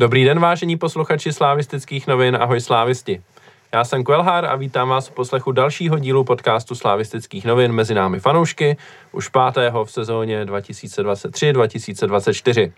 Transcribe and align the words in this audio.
Dobrý 0.00 0.24
den, 0.24 0.40
vážení 0.40 0.76
posluchači 0.76 1.32
slávistických 1.32 2.06
novin, 2.06 2.38
ahoj 2.40 2.60
slávisti. 2.60 3.22
Já 3.72 3.84
jsem 3.84 4.04
Kvelhár 4.04 4.44
a 4.44 4.56
vítám 4.56 4.88
vás 4.88 5.10
u 5.10 5.12
poslechu 5.12 5.52
dalšího 5.52 5.98
dílu 5.98 6.24
podcastu 6.24 6.74
slávistických 6.74 7.44
novin 7.44 7.72
mezi 7.72 7.94
námi 7.94 8.20
fanoušky, 8.20 8.76
už 9.12 9.28
pátého 9.28 9.84
v 9.84 9.90
sezóně 9.90 10.44
2023-2024. 10.44 12.72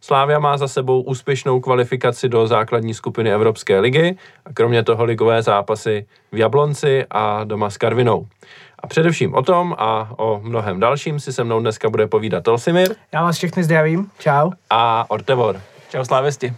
Slávia 0.00 0.38
má 0.38 0.56
za 0.56 0.68
sebou 0.68 1.02
úspěšnou 1.02 1.60
kvalifikaci 1.60 2.28
do 2.28 2.46
základní 2.46 2.94
skupiny 2.94 3.32
Evropské 3.32 3.80
ligy 3.80 4.16
a 4.44 4.52
kromě 4.52 4.82
toho 4.82 5.04
ligové 5.04 5.42
zápasy 5.42 6.06
v 6.32 6.36
Jablonci 6.36 7.04
a 7.10 7.44
doma 7.44 7.70
s 7.70 7.76
Karvinou. 7.76 8.26
A 8.78 8.86
především 8.86 9.34
o 9.34 9.42
tom 9.42 9.74
a 9.78 10.12
o 10.18 10.40
mnohem 10.42 10.80
dalším 10.80 11.20
si 11.20 11.32
se 11.32 11.44
mnou 11.44 11.60
dneska 11.60 11.90
bude 11.90 12.06
povídat 12.06 12.44
Tolsimir. 12.44 12.94
Já 13.12 13.22
vás 13.22 13.36
všechny 13.36 13.64
zdravím, 13.64 14.10
čau. 14.18 14.50
A 14.70 15.04
Ortevor. 15.08 15.71
Čau 15.92 16.04
slávěsti. 16.04 16.54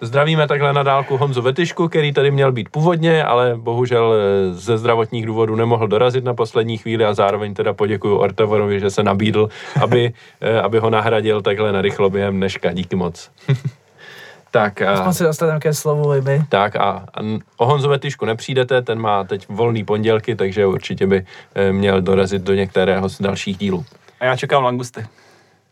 Zdravíme 0.00 0.48
takhle 0.48 0.72
na 0.72 0.82
dálku 0.82 1.16
Honzu 1.16 1.42
Vetyšku, 1.42 1.88
který 1.88 2.12
tady 2.12 2.30
měl 2.30 2.52
být 2.52 2.68
původně, 2.68 3.24
ale 3.24 3.56
bohužel 3.56 4.14
eh, 4.14 4.54
ze 4.54 4.78
zdravotních 4.78 5.26
důvodů 5.26 5.56
nemohl 5.56 5.88
dorazit 5.88 6.24
na 6.24 6.34
poslední 6.34 6.78
chvíli 6.78 7.04
a 7.04 7.14
zároveň 7.14 7.54
teda 7.54 7.72
poděkuju 7.72 8.16
Ortevorovi, 8.16 8.80
že 8.80 8.90
se 8.90 9.02
nabídl, 9.02 9.48
aby, 9.82 10.12
eh, 10.40 10.60
aby 10.60 10.78
ho 10.78 10.90
nahradil 10.90 11.42
takhle 11.42 11.72
na 11.72 11.82
rychlo 11.82 12.10
během 12.10 12.36
dneška. 12.36 12.72
Díky 12.72 12.96
moc. 12.96 13.30
tak 14.50 14.82
a... 14.82 14.92
Aspoň 14.92 15.12
se 15.12 15.24
dostaneme 15.24 15.60
ke 15.60 15.74
slovu, 15.74 16.10
Liby. 16.10 16.42
Tak 16.48 16.76
a, 16.76 16.80
a 17.14 17.20
o 17.56 17.66
Honzu 17.66 17.88
Vetyšku 17.88 18.24
nepřijdete, 18.24 18.82
ten 18.82 18.98
má 18.98 19.24
teď 19.24 19.46
volný 19.48 19.84
pondělky, 19.84 20.36
takže 20.36 20.66
určitě 20.66 21.06
by 21.06 21.26
eh, 21.54 21.72
měl 21.72 22.02
dorazit 22.02 22.42
do 22.42 22.54
některého 22.54 23.08
z 23.08 23.20
dalších 23.20 23.56
dílů. 23.58 23.84
A 24.20 24.24
já 24.24 24.36
čekám 24.36 24.64
langusty. 24.64 25.06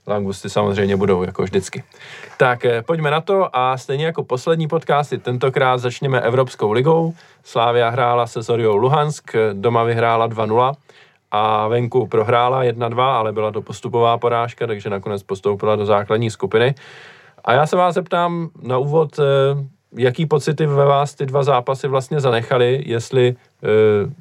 Langusty 0.06 0.50
samozřejmě 0.50 0.96
budou, 0.96 1.22
jako 1.22 1.42
vždycky. 1.42 1.84
Tak 2.36 2.64
eh, 2.64 2.82
pojďme 2.82 3.10
na 3.10 3.20
to 3.20 3.56
a 3.56 3.78
stejně 3.78 4.06
jako 4.06 4.24
poslední 4.24 4.68
podcasty, 4.68 5.18
tentokrát 5.18 5.78
začněme 5.78 6.20
Evropskou 6.20 6.72
ligou. 6.72 7.14
Slávia 7.44 7.88
hrála 7.88 8.26
se 8.26 8.42
Zoriou 8.42 8.76
Luhansk, 8.76 9.32
doma 9.52 9.82
vyhrála 9.82 10.28
2-0 10.28 10.72
a 11.30 11.68
venku 11.68 12.06
prohrála 12.06 12.64
1-2, 12.64 13.00
ale 13.00 13.32
byla 13.32 13.52
to 13.52 13.62
postupová 13.62 14.18
porážka, 14.18 14.66
takže 14.66 14.90
nakonec 14.90 15.22
postoupila 15.22 15.76
do 15.76 15.86
základní 15.86 16.30
skupiny. 16.30 16.74
A 17.44 17.52
já 17.52 17.66
se 17.66 17.76
vás 17.76 17.94
zeptám 17.94 18.48
na 18.62 18.78
úvod, 18.78 19.18
eh, 19.18 19.22
jaký 19.96 20.26
pocity 20.26 20.66
ve 20.66 20.84
vás 20.84 21.14
ty 21.14 21.26
dva 21.26 21.42
zápasy 21.42 21.88
vlastně 21.88 22.20
zanechaly, 22.20 22.82
jestli 22.86 23.34
eh, 23.34 23.66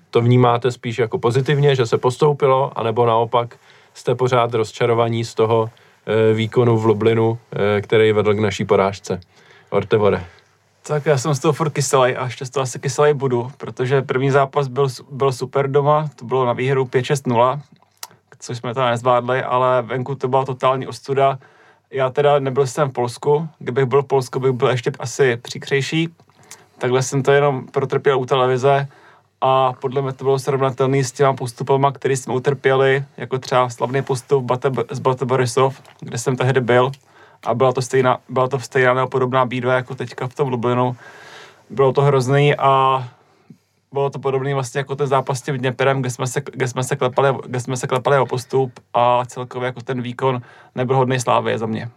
to 0.09 0.21
vnímáte 0.21 0.71
spíš 0.71 0.99
jako 0.99 1.19
pozitivně, 1.19 1.75
že 1.75 1.85
se 1.85 1.97
postoupilo, 1.97 2.71
anebo 2.79 3.05
naopak 3.05 3.55
jste 3.93 4.15
pořád 4.15 4.53
rozčarovaní 4.53 5.25
z 5.25 5.33
toho 5.33 5.69
e, 6.05 6.33
výkonu 6.33 6.77
v 6.77 6.85
Lublinu, 6.85 7.37
e, 7.77 7.81
který 7.81 8.11
vedl 8.11 8.33
k 8.33 8.39
naší 8.39 8.65
porážce. 8.65 9.19
Ortevore. 9.69 10.25
Tak 10.87 11.05
já 11.05 11.17
jsem 11.17 11.35
z 11.35 11.39
toho 11.39 11.53
furt 11.53 11.69
kyselý 11.69 12.15
a 12.15 12.25
ještě 12.25 12.45
z 12.45 12.49
toho 12.49 12.61
asi 12.61 12.79
kyselý 12.79 13.13
budu, 13.13 13.51
protože 13.57 14.01
první 14.01 14.31
zápas 14.31 14.67
byl, 14.67 14.87
byl 15.11 15.31
super 15.31 15.71
doma, 15.71 16.09
to 16.15 16.25
bylo 16.25 16.45
na 16.45 16.53
výhru 16.53 16.85
5-6-0, 16.85 17.59
což 18.39 18.57
jsme 18.57 18.73
tam 18.73 18.89
nezvládli, 18.89 19.43
ale 19.43 19.81
venku 19.81 20.15
to 20.15 20.27
byla 20.27 20.45
totální 20.45 20.87
ostuda. 20.87 21.39
Já 21.91 22.09
teda 22.09 22.39
nebyl 22.39 22.67
jsem 22.67 22.89
v 22.89 22.93
Polsku, 22.93 23.47
kdybych 23.59 23.85
byl 23.85 24.03
v 24.03 24.05
Polsku, 24.05 24.39
bych 24.39 24.51
byl 24.51 24.69
ještě 24.69 24.91
asi 24.99 25.37
příkřejší. 25.37 26.09
Takhle 26.77 27.01
jsem 27.01 27.23
to 27.23 27.31
jenom 27.31 27.67
protrpěl 27.67 28.19
u 28.19 28.25
televize 28.25 28.87
a 29.45 29.73
podle 29.73 30.01
mě 30.01 30.13
to 30.13 30.23
bylo 30.23 30.39
srovnatelné 30.39 31.03
s 31.03 31.11
těma 31.11 31.33
postupama, 31.33 31.91
které 31.91 32.17
jsme 32.17 32.33
utrpěli, 32.33 33.03
jako 33.17 33.39
třeba 33.39 33.69
slavný 33.69 34.01
postup 34.01 34.43
Bate, 34.43 34.71
z 34.91 34.99
Bate 34.99 35.25
Borisov, 35.25 35.81
kde 35.99 36.17
jsem 36.17 36.35
tehdy 36.35 36.61
byl 36.61 36.91
a 37.45 37.53
byla 37.53 37.73
to 37.73 37.81
stejná, 37.81 38.17
byla 38.29 38.47
to 38.47 38.59
stejná 38.59 38.93
nebo 38.93 39.07
podobná 39.07 39.45
bídva 39.45 39.73
jako 39.73 39.95
teďka 39.95 40.27
v 40.27 40.35
tom 40.35 40.47
Lublinu. 40.47 40.95
Bylo 41.69 41.93
to 41.93 42.01
hrozný 42.01 42.55
a 42.55 43.03
bylo 43.91 44.09
to 44.09 44.19
podobné 44.19 44.53
vlastně 44.53 44.79
jako 44.79 44.95
ten 44.95 45.07
zápas 45.07 45.39
s 45.39 45.41
tím 45.41 45.57
Dněperem, 45.57 46.01
kde 46.01 46.09
jsme 46.09 46.27
se, 46.27 46.41
kde 46.51 46.67
jsme 46.67 46.83
se, 46.83 46.95
klepali, 46.95 47.35
kde 47.45 47.59
jsme 47.59 47.77
se 47.77 47.87
klepali 47.87 48.19
o 48.19 48.25
postup 48.25 48.79
a 48.93 49.25
celkově 49.25 49.65
jako 49.65 49.81
ten 49.81 50.01
výkon 50.01 50.41
nebyl 50.75 50.95
hodný 50.95 51.19
slávy 51.19 51.57
za 51.57 51.65
mě. 51.65 51.89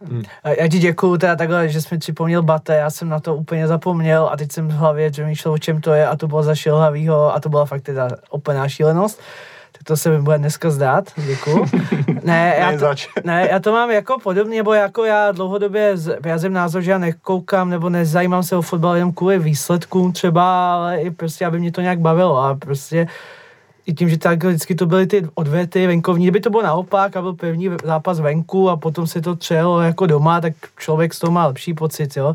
Hmm. 0.00 0.22
Já 0.58 0.68
ti 0.68 0.78
děkuju 0.78 1.16
teda 1.16 1.36
takhle, 1.36 1.68
že 1.68 1.82
jsi 1.82 1.88
mi 1.94 1.98
připomněl 1.98 2.42
Bate, 2.42 2.74
já 2.74 2.90
jsem 2.90 3.08
na 3.08 3.20
to 3.20 3.34
úplně 3.34 3.68
zapomněl 3.68 4.28
a 4.32 4.36
teď 4.36 4.52
jsem 4.52 4.68
v 4.68 4.72
hlavě 4.72 5.10
přemýšlel, 5.10 5.54
o 5.54 5.58
čem 5.58 5.80
to 5.80 5.92
je 5.92 6.06
a 6.06 6.16
to 6.16 6.28
bylo 6.28 6.42
za 6.42 6.54
šilhavýho 6.54 7.34
a 7.34 7.40
to 7.40 7.48
byla 7.48 7.64
fakt 7.64 7.82
teda 7.82 8.08
úplná 8.30 8.68
šílenost. 8.68 9.20
Tak 9.72 9.82
to 9.84 9.96
se 9.96 10.10
mi 10.10 10.22
bude 10.22 10.38
dneska 10.38 10.70
zdát, 10.70 11.04
děkuju. 11.16 11.66
Ne, 12.22 12.54
já 12.58 12.78
to, 12.78 12.86
ne, 13.24 13.48
já 13.50 13.58
to 13.58 13.72
mám 13.72 13.90
jako 13.90 14.18
podobně, 14.18 14.56
nebo 14.56 14.72
jako 14.72 15.04
já 15.04 15.32
dlouhodobě 15.32 15.94
vyjazím 16.20 16.52
názor, 16.52 16.82
že 16.82 16.90
já 16.90 16.98
nekoukám 16.98 17.70
nebo 17.70 17.88
nezajímám 17.88 18.42
se 18.42 18.56
o 18.56 18.62
fotbal 18.62 18.94
jenom 18.94 19.12
kvůli 19.12 19.38
výsledkům 19.38 20.12
třeba, 20.12 20.74
ale 20.74 21.00
i 21.00 21.10
prostě, 21.10 21.46
aby 21.46 21.58
mě 21.58 21.72
to 21.72 21.80
nějak 21.80 22.00
bavilo 22.00 22.38
a 22.38 22.54
prostě 22.54 23.06
i 23.88 23.94
tím, 23.94 24.08
že 24.08 24.18
tak 24.18 24.44
vždycky 24.44 24.74
to 24.74 24.86
byly 24.86 25.06
ty 25.06 25.26
odvety 25.34 25.86
venkovní, 25.86 26.24
kdyby 26.24 26.40
to 26.40 26.50
bylo 26.50 26.62
naopak 26.62 27.16
a 27.16 27.22
byl 27.22 27.32
první 27.32 27.70
zápas 27.84 28.20
venku 28.20 28.70
a 28.70 28.76
potom 28.76 29.06
se 29.06 29.20
to 29.20 29.36
třelo 29.36 29.80
jako 29.80 30.06
doma, 30.06 30.40
tak 30.40 30.52
člověk 30.78 31.14
z 31.14 31.18
toho 31.18 31.30
má 31.30 31.46
lepší 31.46 31.74
pocit, 31.74 32.16
jo. 32.16 32.34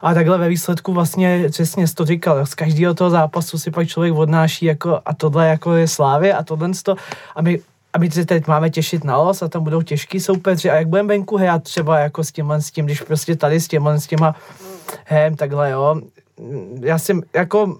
A 0.00 0.14
takhle 0.14 0.38
ve 0.38 0.48
výsledku 0.48 0.92
vlastně 0.92 1.48
přesně 1.50 1.86
to 1.94 2.04
říkal, 2.04 2.46
z 2.46 2.54
každého 2.54 2.94
toho 2.94 3.10
zápasu 3.10 3.58
si 3.58 3.70
pak 3.70 3.88
člověk 3.88 4.14
odnáší 4.14 4.66
jako 4.66 5.00
a 5.04 5.14
tohle 5.14 5.48
jako 5.48 5.72
je 5.72 5.88
slávy 5.88 6.32
a 6.32 6.42
tohle 6.42 6.70
to 6.82 6.96
a 7.36 7.42
my 7.42 7.60
a 7.92 7.98
my 7.98 8.10
se 8.10 8.26
teď 8.26 8.46
máme 8.46 8.70
těšit 8.70 9.04
na 9.04 9.16
los 9.16 9.42
a 9.42 9.48
tam 9.48 9.64
budou 9.64 9.82
těžký 9.82 10.20
soupeři 10.20 10.70
a 10.70 10.74
jak 10.74 10.88
budeme 10.88 11.08
venku 11.08 11.36
hrát 11.36 11.62
třeba 11.62 11.98
jako 11.98 12.24
s 12.24 12.32
tím, 12.32 12.50
s 12.50 12.70
tím, 12.70 12.84
když 12.84 13.00
prostě 13.00 13.36
tady 13.36 13.60
s 13.60 13.68
těma, 13.68 13.98
s 13.98 14.06
těma 14.06 14.34
hem, 15.04 15.36
takhle 15.36 15.70
jo. 15.70 16.00
Já 16.80 16.98
jsem 16.98 17.22
jako 17.34 17.76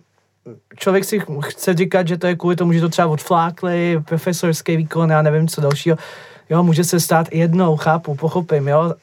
člověk 0.77 1.05
si 1.05 1.23
chce 1.41 1.75
říkat, 1.75 2.09
že 2.09 2.19
to 2.19 2.27
je 2.27 2.37
kvůli 2.37 2.57
tomu, 2.57 2.73
že 2.73 2.81
to 2.81 2.89
třeba 2.89 3.09
odflákli, 3.09 4.03
profesorský 4.05 4.77
výkon, 4.77 5.11
já 5.11 5.23
nevím 5.23 5.49
co 5.49 5.61
dalšího. 5.61 5.97
Jo, 6.51 6.63
může 6.63 6.85
se 6.85 7.01
stát 7.01 7.33
jednou, 7.33 7.77
chápu, 7.77 8.15
pochopím, 8.15 8.69
jo, 8.69 8.95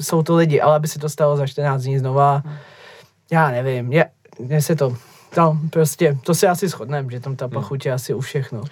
jsou 0.00 0.22
to 0.22 0.36
lidi, 0.36 0.60
ale 0.60 0.76
aby 0.76 0.88
se 0.88 0.98
to 0.98 1.08
stalo 1.08 1.36
za 1.36 1.46
14 1.46 1.82
dní 1.82 1.98
znova, 1.98 2.42
já 3.30 3.50
nevím, 3.50 3.86
mně 4.38 4.62
se 4.62 4.76
to, 4.76 4.96
no, 5.36 5.58
prostě, 5.70 6.18
to 6.22 6.34
si 6.34 6.46
asi 6.46 6.68
shodneme, 6.68 7.10
že 7.10 7.20
tam 7.20 7.36
ta 7.36 7.44
hmm. 7.44 7.54
pachuť 7.54 7.86
je 7.86 7.92
asi 7.92 8.14
u 8.14 8.20
všechno. 8.20 8.62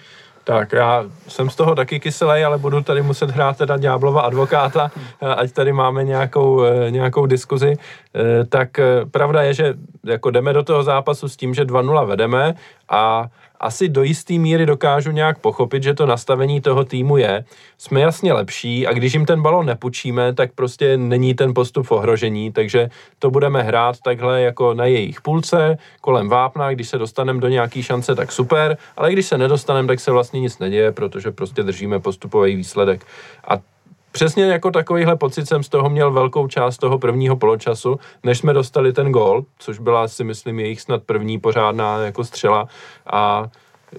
Tak 0.43 0.71
já 0.71 1.05
jsem 1.27 1.49
z 1.49 1.55
toho 1.55 1.75
taky 1.75 1.99
kyselý, 1.99 2.43
ale 2.43 2.57
budu 2.57 2.81
tady 2.81 3.01
muset 3.01 3.29
hrát 3.29 3.57
teda 3.57 3.77
ďáblova 3.77 4.21
advokáta, 4.21 4.91
ať 5.37 5.51
tady 5.51 5.73
máme 5.73 6.03
nějakou, 6.03 6.63
eh, 6.63 6.91
nějakou 6.91 7.25
diskuzi. 7.25 7.73
Eh, 7.75 8.45
tak 8.45 8.79
eh, 8.79 9.05
pravda 9.11 9.41
je, 9.41 9.53
že 9.53 9.73
jako 10.05 10.31
jdeme 10.31 10.53
do 10.53 10.63
toho 10.63 10.83
zápasu 10.83 11.29
s 11.29 11.37
tím, 11.37 11.53
že 11.53 11.65
2-0 11.65 12.05
vedeme 12.05 12.53
a 12.89 13.27
asi 13.61 13.89
do 13.89 14.03
jisté 14.03 14.33
míry 14.33 14.65
dokážu 14.65 15.11
nějak 15.11 15.39
pochopit, 15.39 15.83
že 15.83 15.93
to 15.93 16.05
nastavení 16.05 16.61
toho 16.61 16.85
týmu 16.85 17.17
je. 17.17 17.45
Jsme 17.77 18.01
jasně 18.01 18.33
lepší 18.33 18.87
a 18.87 18.93
když 18.93 19.13
jim 19.13 19.25
ten 19.25 19.41
balon 19.41 19.65
nepučíme, 19.65 20.33
tak 20.33 20.51
prostě 20.55 20.97
není 20.97 21.33
ten 21.33 21.53
postup 21.53 21.85
v 21.87 21.91
ohrožení, 21.91 22.51
takže 22.51 22.89
to 23.19 23.31
budeme 23.31 23.63
hrát 23.63 23.99
takhle 23.99 24.41
jako 24.41 24.73
na 24.73 24.85
jejich 24.85 25.21
půlce, 25.21 25.77
kolem 26.01 26.29
vápna, 26.29 26.71
když 26.71 26.89
se 26.89 26.97
dostaneme 26.97 27.39
do 27.39 27.47
nějaký 27.47 27.83
šance, 27.83 28.15
tak 28.15 28.31
super, 28.31 28.77
ale 28.97 29.11
když 29.11 29.25
se 29.25 29.37
nedostaneme, 29.37 29.87
tak 29.87 29.99
se 29.99 30.11
vlastně 30.11 30.39
nic 30.39 30.59
neděje, 30.59 30.91
protože 30.91 31.31
prostě 31.31 31.63
držíme 31.63 31.99
postupový 31.99 32.55
výsledek. 32.55 33.05
A 33.47 33.70
Přesně 34.11 34.45
jako 34.45 34.71
takovýhle 34.71 35.15
pocit 35.15 35.47
jsem 35.47 35.63
z 35.63 35.69
toho 35.69 35.89
měl 35.89 36.11
velkou 36.11 36.47
část 36.47 36.77
toho 36.77 36.99
prvního 36.99 37.35
poločasu, 37.35 37.99
než 38.23 38.37
jsme 38.37 38.53
dostali 38.53 38.93
ten 38.93 39.11
gol, 39.11 39.43
což 39.57 39.79
byla 39.79 40.07
si 40.07 40.23
myslím 40.23 40.59
jejich 40.59 40.81
snad 40.81 41.03
první 41.03 41.39
pořádná 41.39 41.97
jako 41.97 42.23
střela 42.23 42.67
a 43.07 43.47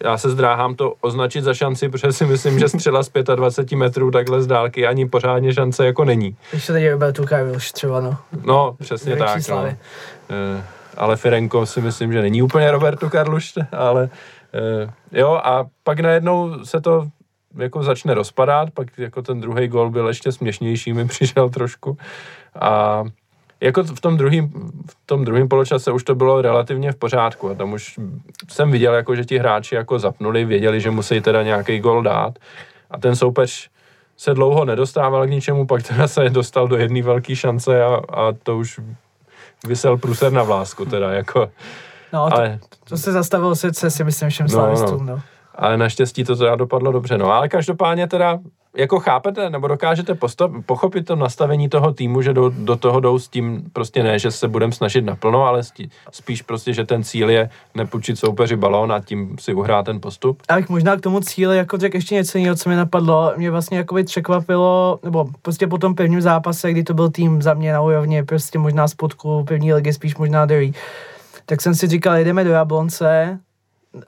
já 0.04 0.18
se 0.18 0.30
zdráhám 0.30 0.74
to 0.74 0.94
označit 1.00 1.44
za 1.44 1.54
šanci, 1.54 1.88
protože 1.88 2.12
si 2.12 2.24
myslím, 2.26 2.58
že 2.58 2.68
střela 2.68 3.02
z 3.02 3.10
25 3.34 3.76
metrů 3.76 4.10
takhle 4.10 4.42
z 4.42 4.46
dálky 4.46 4.86
ani 4.86 5.08
pořádně 5.08 5.54
šance 5.54 5.86
jako 5.86 6.04
není. 6.04 6.36
Když 6.50 6.64
se 6.64 6.72
teď 6.72 6.94
byl 6.94 7.12
tu 7.12 7.24
třeba, 7.72 8.00
no. 8.00 8.16
No, 8.44 8.76
přesně 8.80 9.16
tak. 9.16 9.48
No. 9.48 9.64
E, 9.66 9.76
ale 10.96 11.16
Ferenko 11.16 11.66
si 11.66 11.80
myslím, 11.80 12.12
že 12.12 12.22
není 12.22 12.42
úplně 12.42 12.70
Robertu 12.70 13.08
Karluš, 13.08 13.54
ale 13.72 14.08
e, 14.54 15.18
jo, 15.20 15.40
a 15.44 15.66
pak 15.84 16.00
najednou 16.00 16.64
se 16.64 16.80
to 16.80 17.06
jako 17.56 17.82
začne 17.82 18.14
rozpadat, 18.14 18.70
pak 18.70 18.98
jako 18.98 19.22
ten 19.22 19.40
druhý 19.40 19.68
gol 19.68 19.90
byl 19.90 20.08
ještě 20.08 20.32
směšnější, 20.32 20.92
mi 20.92 21.06
přišel 21.08 21.50
trošku. 21.50 21.96
A 22.60 23.04
jako 23.60 23.82
v 23.82 24.00
tom 24.00 24.16
druhém 24.16 24.48
v 24.90 24.96
tom 25.06 25.24
druhém 25.24 25.48
poločase 25.48 25.92
už 25.92 26.04
to 26.04 26.14
bylo 26.14 26.42
relativně 26.42 26.92
v 26.92 26.96
pořádku 26.96 27.50
a 27.50 27.54
tam 27.54 27.72
už 27.72 28.00
jsem 28.48 28.70
viděl, 28.70 28.94
jako, 28.94 29.16
že 29.16 29.24
ti 29.24 29.38
hráči 29.38 29.74
jako 29.74 29.98
zapnuli, 29.98 30.44
věděli, 30.44 30.80
že 30.80 30.90
musí 30.90 31.20
teda 31.20 31.42
nějaký 31.42 31.78
gol 31.80 32.02
dát 32.02 32.38
a 32.90 32.98
ten 32.98 33.16
soupeř 33.16 33.70
se 34.16 34.34
dlouho 34.34 34.64
nedostával 34.64 35.26
k 35.26 35.30
ničemu, 35.30 35.66
pak 35.66 35.82
teda 35.82 36.08
se 36.08 36.30
dostal 36.30 36.68
do 36.68 36.76
jedné 36.76 37.02
velké 37.02 37.36
šance 37.36 37.84
a, 37.84 38.00
a 38.08 38.32
to 38.42 38.58
už 38.58 38.80
vysel 39.66 39.96
průser 39.96 40.32
na 40.32 40.42
vlásku 40.42 40.84
teda, 40.84 41.12
jako. 41.12 41.50
No, 42.12 42.34
ale... 42.34 42.58
to, 42.68 42.76
to 42.84 42.96
se 42.96 43.12
zastavilo 43.12 43.56
sice 43.56 43.90
si 43.90 44.04
myslím 44.04 44.30
všem 44.30 44.46
no, 44.52 44.74
no. 44.74 44.98
no. 45.04 45.22
Ale 45.54 45.76
naštěstí 45.76 46.24
to 46.24 46.36
teda 46.36 46.56
dopadlo 46.56 46.92
dobře. 46.92 47.18
No 47.18 47.32
ale 47.32 47.48
každopádně 47.48 48.06
teda 48.06 48.38
jako 48.76 49.00
chápete, 49.00 49.50
nebo 49.50 49.68
dokážete 49.68 50.14
postav, 50.14 50.50
pochopit 50.66 51.06
to 51.06 51.16
nastavení 51.16 51.68
toho 51.68 51.92
týmu, 51.92 52.22
že 52.22 52.32
do, 52.32 52.52
do 52.56 52.76
toho 52.76 53.00
jdou 53.00 53.18
s 53.18 53.28
tím 53.28 53.64
prostě 53.72 54.02
ne, 54.02 54.18
že 54.18 54.30
se 54.30 54.48
budeme 54.48 54.72
snažit 54.72 55.04
naplno, 55.04 55.44
ale 55.44 55.62
stí, 55.62 55.90
spíš 56.10 56.42
prostě, 56.42 56.72
že 56.72 56.84
ten 56.84 57.04
cíl 57.04 57.30
je 57.30 57.50
nepůjčit 57.74 58.18
soupeři 58.18 58.56
balón 58.56 58.92
a 58.92 59.00
tím 59.00 59.36
si 59.40 59.54
uhrát 59.54 59.86
ten 59.86 60.00
postup? 60.00 60.42
Bych 60.56 60.68
možná 60.68 60.96
k 60.96 61.00
tomu 61.00 61.20
cíli 61.20 61.56
jako 61.56 61.78
řekl 61.78 61.96
ještě 61.96 62.14
něco 62.14 62.38
jiného, 62.38 62.56
co 62.56 62.68
mi 62.68 62.76
napadlo. 62.76 63.32
Mě 63.36 63.50
vlastně 63.50 63.78
jako 63.78 63.96
překvapilo, 64.04 64.98
nebo 65.02 65.26
prostě 65.42 65.66
po 65.66 65.78
tom 65.78 65.94
pevním 65.94 66.20
zápase, 66.20 66.70
kdy 66.72 66.82
to 66.82 66.94
byl 66.94 67.10
tým 67.10 67.42
za 67.42 67.54
mě 67.54 67.72
na 67.72 67.80
úrovni, 67.80 68.22
prostě 68.22 68.58
možná 68.58 68.88
spodku 68.88 69.44
pevní 69.44 69.74
ligy, 69.74 69.92
spíš 69.92 70.16
možná 70.16 70.46
druhý. 70.46 70.74
Tak 71.46 71.60
jsem 71.60 71.74
si 71.74 71.86
říkal, 71.86 72.16
jdeme 72.16 72.44
do 72.44 72.50
Jablonce, 72.50 73.38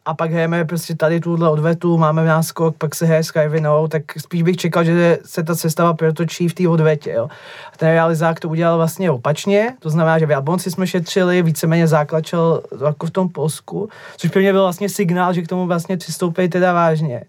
a 0.05 0.15
pak 0.15 0.31
hrajeme 0.31 0.65
prostě 0.65 0.95
tady 0.95 1.21
tuhle 1.21 1.51
odvetu, 1.51 1.99
máme 1.99 2.25
náskok, 2.25 2.77
pak 2.77 2.95
se 2.95 3.07
hraje 3.07 3.25
s 3.25 3.31
Karvinou, 3.31 3.89
tak 3.89 4.03
spíš 4.19 4.43
bych 4.43 4.57
čekal, 4.57 4.85
že 4.85 5.19
se 5.25 5.43
ta 5.43 5.55
sestava 5.55 5.95
protočí 5.95 6.49
v 6.49 6.55
té 6.55 6.69
odvetě. 6.69 7.11
Jo. 7.11 7.29
A 7.73 7.77
ten 7.77 7.89
realizák 7.89 8.41
to 8.41 8.49
udělal 8.49 8.77
vlastně 8.77 9.11
opačně, 9.11 9.77
to 9.79 9.91
znamená, 9.91 10.19
že 10.19 10.27
v 10.27 10.31
Jablonci 10.31 10.71
jsme 10.71 10.87
šetřili, 10.87 11.43
víceméně 11.43 11.87
záklačel 11.87 12.63
jako 12.85 13.07
v 13.07 13.11
tom 13.11 13.29
Polsku, 13.29 13.89
což 14.17 14.31
pro 14.31 14.41
mě 14.41 14.53
byl 14.53 14.63
vlastně 14.63 14.89
signál, 14.89 15.33
že 15.33 15.43
k 15.43 15.49
tomu 15.49 15.67
vlastně 15.67 15.97
přistoupí 15.97 16.49
teda 16.49 16.73
vážně. 16.73 17.25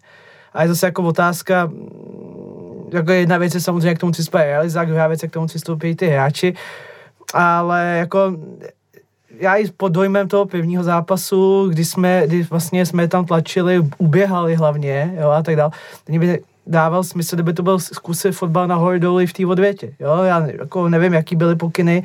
A 0.54 0.62
je 0.62 0.68
zase 0.68 0.86
jako 0.86 1.04
otázka, 1.04 1.72
jako 2.94 3.12
jedna 3.12 3.38
věc 3.38 3.54
je 3.54 3.62
samozřejmě 3.62 3.96
k 3.96 4.00
tomu 4.00 4.12
přistoupí 4.12 4.38
realizák, 4.44 4.88
druhá 4.88 5.08
věc 5.08 5.24
je 5.24 5.30
k 5.30 5.34
tomu 5.34 5.48
přistoupí 5.48 5.96
ty 5.96 6.08
hráči, 6.08 6.54
ale 7.34 7.96
jako 8.00 8.38
já 9.40 9.56
i 9.56 9.72
pod 9.72 9.92
dojmem 9.92 10.28
toho 10.28 10.46
prvního 10.46 10.84
zápasu, 10.84 11.68
kdy 11.70 11.86
jsme, 11.86 12.24
kdy 12.28 12.44
vlastně 12.44 12.86
jsme 12.86 13.08
tam 13.08 13.26
tlačili, 13.26 13.84
uběhali 13.98 14.56
hlavně, 14.56 15.14
jo, 15.22 15.30
a 15.30 15.44
tak 15.44 15.56
dále. 15.56 15.72
Mě 16.08 16.20
by 16.20 16.40
dával 16.68 17.04
smysl, 17.04 17.36
kdyby 17.36 17.54
to 17.54 17.64
byl 17.64 17.80
zkusit 17.80 18.32
fotbal 18.32 18.68
na 18.68 18.98
doli 18.98 19.28
v 19.28 19.34
té 19.34 19.46
odvětě, 19.46 19.94
jo, 20.00 20.24
já 20.24 20.46
jako 20.46 20.90
nevím, 20.90 21.14
jaký 21.14 21.36
byly 21.36 21.56
pokyny, 21.56 22.04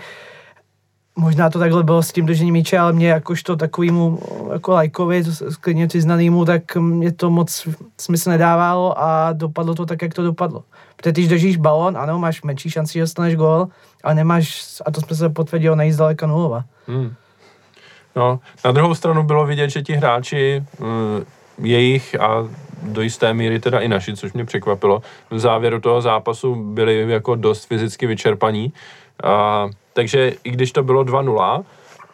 možná 1.17 1.50
to 1.50 1.59
takhle 1.59 1.82
bylo 1.82 2.03
s 2.03 2.12
tím 2.12 2.27
držením 2.27 2.53
míče, 2.53 2.79
ale 2.79 2.93
mě 2.93 3.09
jakožto 3.09 3.56
takovýmu 3.56 4.19
jako 4.53 4.73
lajkovi, 4.73 5.25
klidně 5.61 5.87
přiznanýmu, 5.87 6.44
tak 6.44 6.76
mě 6.76 7.12
to 7.12 7.31
moc 7.31 7.69
smysl 8.00 8.31
nedávalo 8.31 9.03
a 9.03 9.33
dopadlo 9.33 9.75
to 9.75 9.87
tak, 9.87 10.03
jak 10.03 10.15
to 10.15 10.23
dopadlo. 10.23 10.65
Protože 10.97 11.12
když 11.12 11.29
držíš 11.29 11.56
balon, 11.56 11.99
ano, 11.99 12.19
máš 12.19 12.43
menší 12.43 12.71
šanci, 12.71 12.93
že 12.93 13.00
dostaneš 13.00 13.37
gól, 13.37 13.69
a 14.05 14.14
nemáš, 14.14 14.64
a 14.87 14.91
to 14.91 15.00
jsme 15.00 15.17
se 15.17 15.29
potvrdilo, 15.29 15.76
nejít 15.76 15.93
zdaleka 15.93 16.26
nulova. 16.26 16.64
Hmm. 16.87 17.14
No, 18.17 18.41
na 18.64 18.73
druhou 18.73 18.94
stranu 18.94 19.23
bylo 19.23 19.47
vidět, 19.47 19.70
že 19.70 19.82
ti 19.82 19.93
hráči, 19.93 20.64
mm, 20.79 21.25
jejich 21.58 22.20
a 22.20 22.49
do 22.82 23.02
jisté 23.02 23.35
míry 23.35 23.61
teda 23.61 23.81
i 23.81 23.88
naši, 23.88 24.17
což 24.17 24.32
mě 24.32 24.44
překvapilo, 24.44 25.02
v 25.31 25.38
závěru 25.38 25.81
toho 25.81 26.00
zápasu 26.00 26.55
byli 26.55 27.11
jako 27.11 27.35
dost 27.35 27.64
fyzicky 27.64 28.06
vyčerpaní. 28.06 28.73
A, 29.25 29.67
takže 29.93 30.32
i 30.44 30.50
když 30.50 30.73
to 30.73 30.82
bylo 30.82 31.05
2-0, 31.05 31.64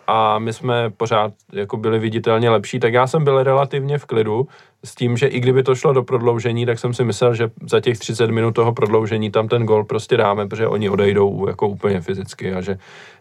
a 0.07 0.39
my 0.39 0.53
jsme 0.53 0.91
pořád 0.91 1.33
jako 1.53 1.77
byli 1.77 1.99
viditelně 1.99 2.51
lepší, 2.51 2.81
tak 2.81 2.93
já 2.93 3.07
jsem 3.07 3.25
byl 3.25 3.43
relativně 3.43 3.99
v 3.99 4.05
klidu 4.05 4.49
s 4.87 4.95
tím, 4.95 5.17
že 5.17 5.27
i 5.27 5.41
kdyby 5.41 5.63
to 5.63 5.75
šlo 5.75 5.93
do 5.93 6.03
prodloužení, 6.03 6.67
tak 6.67 6.79
jsem 6.79 6.95
si 6.95 7.05
myslel, 7.05 7.35
že 7.35 7.51
za 7.71 7.81
těch 7.81 7.99
30 7.99 8.31
minut 8.31 8.53
toho 8.53 8.73
prodloužení 8.73 9.31
tam 9.31 9.49
ten 9.49 9.67
gol 9.67 9.85
prostě 9.85 10.17
dáme, 10.17 10.49
protože 10.49 10.67
oni 10.69 10.91
odejdou 10.91 11.47
jako 11.49 11.69
úplně 11.69 12.01
fyzicky 12.01 12.55
a 12.55 12.61
že, 12.61 12.79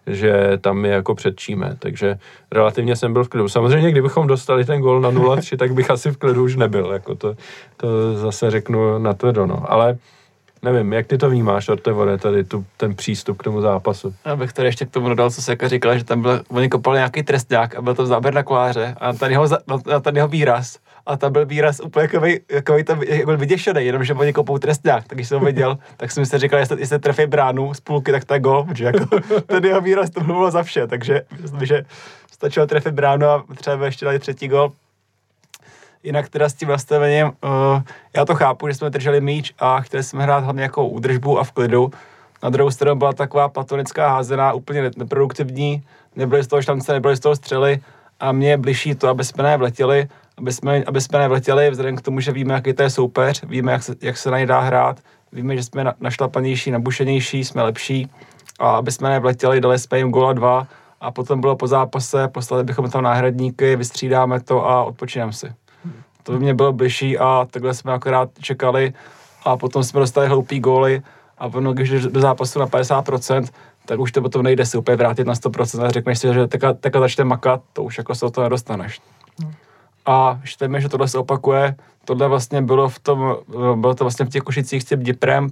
že 0.08 0.58
tam 0.62 0.86
je 0.86 0.92
jako 0.92 1.16
předčíme. 1.16 1.76
Takže 1.80 2.16
relativně 2.52 2.96
jsem 2.96 3.14
byl 3.14 3.24
v 3.24 3.30
klidu. 3.30 3.50
Samozřejmě, 3.50 3.92
kdybychom 3.92 4.28
dostali 4.28 4.66
ten 4.66 4.82
gol 4.82 5.02
na 5.02 5.12
0-3, 5.12 5.58
tak 5.58 5.74
bych 5.74 5.92
asi 5.92 6.12
v 6.12 6.18
klidu 6.18 6.44
už 6.44 6.56
nebyl. 6.56 6.92
Jako 6.92 7.16
to, 7.16 7.36
to 7.78 8.18
zase 8.18 8.52
řeknu 8.52 9.00
na 9.00 9.14
to 9.14 9.32
no. 9.46 9.72
Ale 9.72 9.98
Nevím, 10.66 10.94
jak 10.94 11.08
ty 11.08 11.18
to 11.18 11.30
vnímáš, 11.30 11.70
Ortevore, 11.70 12.18
tady 12.18 12.44
tu, 12.44 12.66
ten 12.78 12.96
přístup 12.96 13.38
k 13.38 13.44
tomu 13.44 13.62
zápasu? 13.62 14.14
Já 14.26 14.36
bych 14.36 14.54
tady 14.54 14.68
ještě 14.68 14.86
k 14.86 14.90
tomu 14.90 15.10
dodal, 15.10 15.32
co 15.32 15.42
se 15.42 15.52
jako 15.52 15.70
říkal, 15.70 15.98
že 15.98 16.04
tam 16.04 16.22
byl, 16.22 16.42
oni 16.48 16.70
kopali 16.70 16.98
nějaký 16.98 17.24
trestňák 17.24 17.76
a 17.76 17.82
byl 17.82 17.96
to 17.96 18.06
záběr 18.06 18.34
na 18.34 18.44
koláře 18.44 18.96
a 19.00 19.14
tady 19.14 19.34
jeho, 19.34 19.48
tady 20.02 20.20
jeho 20.20 20.28
výraz 20.28 20.78
a 21.06 21.18
tam 21.18 21.34
byl 21.34 21.46
výraz 21.46 21.80
úplně 21.80 22.04
jakový, 22.04 22.40
jakový 22.52 22.84
tam, 22.84 23.04
jak 23.04 23.26
byl 23.26 23.38
vyděšený, 23.38 23.86
jenom 23.86 24.04
že 24.04 24.14
oni 24.14 24.34
kopou 24.34 24.58
trestňák, 24.58 25.08
tak 25.08 25.18
když 25.18 25.28
jsem 25.28 25.40
ho 25.40 25.46
viděl, 25.46 25.78
tak 25.98 26.12
jsem 26.12 26.26
si 26.26 26.38
říkal, 26.38 26.60
jestli, 26.60 26.80
jestli 26.80 27.00
trefí 27.00 27.26
bránu 27.26 27.74
z 27.74 27.82
půlky, 27.82 28.12
tak 28.12 28.26
to 28.26 28.34
je 28.34 28.40
gol, 28.40 28.64
protože 28.64 28.86
jako 28.86 29.20
ten 29.46 29.66
jeho 29.66 29.82
výraz 29.82 30.10
to 30.10 30.22
bylo 30.22 30.52
za 30.52 30.64
vše, 30.64 30.88
takže 30.88 31.22
myslím, 31.42 31.66
že 31.66 31.86
stačilo 32.32 32.68
trefit 32.68 32.94
bránu 32.94 33.28
a 33.28 33.44
třeba 33.56 33.86
ještě 33.86 34.06
dali 34.06 34.20
třetí 34.20 34.48
gol, 34.48 34.72
Jinak 36.06 36.30
teda 36.30 36.50
s 36.50 36.54
tím 36.54 36.70
nastavením, 36.70 37.26
uh, 37.26 37.82
já 38.16 38.26
to 38.26 38.36
chápu, 38.36 38.68
že 38.68 38.74
jsme 38.74 38.90
drželi 38.90 39.22
míč 39.22 39.54
a 39.60 39.82
chtěli 39.82 40.04
jsme 40.04 40.24
hrát 40.24 40.44
hlavně 40.44 40.64
jako 40.64 40.88
údržbu 40.88 41.40
a 41.40 41.44
v 41.44 41.52
klidu. 41.52 41.92
Na 42.44 42.50
druhou 42.50 42.72
stranu 42.72 42.96
byla 42.96 43.14
taková 43.14 43.50
platonická 43.50 44.10
házená, 44.10 44.54
úplně 44.54 44.92
neproduktivní, 44.98 45.84
nebyly 46.16 46.44
z 46.44 46.48
toho 46.48 46.62
šance, 46.62 46.94
nebyly 46.94 47.16
z 47.16 47.20
toho 47.20 47.36
střely 47.36 47.80
a 48.20 48.32
mně 48.32 48.50
je 48.50 48.58
bližší 48.58 48.96
to, 48.96 49.08
aby 49.08 49.24
jsme 49.24 49.44
nevletěli, 49.44 50.08
aby 50.38 50.54
jsme, 50.54 50.84
aby 50.84 51.02
jsme 51.02 51.20
nevletěli, 51.20 51.70
vzhledem 51.70 51.96
k 51.96 52.02
tomu, 52.02 52.20
že 52.20 52.32
víme, 52.32 52.54
jaký 52.54 52.74
to 52.74 52.84
je 52.84 52.90
soupeř, 52.90 53.44
víme, 53.44 53.72
jak 53.72 53.84
se, 53.84 53.96
jak 54.02 54.18
se 54.18 54.32
na 54.32 54.40
ně 54.40 54.46
dá 54.46 54.60
hrát, 54.60 55.00
víme, 55.32 55.56
že 55.56 55.64
jsme 55.64 55.84
na, 55.84 55.94
našlapanější, 56.00 56.72
nabušenější, 56.72 57.46
jsme 57.46 57.64
lepší 57.64 58.10
a 58.60 58.76
aby 58.76 58.92
jsme 58.92 59.10
nevletěli, 59.10 59.62
dali 59.62 59.80
jsme 59.80 59.98
jim 59.98 60.10
góla 60.10 60.34
dva 60.34 60.68
a 61.02 61.12
potom 61.12 61.42
bylo 61.42 61.56
po 61.56 61.68
zápase, 61.68 62.28
poslali 62.28 62.64
bychom 62.64 62.90
tam 62.90 63.04
náhradníky, 63.04 63.76
vystřídáme 63.76 64.40
to 64.40 64.70
a 64.70 64.84
odpočineme 64.84 65.34
si. 65.34 65.54
To 66.24 66.32
by 66.32 66.40
mě 66.40 66.54
bylo 66.54 66.74
bližší 66.74 67.18
a 67.18 67.48
takhle 67.52 67.74
jsme 67.74 67.94
akorát 67.94 68.30
čekali 68.42 68.94
a 69.46 69.58
potom 69.58 69.84
jsme 69.84 70.00
dostali 70.00 70.28
hloupý 70.28 70.60
góly 70.60 71.02
a 71.38 71.50
potom, 71.50 71.74
když 71.74 72.02
do 72.02 72.22
zápasu 72.22 72.60
na 72.60 72.68
50%, 72.68 73.48
tak 73.86 74.00
už 74.00 74.12
to 74.12 74.22
potom 74.22 74.44
nejde 74.44 74.66
si 74.66 74.78
úplně 74.78 74.98
vrátit 74.98 75.28
na 75.28 75.34
100% 75.34 75.86
a 75.86 75.92
řekneš 75.92 76.20
si, 76.20 76.34
že 76.34 76.48
teďka, 76.48 76.74
teďka 76.74 77.00
začne 77.00 77.24
makat, 77.24 77.62
to 77.74 77.84
už 77.84 77.98
jako 77.98 78.16
se 78.16 78.26
o 78.26 78.30
to 78.30 78.44
nedostaneš. 78.44 79.02
A 80.06 80.40
štejme, 80.44 80.82
že 80.82 80.90
tohle 80.90 81.08
se 81.08 81.18
opakuje, 81.18 81.76
tohle 82.06 82.28
vlastně 82.28 82.62
bylo 82.62 82.90
v 82.90 83.00
tom, 83.00 83.38
bylo 83.76 83.96
to 83.96 84.04
vlastně 84.04 84.26
v 84.26 84.30
těch 84.30 84.44
košicích 84.44 84.82
s 84.84 84.86
tím 84.86 85.04
Diprem, 85.04 85.50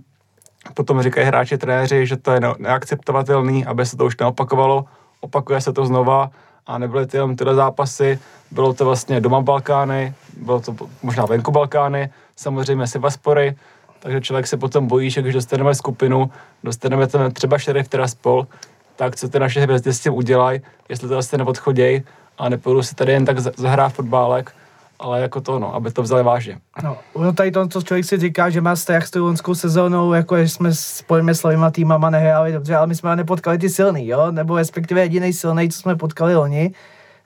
potom 0.74 1.02
říkají 1.02 1.28
hráči, 1.28 1.58
trenéři, 1.58 2.08
že 2.08 2.18
to 2.18 2.32
je 2.32 2.40
neakceptovatelný, 2.60 3.66
aby 3.66 3.86
se 3.86 3.98
to 3.98 4.06
už 4.06 4.18
neopakovalo, 4.18 4.86
opakuje 5.22 5.62
se 5.62 5.74
to 5.74 5.86
znova 5.86 6.32
a 6.68 6.77
nebyly 6.77 7.08
to 7.08 7.18
jenom 7.18 7.36
tyhle 7.36 7.56
zápasy, 7.56 8.20
bylo 8.51 8.74
to 8.74 8.86
vlastně 8.86 9.22
doma 9.22 9.42
Balkány, 9.42 10.13
bylo 10.38 10.60
to 10.60 10.75
možná 11.04 11.25
venku 11.25 11.51
Balkány, 11.51 12.10
samozřejmě 12.36 12.88
Sevaspory, 12.88 13.56
takže 14.00 14.22
člověk 14.22 14.48
se 14.48 14.58
potom 14.58 14.88
bojí, 14.88 15.10
že 15.10 15.22
když 15.22 15.34
dostaneme 15.34 15.75
skupinu, 15.75 16.32
dostaneme 16.63 17.08
tam 17.08 17.32
třeba 17.32 17.58
šerif 17.58 17.88
Tiraspol, 17.88 18.48
tak 18.96 19.16
co 19.16 19.30
ty 19.30 19.39
naše 19.39 19.62
hvězdy 19.62 19.94
s 19.94 20.00
tím 20.00 20.13
udělají, 20.13 20.62
jestli 20.89 21.08
to 21.08 21.13
vlastně 21.13 21.38
neodchodějí 21.38 22.04
a 22.38 22.50
nepůjdu 22.50 22.84
si 22.84 22.96
tady 22.96 23.12
jen 23.12 23.25
tak 23.25 23.40
zahrát 23.40 23.94
fotbálek, 23.94 24.52
ale 25.00 25.22
jako 25.22 25.42
to, 25.42 25.60
no, 25.60 25.75
aby 25.75 25.92
to 25.92 26.02
vzali 26.02 26.24
vážně. 26.24 26.58
No, 26.84 26.98
no 27.20 27.34
tady 27.34 27.52
to, 27.52 27.68
co 27.68 27.82
člověk 27.82 28.06
si 28.06 28.18
říká, 28.18 28.50
že 28.50 28.62
má 28.62 28.75
vztah 28.75 29.08
s 29.08 29.12
tou 29.12 29.25
lonskou 29.25 29.56
sezónou, 29.56 30.13
jako 30.13 30.38
že 30.38 30.50
jsme 30.50 30.74
s 30.74 31.02
pojmyslovýma 31.08 31.72
týmama 31.72 32.10
nehráli 32.10 32.52
dobře, 32.52 32.75
ale 32.75 32.88
my 32.88 32.96
jsme 32.96 33.16
nepotkali 33.16 33.58
ty 33.58 33.70
silný, 33.70 34.08
jo, 34.08 34.32
nebo 34.32 34.58
respektive 34.58 35.02
jediný 35.02 35.34
silný, 35.34 35.70
co 35.70 35.80
jsme 35.80 35.96
potkali 35.96 36.36
oni, 36.36 36.74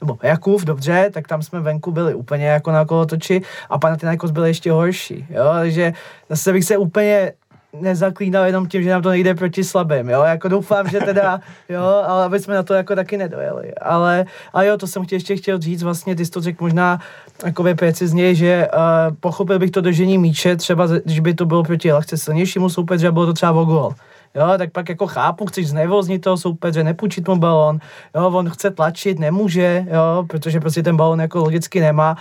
nebo 0.01 0.17
Jakub, 0.23 0.61
dobře, 0.61 1.09
tak 1.13 1.27
tam 1.27 1.41
jsme 1.41 1.59
venku 1.59 1.91
byli 1.91 2.13
úplně 2.13 2.47
jako 2.47 2.71
na 2.71 2.85
kolotoči 2.85 3.41
a 3.69 3.79
Panathinaikos 3.79 4.31
byl 4.31 4.45
ještě 4.45 4.71
horší, 4.71 5.25
jo, 5.29 5.45
takže 5.53 5.93
zase 6.29 6.53
bych 6.53 6.63
se 6.63 6.77
úplně 6.77 7.31
nezaklínal 7.73 8.45
jenom 8.45 8.67
tím, 8.67 8.83
že 8.83 8.89
nám 8.89 9.01
to 9.01 9.09
nejde 9.09 9.35
proti 9.35 9.63
slabým, 9.63 10.09
jo, 10.09 10.23
jako 10.23 10.47
doufám, 10.47 10.89
že 10.89 10.99
teda, 10.99 11.41
jo, 11.69 12.03
ale 12.07 12.25
aby 12.25 12.39
jsme 12.39 12.55
na 12.55 12.63
to 12.63 12.73
jako 12.73 12.95
taky 12.95 13.17
nedojeli, 13.17 13.75
ale, 13.75 14.25
a 14.53 14.63
jo, 14.63 14.77
to 14.77 14.87
jsem 14.87 15.05
chtěl 15.05 15.15
ještě 15.15 15.35
chtěl 15.35 15.59
říct, 15.59 15.83
vlastně 15.83 16.15
ty 16.15 16.25
jsi 16.25 16.31
to 16.31 16.41
řekl 16.41 16.63
možná 16.63 16.99
jakoby 17.45 17.75
precizně, 17.75 18.35
že 18.35 18.67
uh, 18.73 19.15
pochopil 19.19 19.59
bych 19.59 19.71
to 19.71 19.81
držení 19.81 20.17
míče, 20.17 20.55
třeba 20.55 20.87
když 20.87 21.19
by 21.19 21.33
to 21.33 21.45
bylo 21.45 21.63
proti 21.63 21.91
lehce 21.91 22.17
silnějšímu 22.17 22.69
soupeři 22.69 23.07
a 23.07 23.11
bylo 23.11 23.25
to 23.25 23.33
třeba 23.33 23.51
o 23.51 23.65
gol, 23.65 23.93
jo, 24.35 24.53
tak 24.57 24.71
pak 24.71 24.89
jako 24.89 25.07
chápu, 25.07 25.45
chceš 25.45 25.67
znevoznit 25.67 26.21
toho 26.21 26.37
soupeře, 26.37 26.83
nepůjčit 26.83 27.27
mu 27.27 27.35
balon, 27.35 27.79
jo, 28.15 28.27
on 28.27 28.49
chce 28.49 28.71
tlačit, 28.71 29.19
nemůže, 29.19 29.85
jo, 29.91 30.23
protože 30.27 30.59
prostě 30.59 30.83
ten 30.83 30.97
balon 30.97 31.21
jako 31.21 31.39
logicky 31.39 31.81
nemá, 31.81 32.17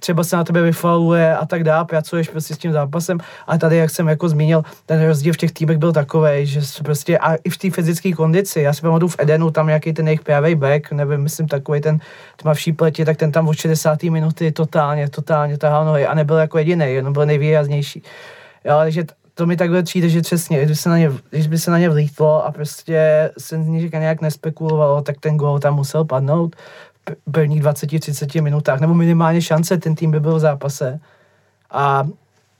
třeba 0.00 0.24
se 0.24 0.36
na 0.36 0.44
tebe 0.44 0.62
vyfaluje 0.62 1.36
a 1.36 1.46
tak 1.46 1.64
dále, 1.64 1.84
pracuješ 1.84 2.28
prostě 2.28 2.54
s 2.54 2.58
tím 2.58 2.72
zápasem, 2.72 3.18
a 3.46 3.58
tady, 3.58 3.76
jak 3.76 3.90
jsem 3.90 4.08
jako 4.08 4.28
zmínil, 4.28 4.62
ten 4.86 5.06
rozdíl 5.06 5.32
v 5.32 5.36
těch 5.36 5.52
týmech 5.52 5.78
byl 5.78 5.92
takový, 5.92 6.46
že 6.46 6.60
prostě 6.84 7.18
a 7.18 7.34
i 7.34 7.50
v 7.50 7.58
té 7.58 7.70
fyzické 7.70 8.12
kondici, 8.12 8.60
já 8.60 8.72
si 8.72 8.80
pamatuju 8.80 9.08
v 9.08 9.16
Edenu, 9.18 9.50
tam 9.50 9.66
nějaký 9.66 9.92
ten 9.92 10.08
jejich 10.08 10.20
pravý 10.20 10.54
back, 10.54 10.92
nevím, 10.92 11.20
myslím 11.20 11.48
takový 11.48 11.80
ten 11.80 11.98
tmavší 12.36 12.72
pleti, 12.72 13.04
tak 13.04 13.16
ten 13.16 13.32
tam 13.32 13.48
od 13.48 13.54
60. 13.54 14.02
minuty 14.02 14.52
totálně, 14.52 15.08
totálně 15.08 15.58
tahal 15.58 15.84
nohy 15.84 16.06
a 16.06 16.14
nebyl 16.14 16.36
jako 16.36 16.58
jediný, 16.58 16.86
jenom 16.86 17.12
byl 17.12 17.26
nejvýraznější. 17.26 18.02
Jo, 18.64 18.78
takže 18.78 19.04
to 19.40 19.46
mi 19.46 19.56
takhle 19.56 19.82
přijde, 19.82 20.08
že 20.08 20.20
přesně, 20.20 20.64
když, 20.64 20.80
se 20.80 20.88
na 20.88 20.98
ně, 20.98 21.10
když 21.30 21.46
by 21.46 21.58
se 21.58 21.70
na 21.70 21.78
ně 21.78 21.88
vlítlo 21.88 22.44
a 22.44 22.52
prostě 22.52 23.30
se 23.38 23.58
nějak 23.58 24.20
nespekulovalo, 24.20 25.02
tak 25.02 25.16
ten 25.20 25.36
gol 25.36 25.58
tam 25.58 25.74
musel 25.74 26.04
padnout 26.04 26.56
prvních 27.32 27.62
20-30 27.62 28.42
minutách, 28.42 28.80
nebo 28.80 28.94
minimálně 28.94 29.42
šance 29.42 29.78
ten 29.78 29.94
tým 29.94 30.10
by 30.10 30.20
byl 30.20 30.34
v 30.34 30.40
zápase. 30.40 31.00
A 31.70 32.04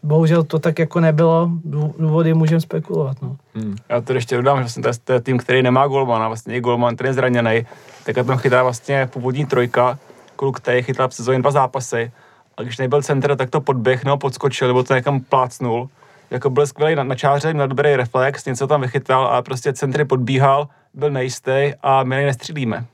bohužel 0.03 0.43
to 0.43 0.59
tak 0.59 0.79
jako 0.79 1.01
nebylo, 1.01 1.51
důvody 1.99 2.35
můžeme 2.35 2.61
spekulovat. 2.61 3.23
No. 3.23 3.37
Hmm. 3.55 3.77
Já 3.89 4.01
to 4.01 4.13
ještě 4.13 4.37
dodám, 4.37 4.57
že 4.57 4.63
vlastně 4.63 4.83
to 4.83 5.13
je, 5.13 5.17
je 5.17 5.21
tým, 5.21 5.39
který 5.39 5.63
nemá 5.63 5.87
golmana, 5.87 6.29
vlastně 6.29 6.57
i 6.57 6.61
golman, 6.61 6.95
který 6.95 7.09
je 7.09 7.15
zraněný, 7.15 7.67
tak 8.07 8.27
tam 8.27 8.39
chytá 8.39 8.63
vlastně 8.63 9.09
původní 9.13 9.47
trojka, 9.47 9.99
kluk, 10.37 10.61
který 10.61 10.83
chytal 10.83 11.09
v 11.09 11.15
sezóně 11.15 11.39
dva 11.39 11.51
zápasy, 11.51 12.13
a 12.57 12.63
když 12.63 12.79
nebyl 12.79 13.03
center, 13.03 13.37
tak 13.37 13.51
to 13.51 13.61
podběh, 13.61 14.05
nebo 14.05 14.17
podskočil, 14.17 14.69
nebo 14.69 14.83
to 14.83 14.95
někam 14.95 15.21
plácnul. 15.21 15.89
Jako 16.31 16.51
byl 16.51 16.67
skvělý 16.67 16.95
na, 16.95 17.05
na 17.05 17.15
čáře, 17.15 17.55
měl 17.55 17.69
dobrý 17.69 17.97
reflex, 17.97 18.45
něco 18.45 18.67
tam 18.67 18.81
vychytal 18.81 19.27
a 19.27 19.43
prostě 19.43 19.73
centry 19.73 20.05
podbíhal, 20.05 20.69
byl 20.95 21.11
nejistý 21.11 21.73
a 21.83 22.03
my 22.03 22.25
nestřílíme. 22.25 22.85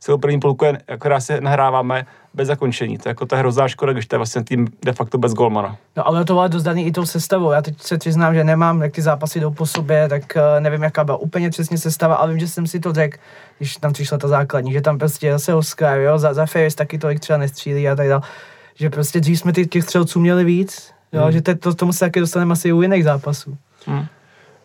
Celou 0.00 0.18
první 0.18 0.40
půlku 0.40 0.64
je, 0.64 0.78
akorát 0.88 1.20
se 1.20 1.40
nahráváme 1.40 2.06
bez 2.34 2.48
zakončení. 2.48 2.98
To 2.98 3.08
je 3.08 3.10
jako 3.10 3.26
ta 3.26 3.36
hrozná 3.36 3.68
škoda, 3.68 3.92
když 3.92 4.06
to 4.06 4.14
je 4.14 4.18
vlastně 4.18 4.44
tým 4.44 4.68
de 4.84 4.92
facto 4.92 5.18
bez 5.18 5.34
golmana. 5.34 5.76
No 5.96 6.06
ale 6.08 6.24
to 6.24 6.32
bylo 6.32 6.48
dost 6.48 6.62
daný 6.62 6.86
i 6.86 6.92
tou 6.92 7.06
sestavou. 7.06 7.50
Já 7.50 7.62
teď 7.62 7.82
se 7.82 7.98
přiznám, 7.98 8.34
že 8.34 8.44
nemám, 8.44 8.82
jak 8.82 8.92
ty 8.92 9.02
zápasy 9.02 9.40
jdou 9.40 9.50
po 9.50 9.66
sobě, 9.66 10.08
tak 10.08 10.22
uh, 10.36 10.60
nevím, 10.60 10.82
jaká 10.82 11.04
byla 11.04 11.16
úplně 11.16 11.50
přesně 11.50 11.78
sestava, 11.78 12.14
ale 12.14 12.30
vím, 12.30 12.38
že 12.38 12.48
jsem 12.48 12.66
si 12.66 12.80
to 12.80 12.92
řekl, 12.92 13.18
když 13.58 13.76
tam 13.76 13.92
přišla 13.92 14.18
ta 14.18 14.28
základní, 14.28 14.72
že 14.72 14.80
tam 14.80 14.98
prostě 14.98 15.32
zase 15.32 15.54
Oscar, 15.54 15.98
jo, 15.98 16.18
za, 16.18 16.34
za 16.34 16.46
Ferris 16.46 16.74
taky 16.74 16.98
tolik 16.98 17.20
třeba 17.20 17.36
nestřílí 17.36 17.88
a 17.88 17.96
tak 17.96 18.08
dále 18.08 18.22
že 18.80 18.90
prostě 18.90 19.20
dřív 19.20 19.38
jsme 19.38 19.52
těch 19.52 19.82
střelců 19.82 20.20
měli 20.20 20.44
víc, 20.44 20.92
jo, 21.12 21.22
hmm. 21.22 21.32
že 21.32 21.42
te, 21.42 21.54
to, 21.54 21.74
tomu 21.74 21.92
se 21.92 22.00
taky 22.00 22.20
dostaneme 22.20 22.52
asi 22.52 22.72
u 22.72 22.82
jiných 22.82 23.04
zápasů. 23.04 23.56
Hmm. 23.86 24.06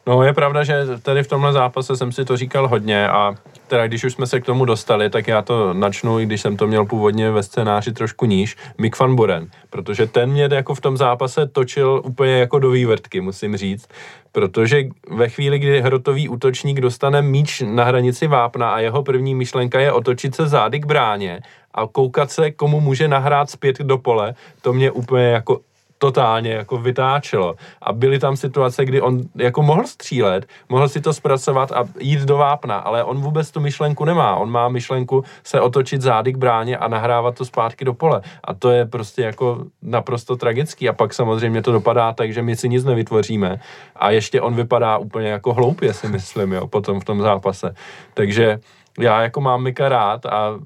No 0.08 0.24
je 0.24 0.34
pravda, 0.34 0.64
že 0.64 0.86
tady 1.04 1.24
v 1.24 1.28
tomhle 1.28 1.54
zápase 1.54 1.96
jsem 1.96 2.12
si 2.12 2.26
to 2.26 2.38
říkal 2.38 2.68
hodně 2.68 3.10
a 3.10 3.36
teda 3.68 3.88
když 3.88 4.04
už 4.04 4.14
jsme 4.14 4.28
se 4.28 4.42
k 4.42 4.46
tomu 4.46 4.66
dostali, 4.66 5.10
tak 5.10 5.28
já 5.28 5.42
to 5.42 5.74
načnu, 5.74 6.20
i 6.20 6.26
když 6.26 6.42
jsem 6.42 6.58
to 6.58 6.68
měl 6.68 6.86
původně 6.86 7.32
ve 7.32 7.44
scénáři 7.44 7.94
trošku 7.94 8.26
níž, 8.26 8.58
Mick 8.78 9.00
van 9.00 9.16
Buren, 9.16 9.48
protože 9.70 10.08
ten 10.08 10.30
mě 10.30 10.50
jako 10.52 10.76
v 10.76 10.82
tom 10.82 10.98
zápase 10.98 11.48
točil 11.48 12.02
úplně 12.06 12.32
jako 12.32 12.60
do 12.60 12.70
vývrtky, 12.70 13.22
musím 13.22 13.58
říct, 13.58 13.88
protože 14.32 14.84
ve 15.10 15.30
chvíli, 15.30 15.60
kdy 15.60 15.82
hrotový 15.82 16.30
útočník 16.30 16.82
dostane 16.82 17.22
míč 17.22 17.64
na 17.66 17.84
hranici 17.84 18.28
vápna 18.28 18.70
a 18.70 18.80
jeho 18.80 19.04
první 19.04 19.36
myšlenka 19.36 19.80
je 19.80 19.92
otočit 19.92 20.36
se 20.36 20.48
zády 20.48 20.80
k 20.80 20.86
bráně 20.86 21.42
a 21.74 21.88
koukat 21.88 22.32
se, 22.32 22.52
komu 22.52 22.80
může 22.80 23.08
nahrát 23.08 23.50
zpět 23.50 23.80
do 23.80 23.98
pole, 23.98 24.36
to 24.62 24.74
mě 24.74 24.92
úplně 24.92 25.26
jako 25.26 25.60
totálně 26.04 26.52
jako 26.52 26.78
vytáčelo. 26.78 27.56
A 27.82 27.94
byly 27.94 28.20
tam 28.20 28.36
situace, 28.38 28.86
kdy 28.86 29.02
on 29.02 29.22
jako 29.36 29.64
mohl 29.64 29.88
střílet, 29.88 30.46
mohl 30.70 30.90
si 30.90 31.02
to 31.02 31.14
zpracovat 31.14 31.72
a 31.72 31.84
jít 32.00 32.20
do 32.20 32.38
vápna, 32.38 32.78
ale 32.78 33.04
on 33.04 33.22
vůbec 33.22 33.52
tu 33.52 33.60
myšlenku 33.60 34.06
nemá. 34.06 34.36
On 34.36 34.52
má 34.52 34.68
myšlenku 34.68 35.24
se 35.44 35.62
otočit 35.62 36.02
zády 36.02 36.34
k 36.34 36.38
bráně 36.38 36.78
a 36.78 36.88
nahrávat 36.88 37.36
to 37.36 37.46
zpátky 37.46 37.86
do 37.86 37.94
pole. 37.94 38.22
A 38.44 38.54
to 38.54 38.72
je 38.72 38.86
prostě 38.86 39.22
jako 39.22 39.66
naprosto 39.82 40.36
tragický. 40.36 40.90
A 40.90 40.94
pak 40.94 41.14
samozřejmě 41.14 41.62
to 41.62 41.72
dopadá 41.72 42.12
tak, 42.14 42.34
že 42.34 42.42
my 42.42 42.56
si 42.56 42.70
nic 42.70 42.84
nevytvoříme. 42.84 43.60
A 43.96 44.12
ještě 44.12 44.42
on 44.42 44.56
vypadá 44.56 44.98
úplně 44.98 45.28
jako 45.40 45.54
hloupě, 45.54 45.94
si 45.94 46.08
myslím, 46.08 46.52
jo, 46.52 46.68
potom 46.68 47.00
v 47.00 47.06
tom 47.06 47.22
zápase. 47.22 47.76
Takže 48.14 48.60
já 49.00 49.22
jako 49.22 49.42
mám 49.42 49.64
Mika 49.64 49.90
rád 49.90 50.26
a 50.26 50.60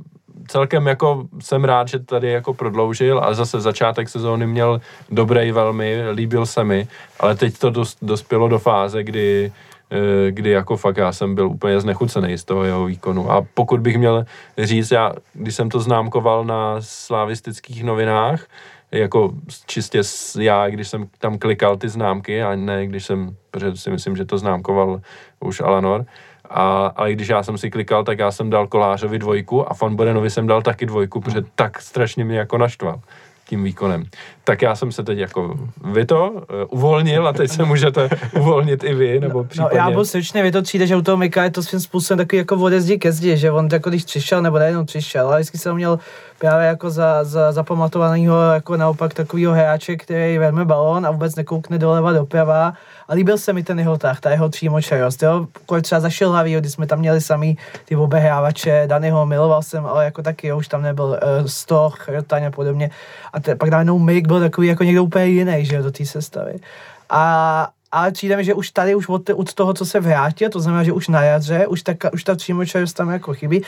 celkem 0.47 0.87
jako 0.87 1.23
jsem 1.39 1.63
rád, 1.63 1.87
že 1.87 1.99
tady 1.99 2.31
jako 2.31 2.53
prodloužil 2.53 3.19
a 3.23 3.33
zase 3.33 3.61
začátek 3.61 4.09
sezóny 4.09 4.47
měl 4.47 4.81
dobrý 5.11 5.51
velmi, 5.51 6.11
líbil 6.11 6.45
se 6.45 6.63
mi, 6.63 6.87
ale 7.19 7.35
teď 7.35 7.57
to 7.57 7.69
dos, 7.69 7.97
dospělo 8.01 8.47
do 8.47 8.59
fáze, 8.59 9.03
kdy 9.03 9.51
eh, 9.91 10.31
kdy 10.31 10.49
jako 10.49 10.77
fakt 10.77 10.97
já 10.97 11.11
jsem 11.11 11.35
byl 11.35 11.47
úplně 11.47 11.79
znechucený 11.79 12.37
z 12.37 12.43
toho 12.43 12.63
jeho 12.63 12.85
výkonu. 12.85 13.31
A 13.31 13.45
pokud 13.53 13.79
bych 13.79 13.97
měl 13.97 14.25
říct, 14.57 14.91
já, 14.91 15.13
když 15.33 15.55
jsem 15.55 15.69
to 15.69 15.79
známkoval 15.79 16.45
na 16.45 16.75
slavistických 16.79 17.83
novinách, 17.83 18.47
jako 18.91 19.31
čistě 19.65 20.01
já, 20.39 20.69
když 20.69 20.87
jsem 20.87 21.07
tam 21.19 21.37
klikal 21.37 21.77
ty 21.77 21.89
známky, 21.89 22.43
a 22.43 22.55
ne 22.55 22.87
když 22.87 23.05
jsem, 23.05 23.35
protože 23.51 23.75
si 23.75 23.89
myslím, 23.89 24.15
že 24.15 24.25
to 24.25 24.37
známkoval 24.37 25.01
už 25.39 25.61
Alanor, 25.61 26.05
a, 26.49 26.93
ale 26.95 27.13
když 27.13 27.27
já 27.27 27.43
jsem 27.43 27.57
si 27.57 27.69
klikal, 27.69 28.03
tak 28.03 28.19
já 28.19 28.31
jsem 28.31 28.49
dal 28.49 28.67
Kolářovi 28.67 29.19
dvojku 29.19 29.71
a 29.71 29.73
Fanborenovi 29.73 30.29
jsem 30.29 30.47
dal 30.47 30.61
taky 30.61 30.85
dvojku, 30.85 31.21
protože 31.21 31.41
tak 31.55 31.81
strašně 31.81 32.25
mě 32.25 32.37
jako 32.37 32.57
naštval 32.57 33.01
tím 33.47 33.63
výkonem. 33.63 34.03
Tak 34.43 34.61
já 34.61 34.75
jsem 34.75 34.91
se 34.91 35.03
teď 35.03 35.17
jako 35.17 35.59
vy 35.83 36.05
to 36.05 36.29
uh, 36.29 36.39
uvolnil 36.69 37.27
a 37.27 37.33
teď 37.33 37.51
se 37.51 37.65
můžete 37.65 38.09
uvolnit 38.39 38.83
i 38.83 38.93
vy, 38.93 39.19
nebo 39.19 39.43
případně... 39.43 39.79
No, 39.79 39.85
já 39.85 39.91
byl 39.91 40.05
stručně, 40.05 40.43
vy 40.43 40.51
to 40.51 40.61
přijde, 40.61 40.87
že 40.87 40.95
u 40.95 41.01
toho 41.01 41.17
Mika 41.17 41.43
je 41.43 41.51
to 41.51 41.63
svým 41.63 41.79
způsobem 41.79 42.17
takový 42.17 42.37
jako 42.37 42.55
ode 42.55 42.81
zdi 42.81 42.97
ke 42.97 43.11
zdi, 43.11 43.37
že 43.37 43.51
on 43.51 43.67
jako 43.71 43.89
když 43.89 44.03
přišel, 44.03 44.41
nebo 44.41 44.59
nejenom 44.59 44.85
přišel, 44.85 45.27
ale 45.27 45.37
vždycky 45.37 45.57
jsem 45.57 45.75
měl 45.75 45.99
právě 46.39 46.67
jako 46.67 46.89
za, 46.89 47.23
za 47.23 47.51
zapamatovaného 47.51 48.51
jako 48.53 48.77
naopak 48.77 49.13
takového 49.13 49.53
hráče, 49.53 49.95
který 49.95 50.37
vezme 50.37 50.65
balón 50.65 51.05
a 51.05 51.11
vůbec 51.11 51.35
nekoukne 51.35 51.77
doleva 51.77 52.11
doprava 52.11 52.73
a 53.07 53.13
líbil 53.13 53.37
se 53.37 53.53
mi 53.53 53.63
ten 53.63 53.79
jeho 53.79 53.97
tah, 53.97 54.19
ta 54.19 54.29
jeho 54.29 54.49
třímočarost, 54.49 55.23
jo. 55.23 55.47
Kolik 55.65 55.83
třeba 55.83 56.01
zašel 56.01 56.31
hlavý, 56.31 56.55
když 56.55 56.71
jsme 56.71 56.87
tam 56.87 56.99
měli 56.99 57.21
sami 57.21 57.57
ty 57.85 57.95
obehrávače, 57.95 58.83
Danyho 58.87 59.25
miloval 59.25 59.63
jsem, 59.63 59.85
ale 59.85 60.05
jako 60.05 60.21
taky, 60.21 60.47
jo, 60.47 60.57
už 60.57 60.67
tam 60.67 60.81
nebyl 60.81 61.05
uh, 61.05 61.45
Stoch, 61.45 62.07
Rotaň 62.07 62.45
a 62.45 62.51
podobně. 62.51 62.89
A 63.33 63.39
te, 63.39 63.55
pak 63.55 63.69
najednou 63.69 63.99
Mick 63.99 64.27
byl 64.27 64.39
takový 64.39 64.67
jako 64.67 64.83
někdo 64.83 65.03
úplně 65.03 65.25
jiný, 65.25 65.65
že 65.65 65.75
jo, 65.75 65.83
do 65.83 65.91
té 65.91 66.05
sestavy. 66.05 66.53
A, 67.09 67.69
ale 67.91 68.11
přijde 68.11 68.37
mi, 68.37 68.43
že 68.43 68.53
už 68.53 68.71
tady, 68.71 68.95
už 68.95 69.09
od, 69.09 69.29
od 69.29 69.53
toho, 69.53 69.73
co 69.73 69.85
se 69.85 69.99
vrátil, 69.99 70.49
to 70.49 70.59
znamená, 70.59 70.83
že 70.83 70.91
už 70.91 71.07
na 71.07 71.23
jaře, 71.23 71.67
už 71.67 71.81
ta, 71.81 71.93
už 72.13 72.23
ta 72.23 72.35
třímočarost 72.35 72.97
tam 72.97 73.09
jako 73.09 73.33
chybí, 73.33 73.61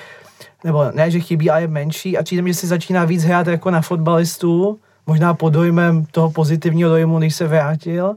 nebo 0.63 0.91
ne, 0.91 1.11
že 1.11 1.19
chybí, 1.19 1.49
ale 1.49 1.61
je 1.61 1.67
menší 1.67 2.17
a 2.17 2.23
přijde 2.23 2.41
mi, 2.41 2.49
že 2.49 2.59
si 2.59 2.67
začíná 2.67 3.05
víc 3.05 3.23
hrát 3.23 3.47
jako 3.47 3.71
na 3.71 3.81
fotbalistu, 3.81 4.79
možná 5.07 5.33
pod 5.33 5.53
dojmem 5.53 6.05
toho 6.05 6.31
pozitivního 6.31 6.89
dojmu, 6.89 7.19
když 7.19 7.35
se 7.35 7.47
vrátil 7.47 8.15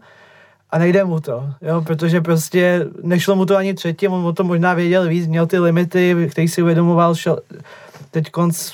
a 0.72 0.78
nejde 0.78 1.04
mu 1.04 1.20
to, 1.20 1.50
jo, 1.62 1.82
protože 1.82 2.20
prostě 2.20 2.86
nešlo 3.02 3.36
mu 3.36 3.46
to 3.46 3.56
ani 3.56 3.74
třetí, 3.74 4.08
on 4.08 4.26
o 4.26 4.32
to 4.32 4.44
možná 4.44 4.74
věděl 4.74 5.08
víc, 5.08 5.26
měl 5.26 5.46
ty 5.46 5.58
limity, 5.58 6.28
který 6.30 6.48
si 6.48 6.62
uvědomoval, 6.62 7.14
šel, 7.14 7.38
teď 8.10 8.30
konc, 8.30 8.72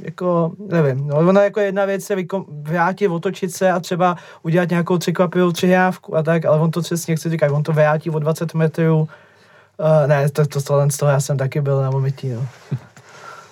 jako, 0.00 0.52
nevím, 0.68 1.06
no, 1.06 1.16
ona 1.16 1.42
jako 1.42 1.60
jedna 1.60 1.84
věc 1.84 2.04
se 2.04 2.14
vykom, 2.14 2.44
vrátit, 2.48 3.08
otočit 3.08 3.54
se 3.54 3.70
a 3.70 3.80
třeba 3.80 4.16
udělat 4.42 4.70
nějakou 4.70 4.98
překvapivou 4.98 5.52
přihrávku 5.52 6.16
a 6.16 6.22
tak, 6.22 6.44
ale 6.44 6.60
on 6.60 6.70
to 6.70 6.80
přesně 6.80 7.16
chce 7.16 7.30
říkat, 7.30 7.52
on 7.52 7.62
to 7.62 7.72
vrátí 7.72 8.10
o 8.10 8.18
20 8.18 8.54
metrů, 8.54 8.98
uh, 9.00 10.06
ne, 10.06 10.28
to, 10.28 10.46
to, 10.46 10.60
to, 10.60 10.88
to, 10.98 11.06
já 11.06 11.20
jsem 11.20 11.36
taky 11.36 11.60
byl 11.60 11.82
na 11.82 11.90
momentí, 11.90 12.28
no. 12.28 12.46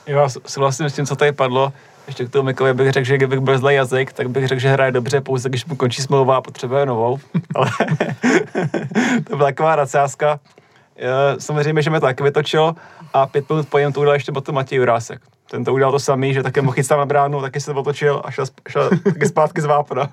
Jo, 0.06 0.28
souhlasím 0.46 0.86
s 0.86 0.94
tím, 0.94 1.06
co 1.06 1.16
tady 1.16 1.32
padlo, 1.32 1.72
ještě 2.06 2.24
k 2.24 2.30
tomu 2.30 2.46
Mikovi 2.46 2.74
bych 2.74 2.90
řekl, 2.90 3.06
že 3.06 3.16
kdybych 3.16 3.40
byl 3.40 3.58
zlej 3.58 3.76
jazyk, 3.76 4.12
tak 4.12 4.28
bych 4.28 4.48
řekl, 4.48 4.60
že 4.60 4.68
hraje 4.68 4.92
dobře 4.92 5.20
pouze, 5.20 5.48
když 5.48 5.66
mu 5.66 5.76
končí 5.76 6.02
smlouva 6.02 6.36
a 6.36 6.40
potřebuje 6.40 6.86
novou. 6.86 7.18
Ale 7.54 7.70
to 9.24 9.36
byla 9.36 9.48
taková 9.48 9.76
racáska. 9.76 10.40
Samozřejmě, 11.38 11.82
že 11.82 11.90
mě 11.90 12.00
to 12.00 12.06
taky 12.06 12.22
vytočilo 12.22 12.74
a 13.12 13.26
pět 13.26 13.50
minut 13.50 13.68
po 13.68 13.78
něm 13.78 13.92
to 13.92 14.00
udělal 14.00 14.14
ještě 14.14 14.32
potom 14.32 14.54
Matěj 14.54 14.78
Jurásek. 14.78 15.20
Ten 15.50 15.64
to 15.64 15.72
udělal 15.72 15.92
to 15.92 15.98
samý, 15.98 16.34
že 16.34 16.42
také 16.42 16.62
mohl 16.62 16.74
chytat 16.74 16.98
na 16.98 17.06
bránu, 17.06 17.40
taky 17.40 17.60
se 17.60 17.72
otočil 17.72 18.22
a 18.24 18.30
šel, 18.30 18.44
šel 18.68 18.90
taky 19.04 19.26
zpátky 19.26 19.60
z 19.60 19.64
vápna. 19.64 20.10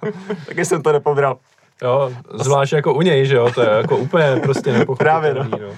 taky 0.47 0.65
jsem 0.65 0.81
to 0.81 0.91
nepobral. 0.91 1.37
Jo, 1.83 2.11
zvlášť 2.33 2.73
jako 2.73 2.93
u 2.93 3.01
něj, 3.01 3.25
že 3.25 3.35
jo, 3.35 3.51
to 3.55 3.61
je 3.61 3.69
jako 3.69 3.97
úplně 3.97 4.25
prostě 4.43 4.73
nepochopitelný. 4.73 5.21
Právě, 5.21 5.33
no. 5.33 5.67
no. 5.67 5.73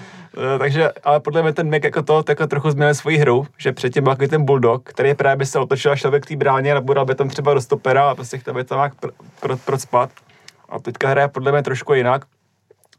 Eh, 0.54 0.58
takže, 0.58 0.90
ale 1.04 1.20
podle 1.20 1.42
mě 1.42 1.52
ten 1.52 1.70
Mick 1.70 1.84
jako 1.84 2.02
to 2.02 2.24
jako 2.28 2.46
trochu 2.46 2.70
změnil 2.70 2.94
svoji 2.94 3.16
hru, 3.16 3.46
že 3.58 3.72
předtím 3.72 4.04
byl 4.04 4.12
takový 4.12 4.28
ten 4.28 4.44
bulldog, 4.44 4.82
který 4.84 5.14
právě 5.14 5.36
by 5.36 5.46
se 5.46 5.58
otočil 5.58 5.92
a 5.92 5.96
šel 5.96 6.10
by 6.10 6.20
k 6.20 6.26
té 6.26 6.36
bráně 6.36 6.74
a 6.74 6.80
budal 6.80 7.04
by 7.04 7.14
tam 7.14 7.28
třeba 7.28 7.54
do 7.54 7.60
stopera 7.60 8.10
a 8.10 8.14
prostě 8.14 8.38
chtěl 8.38 8.54
by 8.54 8.64
tam 8.64 8.78
nějak 8.78 8.94
pr- 8.94 9.10
pr- 9.42 9.58
procpat. 9.64 10.10
A 10.68 10.78
teďka 10.78 11.08
hraje 11.08 11.28
podle 11.28 11.52
mě 11.52 11.62
trošku 11.62 11.94
jinak. 11.94 12.24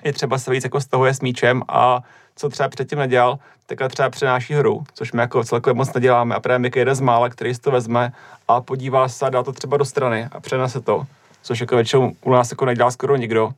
Je 0.04 0.14
třeba 0.14 0.38
se 0.38 0.52
víc 0.52 0.64
jako 0.64 0.82
stahuje 0.82 1.14
s 1.14 1.22
míčem 1.22 1.62
a 1.68 2.00
co 2.36 2.50
třeba 2.50 2.70
předtím 2.70 3.00
nedělal, 3.00 3.40
tak 3.66 3.92
třeba 3.92 4.10
přenáší 4.10 4.54
hru, 4.54 4.84
což 4.94 5.12
my 5.12 5.22
jako 5.22 5.44
celkově 5.44 5.74
moc 5.74 5.94
neděláme. 5.94 6.36
A 6.36 6.40
právě 6.40 6.60
Mick 6.60 6.76
je 6.76 6.82
jeden 6.82 6.96
z 6.96 7.02
mála, 7.02 7.30
který 7.30 7.56
si 7.56 7.62
to 7.62 7.72
vezme 7.72 8.12
a 8.48 8.62
podívá 8.62 9.10
se 9.10 9.26
a 9.26 9.30
dá 9.30 9.44
to 9.44 9.52
třeba 9.52 9.78
do 9.78 9.86
strany 9.86 10.28
a 10.32 10.40
přenese 10.40 10.82
to, 10.82 11.06
což 11.48 11.60
jako 11.60 11.76
většinou 11.76 12.12
u 12.22 12.32
nás 12.32 12.52
jako 12.52 12.66
nedělá 12.66 12.92
skoro 12.92 13.16
nikdo. 13.16 13.50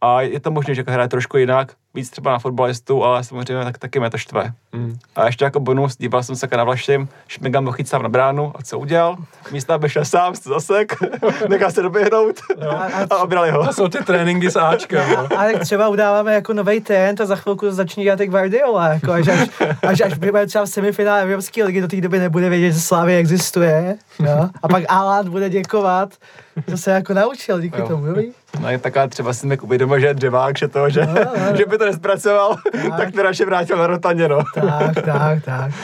A 0.00 0.20
je 0.20 0.40
to 0.40 0.50
možné, 0.50 0.74
že 0.74 0.84
hraje 0.86 1.08
trošku 1.08 1.36
jinak, 1.36 1.72
víc 1.96 2.10
třeba 2.10 2.30
na 2.30 2.38
fotbalistu, 2.38 3.04
ale 3.04 3.24
samozřejmě 3.24 3.64
tak, 3.64 3.78
taky 3.78 4.00
mě 4.00 4.10
to 4.10 4.18
štve. 4.18 4.52
Mm. 4.72 4.98
A 5.16 5.26
ještě 5.26 5.44
jako 5.44 5.60
bonus, 5.60 5.96
díval 5.96 6.22
jsem 6.22 6.36
se 6.36 6.48
na 6.56 6.64
Vlaštěm, 6.64 7.08
Šmiga 7.28 7.60
mohl 7.60 7.76
chyt 7.76 7.88
sám 7.88 8.02
na 8.02 8.08
bránu 8.08 8.52
a 8.54 8.62
co 8.62 8.78
udělal? 8.78 9.16
Místa 9.52 9.74
aby 9.74 9.88
šel 9.88 10.04
sám, 10.04 10.34
se 10.34 10.48
zasek, 10.48 10.92
nechal 11.48 11.70
se 11.70 11.82
doběhnout 11.82 12.40
no. 12.60 12.70
a, 12.70 12.88
a 13.10 13.18
obrali 13.18 13.50
ho. 13.50 13.66
To 13.66 13.72
jsou 13.72 13.88
ty 13.88 13.98
tréninky 14.04 14.50
s 14.50 14.56
Ačkem. 14.56 15.10
No. 15.10 15.38
A, 15.38 15.44
tak 15.52 15.58
třeba 15.60 15.88
udáváme 15.88 16.34
jako 16.34 16.52
nový 16.52 16.80
trend 16.80 17.20
a 17.20 17.26
za 17.26 17.36
chvilku 17.36 17.70
začne 17.70 18.02
dělat 18.02 18.20
jak 18.20 18.30
Guardiola, 18.30 18.88
jako 18.88 19.12
až, 19.12 19.28
až, 19.28 19.48
až, 19.82 20.00
až 20.00 20.14
budeme 20.14 20.46
třeba 20.46 20.64
v 20.64 20.68
semifinále 20.68 21.22
Evropské 21.22 21.64
ligy, 21.64 21.80
do 21.80 21.88
té 21.88 22.00
doby 22.00 22.18
nebude 22.18 22.48
vědět, 22.48 22.72
že 22.72 22.80
Slávy 22.80 23.16
existuje. 23.16 23.94
Jo? 24.20 24.48
A 24.62 24.68
pak 24.68 24.84
Alan 24.88 25.30
bude 25.30 25.50
děkovat, 25.50 26.14
že 26.66 26.76
se 26.76 26.90
jako 26.90 27.14
naučil 27.14 27.60
díky 27.60 27.80
jo. 27.80 27.88
tomu. 27.88 28.06
Jo? 28.06 28.14
No 28.60 28.70
je 28.70 28.78
taková 28.78 29.06
třeba 29.06 29.32
si 29.32 29.46
mi 29.46 29.58
uvědomil, 29.58 30.00
že 30.00 30.06
je 30.06 30.14
dřevák, 30.14 30.58
že 30.58 30.68
to, 30.68 30.90
že, 30.90 31.06
no, 31.06 31.14
no. 31.14 31.56
že 31.56 31.66
by 31.66 31.78
to 31.78 31.84
nespracoval, 31.86 32.56
tak, 32.72 32.96
tak 32.96 33.12
to 33.14 33.22
radši 33.22 33.44
vrátil 33.44 33.76
na 33.76 33.86
rotaně, 33.86 34.28
no. 34.28 34.38
Tak, 34.54 34.94
tak, 35.04 35.44
tak. 35.44 35.70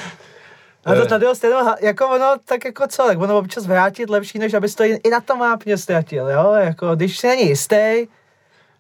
A 0.85 0.95
to 0.95 1.03
Eh, 1.03 1.07
tady 1.07 1.27
stejno, 1.35 1.75
jako 1.83 2.09
ono, 2.09 2.35
tak 2.45 2.65
jako 2.65 2.87
co, 2.87 3.03
tak 3.07 3.21
ono 3.21 3.39
občas 3.39 3.67
vrátit 3.67 4.11
lepší, 4.11 4.39
než 4.39 4.55
abys 4.55 4.75
to 4.75 4.85
i, 4.85 5.01
na 5.11 5.21
tom 5.21 5.39
vápně 5.39 5.79
ztratil, 5.79 6.29
jo, 6.31 6.53
jako 6.53 6.95
když 6.95 7.19
si 7.19 7.27
není 7.27 7.49
jistý, 7.49 8.07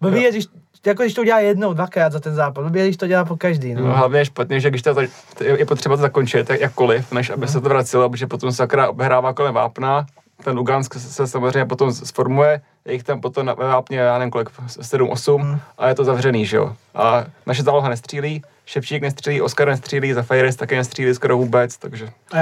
blbý 0.00 0.23
je, 0.23 0.31
když, 0.31 0.45
jako 0.87 1.02
když 1.02 1.14
to 1.14 1.21
udělá 1.21 1.38
jednou, 1.41 1.73
dvakrát 1.73 2.12
za 2.12 2.21
ten 2.21 2.35
zápas, 2.35 2.62
blbý 2.64 2.79
je, 2.79 2.85
když 2.87 2.97
to 2.97 3.07
dělá 3.07 3.25
po 3.25 3.37
každý, 3.37 3.75
No, 3.75 3.87
no. 3.87 3.95
hlavně 3.97 4.19
je 4.19 4.25
špatně, 4.25 4.61
že 4.61 4.71
když 4.71 4.83
to, 4.83 4.95
je 5.41 5.67
potřeba 5.67 5.97
to 5.97 6.02
zakončit 6.02 6.50
jak- 6.50 6.61
jakkoliv, 6.61 7.12
než 7.12 7.31
aby 7.31 7.49
se 7.49 7.61
to 7.61 7.69
vracelo, 7.69 8.11
protože 8.11 8.26
potom 8.26 8.52
se 8.52 8.62
akorát 8.62 8.88
obehrává 8.88 9.33
kolem 9.33 9.55
vápna, 9.55 10.07
ten 10.45 10.57
Lugansk 10.57 10.95
se, 10.95 11.01
se 11.01 11.27
samozřejmě 11.27 11.65
potom 11.65 11.93
sformuje, 11.93 12.61
je 12.87 12.93
jich 12.93 13.03
tam 13.03 13.21
potom 13.21 13.47
na 13.47 13.55
ve 13.55 13.67
vápně, 13.69 13.99
já 13.99 14.19
nevím 14.19 14.31
kolik, 14.31 14.49
7-8 14.67 15.59
a 15.79 15.89
je 15.89 15.95
to 15.95 16.05
zavřený, 16.05 16.47
že 16.47 16.57
jo. 16.57 16.73
A 16.95 17.25
naše 17.47 17.63
záloha 17.63 17.89
nestřílí, 17.89 18.43
Ševčík 18.67 19.03
nestřílí, 19.03 19.41
Oskar 19.43 19.69
nestřílí, 19.69 20.13
Zafajiris 20.13 20.57
taky 20.57 20.77
nestřílí 20.77 21.15
skoro 21.15 21.37
vůbec, 21.37 21.77
takže 21.79 22.09
A, 22.33 22.39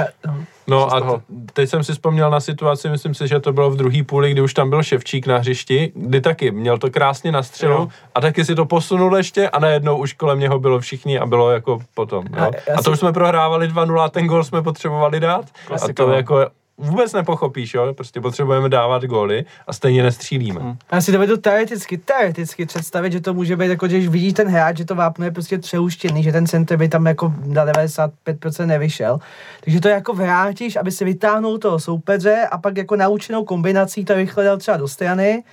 no. 0.67 0.93
A 0.95 1.21
teď 1.53 1.69
jsem 1.69 1.83
si 1.83 1.91
vzpomněl 1.93 2.29
na 2.29 2.39
situaci, 2.39 2.89
myslím 2.89 3.13
si, 3.13 3.27
že 3.27 3.39
to 3.39 3.53
bylo 3.53 3.71
v 3.71 3.75
druhé 3.77 4.03
půli, 4.03 4.31
kdy 4.31 4.41
už 4.41 4.53
tam 4.53 4.69
byl 4.69 4.83
Ševčík 4.83 5.27
na 5.27 5.37
hřišti, 5.37 5.91
kdy 5.95 6.21
taky 6.21 6.51
měl 6.51 6.77
to 6.77 6.89
krásně 6.89 7.31
na 7.31 7.43
střelu 7.43 7.73
Jo. 7.73 7.87
a 8.15 8.21
taky 8.21 8.45
si 8.45 8.55
to 8.55 8.65
posunul 8.65 9.17
ještě 9.17 9.49
a 9.49 9.59
najednou 9.59 9.97
už 9.97 10.13
kolem 10.13 10.39
něho 10.39 10.59
bylo 10.59 10.79
všichni 10.79 11.19
a 11.19 11.25
bylo 11.25 11.51
jako 11.51 11.79
potom. 11.93 12.25
A 12.33 12.45
Jo? 12.45 12.51
já 12.67 12.73
A 12.73 12.77
to 12.77 12.83
si- 12.83 12.89
už 12.89 12.99
jsme 12.99 13.13
prohrávali 13.13 13.67
2-0 13.67 13.99
a 14.03 14.09
ten 14.09 14.27
gol 14.27 14.43
jsme 14.43 14.61
potřebovali 14.61 15.19
dát 15.19 15.45
a 15.45 15.67
Klasika, 15.67 16.03
to 16.03 16.09
no. 16.09 16.15
jako 16.15 16.47
vůbec 16.81 17.13
nepochopíš, 17.13 17.73
jo? 17.73 17.93
prostě 17.93 18.21
potřebujeme 18.21 18.69
dávat 18.69 19.03
góly 19.03 19.45
a 19.67 19.73
stejně 19.73 20.03
nestřílíme. 20.03 20.61
Hmm. 20.61 20.77
Já 20.91 21.01
si 21.01 21.11
dovedu 21.11 21.37
teoreticky, 21.37 21.97
teoreticky 21.97 22.65
představit, 22.65 23.11
že 23.11 23.21
to 23.21 23.33
může 23.33 23.55
být 23.55 23.67
jako, 23.67 23.87
když 23.87 24.07
vidí 24.07 24.33
ten 24.33 24.47
hráč, 24.47 24.77
že 24.77 24.85
to 24.85 24.95
vápno 24.95 25.25
je 25.25 25.31
prostě 25.31 25.57
přehuštěný, 25.57 26.23
že 26.23 26.31
ten 26.31 26.47
center 26.47 26.77
by 26.77 26.89
tam 26.89 27.05
jako 27.05 27.33
na 27.45 27.65
95% 27.65 28.65
nevyšel. 28.65 29.19
Takže 29.63 29.81
to 29.81 29.87
jako 29.87 30.13
vrátíš, 30.13 30.75
aby 30.75 30.91
si 30.91 31.05
vytáhnul 31.05 31.57
toho 31.57 31.79
soupeře 31.79 32.47
a 32.51 32.57
pak 32.57 32.77
jako 32.77 32.95
naučenou 32.95 33.43
kombinací 33.45 34.05
to 34.05 34.13
rychle 34.13 34.43
dal 34.43 34.57
třeba 34.57 34.77
do 34.77 34.87
strany. 34.87 35.43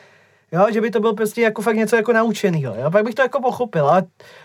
Jo, 0.53 0.67
že 0.73 0.81
by 0.81 0.91
to 0.91 1.01
byl 1.01 1.13
prostě 1.13 1.43
jako 1.43 1.63
fakt 1.63 1.77
něco 1.77 1.97
jako 1.97 2.13
naučenýho, 2.13 2.75
jo, 2.83 2.91
pak 2.91 3.05
bych 3.05 3.15
to 3.15 3.23
jako 3.23 3.41
pochopil, 3.41 3.89
ale, 3.89 4.03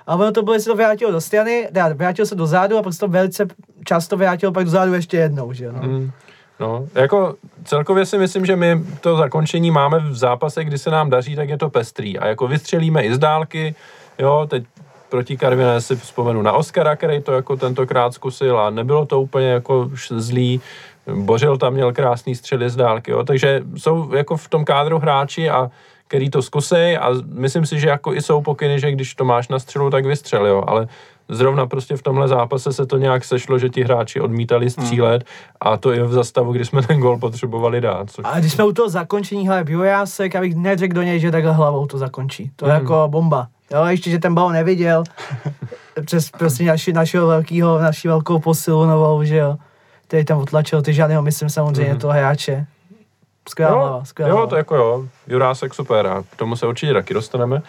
ale 0.07 0.23
ono 0.23 0.31
to 0.31 0.43
bylo, 0.43 0.53
jestli 0.53 0.71
to 0.71 0.75
vrátilo 0.75 1.11
do 1.11 1.21
strany, 1.21 1.67
teda 1.73 1.93
vrátil 1.93 2.25
se 2.25 2.35
do 2.35 2.47
zádu 2.47 2.77
a 2.77 2.91
se 2.91 2.99
to 2.99 3.07
velice 3.07 3.45
často 3.85 4.17
vrátilo 4.17 4.51
pak 4.51 4.65
do 4.65 4.71
zádu 4.71 4.93
ještě 4.93 5.17
jednou, 5.17 5.53
že 5.53 5.65
jo, 5.65 5.71
no. 5.71 5.81
Mm. 5.81 6.11
No, 6.59 6.85
jako 6.95 7.35
celkově 7.63 8.05
si 8.05 8.17
myslím, 8.17 8.45
že 8.45 8.55
my 8.55 8.83
to 9.01 9.17
zakončení 9.17 9.71
máme 9.71 9.99
v 9.99 10.15
zápase, 10.15 10.63
kdy 10.63 10.77
se 10.77 10.89
nám 10.89 11.09
daří, 11.09 11.35
tak 11.35 11.49
je 11.49 11.57
to 11.57 11.69
pestrý. 11.69 12.19
A 12.19 12.27
jako 12.27 12.47
vystřelíme 12.47 13.03
i 13.03 13.15
z 13.15 13.17
dálky, 13.17 13.75
jo, 14.19 14.47
teď 14.49 14.63
proti 15.09 15.37
Karviné 15.37 15.81
si 15.81 15.95
vzpomenu 15.95 16.41
na 16.41 16.51
Oscara, 16.51 16.95
který 16.95 17.21
to 17.21 17.31
jako 17.31 17.55
tentokrát 17.55 18.13
zkusil 18.13 18.59
a 18.59 18.69
nebylo 18.69 19.05
to 19.05 19.21
úplně 19.21 19.47
jako 19.47 19.89
zlý. 20.09 20.61
Bořil 21.13 21.57
tam 21.57 21.73
měl 21.73 21.93
krásný 21.93 22.35
střely 22.35 22.69
z 22.69 22.75
dálky, 22.75 23.11
jo, 23.11 23.23
takže 23.23 23.61
jsou 23.77 24.13
jako 24.13 24.37
v 24.37 24.47
tom 24.47 24.65
kádru 24.65 24.99
hráči 24.99 25.49
a 25.49 25.71
který 26.07 26.29
to 26.29 26.41
zkusej 26.41 26.97
a 26.97 27.09
myslím 27.25 27.65
si, 27.65 27.79
že 27.79 27.89
jako 27.89 28.13
i 28.13 28.21
jsou 28.21 28.41
pokyny, 28.41 28.79
že 28.79 28.91
když 28.91 29.15
to 29.15 29.25
máš 29.25 29.47
na 29.47 29.59
střelu, 29.59 29.89
tak 29.89 30.05
vystřel, 30.05 30.47
jo, 30.47 30.63
ale 30.67 30.87
zrovna 31.35 31.67
prostě 31.67 31.97
v 31.97 32.01
tomhle 32.01 32.27
zápase 32.27 32.73
se 32.73 32.85
to 32.85 32.97
nějak 32.97 33.23
sešlo, 33.23 33.59
že 33.59 33.69
ti 33.69 33.83
hráči 33.83 34.19
odmítali 34.19 34.69
střílet 34.69 35.23
a 35.59 35.77
to 35.77 35.93
i 35.93 35.99
v 35.99 36.11
zastavu, 36.11 36.51
kdy 36.51 36.65
jsme 36.65 36.81
ten 36.81 36.99
gol 36.99 37.17
potřebovali 37.17 37.81
dát. 37.81 38.09
Což... 38.09 38.25
A 38.27 38.39
když 38.39 38.51
jsme 38.51 38.63
u 38.63 38.71
toho 38.71 38.89
zakončení, 38.89 39.47
hele, 39.47 39.63
Bjurásek, 39.63 40.35
abych 40.35 40.55
neřekl 40.55 40.93
do 40.93 41.01
něj, 41.01 41.19
že 41.19 41.31
takhle 41.31 41.51
hlavou 41.51 41.87
to 41.87 41.97
zakončí. 41.97 42.51
To 42.55 42.67
je 42.67 42.73
jako 42.73 43.07
bomba. 43.07 43.47
Jo, 43.73 43.85
ještě, 43.85 44.09
že 44.09 44.19
ten 44.19 44.35
balon 44.35 44.53
neviděl, 44.53 45.03
přes 46.05 46.29
prostě 46.29 46.65
naši, 46.65 46.93
našeho 46.93 47.27
velkého, 47.27 47.79
naši 47.79 48.07
velkou 48.07 48.39
posilu 48.39 48.85
novou, 48.85 49.23
že 49.23 49.37
jo, 49.37 49.57
který 50.07 50.25
tam 50.25 50.37
otlačil 50.37 50.81
ty 50.81 50.93
žádného, 50.93 51.21
myslím 51.21 51.49
samozřejmě, 51.49 51.95
toho 51.95 52.13
hráče. 52.13 52.65
Skvělá 53.49 53.73
hlava, 53.73 54.05
skvělá 54.05 54.29
jo, 54.29 54.35
hlava. 54.35 54.49
to 54.49 54.55
jako 54.55 54.75
jo, 54.75 55.07
Jurásek 55.27 55.73
super 55.73 56.07
a 56.07 56.23
k 56.29 56.35
tomu 56.35 56.55
se 56.55 56.67
určitě 56.67 56.93
taky 56.93 57.13
dostaneme. 57.13 57.61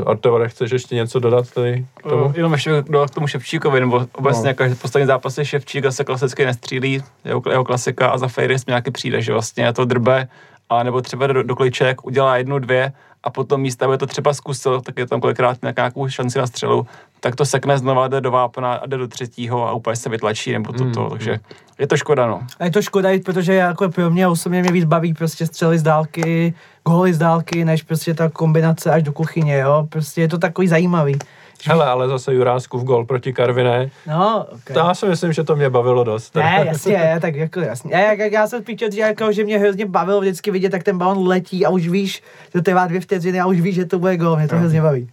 Uh, 0.00 0.08
Artevore, 0.10 0.48
chceš 0.48 0.70
ještě 0.70 0.94
něco 0.94 1.18
dodat 1.18 1.50
tady 1.50 1.86
k 1.98 2.02
tomu? 2.02 2.24
Uh, 2.24 2.32
jenom 2.36 2.52
ještě 2.52 2.84
do, 2.88 3.06
k 3.06 3.10
tomu 3.10 3.26
Ševčíkovi, 3.26 3.80
nebo 3.80 4.06
obecně 4.12 4.42
No. 4.42 4.48
jako, 4.48 4.64
poslední 4.82 5.06
zápasy 5.06 5.44
Ševčík 5.44 5.84
asi 5.86 6.04
klasicky 6.04 6.44
nestřílí, 6.46 7.02
jeho, 7.24 7.42
jeho 7.50 7.64
klasika 7.64 8.08
a 8.08 8.18
za 8.18 8.28
Fejris 8.28 8.66
mi 8.66 8.70
nějaký 8.70 8.90
přijde, 8.90 9.22
že 9.22 9.32
vlastně 9.32 9.72
to 9.72 9.84
drbe, 9.84 10.28
a 10.68 10.82
nebo 10.82 11.00
třeba 11.00 11.26
do, 11.26 11.42
do 11.42 11.56
kliček 11.56 12.04
udělá 12.06 12.36
jednu, 12.36 12.58
dvě 12.58 12.92
a 13.24 13.30
potom 13.30 13.60
místa, 13.60 13.86
aby 13.86 13.98
to 13.98 14.06
třeba 14.06 14.34
zkusil, 14.34 14.80
tak 14.80 14.98
je 14.98 15.06
tam 15.06 15.20
kolikrát 15.20 15.58
nějakou 15.62 16.08
šanci 16.08 16.38
na 16.38 16.46
střelu, 16.46 16.86
tak 17.20 17.36
to 17.36 17.44
sekne 17.44 17.78
znova, 17.78 18.08
jde 18.08 18.20
do 18.20 18.30
vápna 18.30 18.74
a 18.74 18.86
jde 18.86 18.96
do 18.96 19.08
třetího 19.08 19.68
a 19.68 19.72
úplně 19.72 19.96
se 19.96 20.08
vytlačí, 20.08 20.52
nebo 20.52 20.72
toto, 20.72 21.00
Mm, 21.00 21.10
takže 21.10 21.38
je 21.78 21.86
to 21.86 21.96
škoda, 21.96 22.26
no. 22.26 22.42
A 22.58 22.64
je 22.64 22.70
to 22.70 22.82
škoda, 22.82 23.10
i 23.10 23.20
protože 23.20 23.54
jako 23.54 23.88
pro 23.88 24.10
mě 24.10 24.28
osobně 24.28 24.62
mě 24.62 24.72
víc 24.72 24.84
baví 24.84 25.14
prostě 25.14 25.46
střely 25.46 25.78
z 25.78 25.82
dálky, 25.82 26.54
góly 26.88 27.14
z 27.14 27.18
dálky, 27.18 27.64
než 27.64 27.82
prostě 27.82 28.14
ta 28.14 28.28
kombinace 28.28 28.90
až 28.90 29.02
do 29.02 29.12
kuchyně, 29.12 29.58
jo. 29.58 29.86
Prostě 29.88 30.20
je 30.20 30.28
to 30.28 30.38
takový 30.38 30.68
zajímavý. 30.68 31.18
Hele, 31.64 31.86
ale 31.86 32.08
zase 32.08 32.34
Juráskův 32.34 32.82
gol 32.82 33.04
proti 33.04 33.32
Karviné, 33.32 33.90
No, 34.06 34.46
okay. 34.48 34.74
to 34.74 34.78
já 34.78 34.94
si 34.94 35.06
myslím, 35.06 35.32
že 35.32 35.44
to 35.44 35.56
mě 35.56 35.70
bavilo 35.70 36.04
dost. 36.04 36.34
Ne, 36.34 36.64
jasně, 36.66 37.18
tak 37.20 37.34
jako 37.34 37.60
jasně. 37.60 37.94
Já, 37.94 38.12
já, 38.12 38.24
já 38.24 38.46
jsem 38.46 38.62
spíš 38.62 38.78
že, 38.94 39.00
jako, 39.00 39.32
že 39.32 39.44
mě 39.44 39.58
hrozně 39.58 39.86
bavilo 39.86 40.20
vždycky 40.20 40.50
vidět, 40.50 40.72
jak 40.72 40.82
ten 40.82 40.98
balon 40.98 41.26
letí 41.26 41.66
a 41.66 41.70
už 41.70 41.88
víš, 41.88 42.22
že 42.44 42.50
to 42.52 42.62
trvá 42.62 42.86
dvě 42.86 43.00
vteřiny 43.00 43.40
a 43.40 43.46
už 43.46 43.60
víš, 43.60 43.74
že 43.74 43.84
to 43.84 43.98
bude 43.98 44.16
gol. 44.16 44.36
Mě 44.36 44.48
to 44.48 44.56
hrozně 44.56 44.82
baví. 44.82 45.08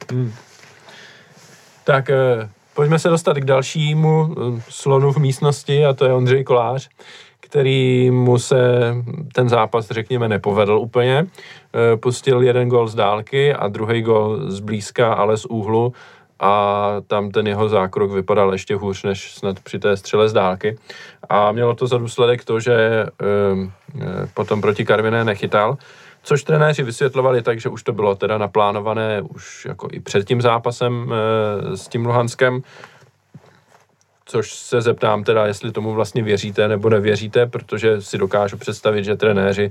Tak 1.83 2.09
eh, 2.09 2.49
pojďme 2.73 2.99
se 2.99 3.09
dostat 3.09 3.37
k 3.37 3.45
dalšímu 3.45 4.35
eh, 4.57 4.61
slonu 4.69 5.11
v 5.11 5.17
místnosti 5.17 5.85
a 5.85 5.93
to 5.93 6.05
je 6.05 6.13
Ondřej 6.13 6.43
Kolář, 6.43 6.89
který 7.39 8.11
mu 8.11 8.39
se 8.39 8.57
ten 9.33 9.49
zápas, 9.49 9.87
řekněme, 9.87 10.27
nepovedl 10.27 10.79
úplně. 10.79 11.25
Eh, 11.93 11.97
Pustil 11.97 12.41
jeden 12.41 12.69
gol 12.69 12.87
z 12.87 12.95
dálky 12.95 13.53
a 13.53 13.67
druhý 13.67 14.01
gol 14.01 14.39
z 14.51 14.59
blízka, 14.59 15.13
ale 15.13 15.37
z 15.37 15.45
úhlu 15.45 15.93
a 16.39 16.95
tam 17.07 17.31
ten 17.31 17.47
jeho 17.47 17.69
zákrok 17.69 18.11
vypadal 18.11 18.53
ještě 18.53 18.75
hůř 18.75 19.03
než 19.03 19.33
snad 19.33 19.59
při 19.59 19.79
té 19.79 19.97
střele 19.97 20.29
z 20.29 20.33
dálky. 20.33 20.77
A 21.29 21.51
mělo 21.51 21.75
to 21.75 21.87
za 21.87 21.97
důsledek 21.97 22.45
to, 22.45 22.59
že 22.59 22.73
eh, 22.73 23.05
eh, 24.01 24.27
potom 24.33 24.61
proti 24.61 24.85
Karviné 24.85 25.23
nechytal, 25.23 25.77
což 26.23 26.43
trenéři 26.43 26.83
vysvětlovali 26.83 27.41
tak, 27.41 27.59
že 27.59 27.69
už 27.69 27.83
to 27.83 27.93
bylo 27.93 28.15
teda 28.15 28.37
naplánované 28.37 29.21
už 29.21 29.65
jako 29.65 29.87
i 29.91 29.99
před 29.99 30.27
tím 30.27 30.41
zápasem 30.41 31.13
eh, 31.13 31.77
s 31.77 31.87
tím 31.87 32.05
Luhanskem, 32.05 32.61
což 34.25 34.53
se 34.53 34.81
zeptám 34.81 35.23
teda, 35.23 35.45
jestli 35.45 35.71
tomu 35.71 35.93
vlastně 35.93 36.23
věříte 36.23 36.67
nebo 36.67 36.89
nevěříte, 36.89 37.45
protože 37.45 38.01
si 38.01 38.17
dokážu 38.17 38.57
představit, 38.57 39.03
že 39.03 39.15
trenéři, 39.15 39.69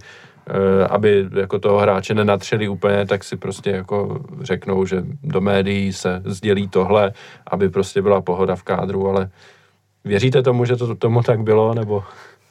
aby 0.90 1.26
jako 1.36 1.58
toho 1.58 1.78
hráče 1.78 2.14
nenatřeli 2.14 2.68
úplně, 2.68 3.06
tak 3.06 3.24
si 3.24 3.36
prostě 3.36 3.70
jako 3.70 4.20
řeknou, 4.40 4.86
že 4.86 5.04
do 5.22 5.40
médií 5.40 5.92
se 5.92 6.22
sdělí 6.24 6.68
tohle, 6.68 7.12
aby 7.46 7.68
prostě 7.68 8.02
byla 8.02 8.20
pohoda 8.20 8.56
v 8.56 8.62
kádru, 8.62 9.08
ale 9.08 9.30
věříte 10.04 10.42
tomu, 10.42 10.64
že 10.64 10.76
to 10.76 10.94
tomu 10.94 11.22
tak 11.22 11.42
bylo, 11.42 11.74
nebo... 11.74 12.04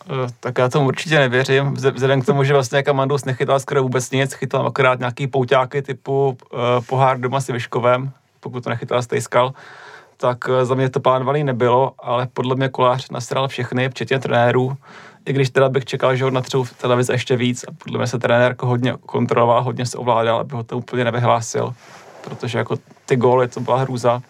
Eh, 0.09 0.27
Tak 0.39 0.57
já 0.57 0.69
tomu 0.69 0.87
určitě 0.87 1.19
nevěřím, 1.19 1.73
vzhledem 1.73 2.21
k 2.21 2.25
tomu, 2.25 2.43
že 2.43 2.53
vlastně 2.53 2.77
jako 2.77 2.93
Mandus 2.93 3.25
nechytal 3.25 3.59
skoro 3.59 3.83
vůbec 3.83 4.11
nic, 4.11 4.33
chytal 4.33 4.67
akorát 4.67 4.99
nějaký 4.99 5.27
pouťáky 5.27 5.81
typu 5.81 6.27
uh, 6.27 6.59
pohár 6.89 7.19
doma 7.19 7.41
s 7.41 7.47
Vyškovem, 7.47 8.11
pokud 8.39 8.63
to 8.63 8.69
nechytal 8.69 9.01
Stejskal, 9.01 9.53
tak 10.17 10.37
eh, 10.49 10.65
za 10.65 10.75
mě 10.75 10.89
to 10.89 10.99
plánovaný 10.99 11.43
nebylo, 11.43 11.93
ale 11.99 12.27
podle 12.33 12.55
mě 12.55 12.69
Kolář 12.69 13.09
nasral 13.09 13.47
všechny, 13.47 13.89
včetně 13.89 14.19
trenérů, 14.19 14.77
i 15.27 15.33
když 15.33 15.49
teda 15.49 15.69
bych 15.69 15.85
čekal, 15.85 16.15
že 16.15 16.23
ho 16.23 16.31
natřou 16.31 16.63
v 16.63 16.73
televizi 16.73 17.11
ještě 17.11 17.35
víc 17.35 17.65
a 17.67 17.71
podle 17.83 17.97
mě 17.97 18.07
se 18.07 18.19
trenér 18.19 18.51
jako 18.51 18.67
hodně 18.67 18.93
kontroloval, 19.05 19.63
hodně 19.63 19.85
se 19.85 19.97
ovládal, 19.97 20.39
aby 20.39 20.55
ho 20.55 20.63
to 20.63 20.77
úplně 20.77 21.03
nevyhlásil, 21.03 21.73
protože 22.23 22.57
jako 22.57 22.75
ty 23.05 23.15
góly, 23.15 23.47
to 23.47 23.59
byla 23.59 23.77
hrůza, 23.77 24.21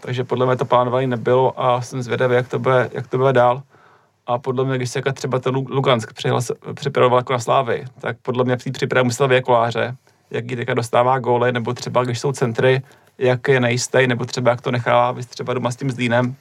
takže 0.00 0.24
podle 0.24 0.46
mě 0.46 0.56
to 0.56 0.64
plánovaný 0.64 1.06
nebylo 1.06 1.60
a 1.60 1.80
jsem 1.80 2.02
zvědavý, 2.02 2.34
jak 2.34 2.48
to 2.48 2.58
bude, 2.58 2.90
jak 2.92 3.06
to 3.06 3.18
bude 3.18 3.32
dál. 3.32 3.62
A 4.26 4.38
podle 4.38 4.64
mě, 4.64 4.76
když 4.76 4.90
se 4.90 4.98
jako 4.98 5.12
třeba 5.12 5.38
ten 5.38 5.54
Lu- 5.54 5.66
Lugansk 5.68 6.12
přihlas- 6.12 6.74
připravoval 6.74 7.18
jako 7.18 7.32
na 7.32 7.38
Slávy, 7.38 7.84
tak 8.00 8.16
podle 8.22 8.44
mě 8.44 8.56
při 8.56 8.70
přípravě 8.70 9.04
musel 9.04 9.28
vědět 9.28 9.44
koláře, 9.44 9.96
jak 10.30 10.50
jí 10.50 10.56
teďka 10.56 10.74
dostává 10.74 11.18
góly, 11.18 11.52
nebo 11.52 11.74
třeba 11.74 12.04
když 12.04 12.18
jsou 12.20 12.32
centry, 12.32 12.82
jak 13.18 13.48
je 13.48 13.60
nejistý, 13.60 14.06
nebo 14.06 14.24
třeba 14.24 14.50
jak 14.50 14.60
to 14.60 14.70
nechává 14.70 15.14
třeba 15.28 15.54
doma 15.54 15.70
s 15.70 15.76
tím 15.76 15.90
Zlínem. 15.90 16.34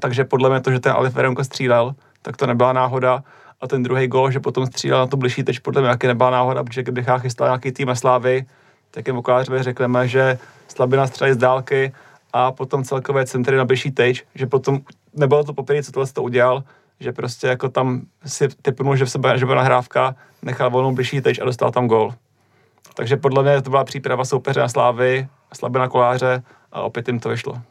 Takže 0.00 0.24
podle 0.24 0.50
mě 0.50 0.60
to, 0.60 0.70
že 0.70 0.80
ten 0.80 0.92
Alif 0.92 1.14
střílel, 1.42 1.94
tak 2.22 2.36
to 2.36 2.46
nebyla 2.46 2.72
náhoda. 2.72 3.22
A 3.60 3.68
ten 3.68 3.82
druhý 3.82 4.06
gól, 4.06 4.30
že 4.30 4.40
potom 4.40 4.66
střílel 4.66 5.00
na 5.00 5.06
tu 5.06 5.16
bližší 5.16 5.42
teď, 5.42 5.60
podle 5.60 5.82
mě 5.82 5.90
taky 5.90 6.06
nebyla 6.06 6.30
náhoda, 6.30 6.64
protože 6.64 6.82
kdybych 6.82 7.06
já 7.06 7.18
chystal 7.18 7.46
nějaký 7.46 7.72
tým 7.72 7.94
Slávy, 7.94 8.46
tak 8.90 9.06
jim 9.06 9.22
Kolářovi 9.22 9.62
řekneme, 9.62 10.08
že 10.08 10.38
slabina 10.68 11.06
střelí 11.06 11.32
z 11.32 11.36
dálky 11.36 11.92
a 12.32 12.52
potom 12.52 12.84
celkové 12.84 13.26
centry 13.26 13.56
na 13.56 13.64
bližší 13.64 13.90
teď, 13.90 14.22
že 14.34 14.46
potom 14.46 14.80
nebylo 15.14 15.44
to 15.44 15.52
poprvé, 15.52 15.82
co 15.82 15.92
tohle 15.92 16.06
to 16.06 16.22
udělal, 16.22 16.64
že 17.00 17.12
prostě 17.12 17.46
jako 17.46 17.68
tam 17.68 18.00
si 18.26 18.48
typnul, 18.62 18.96
že, 18.96 19.04
v 19.04 19.10
sebe, 19.10 19.38
že 19.38 19.46
byla 19.46 19.56
nahrávka, 19.56 20.14
nechal 20.42 20.70
volnou 20.70 20.92
bližší 20.92 21.20
teď 21.20 21.42
a 21.42 21.44
dostal 21.44 21.70
tam 21.70 21.86
gol. 21.86 22.14
Takže 22.94 23.16
podle 23.16 23.42
mě 23.42 23.62
to 23.62 23.70
byla 23.70 23.84
příprava 23.84 24.24
soupeře 24.24 24.60
na 24.60 24.68
Slávy, 24.68 25.28
slabina 25.52 25.88
koláře 25.88 26.42
a 26.72 26.82
opět 26.82 27.08
jim 27.08 27.20
to 27.20 27.28
vyšlo. 27.28 27.62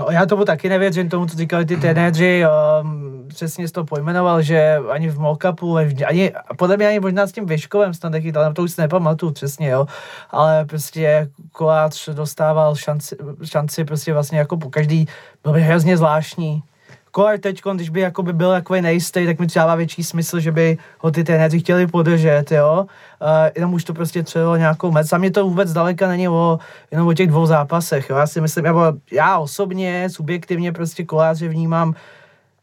No 0.00 0.06
já 0.10 0.26
tomu 0.26 0.44
taky 0.44 0.68
nevěřím, 0.68 1.08
tomu, 1.08 1.26
co 1.26 1.36
říkali 1.36 1.64
ty 1.64 1.76
trenéři. 1.76 2.44
Um, 2.82 3.24
přesně 3.28 3.68
to 3.68 3.84
pojmenoval, 3.84 4.42
že 4.42 4.76
ani 4.90 5.08
v 5.08 5.18
Mokapu, 5.18 5.76
ani, 6.06 6.32
podle 6.58 6.76
mě 6.76 6.88
ani 6.88 7.00
možná 7.00 7.26
s 7.26 7.32
tím 7.32 7.46
Vyškovem 7.46 7.94
snad 7.94 8.12
nechytal, 8.12 8.52
to 8.52 8.62
už 8.62 8.72
si 8.72 8.80
nepamatuju 8.80 9.32
přesně, 9.32 9.68
jo, 9.68 9.86
ale 10.30 10.64
prostě 10.64 11.30
Koláč 11.52 12.08
dostával 12.08 12.76
šanci, 12.76 13.16
šanci 13.44 13.84
prostě 13.84 14.12
vlastně 14.12 14.38
jako 14.38 14.56
po 14.56 14.70
každý, 14.70 15.06
byl 15.42 15.52
by 15.52 15.62
hrozně 15.62 15.96
zvláštní, 15.96 16.62
Kolar 17.10 17.38
teď, 17.38 17.62
když 17.74 17.90
by 17.90 18.00
jakoby 18.00 18.32
byl 18.32 18.50
takový 18.50 18.80
nejistý, 18.80 19.26
tak 19.26 19.38
mi 19.38 19.46
dává 19.54 19.74
větší 19.74 20.04
smysl, 20.04 20.40
že 20.40 20.52
by 20.52 20.78
ho 20.98 21.10
ty 21.10 21.24
trenéři 21.24 21.60
chtěli 21.60 21.86
podržet, 21.86 22.52
jo. 22.52 22.86
Uh, 23.22 23.28
jenom 23.56 23.74
už 23.74 23.84
to 23.84 23.94
prostě 23.94 24.22
třeba 24.22 24.56
nějakou 24.56 24.90
mec. 24.90 25.12
A 25.12 25.18
mě 25.18 25.30
to 25.30 25.44
vůbec 25.44 25.72
daleka 25.72 26.08
není 26.08 26.28
o, 26.28 26.58
jenom 26.90 27.08
o 27.08 27.14
těch 27.14 27.28
dvou 27.28 27.46
zápasech, 27.46 28.10
jo. 28.10 28.16
Já 28.16 28.26
si 28.26 28.40
myslím, 28.40 28.64
já, 28.64 28.74
já 29.12 29.38
osobně, 29.38 30.08
subjektivně 30.10 30.72
prostě 30.72 31.04
koláře 31.04 31.48
vnímám 31.48 31.94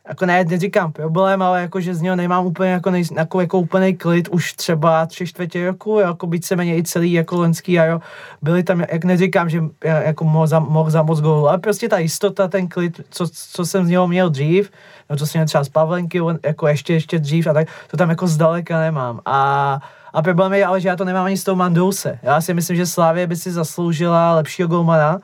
jako 0.10 0.26
ne, 0.26 0.44
neříkám 0.44 0.92
problém, 0.92 1.42
ale 1.42 1.62
jako, 1.62 1.82
že 1.82 1.96
z 1.96 2.02
něho 2.02 2.16
nemám 2.16 2.46
úplně 2.46 2.72
jako, 2.72 2.92
nej, 2.92 3.04
jako, 3.18 3.42
jako 3.42 3.60
úplný 3.60 3.96
klid 3.96 4.28
už 4.28 4.54
třeba 4.54 5.06
tři 5.06 5.28
čtvrtě 5.28 5.66
roku, 5.66 6.00
jako 6.00 6.28
být 6.28 6.46
se 6.46 6.56
i 6.56 6.84
celý 6.84 7.14
jako 7.14 7.42
lenský 7.42 7.80
a 7.80 7.86
jo, 7.86 8.00
byli 8.42 8.64
tam, 8.64 8.80
jak 8.80 9.06
neříkám, 9.06 9.50
že 9.50 9.64
jako 9.84 10.24
mohl 10.24 10.48
za, 10.48 10.60
mohl 10.60 10.90
za 10.90 11.04
moc 11.04 11.22
gólů, 11.22 11.48
ale 11.48 11.58
prostě 11.58 11.90
ta 11.90 11.98
jistota, 11.98 12.48
ten 12.48 12.68
klid, 12.68 13.02
co, 13.10 13.28
co 13.52 13.66
jsem 13.66 13.86
z 13.86 13.90
něho 13.90 14.08
měl 14.08 14.30
dřív, 14.30 14.72
no 15.10 15.18
to 15.18 15.26
jsem 15.26 15.40
měl 15.40 15.48
třeba 15.48 15.64
z 15.64 15.70
Pavlenky, 15.70 16.22
jako 16.46 16.68
ještě, 16.68 16.94
ještě 16.94 17.20
dřív 17.20 17.48
a 17.48 17.54
tak, 17.54 17.68
to 17.92 17.98
tam 17.98 18.10
jako 18.10 18.28
zdaleka 18.28 18.80
nemám 18.80 19.20
a 19.26 19.80
a 20.14 20.22
problém 20.22 20.54
je 20.54 20.66
ale, 20.66 20.82
že 20.82 20.88
já 20.88 20.96
to 20.96 21.06
nemám 21.06 21.26
ani 21.26 21.38
s 21.38 21.44
tou 21.44 21.56
Mandouse. 21.56 22.20
Já 22.24 22.42
si 22.42 22.54
myslím, 22.54 22.78
že 22.78 22.86
Slávě 22.86 23.28
by 23.28 23.36
si 23.36 23.52
zasloužila 23.52 24.36
lepšího 24.36 24.68
golmana, 24.68 25.20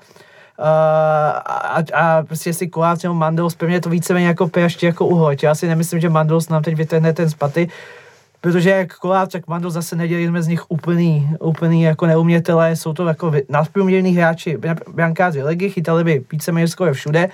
a, 0.60 1.84
a 1.94 2.24
prostě 2.24 2.50
jestli 2.50 2.68
Kolář 2.68 3.04
nebo 3.04 3.16
Mandels, 3.16 3.56
pro 3.56 3.68
mě 3.68 3.82
to 3.82 3.90
víceméně 3.90 4.28
jako 4.28 4.50
ještě 4.58 4.86
jako 4.86 5.06
uhoď. 5.06 5.44
Já 5.44 5.56
si 5.56 5.68
nemyslím, 5.68 6.00
že 6.00 6.10
Mandels 6.10 6.50
nám 6.50 6.64
teď 6.64 6.76
vytrhne 6.76 7.14
ten 7.14 7.30
spaty, 7.30 7.70
protože 8.42 8.70
jak 8.70 8.98
Kolář, 8.98 9.32
tak 9.32 9.48
Mandels 9.48 9.74
zase 9.74 9.96
nedělíme 9.96 10.44
z 10.44 10.48
nich 10.48 10.72
úplný, 10.72 11.30
úplný 11.40 11.82
jako 11.82 12.06
neumětelé, 12.06 12.76
jsou 12.76 12.94
to 12.94 13.08
jako 13.08 13.32
nadprůměrní 13.50 14.16
hráči, 14.16 14.58
brankáři 14.94 15.44
ligy, 15.44 15.70
chytali 15.70 16.04
by 16.04 16.24
víceméně 16.32 16.68
skoro 16.68 16.94
všude, 16.94 17.30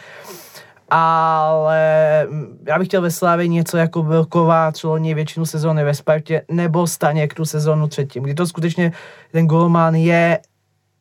ale 0.90 2.28
já 2.68 2.80
bych 2.80 2.88
chtěl 2.88 3.02
ve 3.02 3.12
Slávě 3.12 3.48
něco 3.48 3.78
jako 3.78 4.04
byl 4.04 4.26
Kovář 4.26 4.84
loni 4.84 5.14
většinu 5.14 5.46
sezóny 5.46 5.84
ve 5.84 5.94
Spartě, 5.94 6.42
nebo 6.52 6.88
Staněk 6.88 7.34
tu 7.34 7.46
sezónu 7.46 7.88
třetím, 7.88 8.24
kdy 8.24 8.34
to 8.34 8.48
skutečně 8.48 8.92
ten 9.32 9.48
golman 9.48 9.96
je 9.96 10.40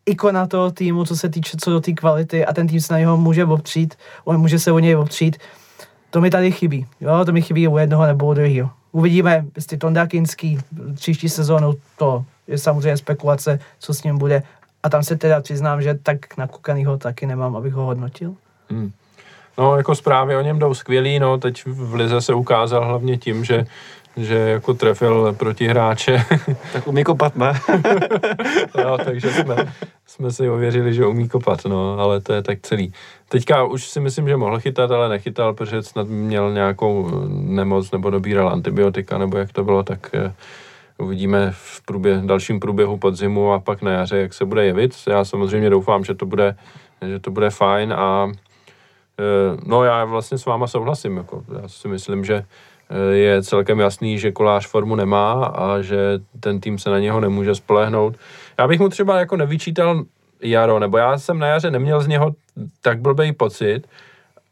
ikona 0.08 0.46
toho 0.46 0.70
týmu, 0.70 1.04
co 1.04 1.16
se 1.16 1.28
týče 1.28 1.56
co 1.60 1.70
do 1.70 1.80
té 1.80 1.92
kvality 1.92 2.46
a 2.46 2.52
ten 2.52 2.66
tým 2.66 2.80
se 2.80 2.92
na 2.92 2.98
něho 2.98 3.16
může 3.16 3.44
opřít, 3.44 3.94
on 4.24 4.38
může 4.38 4.58
se 4.58 4.72
o 4.72 4.78
něj 4.78 4.96
opřít. 4.96 5.36
To 6.10 6.20
mi 6.20 6.30
tady 6.30 6.52
chybí, 6.52 6.86
jo, 7.00 7.24
to 7.24 7.32
mi 7.32 7.42
chybí 7.42 7.68
u 7.68 7.78
jednoho 7.78 8.06
nebo 8.06 8.26
u 8.26 8.34
druhého. 8.34 8.70
Uvidíme, 8.92 9.44
jestli 9.56 9.76
Tonda 9.76 10.06
Kinský 10.06 10.58
příští 10.94 11.28
sezónu, 11.28 11.74
to 11.98 12.24
je 12.46 12.58
samozřejmě 12.58 12.96
spekulace, 12.96 13.58
co 13.78 13.94
s 13.94 14.02
ním 14.02 14.18
bude. 14.18 14.42
A 14.82 14.88
tam 14.88 15.02
se 15.02 15.16
teda 15.16 15.40
přiznám, 15.40 15.82
že 15.82 15.94
tak 16.02 16.36
nakukanýho 16.36 16.98
taky 16.98 17.26
nemám, 17.26 17.56
abych 17.56 17.72
ho 17.72 17.84
hodnotil. 17.84 18.34
Hmm. 18.70 18.92
No, 19.58 19.76
jako 19.76 19.94
zprávy 19.94 20.36
o 20.36 20.40
něm 20.40 20.58
jdou 20.58 20.74
skvělý, 20.74 21.18
no, 21.18 21.38
teď 21.38 21.66
v 21.66 21.94
Lize 21.94 22.20
se 22.20 22.34
ukázal 22.34 22.84
hlavně 22.84 23.16
tím, 23.18 23.44
že 23.44 23.66
že 24.18 24.34
jako 24.34 24.74
trefil 24.74 25.32
proti 25.32 25.68
hráče. 25.68 26.24
Tak 26.72 26.86
umí 26.86 27.04
kopat, 27.04 27.36
ne? 27.36 27.52
jo, 28.78 28.98
takže 29.04 29.32
jsme, 29.32 29.56
jsme 30.06 30.30
si 30.30 30.50
ověřili, 30.50 30.94
že 30.94 31.06
umí 31.06 31.28
kopat, 31.28 31.64
no, 31.64 31.98
ale 31.98 32.20
to 32.20 32.32
je 32.32 32.42
tak 32.42 32.58
celý. 32.62 32.92
Teďka 33.28 33.64
už 33.64 33.88
si 33.88 34.00
myslím, 34.00 34.28
že 34.28 34.36
mohl 34.36 34.60
chytat, 34.60 34.90
ale 34.90 35.08
nechytal, 35.08 35.54
protože 35.54 35.82
snad 35.82 36.08
měl 36.08 36.52
nějakou 36.52 37.10
nemoc 37.28 37.90
nebo 37.90 38.10
dobíral 38.10 38.48
antibiotika, 38.48 39.18
nebo 39.18 39.36
jak 39.38 39.52
to 39.52 39.64
bylo, 39.64 39.82
tak 39.82 40.10
eh, 40.14 40.32
uvidíme 40.98 41.50
v 41.52 41.82
průběh, 41.84 42.22
dalším 42.22 42.60
průběhu 42.60 42.96
podzimu 42.96 43.52
a 43.52 43.58
pak 43.58 43.82
na 43.82 43.90
jaře, 43.90 44.18
jak 44.18 44.34
se 44.34 44.44
bude 44.44 44.64
jevit. 44.66 44.94
Já 45.08 45.24
samozřejmě 45.24 45.70
doufám, 45.70 46.04
že 46.04 46.14
to 46.14 46.26
bude, 46.26 46.56
že 47.06 47.18
to 47.18 47.30
bude 47.30 47.50
fajn 47.50 47.92
a 47.92 48.30
eh, 49.18 49.56
no 49.66 49.84
já 49.84 50.04
vlastně 50.04 50.38
s 50.38 50.46
váma 50.46 50.66
souhlasím, 50.66 51.16
jako 51.16 51.44
já 51.62 51.68
si 51.68 51.88
myslím, 51.88 52.24
že 52.24 52.44
je 53.12 53.42
celkem 53.42 53.80
jasný, 53.80 54.18
že 54.18 54.32
Kolář 54.32 54.66
formu 54.66 54.96
nemá 54.96 55.44
a 55.44 55.80
že 55.80 56.18
ten 56.40 56.60
tým 56.60 56.78
se 56.78 56.90
na 56.90 56.98
něho 56.98 57.20
nemůže 57.20 57.54
spolehnout. 57.54 58.16
Já 58.58 58.68
bych 58.68 58.80
mu 58.80 58.88
třeba 58.88 59.18
jako 59.18 59.36
nevyčítal 59.36 60.04
jaro, 60.42 60.78
nebo 60.78 60.98
já 60.98 61.18
jsem 61.18 61.38
na 61.38 61.46
jaře 61.46 61.70
neměl 61.70 62.00
z 62.00 62.06
něho 62.06 62.34
tak 62.80 63.00
blbý 63.00 63.32
pocit, 63.32 63.80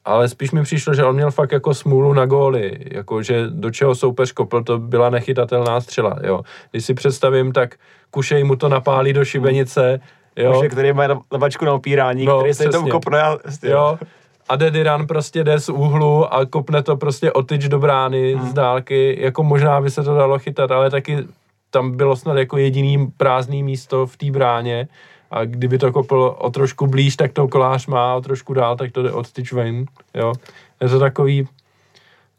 ale 0.04 0.28
spíš 0.28 0.50
mi 0.50 0.62
přišlo, 0.62 0.94
že 0.94 1.04
on 1.04 1.14
měl 1.14 1.30
fakt 1.30 1.52
jako 1.52 1.74
smůlu 1.74 2.12
na 2.12 2.26
góly, 2.26 2.78
jako 2.90 3.22
že 3.22 3.46
do 3.50 3.70
čeho 3.70 3.94
soupeř 3.94 4.32
kopl, 4.32 4.62
to 4.62 4.78
byla 4.78 5.10
nechytatelná 5.10 5.80
střela, 5.80 6.18
jo. 6.22 6.40
Když 6.70 6.84
si 6.84 6.94
představím, 6.94 7.52
tak 7.52 7.74
Kušej 8.10 8.44
mu 8.44 8.56
to 8.56 8.68
napálí 8.68 9.12
do 9.12 9.24
šibenice, 9.24 10.00
jo. 10.36 10.52
Kušej, 10.52 10.68
který 10.68 10.92
má 10.92 11.24
lavačku 11.32 11.64
na 11.64 11.72
opírání, 11.72 12.24
no, 12.24 12.38
který 12.38 12.54
se 12.54 12.68
tomu 12.68 12.88
kopne, 12.88 13.18
jo. 13.18 13.38
jo 13.62 13.98
a 14.48 14.56
Dediran 14.56 15.06
prostě 15.06 15.44
jde 15.44 15.60
z 15.60 15.68
úhlu 15.68 16.34
a 16.34 16.46
kopne 16.46 16.82
to 16.82 16.96
prostě 16.96 17.32
o 17.32 17.42
tyč 17.42 17.68
do 17.68 17.78
brány 17.78 18.34
hmm. 18.34 18.48
z 18.48 18.52
dálky, 18.52 19.16
jako 19.20 19.42
možná 19.42 19.80
by 19.80 19.90
se 19.90 20.02
to 20.02 20.14
dalo 20.14 20.38
chytat, 20.38 20.70
ale 20.70 20.90
taky 20.90 21.24
tam 21.70 21.96
bylo 21.96 22.16
snad 22.16 22.36
jako 22.36 22.58
jediný 22.58 23.06
prázdný 23.16 23.62
místo 23.62 24.06
v 24.06 24.16
té 24.16 24.30
bráně 24.30 24.88
a 25.30 25.44
kdyby 25.44 25.78
to 25.78 25.92
kopl 25.92 26.36
o 26.38 26.50
trošku 26.50 26.86
blíž, 26.86 27.16
tak 27.16 27.32
to 27.32 27.48
kolář 27.48 27.86
má, 27.86 28.14
o 28.14 28.20
trošku 28.20 28.54
dál, 28.54 28.76
tak 28.76 28.92
to 28.92 29.02
jde 29.02 29.12
od 29.12 29.32
tyč 29.32 29.52
ven, 29.52 29.84
jo. 30.14 30.32
Je 30.80 30.88
to 30.88 30.98
takový, 30.98 31.48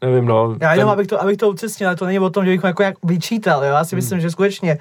nevím, 0.02 0.26
no. 0.26 0.56
Já 0.60 0.72
jenom, 0.72 0.86
ten... 0.86 0.92
abych 0.92 1.06
to, 1.06 1.22
abych 1.22 1.36
to 1.36 1.48
ucestnil, 1.50 1.88
ale 1.88 1.96
to 1.96 2.06
není 2.06 2.18
o 2.18 2.30
tom, 2.30 2.44
že 2.44 2.50
bych 2.50 2.64
jako 2.64 2.82
nějak 2.82 2.96
vyčítal, 3.02 3.64
jo. 3.64 3.70
Já 3.70 3.84
si 3.84 3.96
hmm. 3.96 3.98
myslím, 3.98 4.20
že 4.20 4.30
skutečně 4.30 4.78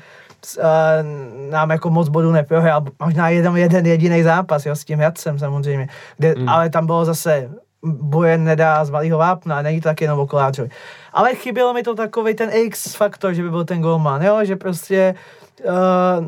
nám 1.50 1.70
jako 1.70 1.90
moc 1.90 2.10
bodů 2.10 2.32
neprohrál, 2.32 2.84
možná 3.00 3.30
jeden, 3.30 3.58
jeden 3.58 3.86
jediný 3.86 4.24
zápas, 4.24 4.66
jo, 4.66 4.76
s 4.76 4.86
tím 4.86 5.00
Jacem 5.00 5.40
samozřejmě, 5.40 5.88
kde, 6.18 6.36
mm. 6.38 6.50
ale 6.50 6.70
tam 6.70 6.86
bylo 6.86 7.06
zase 7.06 7.50
boje 7.86 8.38
nedá 8.38 8.86
z 8.86 8.90
malého 8.90 9.18
vápna, 9.18 9.62
není 9.62 9.82
to 9.82 9.90
tak 9.90 10.02
jenom 10.02 10.20
o 10.20 10.28
Koláčovi. 10.28 10.70
Ale 11.14 11.36
chybělo 11.36 11.74
mi 11.74 11.84
to 11.84 11.96
takový 11.96 12.34
ten 12.34 12.50
X 12.54 12.96
faktor, 12.96 13.34
že 13.34 13.44
by 13.44 13.50
byl 13.50 13.66
ten 13.66 13.82
golman, 13.82 14.22
jo, 14.22 14.40
že 14.44 14.56
prostě 14.56 15.16
uh, 15.66 16.26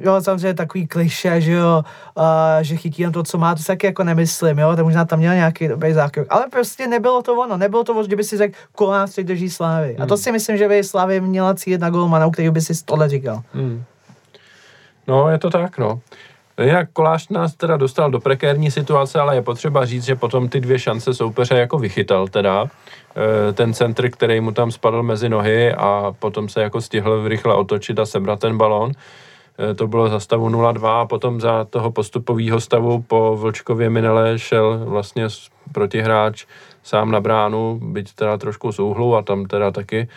jo, 0.00 0.20
samozřejmě 0.20 0.54
takový 0.54 0.86
kliše, 0.86 1.40
že 1.40 1.52
jo, 1.52 1.84
uh, 2.14 2.24
že 2.60 2.76
chytí 2.76 3.02
jen 3.02 3.12
to, 3.12 3.22
co 3.22 3.38
má, 3.38 3.54
to 3.54 3.60
se 3.60 3.66
taky 3.66 3.86
jako 3.86 4.04
nemyslím, 4.04 4.58
jo, 4.58 4.76
tak 4.76 4.84
možná 4.84 5.04
tam 5.04 5.18
měl 5.18 5.34
nějaký 5.34 5.68
dobrý 5.68 5.92
zákrok, 5.92 6.26
ale 6.30 6.46
prostě 6.50 6.86
nebylo 6.86 7.22
to 7.22 7.34
ono, 7.34 7.56
nebylo 7.56 7.84
to 7.84 7.92
ono, 7.92 8.02
že 8.08 8.16
by 8.16 8.24
si 8.24 8.36
řekl, 8.36 8.58
kolán 8.72 9.08
si 9.08 9.24
drží 9.24 9.50
Slávy. 9.50 9.94
Hmm. 9.94 10.02
A 10.02 10.06
to 10.06 10.14
hmm. 10.14 10.22
si 10.22 10.32
myslím, 10.32 10.56
že 10.56 10.68
by 10.68 10.84
Slávy 10.84 11.20
měla 11.20 11.54
cílit 11.54 11.80
na 11.80 11.90
golmana, 11.90 12.26
u 12.26 12.30
kterého 12.30 12.52
by 12.52 12.60
si 12.60 12.84
tohle 12.84 13.08
říkal. 13.08 13.42
Hmm. 13.52 13.84
No, 15.08 15.28
je 15.28 15.38
to 15.38 15.50
tak, 15.50 15.78
no. 15.78 16.00
Jinak 16.64 16.88
Kolář 16.92 17.28
nás 17.28 17.54
teda 17.54 17.76
dostal 17.76 18.10
do 18.10 18.20
prekérní 18.20 18.70
situace, 18.70 19.20
ale 19.20 19.34
je 19.34 19.42
potřeba 19.42 19.84
říct, 19.84 20.04
že 20.04 20.16
potom 20.16 20.48
ty 20.48 20.60
dvě 20.60 20.78
šance 20.78 21.14
soupeře 21.14 21.54
jako 21.54 21.78
vychytal 21.78 22.28
teda. 22.28 22.66
E, 23.16 23.52
ten 23.52 23.74
centr, 23.74 24.10
který 24.10 24.40
mu 24.40 24.52
tam 24.52 24.70
spadl 24.70 25.02
mezi 25.02 25.28
nohy 25.28 25.74
a 25.74 26.14
potom 26.18 26.48
se 26.48 26.62
jako 26.62 26.80
stihl 26.80 27.28
rychle 27.28 27.54
otočit 27.54 27.98
a 27.98 28.06
sebrat 28.06 28.40
ten 28.40 28.58
balón. 28.58 28.92
E, 29.70 29.74
to 29.74 29.86
bylo 29.86 30.08
za 30.08 30.20
stavu 30.20 30.48
0-2 30.48 30.86
a 30.86 31.06
potom 31.06 31.40
za 31.40 31.64
toho 31.64 31.90
postupového 31.90 32.60
stavu 32.60 33.02
po 33.02 33.36
Vlčkově 33.36 33.90
Minele 33.90 34.38
šel 34.38 34.82
vlastně 34.84 35.26
protihráč 35.72 36.46
sám 36.82 37.10
na 37.10 37.20
bránu, 37.20 37.80
byť 37.82 38.14
teda 38.14 38.36
trošku 38.38 38.72
z 38.72 38.78
úhlu 38.78 39.16
a 39.16 39.22
tam 39.22 39.44
teda 39.44 39.70
taky 39.70 40.08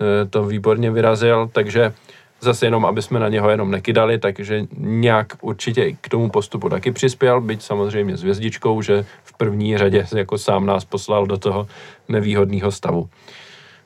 e, 0.00 0.26
to 0.26 0.44
výborně 0.44 0.90
vyrazil, 0.90 1.48
takže 1.52 1.92
zase 2.40 2.66
jenom, 2.66 2.86
aby 2.86 3.02
jsme 3.02 3.20
na 3.20 3.28
něho 3.28 3.50
jenom 3.50 3.70
nekydali, 3.70 4.18
takže 4.18 4.66
nějak 4.78 5.26
určitě 5.40 5.92
k 6.00 6.08
tomu 6.08 6.30
postupu 6.30 6.68
taky 6.68 6.92
přispěl, 6.92 7.40
byť 7.40 7.62
samozřejmě 7.62 8.16
s 8.16 8.22
hvězdičkou, 8.22 8.82
že 8.82 9.04
v 9.24 9.36
první 9.36 9.78
řadě 9.78 10.06
jako 10.16 10.38
sám 10.38 10.66
nás 10.66 10.84
poslal 10.84 11.26
do 11.26 11.36
toho 11.36 11.66
nevýhodného 12.08 12.70
stavu. 12.72 13.08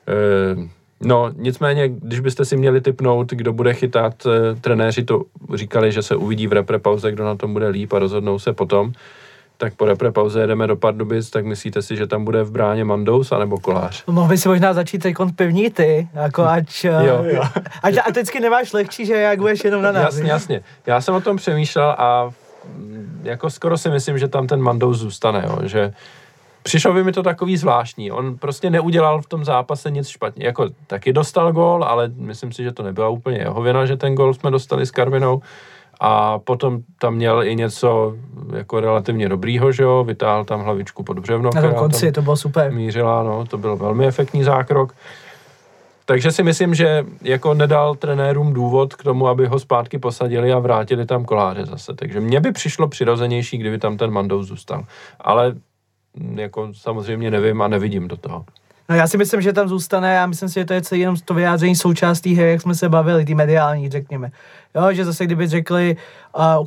E, 0.07 0.69
no, 1.01 1.31
nicméně, 1.35 1.89
když 1.89 2.19
byste 2.19 2.45
si 2.45 2.57
měli 2.57 2.81
typnout, 2.81 3.31
kdo 3.31 3.53
bude 3.53 3.73
chytat, 3.73 4.25
e, 4.25 4.55
trenéři 4.55 5.03
to 5.03 5.23
říkali, 5.53 5.91
že 5.91 6.01
se 6.01 6.15
uvidí 6.15 6.47
v 6.47 6.53
repre 6.53 6.79
pauze, 6.79 7.11
kdo 7.11 7.25
na 7.25 7.35
tom 7.35 7.53
bude 7.53 7.67
líp 7.67 7.93
a 7.93 7.99
rozhodnou 7.99 8.39
se 8.39 8.53
potom 8.53 8.93
tak 9.61 9.73
po 9.73 9.85
repre 9.85 10.11
pauze 10.11 10.41
jedeme 10.41 10.67
do 10.67 10.75
Pardubic, 10.75 11.29
tak 11.29 11.45
myslíte 11.45 11.81
si, 11.81 11.95
že 11.95 12.07
tam 12.07 12.25
bude 12.25 12.43
v 12.43 12.51
bráně 12.51 12.83
Mandous 12.83 13.31
anebo 13.31 13.59
Kolář? 13.59 14.03
No, 14.07 14.13
mohl 14.13 14.27
by 14.27 14.37
si 14.37 14.49
možná 14.49 14.73
začít 14.73 14.99
teď 14.99 15.15
pevní 15.35 15.69
ty, 15.69 16.07
jako 16.13 16.43
ať, 16.43 16.83
jo, 16.83 17.23
jo. 17.23 17.43
ať, 17.83 17.97
ať 17.97 18.09
vždycky 18.09 18.39
nemáš 18.39 18.73
lehčí, 18.73 19.05
že 19.05 19.13
jak 19.13 19.39
budeš 19.39 19.63
jenom 19.63 19.81
na 19.81 19.91
nás. 19.91 20.03
Jasně, 20.03 20.31
jasně. 20.31 20.61
Já 20.85 21.01
jsem 21.01 21.15
o 21.15 21.21
tom 21.21 21.37
přemýšlel 21.37 21.95
a 21.97 22.29
mm, 22.77 23.21
jako 23.23 23.49
skoro 23.49 23.77
si 23.77 23.89
myslím, 23.89 24.17
že 24.17 24.27
tam 24.27 24.47
ten 24.47 24.61
Mandous 24.61 24.97
zůstane, 24.97 25.43
jo, 25.47 25.57
že 25.63 25.93
Přišlo 26.63 26.93
by 26.93 27.03
mi 27.03 27.11
to 27.11 27.23
takový 27.23 27.57
zvláštní. 27.57 28.11
On 28.11 28.37
prostě 28.37 28.69
neudělal 28.69 29.21
v 29.21 29.27
tom 29.27 29.45
zápase 29.45 29.91
nic 29.91 30.07
špatně. 30.07 30.45
Jako 30.45 30.69
taky 30.87 31.13
dostal 31.13 31.53
gól, 31.53 31.83
ale 31.83 32.11
myslím 32.15 32.51
si, 32.51 32.63
že 32.63 32.71
to 32.71 32.83
nebyla 32.83 33.09
úplně 33.09 33.37
jeho 33.37 33.61
vina, 33.61 33.85
že 33.85 33.97
ten 33.97 34.15
gól 34.15 34.33
jsme 34.33 34.51
dostali 34.51 34.85
s 34.85 34.91
Karvinou 34.91 35.41
A 36.03 36.39
potom 36.39 36.79
tam 36.99 37.15
měl 37.15 37.43
i 37.43 37.55
něco 37.55 38.15
jako 38.55 38.79
relativně 38.79 39.29
dobrýho, 39.29 39.71
že 39.71 39.83
jo, 39.83 40.03
vytáhl 40.03 40.45
tam 40.45 40.61
hlavičku 40.61 41.03
pod 41.03 41.19
břevno. 41.19 41.49
Na 41.55 41.61
tom 41.61 41.73
konci 41.73 42.05
tam 42.05 42.13
to 42.13 42.21
bylo 42.21 42.37
super. 42.37 42.71
mířila, 42.71 43.23
no, 43.23 43.45
to 43.45 43.57
byl 43.57 43.75
velmi 43.75 44.07
efektní 44.07 44.43
zákrok. 44.43 44.93
Takže 46.05 46.31
si 46.31 46.43
myslím, 46.43 46.75
že 46.75 47.05
jako 47.21 47.53
nedal 47.53 47.95
trenérům 47.95 48.53
důvod 48.53 48.93
k 48.93 49.03
tomu, 49.03 49.27
aby 49.27 49.47
ho 49.47 49.59
zpátky 49.59 49.99
posadili 49.99 50.53
a 50.53 50.59
vrátili 50.59 51.05
tam 51.05 51.25
koláře 51.25 51.65
zase. 51.65 51.93
Takže 51.93 52.19
mně 52.19 52.39
by 52.39 52.51
přišlo 52.51 52.87
přirozenější, 52.87 53.57
kdyby 53.57 53.77
tam 53.77 53.97
ten 53.97 54.11
Mandou 54.11 54.43
zůstal. 54.43 54.83
Ale 55.19 55.55
jako 56.35 56.69
samozřejmě 56.73 57.31
nevím 57.31 57.61
a 57.61 57.67
nevidím 57.67 58.07
do 58.07 58.17
toho. 58.17 58.45
No 58.89 58.95
já 58.95 59.07
si 59.07 59.17
myslím, 59.17 59.41
že 59.41 59.53
tam 59.53 59.67
zůstane, 59.67 60.13
já 60.13 60.25
myslím 60.25 60.49
si, 60.49 60.53
že 60.53 60.65
to 60.65 60.73
je 60.73 60.81
celý 60.81 61.01
jenom 61.01 61.15
to 61.25 61.33
vyjádření 61.33 61.75
součástí 61.75 62.35
hry, 62.35 62.51
jak 62.51 62.61
jsme 62.61 62.75
se 62.75 62.89
bavili, 62.89 63.25
ty 63.25 63.35
mediální, 63.35 63.89
řekněme. 63.89 64.31
Jo, 64.75 64.93
že 64.93 65.05
zase 65.05 65.25
kdyby 65.25 65.47
řekli, 65.47 65.95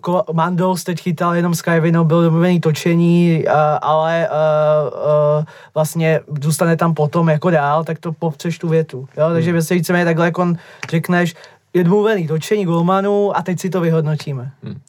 uh, 0.05 0.21
Mandos 0.33 0.85
teď 0.85 1.01
chytal 1.01 1.35
jenom 1.35 1.55
Skyvino, 1.55 2.05
byl 2.05 2.23
domluvený 2.23 2.61
točení, 2.61 3.45
uh, 3.47 3.53
ale 3.83 4.29
uh, 4.29 4.99
uh, 5.39 5.45
vlastně 5.75 6.21
zůstane 6.43 6.77
tam 6.77 6.95
potom 6.95 7.29
jako 7.29 7.51
dál, 7.51 7.85
tak 7.85 7.99
to 7.99 8.13
popřeš 8.13 8.59
tu 8.59 8.69
větu. 8.69 9.09
Jo? 9.17 9.31
Takže 9.33 9.51
hmm. 9.51 9.63
se 9.63 9.75
víceméně 9.75 10.05
takhle 10.05 10.27
jako 10.27 10.55
řekneš, 10.91 11.35
je 11.75 11.85
domluvený 11.85 12.29
točení 12.29 12.65
golmanů 12.65 13.37
a 13.37 13.43
teď 13.43 13.61
si 13.61 13.71
to 13.71 13.81
vyhodnotíme. 13.81 14.51
Hmm. 14.63 14.81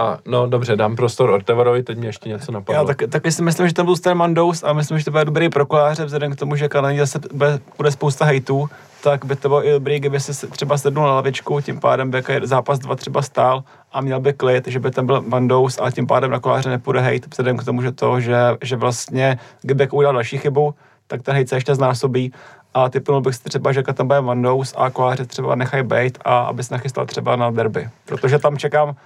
A 0.00 0.18
no 0.26 0.46
dobře, 0.46 0.76
dám 0.76 0.96
prostor 0.96 1.30
Ortevorovi, 1.30 1.82
teď 1.82 1.98
mě 1.98 2.08
ještě 2.08 2.28
něco 2.28 2.52
napadlo. 2.52 2.80
Já 2.80 2.86
tak, 2.86 3.02
taky 3.10 3.32
si 3.32 3.42
myslím, 3.42 3.68
že 3.68 3.74
to 3.74 3.84
byl 3.84 3.96
ten 3.96 4.16
Mandous 4.16 4.62
a 4.62 4.72
myslím, 4.72 4.98
že 4.98 5.04
to 5.04 5.10
bude 5.10 5.24
dobrý 5.24 5.48
pro 5.48 5.66
koláře, 5.66 6.04
vzhledem 6.04 6.32
k 6.32 6.36
tomu, 6.36 6.56
že 6.56 6.68
Kananí 6.68 6.98
zase 6.98 7.20
bude, 7.32 7.60
bude 7.76 7.90
spousta 7.90 8.24
hejtů, 8.24 8.68
tak 9.02 9.24
by 9.24 9.36
to 9.36 9.48
bylo 9.48 9.66
i 9.66 9.70
dobrý, 9.70 10.00
kdyby 10.00 10.20
se 10.20 10.46
třeba 10.46 10.78
sednul 10.78 11.04
na 11.04 11.14
lavičku, 11.14 11.60
tím 11.60 11.80
pádem 11.80 12.10
by 12.10 12.22
zápas 12.42 12.78
dva 12.78 12.96
třeba 12.96 13.22
stál 13.22 13.64
a 13.92 14.00
měl 14.00 14.20
by 14.20 14.32
klid, 14.32 14.68
že 14.68 14.78
by 14.78 14.90
tam 14.90 15.06
byl 15.06 15.22
Mandous 15.22 15.78
a 15.82 15.90
tím 15.90 16.06
pádem 16.06 16.30
na 16.30 16.40
koláře 16.40 16.70
nepůjde 16.70 17.00
hejt, 17.00 17.26
vzhledem 17.30 17.56
k 17.56 17.64
tomu, 17.64 17.82
že 17.82 17.92
to, 17.92 18.20
že, 18.20 18.36
že 18.62 18.76
vlastně, 18.76 19.38
kdyby 19.62 19.88
udělal 19.90 20.14
další 20.14 20.38
chybu, 20.38 20.74
tak 21.06 21.22
ten 21.22 21.34
hejt 21.34 21.48
se 21.48 21.56
ještě 21.56 21.74
znásobí 21.74 22.32
a 22.74 22.88
typnul 22.88 23.20
bych 23.20 23.34
si 23.34 23.42
třeba, 23.42 23.72
že 23.72 23.82
tam 23.82 24.06
bude 24.06 24.20
Mandous 24.20 24.74
a 24.76 24.90
koláře 24.90 25.24
třeba 25.24 25.54
nechají 25.54 25.82
bejt 25.82 26.18
a 26.24 26.38
aby 26.38 26.64
se 26.64 26.74
nachystal 26.74 27.06
třeba 27.06 27.36
na 27.36 27.50
derby. 27.50 27.88
Protože 28.04 28.38
tam 28.38 28.56
čekám 28.56 28.96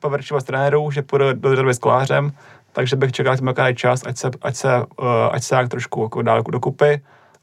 povrčivo 0.00 0.40
s 0.40 0.44
trenérů, 0.44 0.90
že 0.90 1.02
půjde 1.02 1.34
do 1.34 1.56
derby 1.56 1.74
s 1.74 1.78
kolářem, 1.78 2.32
takže 2.72 2.96
bych 2.96 3.12
čekal, 3.12 3.36
že 3.36 3.42
má 3.42 3.72
čas, 3.72 4.02
ať 4.06 4.16
se, 4.16 4.30
ať 4.42 4.56
se, 4.56 4.76
uh, 4.78 5.06
ať 5.30 5.42
se 5.42 5.54
jak 5.54 5.68
trošku 5.68 6.02
jako 6.02 6.22
dál 6.22 6.42
dokupy 6.42 7.02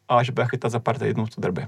a 0.10 0.24
že 0.24 0.32
bude 0.32 0.48
chytat 0.48 0.72
za 0.72 0.80
pár 0.80 0.98
týdnů 0.98 1.26
tu 1.36 1.42
derby. 1.42 1.68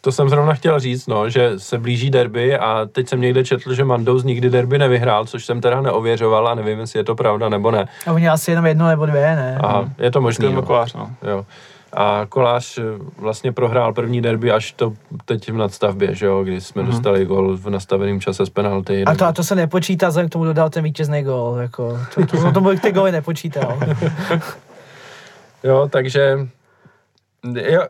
To 0.00 0.12
jsem 0.12 0.28
zrovna 0.28 0.54
chtěl 0.54 0.80
říct, 0.80 1.06
no, 1.06 1.30
že 1.30 1.58
se 1.58 1.78
blíží 1.78 2.10
derby 2.10 2.58
a 2.58 2.86
teď 2.92 3.08
jsem 3.08 3.20
někde 3.20 3.44
četl, 3.44 3.74
že 3.74 3.84
Mandous 3.84 4.24
nikdy 4.24 4.50
derby 4.50 4.78
nevyhrál, 4.78 5.24
což 5.24 5.44
jsem 5.46 5.60
teda 5.60 5.80
neověřoval 5.80 6.48
a 6.48 6.54
nevím, 6.54 6.78
jestli 6.78 6.98
je 6.98 7.04
to 7.04 7.14
pravda 7.14 7.48
nebo 7.48 7.70
ne. 7.70 7.88
A 8.06 8.12
oni 8.12 8.28
asi 8.28 8.50
jenom 8.50 8.66
jedno 8.66 8.88
nebo 8.88 9.06
dvě, 9.06 9.36
ne? 9.36 9.58
Aha, 9.62 9.88
je 9.98 10.10
to 10.10 10.20
možný. 10.20 10.52
no. 10.52 10.62
Kolář, 10.62 10.94
no. 10.94 11.10
Jo. 11.28 11.46
A 11.94 12.26
Kolář 12.28 12.78
vlastně 13.18 13.52
prohrál 13.52 13.92
první 13.92 14.22
derby 14.22 14.50
až 14.50 14.72
to 14.72 14.92
teď 15.24 15.50
v 15.50 15.56
nadstavbě, 15.56 16.14
že 16.14 16.26
jo, 16.26 16.44
kdy 16.44 16.60
jsme 16.60 16.82
mm-hmm. 16.82 16.86
dostali 16.86 17.24
gol 17.24 17.56
v 17.56 17.70
nastaveném 17.70 18.20
čase 18.20 18.46
z 18.46 18.50
penalty. 18.50 19.04
A 19.04 19.14
to, 19.14 19.26
a 19.26 19.32
to 19.32 19.44
se 19.44 19.54
nepočítá, 19.54 20.08
vzhledem 20.08 20.28
k 20.28 20.32
tomu 20.32 20.44
dodal 20.44 20.70
ten 20.70 20.84
vítězný 20.84 21.22
gol, 21.22 21.56
jako, 21.60 21.98
to, 22.14 22.26
to, 22.26 22.52
to, 22.52 22.60
to 22.60 22.76
ty 22.82 22.92
goly 22.92 23.12
nepočítal. 23.12 23.78
jo, 25.64 25.88
takže 25.92 26.38
jo, 27.54 27.82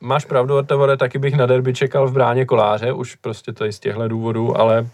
máš 0.00 0.24
pravdu, 0.24 0.56
Otevore, 0.56 0.96
taky 0.96 1.18
bych 1.18 1.36
na 1.36 1.46
derby 1.46 1.74
čekal 1.74 2.08
v 2.08 2.12
bráně 2.12 2.44
Koláře, 2.44 2.92
už 2.92 3.14
prostě 3.14 3.52
to 3.52 3.64
je 3.64 3.72
z 3.72 3.78
těchto 3.78 4.08
důvodů, 4.08 4.60
ale 4.60 4.86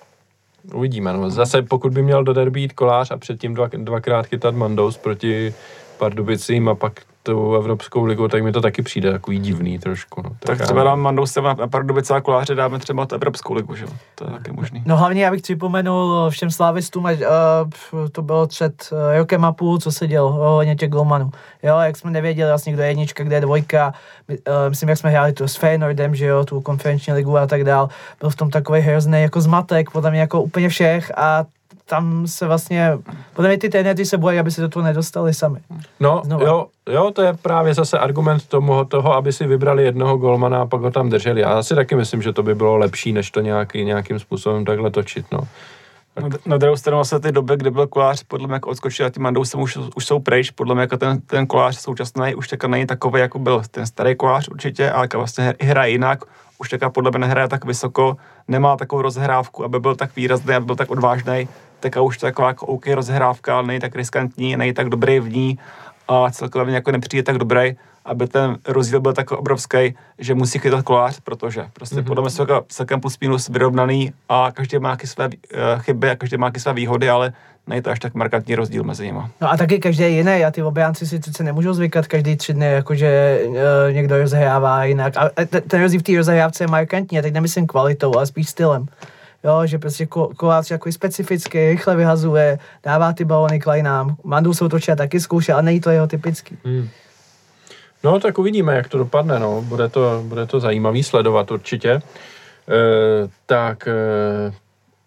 uvidíme. 0.75 1.13
No. 1.13 1.31
Zase 1.31 1.63
pokud 1.63 1.93
by 1.93 2.03
měl 2.03 2.25
do 2.25 2.33
derby 2.33 2.61
jít 2.61 2.73
Kolář 2.73 3.11
a 3.11 3.17
předtím 3.17 3.55
dva, 3.55 3.69
dvakrát 3.77 4.27
chytat 4.27 4.55
Mandous 4.55 4.97
proti 4.97 5.55
Pardubicím 6.01 6.69
a 6.69 6.75
pak 6.75 6.93
tu 7.23 7.55
Evropskou 7.55 8.05
ligu, 8.05 8.29
tak 8.29 8.43
mi 8.43 8.53
to 8.53 8.61
taky 8.61 8.83
přijde 8.83 9.13
takový 9.13 9.39
divný 9.39 9.79
trošku. 9.79 10.23
No. 10.23 10.31
Tak, 10.31 10.39
tak 10.59 10.61
třeba 10.61 10.85
dám 10.85 11.01
Mandous 11.01 11.37
na 11.37 11.55
Pardubice 11.55 12.15
a 12.15 12.21
Koláře 12.21 12.55
dáme 12.55 12.79
třeba 12.79 13.07
tu 13.07 13.15
Evropskou 13.15 13.55
ligu, 13.55 13.75
že 13.75 13.87
To 14.15 14.25
je 14.25 14.31
taky 14.31 14.53
možný. 14.53 14.83
No 14.87 14.97
hlavně 14.97 15.25
já 15.25 15.31
bych 15.31 15.43
připomenul 15.43 16.31
všem 16.31 16.51
slávistům, 16.51 17.05
uh, 17.05 17.11
to 18.13 18.23
bylo 18.23 18.47
před 18.47 18.89
uh, 18.93 19.19
rokem 19.19 19.45
a 19.45 19.53
půl, 19.53 19.79
co 19.79 19.93
se 19.93 20.07
dělo 20.07 20.53
ohledně 20.53 20.77
těch 20.77 20.91
golmanů. 20.91 21.31
Jo, 21.63 21.79
jak 21.79 21.97
jsme 21.97 22.11
nevěděli 22.11 22.51
vlastně, 22.51 22.73
kdo 22.73 22.83
je 22.83 22.89
jednička, 22.89 23.25
kde 23.25 23.37
je 23.37 23.41
dvojka, 23.41 23.95
uh, 24.29 24.37
myslím, 24.69 24.89
jak 24.89 24.99
jsme 24.99 25.11
hráli 25.11 25.33
tu 25.33 25.49
s 25.49 25.57
Feyenoordem, 25.57 26.15
že 26.15 26.27
jo, 26.27 26.45
tu 26.45 26.61
konferenční 26.61 27.13
ligu 27.13 27.39
a 27.39 27.47
tak 27.47 27.65
dál. 27.65 27.89
Byl 28.21 28.31
v 28.31 28.37
tom 28.37 28.51
takový 28.51 28.81
hrozný 28.81 29.23
jako 29.23 29.41
zmatek, 29.41 29.91
podle 29.91 30.11
mě 30.11 30.21
jako 30.21 30.43
úplně 30.43 30.69
všech 30.69 31.13
a 31.17 31.45
tam 31.91 32.27
se 32.27 32.47
vlastně, 32.47 32.99
podle 33.35 33.49
mě 33.49 33.59
ty 33.59 33.69
trenéři 33.69 34.05
se 34.05 34.19
bojí, 34.19 34.39
aby 34.39 34.51
se 34.51 34.61
do 34.61 34.69
toho 34.69 34.85
nedostali 34.85 35.35
sami. 35.35 35.61
No 36.01 36.23
jo, 36.41 36.67
jo, 36.89 37.11
to 37.11 37.23
je 37.23 37.33
právě 37.33 37.75
zase 37.75 37.99
argument 37.99 38.47
tomu, 38.47 38.85
toho, 38.85 39.15
aby 39.15 39.33
si 39.33 39.47
vybrali 39.47 39.85
jednoho 39.85 40.17
golmana 40.17 40.63
a 40.63 40.67
pak 40.67 40.81
ho 40.81 40.91
tam 40.91 41.11
drželi. 41.11 41.41
Já 41.41 41.63
si 41.63 41.75
taky 41.75 41.95
myslím, 41.95 42.23
že 42.23 42.33
to 42.33 42.43
by 42.43 42.55
bylo 42.55 42.77
lepší, 42.77 43.13
než 43.13 43.31
to 43.31 43.41
nějaký, 43.41 43.85
nějakým 43.85 44.19
způsobem 44.19 44.65
takhle 44.65 44.91
točit. 44.91 45.27
No. 45.33 45.41
Tak. 46.15 46.25
Na, 46.25 46.39
na 46.47 46.57
druhou 46.57 46.77
stranu 46.77 47.05
se 47.05 47.21
ty 47.21 47.33
doby, 47.33 47.57
kdy 47.57 47.71
byl 47.71 47.87
kolář, 47.87 48.23
podle 48.23 48.47
mě 48.47 48.55
jako 48.55 48.71
odskočil 48.71 49.07
a 49.07 49.11
tím 49.11 49.23
Mandousem 49.23 49.61
už, 49.61 49.79
už 49.95 50.07
jsou 50.07 50.19
pryč, 50.19 50.51
podle 50.51 50.75
mě 50.75 50.81
jako 50.81 50.97
ten, 50.97 51.21
ten 51.21 51.47
kolář 51.47 51.79
současný 51.79 52.35
už 52.35 52.49
taká 52.49 52.69
není 52.69 52.87
takový, 52.87 53.21
jako 53.21 53.39
byl 53.39 53.63
ten 53.71 53.87
starý 53.87 54.17
kolář 54.17 54.49
určitě, 54.49 54.91
ale 54.91 55.09
vlastně 55.15 55.55
hraje 55.61 55.91
jinak, 55.91 56.25
už 56.59 56.69
taká 56.69 56.91
podle 56.91 57.11
mě 57.11 57.19
nehraje 57.19 57.49
tak 57.49 57.65
vysoko, 57.65 58.17
nemá 58.49 58.77
takovou 58.77 59.03
rozhrávku, 59.03 59.65
aby 59.65 59.81
byl 59.81 59.95
tak 59.95 60.17
výrazný, 60.17 60.55
aby 60.55 60.67
byl 60.67 60.77
tak 60.77 60.91
odvážný, 60.91 61.49
tak 61.81 61.97
už 62.03 62.19
to 62.19 62.27
taková 62.27 62.49
jako 62.49 62.67
OK 62.67 62.87
rozhrávka, 62.87 63.55
ale 63.55 63.67
není 63.67 63.81
tak 63.81 63.97
riskantní, 63.97 64.57
není 64.57 64.73
tak 64.73 64.89
dobrý 64.89 65.21
v 65.21 65.33
ní 65.33 65.59
a 66.09 66.31
celkově 66.31 66.67
mě 66.67 66.75
jako 66.75 66.91
nepřijde 66.91 67.23
tak 67.23 67.39
dobrý, 67.39 67.77
aby 68.05 68.27
ten 68.27 68.57
rozdíl 68.69 69.01
byl 69.01 69.13
tak 69.13 69.33
obrovský, 69.33 69.95
že 70.19 70.35
musí 70.35 70.59
chytat 70.59 70.85
kolář, 70.85 71.21
protože 71.21 71.67
prostě 71.73 71.97
mm-hmm. 71.97 72.05
podle 72.05 72.23
mě 72.23 72.31
jsou 72.31 72.47
celkem 72.69 73.01
plus 73.01 73.19
minus 73.21 73.49
vyrovnaný 73.49 74.13
a 74.29 74.53
každý 74.55 74.79
má 74.79 74.89
nějaké 74.89 75.07
své 75.07 75.27
uh, 75.27 75.33
chyby 75.79 76.11
a 76.11 76.17
každý 76.17 76.37
má 76.37 76.47
nějaké 76.47 76.61
své 76.61 76.73
výhody, 76.73 77.11
ale 77.11 77.33
není 77.67 77.83
to 77.83 77.91
až 77.91 77.99
tak 77.99 78.15
markantní 78.15 78.55
rozdíl 78.55 78.85
mezi 78.85 79.07
nimi. 79.07 79.21
No 79.41 79.53
a 79.53 79.57
taky 79.57 79.79
každý 79.79 80.03
je 80.03 80.09
jiný 80.09 80.45
a 80.45 80.51
ty 80.51 80.63
obránci 80.63 81.07
si 81.07 81.19
přece 81.19 81.45
nemůžou 81.45 81.73
zvykat 81.73 82.07
každý 82.07 82.37
tři 82.37 82.55
dny, 82.55 82.67
jakože 82.67 83.41
uh, 83.47 83.57
někdo 83.93 84.19
rozhrává 84.19 84.85
jinak. 84.85 85.17
A 85.17 85.31
ten 85.69 85.83
rozdíl 85.83 86.01
v 86.01 86.03
té 86.03 86.17
rozhrávce 86.17 86.65
je 86.65 86.69
markantní, 86.69 87.19
a 87.19 87.23
teď 87.23 87.35
nemyslím 87.35 87.67
kvalitou, 87.67 88.17
ale 88.17 88.27
spíš 88.27 88.49
stylem 88.49 88.87
jo, 89.45 89.67
že 89.67 89.79
prostě 89.79 90.07
Kovář 90.37 90.71
jako 90.71 90.93
specificky, 90.93 91.71
rychle 91.71 91.97
vyhazuje, 91.97 92.59
dává 92.83 93.13
ty 93.13 93.25
balony 93.25 93.61
k 93.61 93.67
lineám. 93.67 94.17
Mandu 94.25 94.55
se 94.55 94.69
točí 94.69 94.93
a 94.93 94.97
taky 94.97 95.21
zkoušel, 95.21 95.55
ale 95.55 95.63
není 95.63 95.81
to 95.81 95.91
jeho 95.91 96.07
typický. 96.07 96.59
Hmm. 96.65 96.89
No, 98.05 98.21
tak 98.21 98.39
uvidíme, 98.39 98.75
jak 98.75 98.89
to 98.89 98.99
dopadne, 98.99 99.39
no. 99.39 99.63
Bude 99.63 99.89
to, 99.89 100.23
bude 100.27 100.47
to 100.47 100.61
zajímavý 100.61 101.03
sledovat 101.03 101.51
určitě. 101.51 101.91
E, 101.91 102.03
tak 103.47 103.89
e, 103.89 103.93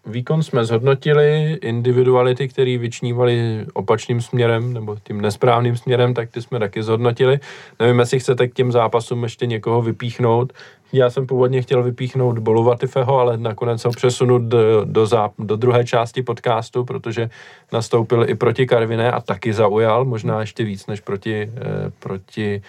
výkon 0.06 0.42
jsme 0.42 0.64
zhodnotili, 0.64 1.58
individuality, 1.62 2.48
které 2.48 2.78
vyčnívaly 2.78 3.66
opačným 3.72 4.20
směrem, 4.20 4.72
nebo 4.72 4.96
tím 5.02 5.20
nesprávným 5.20 5.76
směrem, 5.76 6.14
tak 6.14 6.30
ty 6.30 6.42
jsme 6.42 6.58
taky 6.58 6.82
zhodnotili. 6.82 7.40
Nevím, 7.80 7.98
jestli 7.98 8.20
chcete 8.20 8.48
k 8.48 8.54
těm 8.54 8.72
zápasům 8.72 9.22
ještě 9.22 9.46
někoho 9.46 9.82
vypíchnout. 9.82 10.52
Já 10.92 11.10
jsem 11.10 11.26
původně 11.26 11.62
chtěl 11.62 11.82
vypíchnout 11.82 12.38
Bolu 12.38 12.64
Vatifeho, 12.64 13.18
ale 13.18 13.38
nakonec 13.38 13.84
ho 13.84 13.90
přesunut 13.90 14.42
do, 14.42 14.84
do, 14.84 15.06
záp, 15.06 15.32
do 15.38 15.56
druhé 15.56 15.84
části 15.84 16.22
podcastu, 16.22 16.84
protože 16.84 17.30
nastoupil 17.72 18.30
i 18.30 18.34
proti 18.34 18.66
Karviné 18.66 19.10
a 19.10 19.20
taky 19.20 19.52
zaujal, 19.52 20.04
možná 20.04 20.40
ještě 20.40 20.64
víc 20.64 20.86
než 20.86 21.00
proti, 21.00 21.50
eh, 21.56 21.90
proti 21.98 22.62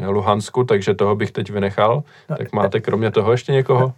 eh, 0.00 0.06
Luhansku, 0.06 0.64
takže 0.64 0.94
toho 0.94 1.16
bych 1.16 1.30
teď 1.30 1.50
vynechal. 1.50 2.02
No, 2.30 2.36
tak 2.36 2.52
máte 2.52 2.80
kromě 2.80 3.10
toho 3.10 3.32
ještě 3.32 3.52
někoho? 3.52 3.92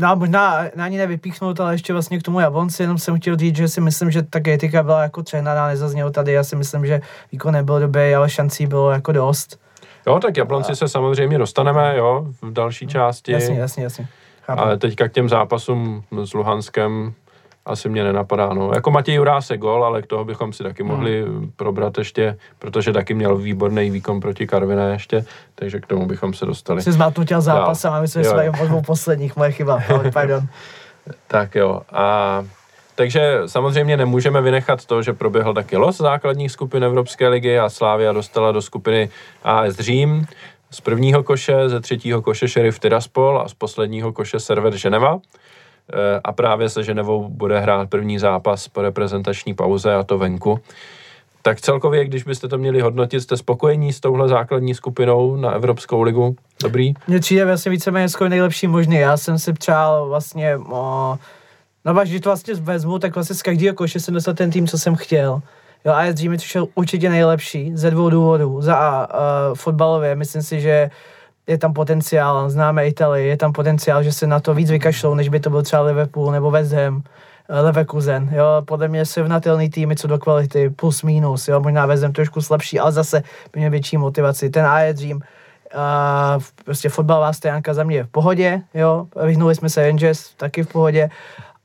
No 0.00 0.16
možná 0.16 0.64
ani 0.82 0.98
nevypíchnout, 0.98 1.60
ale 1.60 1.74
ještě 1.74 1.92
vlastně 1.92 2.18
k 2.18 2.22
tomu 2.22 2.40
Jablonci, 2.40 2.82
jenom 2.82 2.98
jsem 2.98 3.20
chtěl 3.20 3.36
říct, 3.36 3.56
že 3.56 3.68
si 3.68 3.80
myslím, 3.80 4.10
že 4.10 4.22
ta 4.22 4.40
kritika 4.40 4.82
byla 4.82 5.02
jako 5.02 5.22
třená, 5.22 5.68
nezaznělo 5.68 6.10
tady, 6.10 6.32
já 6.32 6.44
si 6.44 6.56
myslím, 6.56 6.86
že 6.86 7.00
výkon 7.32 7.54
nebyl 7.54 7.80
dobrý, 7.80 8.14
ale 8.14 8.30
šancí 8.30 8.66
bylo 8.66 8.90
jako 8.90 9.12
dost. 9.12 9.60
Jo, 10.06 10.18
tak 10.18 10.36
Jablonci 10.36 10.72
a... 10.72 10.74
se 10.74 10.88
samozřejmě 10.88 11.38
dostaneme, 11.38 11.96
jo, 11.96 12.26
v 12.42 12.52
další 12.52 12.86
části. 12.86 13.32
Jasně, 13.32 13.60
jasně, 13.60 13.82
jasně. 13.82 14.08
Chápu. 14.42 14.62
Ale 14.62 14.78
teďka 14.78 15.08
k 15.08 15.12
těm 15.12 15.28
zápasům 15.28 16.04
s 16.24 16.34
Luhanskem 16.34 17.14
asi 17.70 17.88
mě 17.88 18.04
nenapadá. 18.04 18.54
No. 18.54 18.70
Jako 18.74 18.90
Matěj 18.90 19.14
Jurás 19.14 19.50
je 19.50 19.58
gol, 19.58 19.84
ale 19.84 20.02
k 20.02 20.06
toho 20.06 20.24
bychom 20.24 20.52
si 20.52 20.62
taky 20.62 20.82
mohli 20.82 21.22
hmm. 21.22 21.52
probrat 21.56 21.98
ještě, 21.98 22.36
protože 22.58 22.92
taky 22.92 23.14
měl 23.14 23.36
výborný 23.36 23.90
výkon 23.90 24.20
proti 24.20 24.46
Karviné 24.46 24.92
ještě, 24.92 25.24
takže 25.54 25.80
k 25.80 25.86
tomu 25.86 26.06
bychom 26.06 26.34
se 26.34 26.46
dostali. 26.46 26.82
Jsi 26.82 26.92
zmatnutil 26.92 27.40
zápas 27.40 27.84
a 27.84 28.00
my 28.00 28.08
jsme 28.08 28.24
svým 28.24 28.52
dvou 28.66 28.82
posledních, 28.82 29.36
moje 29.36 29.52
chyba, 29.52 29.80
pardon. 30.12 30.46
tak 31.26 31.54
jo, 31.54 31.80
a 31.92 32.44
takže 32.94 33.42
samozřejmě 33.46 33.96
nemůžeme 33.96 34.40
vynechat 34.40 34.84
to, 34.84 35.02
že 35.02 35.12
proběhl 35.12 35.54
taky 35.54 35.76
los 35.76 35.96
základních 35.96 36.52
skupin 36.52 36.84
Evropské 36.84 37.28
ligy 37.28 37.58
a 37.58 37.68
Slávia 37.68 38.12
dostala 38.12 38.52
do 38.52 38.62
skupiny 38.62 39.10
AS 39.44 39.74
Řím. 39.74 40.26
Z 40.70 40.80
prvního 40.80 41.22
koše, 41.22 41.68
ze 41.68 41.80
třetího 41.80 42.22
koše 42.22 42.48
Sheriff 42.48 42.78
Tiraspol 42.78 43.42
a 43.44 43.48
z 43.48 43.54
posledního 43.54 44.12
koše 44.12 44.40
Server 44.40 44.76
Ženeva. 44.76 45.18
Eh, 45.92 46.20
a 46.24 46.32
právě 46.32 46.68
se 46.68 46.84
Ženevou 46.84 47.28
bude 47.28 47.60
hrát 47.60 47.90
první 47.90 48.18
zápas 48.18 48.68
po 48.68 48.82
reprezentační 48.82 49.54
pauze 49.54 49.94
a 49.94 50.02
to 50.02 50.18
venku. 50.18 50.60
Tak 51.42 51.60
celkově, 51.60 52.04
když 52.04 52.24
byste 52.24 52.48
to 52.48 52.58
měli 52.58 52.80
hodnotit, 52.80 53.20
jste 53.20 53.36
spokojení 53.36 53.92
s 53.92 54.00
touhle 54.00 54.28
základní 54.28 54.74
skupinou 54.74 55.36
na 55.36 55.50
Evropskou 55.50 56.02
ligu? 56.02 56.36
Dobrý? 56.62 56.94
Mně 57.08 57.20
přijde 57.20 57.44
vlastně 57.44 57.70
víceméně 57.70 58.08
skoro 58.08 58.30
nejlepší 58.30 58.66
možný. 58.66 58.96
Já 58.96 59.16
jsem 59.16 59.38
si 59.38 59.52
přál 59.52 60.08
vlastně, 60.08 60.56
o, 60.56 61.18
no 61.84 61.94
když 61.94 62.20
to 62.20 62.28
vlastně 62.28 62.54
vezmu, 62.54 62.98
tak 62.98 63.14
vlastně 63.14 63.36
z 63.36 63.42
každého 63.42 63.74
koše 63.74 64.00
jsem 64.00 64.14
dostal 64.14 64.34
ten 64.34 64.50
tým, 64.50 64.66
co 64.66 64.78
jsem 64.78 64.96
chtěl. 64.96 65.42
Jo, 65.84 65.92
a 65.92 66.12
Dream 66.12 66.30
mi 66.30 66.36
přišel 66.36 66.66
určitě 66.74 67.10
nejlepší 67.10 67.72
ze 67.74 67.90
dvou 67.90 68.10
důvodů. 68.10 68.62
Za 68.62 68.76
A, 68.76 69.14
uh, 69.14 69.54
fotbalově, 69.54 70.14
myslím 70.14 70.42
si, 70.42 70.60
že 70.60 70.90
je 71.46 71.58
tam 71.58 71.72
potenciál, 71.72 72.50
známe 72.50 72.86
Italii, 72.86 73.28
je 73.28 73.36
tam 73.36 73.52
potenciál, 73.52 74.02
že 74.02 74.12
se 74.12 74.26
na 74.26 74.40
to 74.40 74.54
víc 74.54 74.70
vykašlou, 74.70 75.14
než 75.14 75.28
by 75.28 75.40
to 75.40 75.50
byl 75.50 75.62
třeba 75.62 75.82
Liverpool 75.82 76.30
nebo 76.30 76.50
West 76.50 76.72
Ham. 76.72 77.02
Eh, 77.48 77.60
Leverkusen, 77.60 78.28
jo, 78.32 78.62
podle 78.64 78.88
mě 78.88 79.06
srovnatelný 79.06 79.70
týmy 79.70 79.96
co 79.96 80.06
do 80.06 80.18
kvality, 80.18 80.70
plus 80.70 81.02
minus, 81.02 81.48
jo, 81.48 81.60
možná 81.60 81.86
vezem 81.86 82.12
trošku 82.12 82.40
slabší, 82.40 82.78
ale 82.78 82.92
zase 82.92 83.22
by 83.52 83.60
měl 83.60 83.70
větší 83.70 83.96
motivaci. 83.96 84.50
Ten 84.50 84.66
Ajax 84.66 85.00
Dream, 85.00 85.16
uh, 85.16 86.42
prostě 86.64 86.88
fotbalová 86.88 87.32
stránka 87.32 87.74
za 87.74 87.84
mě 87.84 87.96
je 87.96 88.04
v 88.04 88.08
pohodě, 88.08 88.62
jo, 88.74 89.06
vyhnuli 89.26 89.54
jsme 89.54 89.68
se 89.68 89.86
Rangers, 89.86 90.34
taky 90.36 90.62
v 90.62 90.68
pohodě, 90.68 91.10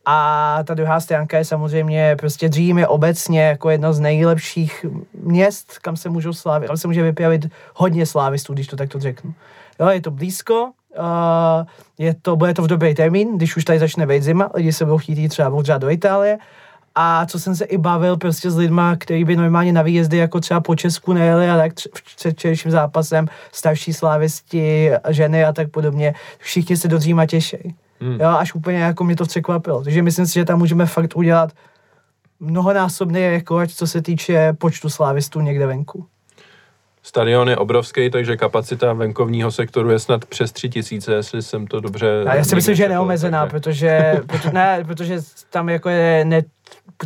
a 0.06 0.60
ta 0.64 0.74
druhá 0.74 1.00
stránka 1.00 1.38
je 1.38 1.46
samozřejmě 1.46 2.16
prostě 2.20 2.50
Dream 2.50 2.78
je 2.78 2.88
obecně 2.88 3.42
jako 3.42 3.70
jedno 3.70 3.94
z 3.94 4.00
nejlepších 4.00 4.86
měst, 5.14 5.80
kam 5.80 5.98
se 5.98 6.10
můžou 6.10 6.34
slávit, 6.34 6.68
kam 6.68 6.78
se 6.78 6.88
může 6.88 7.04
vypěvit 7.04 7.46
hodně 7.76 8.06
slávistů, 8.06 8.54
když 8.54 8.68
to 8.68 8.76
takto 8.76 9.00
řeknu. 9.00 9.34
Jo, 9.80 9.90
je 9.90 10.02
to 10.02 10.12
blízko, 10.12 10.72
uh, 10.98 11.66
je 11.98 12.16
to, 12.22 12.36
bude 12.36 12.54
to 12.54 12.62
v 12.62 12.68
dobrý 12.68 12.96
termín, 12.96 13.38
když 13.38 13.58
už 13.58 13.66
tady 13.66 13.80
začne 13.80 14.08
být 14.08 14.24
zima, 14.24 14.50
lidi 14.54 14.74
se 14.74 14.86
budou 14.86 14.98
chtít 14.98 15.18
jít 15.18 15.30
třeba 15.30 15.64
třeba 15.64 15.78
do 15.78 15.90
Itálie. 15.90 16.38
A 16.98 17.26
co 17.26 17.40
jsem 17.40 17.56
se 17.56 17.66
i 17.66 17.78
bavil 17.78 18.18
prostě 18.18 18.52
s 18.52 18.58
lidma, 18.58 18.96
kteří 18.96 19.24
by 19.24 19.36
normálně 19.36 19.74
na 19.74 19.82
výjezdy 19.82 20.18
jako 20.18 20.40
třeba 20.40 20.60
po 20.60 20.76
Česku 20.76 21.14
nejeli 21.14 21.50
a 21.50 21.58
tak 21.58 21.72
před 22.16 22.32
včerejším 22.32 22.72
zápasem, 22.72 23.28
starší 23.52 23.94
slávisti, 23.94 24.92
ženy 25.10 25.46
a 25.46 25.54
tak 25.54 25.72
podobně, 25.72 26.14
všichni 26.38 26.78
se 26.78 26.88
do 26.88 27.00
Říma 27.00 27.26
těší. 27.26 27.76
Hmm. 28.02 28.20
Jo, 28.22 28.30
až 28.30 28.56
úplně 28.56 28.78
jako 28.78 29.04
mě 29.04 29.16
to 29.16 29.26
překvapilo. 29.26 29.84
Takže 29.84 30.02
myslím 30.02 30.28
si, 30.28 30.34
že 30.34 30.46
tam 30.46 30.60
můžeme 30.60 30.86
fakt 30.86 31.16
udělat 31.16 31.52
mnohonásobný 32.40 33.30
rekord, 33.30 33.72
co 33.72 33.88
se 33.88 34.02
týče 34.02 34.54
počtu 34.54 34.90
slávistů 34.90 35.42
někde 35.42 35.68
venku. 35.68 36.06
Stadion 37.06 37.50
je 37.50 37.58
obrovský, 37.58 38.10
takže 38.10 38.38
kapacita 38.38 38.94
venkovního 38.94 39.52
sektoru 39.52 39.92
je 39.92 40.00
snad 40.00 40.26
přes 40.26 40.52
tři 40.52 40.70
tisíce, 40.70 41.14
jestli 41.14 41.42
jsem 41.42 41.68
to 41.68 41.80
dobře... 41.80 42.24
A 42.28 42.36
já 42.36 42.44
si 42.44 42.56
myslím, 42.56 42.76
že 42.76 42.84
je 42.84 42.90
neomezená, 42.90 43.42
takže... 43.42 43.52
protože, 43.60 44.22
protože, 44.28 44.52
ne, 44.52 44.84
protože 44.88 45.18
tam 45.50 45.70
jako 45.70 45.90
je, 45.90 46.26
ne, 46.26 46.42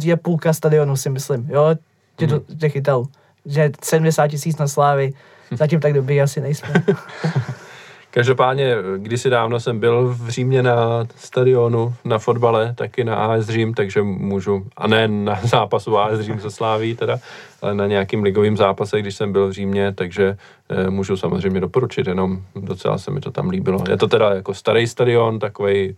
je 0.02 0.18
půlka 0.18 0.54
stadionu, 0.54 0.96
si 0.96 1.10
myslím, 1.10 1.50
jo, 1.50 1.76
těch, 2.16 2.30
hmm. 2.30 2.40
těch 2.60 2.76
Italů. 2.76 3.08
Že 3.46 3.72
70 3.84 4.28
tisíc 4.28 4.58
na 4.58 4.68
slávy, 4.68 5.14
zatím 5.52 5.80
tak 5.80 5.94
dobrý 5.94 6.22
asi 6.22 6.42
nejsme. 6.42 6.74
Každopádně, 8.12 8.76
kdysi 8.98 9.30
dávno 9.30 9.60
jsem 9.60 9.80
byl 9.80 10.08
v 10.08 10.30
Římě 10.30 10.64
na 10.64 11.08
stadionu, 11.16 11.94
na 12.06 12.20
fotbale, 12.20 12.74
taky 12.74 13.04
na 13.04 13.16
AS 13.16 13.46
Řím, 13.46 13.74
takže 13.74 14.02
můžu, 14.02 14.66
a 14.78 14.88
ne 14.88 15.08
na 15.08 15.40
zápasu 15.44 15.98
AS 15.98 16.20
Řím 16.20 16.40
se 16.40 16.52
sláví 16.52 16.96
teda, 16.96 17.20
ale 17.62 17.76
na 17.76 17.88
nějakým 17.88 18.24
ligovým 18.24 18.58
zápase, 18.58 19.00
když 19.00 19.16
jsem 19.16 19.32
byl 19.32 19.48
v 19.48 19.52
Římě, 19.52 19.94
takže 19.94 20.38
e, 20.70 20.90
můžu 20.90 21.18
samozřejmě 21.18 21.60
doporučit, 21.60 22.08
jenom 22.08 22.42
docela 22.56 22.98
se 22.98 23.12
mi 23.12 23.22
to 23.22 23.32
tam 23.32 23.50
líbilo. 23.50 23.84
Je 23.90 23.98
to 23.98 24.08
teda 24.08 24.34
jako 24.34 24.54
starý 24.54 24.88
stadion, 24.88 25.40
takový 25.40 25.96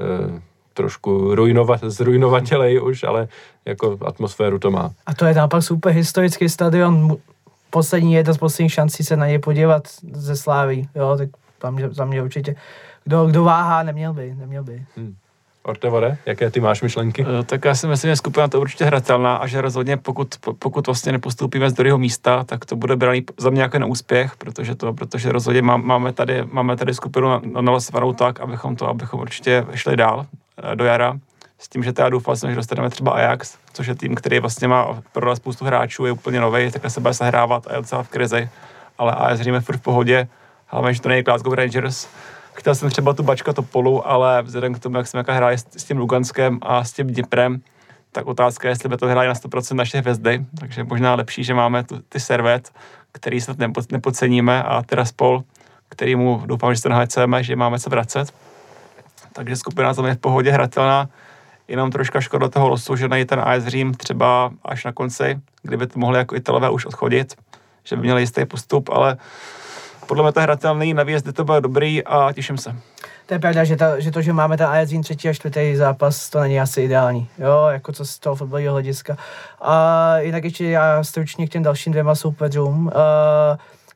eh, 0.00 0.40
trošku 0.74 1.34
ruinovat, 1.34 1.80
zrujnovatelej 1.82 2.82
už, 2.82 3.04
ale 3.04 3.28
jako 3.64 3.98
atmosféru 4.04 4.58
to 4.58 4.70
má. 4.70 4.90
A 5.06 5.14
to 5.14 5.24
je 5.24 5.34
naopak 5.34 5.62
super 5.62 5.92
historický 5.92 6.48
stadion, 6.48 7.16
poslední 7.70 8.14
jedna 8.14 8.32
z 8.32 8.38
posledních 8.38 8.72
šancí 8.72 9.04
se 9.04 9.16
na 9.16 9.26
něj 9.26 9.38
podívat 9.38 9.82
ze 10.12 10.36
Slávy, 10.36 10.86
jo, 10.94 11.16
tak 11.18 11.28
tam, 11.58 11.78
za 11.90 12.04
mě 12.04 12.22
určitě. 12.22 12.54
Kdo, 13.04 13.26
kdo 13.26 13.44
váhá, 13.44 13.82
neměl 13.82 14.12
by, 14.12 14.34
neměl 14.34 14.64
by. 14.64 14.84
Hmm. 14.96 15.16
Ortevore, 15.62 16.18
jaké 16.26 16.50
ty 16.50 16.60
máš 16.60 16.82
myšlenky? 16.82 17.24
Uh, 17.24 17.44
tak 17.46 17.64
já 17.64 17.74
si 17.74 17.86
myslím, 17.86 18.10
že 18.10 18.16
skupina 18.16 18.48
to 18.48 18.60
určitě 18.60 18.84
hratelná 18.84 19.36
a 19.36 19.46
že 19.46 19.60
rozhodně 19.60 19.96
pokud, 19.96 20.34
pokud 20.58 20.86
vlastně 20.86 21.12
nepostoupíme 21.12 21.70
z 21.70 21.72
druhého 21.72 21.98
místa, 21.98 22.44
tak 22.44 22.64
to 22.64 22.76
bude 22.76 22.96
braný 22.96 23.24
za 23.38 23.50
mě 23.50 23.62
jako 23.62 23.78
neúspěch, 23.78 24.36
protože 24.36 24.74
to, 24.74 24.92
protože 24.92 25.32
rozhodně 25.32 25.62
má, 25.62 25.76
máme, 25.76 26.12
tady, 26.12 26.44
máme 26.44 26.76
tady 26.76 26.94
skupinu 26.94 27.40
nalosovanou 27.60 28.12
tak, 28.12 28.40
abychom 28.40 28.76
to, 28.76 28.88
abychom 28.88 29.20
určitě 29.20 29.66
šli 29.74 29.96
dál 29.96 30.18
uh, 30.18 30.74
do 30.74 30.84
jara. 30.84 31.18
S 31.58 31.68
tím, 31.68 31.82
že 31.82 31.92
teda 31.92 32.08
doufal 32.08 32.36
jsem, 32.36 32.50
že 32.50 32.56
dostaneme 32.56 32.90
třeba 32.90 33.12
Ajax, 33.12 33.58
což 33.72 33.86
je 33.86 33.94
tým, 33.94 34.14
který 34.14 34.38
vlastně 34.38 34.68
má 34.68 35.02
pro 35.12 35.36
spoustu 35.36 35.64
hráčů, 35.64 36.06
je 36.06 36.12
úplně 36.12 36.40
nový, 36.40 36.70
takhle 36.70 36.90
se 36.90 37.00
bude 37.00 37.14
sehrávat 37.14 37.66
a 37.66 37.72
je 37.72 37.76
docela 37.76 38.02
v 38.02 38.08
krizi, 38.08 38.48
ale 38.98 39.12
Ajax 39.12 39.40
Říme 39.40 39.60
furt 39.60 39.76
v 39.76 39.80
pohodě 39.80 40.28
hlavně, 40.68 40.94
že 40.94 41.00
to 41.00 41.08
není 41.08 41.22
Glasgow 41.22 41.54
Rangers. 41.54 42.08
Chtěl 42.54 42.74
jsem 42.74 42.90
třeba 42.90 43.12
tu 43.12 43.22
bačka 43.22 43.52
Topolu, 43.52 44.08
ale 44.08 44.42
vzhledem 44.42 44.74
k 44.74 44.78
tomu, 44.78 44.96
jak 44.96 45.06
jsme 45.06 45.24
hráli 45.28 45.58
s, 45.58 45.84
tím 45.84 45.98
Luganskem 45.98 46.58
a 46.62 46.84
s 46.84 46.92
tím 46.92 47.06
Dniprem, 47.06 47.60
tak 48.12 48.26
otázka 48.26 48.68
je, 48.68 48.72
jestli 48.72 48.88
by 48.88 48.96
to 48.96 49.06
hráli 49.06 49.28
na 49.28 49.34
100% 49.34 49.74
naše 49.74 49.98
hvězdy, 49.98 50.44
takže 50.60 50.84
možná 50.84 51.14
lepší, 51.14 51.44
že 51.44 51.54
máme 51.54 51.84
tu, 51.84 51.98
ty 52.08 52.20
servet, 52.20 52.72
který 53.12 53.40
snad 53.40 53.58
nepo, 53.58 53.80
nepoceníme 53.92 54.62
a 54.62 54.82
Tiraspol, 54.82 55.42
kterýmu 55.88 56.42
doufám, 56.46 56.74
že 56.74 56.80
se 56.80 56.88
nahajceme, 56.88 57.42
že 57.42 57.56
máme 57.56 57.78
co 57.78 57.90
vracet. 57.90 58.34
Takže 59.32 59.56
skupina 59.56 59.92
za 59.92 60.02
mě 60.02 60.14
v 60.14 60.18
pohodě 60.18 60.50
hratelná, 60.50 61.08
jenom 61.68 61.90
troška 61.90 62.20
škoda 62.20 62.48
toho 62.48 62.68
losu, 62.68 62.96
že 62.96 63.08
najít 63.08 63.28
ten 63.28 63.40
AS 63.40 63.64
Řím 63.64 63.94
třeba 63.94 64.50
až 64.64 64.84
na 64.84 64.92
konci, 64.92 65.40
kdyby 65.62 65.86
to 65.86 65.98
mohli 65.98 66.18
jako 66.18 66.36
Italové 66.36 66.70
už 66.70 66.86
odchodit, 66.86 67.34
že 67.84 67.96
by 67.96 68.02
měli 68.02 68.22
jistý 68.22 68.44
postup, 68.44 68.88
ale 68.88 69.16
podle 70.08 70.22
mě 70.22 70.32
to 70.32 70.40
hratelný, 70.40 70.94
na 70.94 71.02
výjezdy 71.02 71.32
to 71.32 71.44
bylo 71.44 71.60
dobrý 71.60 72.04
a 72.04 72.32
těším 72.32 72.58
se. 72.58 72.76
To 73.26 73.34
je 73.34 73.40
pravda, 73.40 73.64
že, 73.64 73.76
ta, 73.76 74.00
že 74.00 74.10
to, 74.10 74.22
že 74.22 74.32
máme 74.32 74.56
ten 74.56 74.66
Ajax 74.66 74.92
třetí 75.02 75.28
a 75.28 75.32
čtvrtý 75.32 75.76
zápas, 75.76 76.30
to 76.30 76.40
není 76.40 76.60
asi 76.60 76.82
ideální, 76.82 77.28
jo, 77.38 77.66
jako 77.70 77.92
co 77.92 78.04
z 78.04 78.18
toho 78.18 78.36
fotbalového 78.36 78.72
hlediska. 78.72 79.16
A 79.60 80.18
jinak 80.18 80.44
ještě 80.44 80.64
já 80.68 81.04
stručně 81.04 81.46
k 81.46 81.50
těm 81.50 81.62
dalším 81.62 81.92
dvěma 81.92 82.14
soupeřům. 82.14 82.86
Uh, 82.86 82.92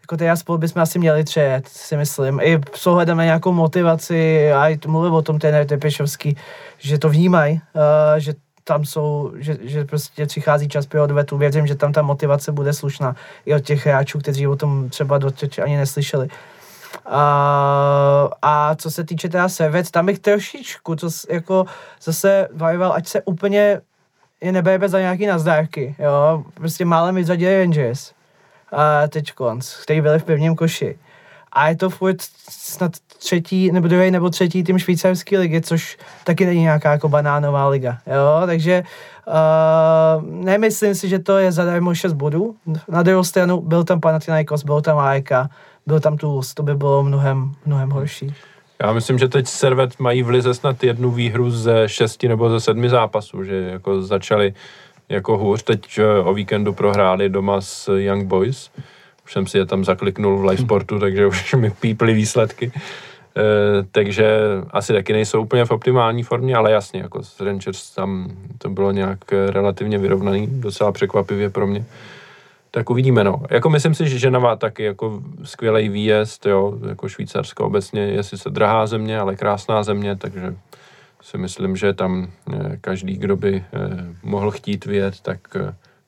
jako 0.00 0.16
ty 0.16 0.28
spolu 0.34 0.58
bychom 0.58 0.82
asi 0.82 0.98
měli 0.98 1.24
třet, 1.24 1.62
si 1.68 1.96
myslím. 1.96 2.40
I 2.42 2.60
s 2.74 2.86
ohledem 2.86 3.16
na 3.16 3.24
nějakou 3.24 3.52
motivaci, 3.52 4.52
a 4.52 4.68
i 4.68 4.78
mluvil 4.86 5.16
o 5.16 5.22
tom 5.22 5.38
ten 5.38 5.66
Tepešovský, 5.66 6.36
že 6.78 6.98
to 6.98 7.08
vnímají, 7.08 7.60
uh, 7.74 8.18
že 8.18 8.32
tam 8.64 8.84
jsou, 8.84 9.32
že, 9.36 9.56
že 9.62 9.84
prostě 9.84 10.26
přichází 10.26 10.68
čas 10.68 10.86
pro 10.86 11.02
odvetu. 11.02 11.38
Věřím, 11.38 11.66
že 11.66 11.74
tam 11.74 11.92
ta 11.92 12.02
motivace 12.02 12.52
bude 12.52 12.72
slušná 12.72 13.16
i 13.46 13.54
od 13.54 13.60
těch 13.60 13.86
hráčů, 13.86 14.18
kteří 14.18 14.46
o 14.46 14.56
tom 14.56 14.88
třeba 14.88 15.18
doteď 15.18 15.58
ani 15.58 15.76
neslyšeli. 15.76 16.28
A, 17.06 18.28
a 18.42 18.74
co 18.74 18.90
se 18.90 19.04
týče 19.04 19.28
teda 19.28 19.48
Servec, 19.48 19.90
tam 19.90 20.06
bych 20.06 20.18
trošičku, 20.18 20.96
co 20.96 21.08
jako 21.30 21.64
zase 22.02 22.48
vajoval, 22.52 22.92
ať 22.92 23.08
se 23.08 23.22
úplně 23.22 23.80
je 24.42 24.52
nebejme 24.52 24.88
za 24.88 25.00
nějaký 25.00 25.26
nazdárky, 25.26 25.94
jo, 25.98 26.44
prostě 26.54 26.84
málem 26.84 27.14
vyřadili 27.14 27.58
Rangers 27.58 28.12
a 28.72 29.08
teď 29.08 29.32
konc, 29.32 29.74
který 29.74 30.00
byli 30.00 30.18
v 30.18 30.24
prvním 30.24 30.56
koši. 30.56 30.98
A 31.52 31.68
je 31.68 31.76
to 31.76 31.90
furt 31.90 32.16
snad 32.48 32.92
třetí, 33.22 33.72
nebo 33.72 33.88
druhý 33.88 34.10
nebo 34.10 34.30
třetí 34.30 34.64
tým 34.64 34.78
švýcarské 34.78 35.38
ligy, 35.38 35.60
což 35.60 35.98
taky 36.24 36.46
není 36.46 36.60
nějaká 36.60 36.92
jako 36.92 37.08
banánová 37.08 37.68
liga. 37.68 37.98
Jo? 38.06 38.46
Takže 38.46 38.82
uh, 39.26 40.44
nemyslím 40.44 40.94
si, 40.94 41.08
že 41.08 41.18
to 41.18 41.38
je 41.38 41.52
zadarmo 41.52 41.94
6 41.94 42.12
bodů. 42.12 42.54
Na 42.88 43.02
druhou 43.02 43.24
stranu 43.24 43.60
byl 43.60 43.84
tam 43.84 44.00
Panathinaikos, 44.00 44.64
byl 44.64 44.80
tam 44.80 44.98
AEK, 44.98 45.30
byl 45.86 46.00
tam 46.00 46.16
Toulouse, 46.16 46.54
to 46.54 46.62
by 46.62 46.74
bylo 46.74 47.02
mnohem, 47.02 47.52
mnohem 47.66 47.90
horší. 47.90 48.34
Já 48.82 48.92
myslím, 48.92 49.18
že 49.18 49.28
teď 49.28 49.46
Servet 49.46 49.98
mají 49.98 50.22
v 50.22 50.28
lize 50.28 50.54
snad 50.54 50.84
jednu 50.84 51.10
výhru 51.10 51.50
ze 51.50 51.88
šesti 51.88 52.28
nebo 52.28 52.50
ze 52.50 52.60
sedmi 52.60 52.88
zápasů, 52.88 53.44
že 53.44 53.54
jako 53.54 54.02
začali 54.02 54.54
jako 55.08 55.38
hůř. 55.38 55.62
Teď 55.62 56.00
o 56.24 56.34
víkendu 56.34 56.72
prohráli 56.72 57.28
doma 57.28 57.60
s 57.60 57.92
Young 57.96 58.26
Boys. 58.26 58.70
Už 59.24 59.32
jsem 59.32 59.46
si 59.46 59.58
je 59.58 59.66
tam 59.66 59.84
zakliknul 59.84 60.38
v 60.38 60.44
live 60.44 60.62
sportu, 60.62 60.98
takže 60.98 61.26
už 61.26 61.54
mi 61.54 61.70
píply 61.70 62.14
výsledky. 62.14 62.72
Eh, 63.36 63.86
takže 63.92 64.38
asi 64.70 64.92
taky 64.92 65.12
nejsou 65.12 65.42
úplně 65.42 65.64
v 65.64 65.70
optimální 65.70 66.22
formě, 66.22 66.56
ale 66.56 66.72
jasně, 66.72 67.00
jako 67.00 67.22
s 67.22 67.40
Rangers 67.40 67.90
tam 67.90 68.30
to 68.58 68.70
bylo 68.70 68.92
nějak 68.92 69.32
eh, 69.32 69.50
relativně 69.50 69.98
vyrovnaný, 69.98 70.46
docela 70.50 70.92
překvapivě 70.92 71.50
pro 71.50 71.66
mě. 71.66 71.84
Tak 72.70 72.90
uvidíme, 72.90 73.24
no. 73.24 73.42
Jako 73.50 73.70
myslím 73.70 73.94
si, 73.94 74.08
že 74.08 74.18
Ženava 74.18 74.56
taky 74.56 74.82
jako 74.82 75.22
skvělý 75.44 75.88
výjezd, 75.88 76.46
jo, 76.46 76.78
jako 76.88 77.08
Švýcarsko 77.08 77.66
obecně 77.66 78.00
je 78.00 78.22
sice 78.22 78.50
drahá 78.50 78.86
země, 78.86 79.18
ale 79.18 79.36
krásná 79.36 79.82
země, 79.82 80.16
takže 80.16 80.54
si 81.22 81.38
myslím, 81.38 81.76
že 81.76 81.92
tam 81.92 82.28
eh, 82.52 82.76
každý, 82.80 83.16
kdo 83.16 83.36
by 83.36 83.64
mohl 84.22 84.50
chtít 84.50 84.84
vyjet, 84.84 85.20
tak 85.20 85.38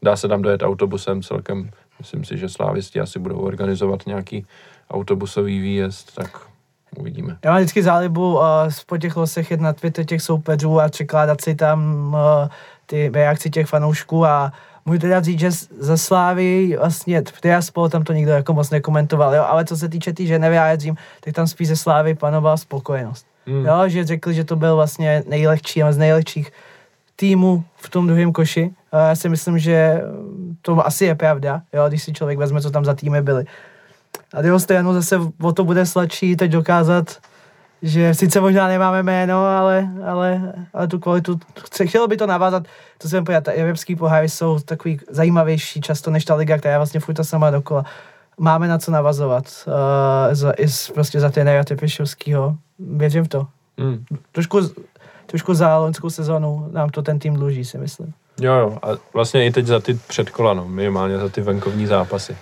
dá 0.03 0.17
se 0.17 0.29
tam 0.29 0.43
dojet 0.43 0.63
autobusem 0.63 1.23
celkem. 1.23 1.71
Myslím 1.99 2.25
si, 2.25 2.39
že 2.39 2.49
slávisti 2.49 3.01
asi 3.01 3.19
budou 3.19 3.39
organizovat 3.39 4.07
nějaký 4.07 4.47
autobusový 4.91 5.61
výjezd, 5.61 6.15
tak 6.15 6.54
uvidíme. 6.99 7.37
Já 7.45 7.51
mám 7.51 7.61
vždycky 7.61 7.83
zálibu 7.83 8.35
uh, 8.35 8.43
po 8.87 8.99
těch 8.99 9.17
losech 9.17 9.51
jet 9.51 9.61
na 9.61 9.73
Twitter 9.73 10.05
těch 10.05 10.23
soupeřů 10.23 10.81
a 10.81 10.89
překládat 10.89 11.41
si 11.41 11.55
tam 11.55 12.09
uh, 12.15 12.49
ty 12.87 13.11
reakci 13.15 13.51
těch 13.51 13.67
fanoušků 13.67 14.27
a 14.27 14.53
můžu 14.85 14.99
teda 14.99 15.21
říct, 15.21 15.41
že 15.41 15.51
za 15.79 15.97
Slávy 15.97 16.77
vlastně, 16.79 17.23
já 17.45 17.63
spolu 17.63 17.89
tam 17.89 18.05
to 18.05 18.13
nikdo 18.13 18.33
jako 18.33 18.53
moc 18.53 18.71
nekomentoval, 18.71 19.35
jo, 19.35 19.45
ale 19.49 19.65
co 19.65 19.77
se 19.77 19.89
týče 19.89 20.11
té 20.11 20.17
tý 20.17 20.27
Ženevy 20.27 20.59
a 20.59 20.67
Jedzím, 20.67 20.97
tak 21.21 21.35
tam 21.35 21.47
spíš 21.47 21.69
ze 21.69 21.77
Slávy 21.77 22.15
panovala 22.15 22.57
spokojenost. 22.57 23.27
Hmm. 23.47 23.67
Jo, 23.67 23.89
že 23.89 24.05
řekli, 24.05 24.35
že 24.35 24.45
to 24.45 24.57
byl 24.57 24.77
vlastně 24.77 25.23
nejlehčí, 25.29 25.83
z 25.91 25.97
nejlehčích 25.97 26.53
týmů 27.17 27.65
v 27.77 27.89
tom 27.91 28.07
druhém 28.07 28.33
koši. 28.33 28.71
A 28.93 28.99
já 29.09 29.15
si 29.15 29.29
myslím, 29.29 29.59
že 29.59 30.03
to 30.63 30.87
asi 30.87 31.05
je 31.05 31.15
pravda, 31.15 31.63
jo, 31.73 31.89
když 31.89 32.03
si 32.03 32.13
člověk 32.13 32.39
vezme, 32.39 32.61
co 32.61 32.71
tam 32.71 32.85
za 32.85 32.95
týmy 32.95 33.23
byly. 33.23 33.45
A 34.35 34.43
druhou 34.43 34.59
stranu 34.59 34.93
zase 34.93 35.21
o 35.43 35.53
to 35.53 35.65
bude 35.65 35.87
sladší 35.87 36.37
teď 36.37 36.51
dokázat, 36.51 37.17
že 37.83 38.15
sice 38.15 38.41
možná 38.41 38.69
nemáme 38.69 39.03
jméno, 39.03 39.47
ale, 39.47 39.89
ale, 40.07 40.53
ale 40.75 40.89
tu 40.89 40.99
kvalitu, 40.99 41.41
chce, 41.65 41.87
chtělo 41.87 42.09
by 42.09 42.17
to 42.17 42.27
navázat, 42.27 42.63
to 42.99 43.09
jsem 43.09 43.25
povedal, 43.25 43.55
evropský 43.57 43.97
poháry 43.97 44.29
jsou 44.29 44.59
takový 44.59 45.01
zajímavější 45.11 45.81
často 45.81 46.11
než 46.11 46.25
ta 46.25 46.35
liga, 46.35 46.59
která 46.59 46.73
je 46.73 46.79
vlastně 46.79 47.01
furt 47.01 47.15
ta 47.15 47.25
sama 47.25 47.51
dokola. 47.51 47.85
Máme 48.39 48.69
na 48.69 48.79
co 48.79 48.91
navazovat 48.91 49.45
uh, 49.67 50.35
za, 50.35 50.53
i 50.53 50.69
z, 50.69 50.91
prostě 50.91 51.21
za 51.21 51.31
trenéra 51.31 51.65
Tepišovského. 51.65 52.57
Věřím 52.79 53.25
v 53.25 53.29
to. 53.29 53.47
Hmm. 53.79 54.05
Trošku, 54.33 54.61
trošku 55.27 55.55
za 55.55 55.79
loňskou 55.79 56.11
sezonu 56.11 56.69
nám 56.73 56.91
to 56.91 57.03
ten 57.03 57.19
tým 57.19 57.35
dluží, 57.35 57.65
si 57.65 57.79
myslím. 57.79 58.13
Jo, 58.41 58.55
jo, 58.55 58.79
a 58.83 58.89
vlastně 59.15 59.47
i 59.47 59.51
teď 59.51 59.67
za 59.67 59.81
ty 59.81 59.95
předkola, 59.95 60.55
no, 60.55 60.69
minimálně 60.69 61.19
za 61.19 61.29
ty 61.29 61.41
venkovní 61.41 61.87
zápasy. 61.87 62.37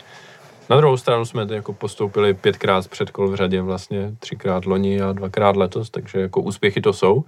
Na 0.73 0.77
druhou 0.77 0.97
stranu 0.97 1.25
jsme 1.25 1.47
jako 1.51 1.73
postoupili 1.73 2.35
pětkrát 2.35 2.85
z 2.85 2.89
předkol 2.89 3.29
v 3.29 3.35
řadě, 3.35 3.63
vlastně 3.63 4.13
třikrát 4.19 4.67
loni 4.67 5.01
a 5.01 5.13
dvakrát 5.13 5.57
letos, 5.57 5.91
takže 5.91 6.21
jako 6.21 6.41
úspěchy 6.41 6.81
to 6.81 6.93
jsou, 6.93 7.25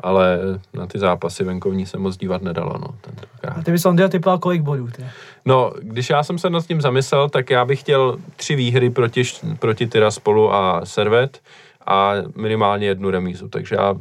ale 0.00 0.38
na 0.74 0.86
ty 0.86 0.98
zápasy 0.98 1.44
venkovní 1.44 1.86
se 1.86 1.98
moc 1.98 2.16
dívat 2.16 2.42
nedalo, 2.42 2.72
no, 2.80 2.88
tentokrát. 3.00 3.58
A 3.58 3.62
ty 3.62 3.72
bys 3.72 3.86
Ondra 3.86 4.08
typal 4.08 4.38
kolik 4.38 4.62
bodů? 4.62 4.88
Ty? 4.96 5.04
No, 5.44 5.72
když 5.80 6.10
já 6.10 6.22
jsem 6.22 6.38
se 6.38 6.50
nad 6.50 6.66
tím 6.66 6.80
zamyslel, 6.80 7.28
tak 7.28 7.50
já 7.50 7.64
bych 7.64 7.80
chtěl 7.80 8.18
tři 8.36 8.56
výhry 8.56 8.90
proti, 8.90 9.22
proti 9.58 9.86
Tiraspolu 9.86 10.54
a 10.54 10.80
Servet 10.84 11.40
a 11.86 12.12
minimálně 12.36 12.86
jednu 12.86 13.10
remízu, 13.10 13.48
takže 13.48 13.76
já 13.76 13.94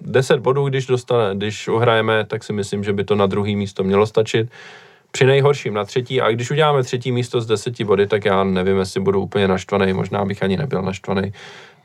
10 0.00 0.40
bodů, 0.40 0.68
když, 0.68 0.86
dostane, 0.86 1.34
když 1.34 1.68
uhrajeme, 1.68 2.24
tak 2.24 2.44
si 2.44 2.52
myslím, 2.52 2.84
že 2.84 2.92
by 2.92 3.04
to 3.04 3.14
na 3.14 3.26
druhý 3.26 3.56
místo 3.56 3.84
mělo 3.84 4.06
stačit. 4.06 4.48
Při 5.14 5.26
nejhorším 5.26 5.74
na 5.74 5.84
třetí, 5.84 6.20
a 6.20 6.30
když 6.30 6.50
uděláme 6.50 6.82
třetí 6.82 7.12
místo 7.12 7.40
z 7.40 7.46
deseti 7.46 7.84
body, 7.84 8.06
tak 8.06 8.24
já 8.24 8.44
nevím, 8.44 8.78
jestli 8.78 9.00
budu 9.00 9.20
úplně 9.20 9.48
naštvaný, 9.48 9.92
možná 9.92 10.24
bych 10.24 10.42
ani 10.42 10.56
nebyl 10.56 10.82
naštvaný. 10.82 11.32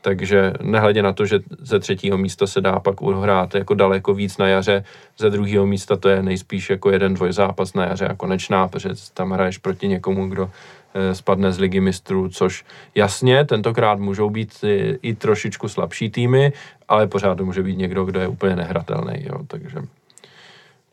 Takže 0.01 0.53
nehledě 0.61 1.01
na 1.01 1.13
to, 1.13 1.25
že 1.25 1.39
ze 1.59 1.79
třetího 1.79 2.17
místa 2.17 2.47
se 2.47 2.61
dá 2.61 2.79
pak 2.79 3.01
uhrát 3.01 3.55
jako 3.55 3.73
daleko 3.73 4.13
víc 4.13 4.37
na 4.37 4.47
jaře, 4.47 4.83
ze 5.17 5.29
druhého 5.29 5.65
místa 5.65 5.95
to 5.95 6.09
je 6.09 6.23
nejspíš 6.23 6.69
jako 6.69 6.91
jeden 6.91 7.13
dvojzápas 7.13 7.73
na 7.73 7.85
jaře 7.85 8.07
a 8.07 8.15
konečná, 8.15 8.67
protože 8.67 8.89
tam 9.13 9.31
hraješ 9.31 9.57
proti 9.57 9.87
někomu, 9.87 10.27
kdo 10.27 10.49
eh, 10.93 11.15
spadne 11.15 11.51
z 11.51 11.59
ligy 11.59 11.79
mistrů, 11.79 12.29
což 12.29 12.65
jasně, 12.95 13.45
tentokrát 13.45 13.99
můžou 13.99 14.29
být 14.29 14.63
i, 14.63 14.99
i 15.01 15.13
trošičku 15.15 15.69
slabší 15.69 16.09
týmy, 16.09 16.53
ale 16.87 17.07
pořád 17.07 17.35
to 17.35 17.45
může 17.45 17.63
být 17.63 17.77
někdo, 17.77 18.05
kdo 18.05 18.19
je 18.19 18.27
úplně 18.27 18.55
nehratelný, 18.55 19.25
jo, 19.25 19.39
takže 19.47 19.79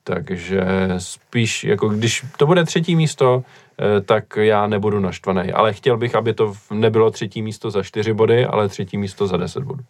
takže 0.07 0.63
spíš, 0.99 1.65
jako 1.65 1.89
když 1.89 2.25
to 2.37 2.47
bude 2.47 2.65
třetí 2.65 2.97
místo, 2.97 3.43
eh, 3.79 4.01
tak 4.01 4.25
já 4.37 4.67
nebudu 4.67 5.01
naštvaný. 5.01 5.53
Ale 5.53 5.73
chtěl 5.73 5.97
bych, 5.97 6.15
aby 6.15 6.35
to 6.35 6.53
nebylo 6.71 7.11
třetí 7.11 7.43
místo 7.43 7.71
za 7.71 7.83
čtyři 7.83 8.13
body, 8.13 8.47
ale 8.47 8.69
třetí 8.69 8.99
místo 8.99 9.27
za 9.27 9.37
deset 9.37 9.65
bodů. 9.65 9.85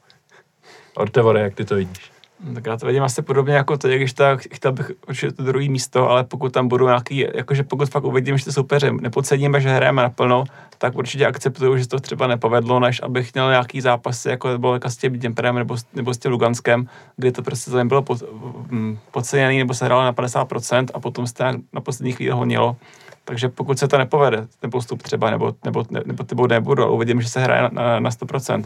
Ortevore, 0.95 1.41
jak 1.41 1.55
ty 1.55 1.64
to 1.64 1.75
vidíš? 1.75 2.16
Tak 2.55 2.66
já 2.66 2.76
to 2.76 2.87
vidím 2.87 3.03
asi 3.03 3.22
podobně 3.22 3.55
jako 3.55 3.78
to, 3.78 3.89
když 3.89 4.12
tak 4.12 4.41
chtěl 4.53 4.72
bych 4.72 4.91
určitě 5.09 5.32
to 5.32 5.43
druhé 5.43 5.68
místo, 5.68 6.11
ale 6.11 6.24
pokud 6.24 6.53
tam 6.53 6.68
budou 6.68 6.87
nějaký, 6.87 7.26
jakože 7.34 7.62
pokud 7.62 7.91
fakt 7.91 8.05
uvidím, 8.05 8.39
že 8.39 8.45
ty 8.45 8.53
soupeře 8.53 8.93
nepodceníme, 8.93 9.61
že 9.61 9.68
hrajeme 9.68 10.03
naplno, 10.03 10.45
tak 10.78 10.95
určitě 10.95 11.26
akceptuju, 11.26 11.76
že 11.76 11.89
to 11.89 12.01
třeba 12.01 12.26
nepovedlo, 12.26 12.80
než 12.80 13.03
abych 13.03 13.34
měl 13.34 13.51
nějaký 13.51 13.80
zápasy, 13.80 14.28
jako 14.28 14.59
bylo 14.59 14.74
jako 14.74 14.91
s 14.91 14.97
tím 14.97 15.12
Děmperem 15.12 15.55
nebo, 15.55 15.76
nebo 15.95 16.14
s 16.14 16.18
tím 16.18 16.30
Luganskem, 16.30 16.89
kdy 17.16 17.32
to 17.32 17.43
prostě 17.43 17.70
to 17.70 17.76
nebylo 17.76 18.03
pod, 18.03 18.22
mm, 18.70 18.99
podceněný 19.11 19.59
nebo 19.59 19.74
se 19.74 19.84
hrálo 19.84 20.03
na 20.03 20.12
50% 20.12 20.87
a 20.95 21.01
potom 21.01 21.26
se 21.26 21.34
na 21.72 21.80
poslední 21.80 22.12
chvíli 22.12 22.30
honilo. 22.30 22.76
Takže 23.24 23.49
pokud 23.49 23.78
se 23.78 23.89
to 23.89 23.99
nepovede, 23.99 24.47
ten 24.61 24.70
postup 24.70 25.03
třeba, 25.03 25.30
nebo, 25.30 25.55
nebo, 25.64 25.84
nebo 26.05 26.24
ty 26.24 26.34
ale 26.34 26.91
uvidím, 26.91 27.22
že 27.22 27.28
se 27.28 27.41
hraje 27.41 27.62
na, 27.62 27.70
na, 27.72 28.01
na 28.01 28.11
100% 28.11 28.64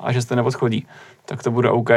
a 0.00 0.12
že 0.12 0.22
se 0.22 0.28
to 0.28 0.36
neodchodí, 0.36 0.86
tak 1.24 1.42
to 1.42 1.50
bude 1.50 1.70
OK. 1.70 1.90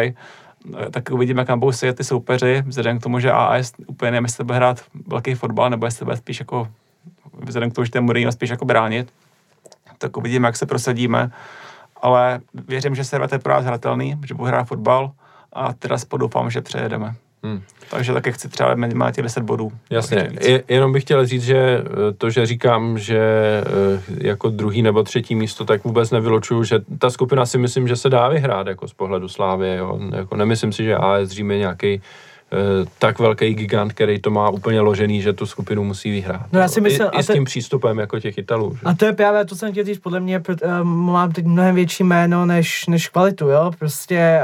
Tak 0.91 1.09
uvidíme, 1.11 1.41
jak 1.41 1.47
tam 1.47 1.59
budou 1.59 1.71
sedět 1.71 1.97
ty 1.97 2.03
soupeři, 2.03 2.63
vzhledem 2.67 2.99
k 2.99 3.03
tomu, 3.03 3.19
že 3.19 3.31
AS 3.31 3.73
úplně 3.87 4.11
nevím, 4.11 4.25
jestli 4.25 4.43
bude 4.43 4.55
hrát 4.55 4.81
velký 5.07 5.33
fotbal, 5.33 5.69
nebo 5.69 5.85
jestli 5.85 6.05
bude 6.05 6.17
spíš 6.17 6.39
jako, 6.39 6.67
vzhledem 7.43 7.71
k 7.71 7.73
tomu, 7.73 7.85
že 7.85 7.91
ten 7.91 8.03
Mourinho 8.03 8.31
spíš 8.31 8.49
jako 8.49 8.65
bránit, 8.65 9.13
tak 9.97 10.17
uvidíme, 10.17 10.47
jak 10.47 10.57
se 10.57 10.65
prosadíme. 10.65 11.31
Ale 12.01 12.39
věřím, 12.53 12.95
že 12.95 13.03
Servet 13.03 13.31
je 13.31 13.39
pro 13.39 13.53
nás 13.53 13.65
hratelný, 13.65 14.19
že 14.27 14.33
bude 14.33 14.49
hrát 14.49 14.63
fotbal 14.63 15.11
a 15.53 15.73
teda 15.73 15.95
doufám, 16.17 16.51
že 16.51 16.61
přejedeme. 16.61 17.15
Hmm. 17.43 17.61
Takže 17.89 18.13
taky 18.13 18.31
chci 18.31 18.49
třeba 18.49 18.75
minimálně 18.75 19.13
těch 19.13 19.23
10 19.23 19.43
bodů. 19.43 19.71
Jasně. 19.89 20.31
Je, 20.41 20.63
jenom 20.67 20.93
bych 20.93 21.03
chtěl 21.03 21.25
říct, 21.25 21.43
že 21.43 21.57
eh, 21.57 22.13
to, 22.17 22.29
že 22.29 22.45
říkám, 22.45 22.97
že 22.97 23.19
eh, 23.19 24.27
jako 24.27 24.49
druhý 24.49 24.81
nebo 24.81 25.03
třetí 25.03 25.35
místo, 25.35 25.65
tak 25.65 25.83
vůbec 25.83 26.11
nevylučuju, 26.11 26.63
že 26.63 26.79
ta 26.99 27.09
skupina 27.09 27.45
si 27.45 27.57
myslím, 27.57 27.87
že 27.87 27.95
se 27.95 28.09
dá 28.09 28.29
vyhrát 28.29 28.67
jako 28.67 28.87
z 28.87 28.93
pohledu 28.93 29.27
Slávy. 29.27 29.75
Jo. 29.75 29.99
Jako 30.15 30.35
nemyslím 30.35 30.73
si, 30.73 30.83
že 30.83 30.95
AS 30.95 31.29
Řím 31.29 31.51
je 31.51 31.57
nějaký 31.57 32.01
tak 32.99 33.19
velký 33.19 33.53
gigant, 33.53 33.93
který 33.93 34.19
to 34.19 34.29
má 34.29 34.49
úplně 34.49 34.81
ložený, 34.81 35.21
že 35.21 35.33
tu 35.33 35.45
skupinu 35.45 35.83
musí 35.83 36.11
vyhrát. 36.11 36.41
No 36.51 36.59
já 36.59 36.67
si 36.67 36.81
myslím- 36.81 37.07
I, 37.07 37.09
a 37.09 37.19
i 37.19 37.23
s 37.23 37.27
te- 37.27 37.33
tím 37.33 37.43
přístupem 37.43 37.99
jako 37.99 38.19
těch 38.19 38.37
Italů. 38.37 38.73
Že? 38.73 38.79
A 38.85 38.93
to 38.93 39.05
je 39.05 39.13
právě 39.13 39.45
to, 39.45 39.49
co 39.49 39.55
jsem 39.55 39.71
chtěl 39.71 39.83
říct, 39.85 39.99
podle 39.99 40.19
mě 40.19 40.41
uh, 40.65 40.83
mám 40.83 41.31
teď 41.31 41.45
mnohem 41.45 41.75
větší 41.75 42.03
jméno 42.03 42.45
než, 42.45 42.87
než 42.87 43.07
kvalitu, 43.07 43.47
jo, 43.49 43.71
prostě 43.79 44.39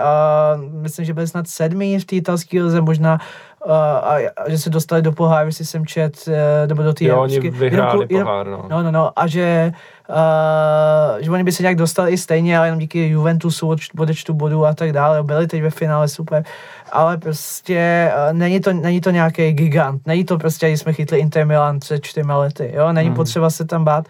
uh, 0.57 0.81
myslím, 0.81 1.05
že 1.05 1.13
byli 1.13 1.27
snad 1.27 1.47
sedmý 1.47 1.99
v 1.99 2.05
té 2.05 2.15
italské 2.15 2.63
lize, 2.63 2.81
možná 2.81 3.19
uh, 3.65 3.71
a, 3.73 4.15
a, 4.37 4.49
že 4.49 4.57
se 4.57 4.69
dostali 4.69 5.01
do 5.01 5.11
poháru, 5.11 5.47
jestli 5.47 5.65
jsem 5.65 5.85
čet, 5.85 6.13
uh, 6.27 6.33
nebo 6.67 6.83
do 6.83 6.93
té 6.93 7.05
Jo, 7.05 7.17
oni 7.21 7.39
vyhráli 7.39 8.05
jenom- 8.09 8.23
pohár, 8.25 8.47
no. 8.47 8.65
No, 8.69 8.83
no, 8.83 8.91
no, 8.91 9.11
a 9.15 9.27
že, 9.27 9.71
uh, 10.09 11.21
že 11.21 11.31
oni 11.31 11.43
by 11.43 11.51
se 11.51 11.63
nějak 11.63 11.75
dostali 11.75 12.11
i 12.11 12.17
stejně, 12.17 12.57
ale 12.57 12.67
jenom 12.67 12.79
díky 12.79 13.07
Juventusu 13.07 13.69
od 13.69 13.79
odečtu 13.97 14.33
bodů 14.33 14.65
a 14.65 14.73
tak 14.73 14.91
dále, 14.91 15.23
byli 15.23 15.47
teď 15.47 15.61
ve 15.61 15.69
finále 15.69 16.07
super, 16.07 16.43
ale 16.91 17.17
prostě 17.17 18.11
uh, 18.15 18.37
není, 18.37 18.59
to, 18.59 18.73
není 18.73 19.01
to 19.01 19.11
nějaký 19.11 19.51
gigant, 19.51 20.01
není 20.07 20.25
to 20.25 20.37
prostě, 20.37 20.67
když 20.67 20.79
jsme 20.79 20.93
chytli 20.93 21.19
Inter 21.19 21.45
Milan 21.45 21.79
před 21.79 22.03
čtyřma 22.03 22.37
lety, 22.37 22.71
jo, 22.75 22.91
není 22.91 23.09
Hmm. 23.09 23.15
potřeba 23.15 23.49
se 23.49 23.65
tam 23.65 23.83
bát. 23.83 24.05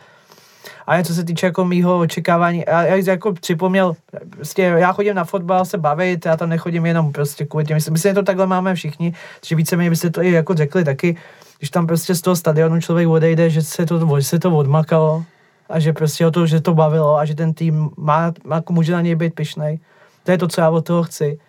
A 0.88 1.04
co 1.04 1.14
se 1.14 1.24
týče 1.24 1.46
jako 1.46 1.66
mýho 1.66 2.00
očekávání, 2.00 2.64
já, 2.68 2.84
já 2.84 2.96
jsem 2.96 3.12
jako 3.12 3.34
připomněl, 3.34 3.96
prostě 4.30 4.62
já 4.62 4.94
chodím 4.94 5.16
na 5.16 5.24
fotbal 5.24 5.66
se 5.66 5.78
bavit, 5.78 6.26
já 6.26 6.38
tam 6.38 6.50
nechodím 6.50 6.86
jenom 6.86 7.12
prostě 7.12 7.46
kvůli 7.46 7.66
těm, 7.66 7.76
myslím, 7.76 7.94
myslím, 7.94 8.10
že 8.10 8.14
to 8.14 8.24
takhle 8.24 8.48
máme 8.48 8.76
všichni, 8.76 9.14
že 9.46 9.56
víceméně 9.56 9.90
byste 9.90 10.10
to 10.10 10.22
i 10.22 10.32
jako 10.32 10.54
řekli 10.54 10.84
taky, 10.84 11.18
když 11.58 11.70
tam 11.70 11.88
prostě 11.88 12.16
z 12.16 12.22
toho 12.22 12.36
stadionu 12.36 12.82
člověk 12.82 13.08
odejde, 13.08 13.50
že 13.50 13.62
se 13.62 13.86
to, 13.86 14.20
že 14.20 14.26
se 14.26 14.40
to 14.40 14.58
odmakalo 14.58 15.24
a 15.70 15.80
že 15.80 15.94
prostě 15.94 16.28
o 16.28 16.32
to, 16.32 16.46
že 16.46 16.62
to 16.62 16.74
bavilo 16.74 17.18
a 17.18 17.26
že 17.26 17.36
ten 17.36 17.54
tým 17.54 17.90
má, 17.98 18.34
má 18.44 18.64
může 18.70 18.94
na 18.94 19.02
něj 19.02 19.16
být 19.16 19.36
pišnej. 19.36 19.80
To 20.24 20.32
je 20.32 20.38
to, 20.38 20.48
co 20.48 20.62
já 20.62 20.70
od 20.70 20.86
toho 20.86 21.04
chci. 21.04 21.40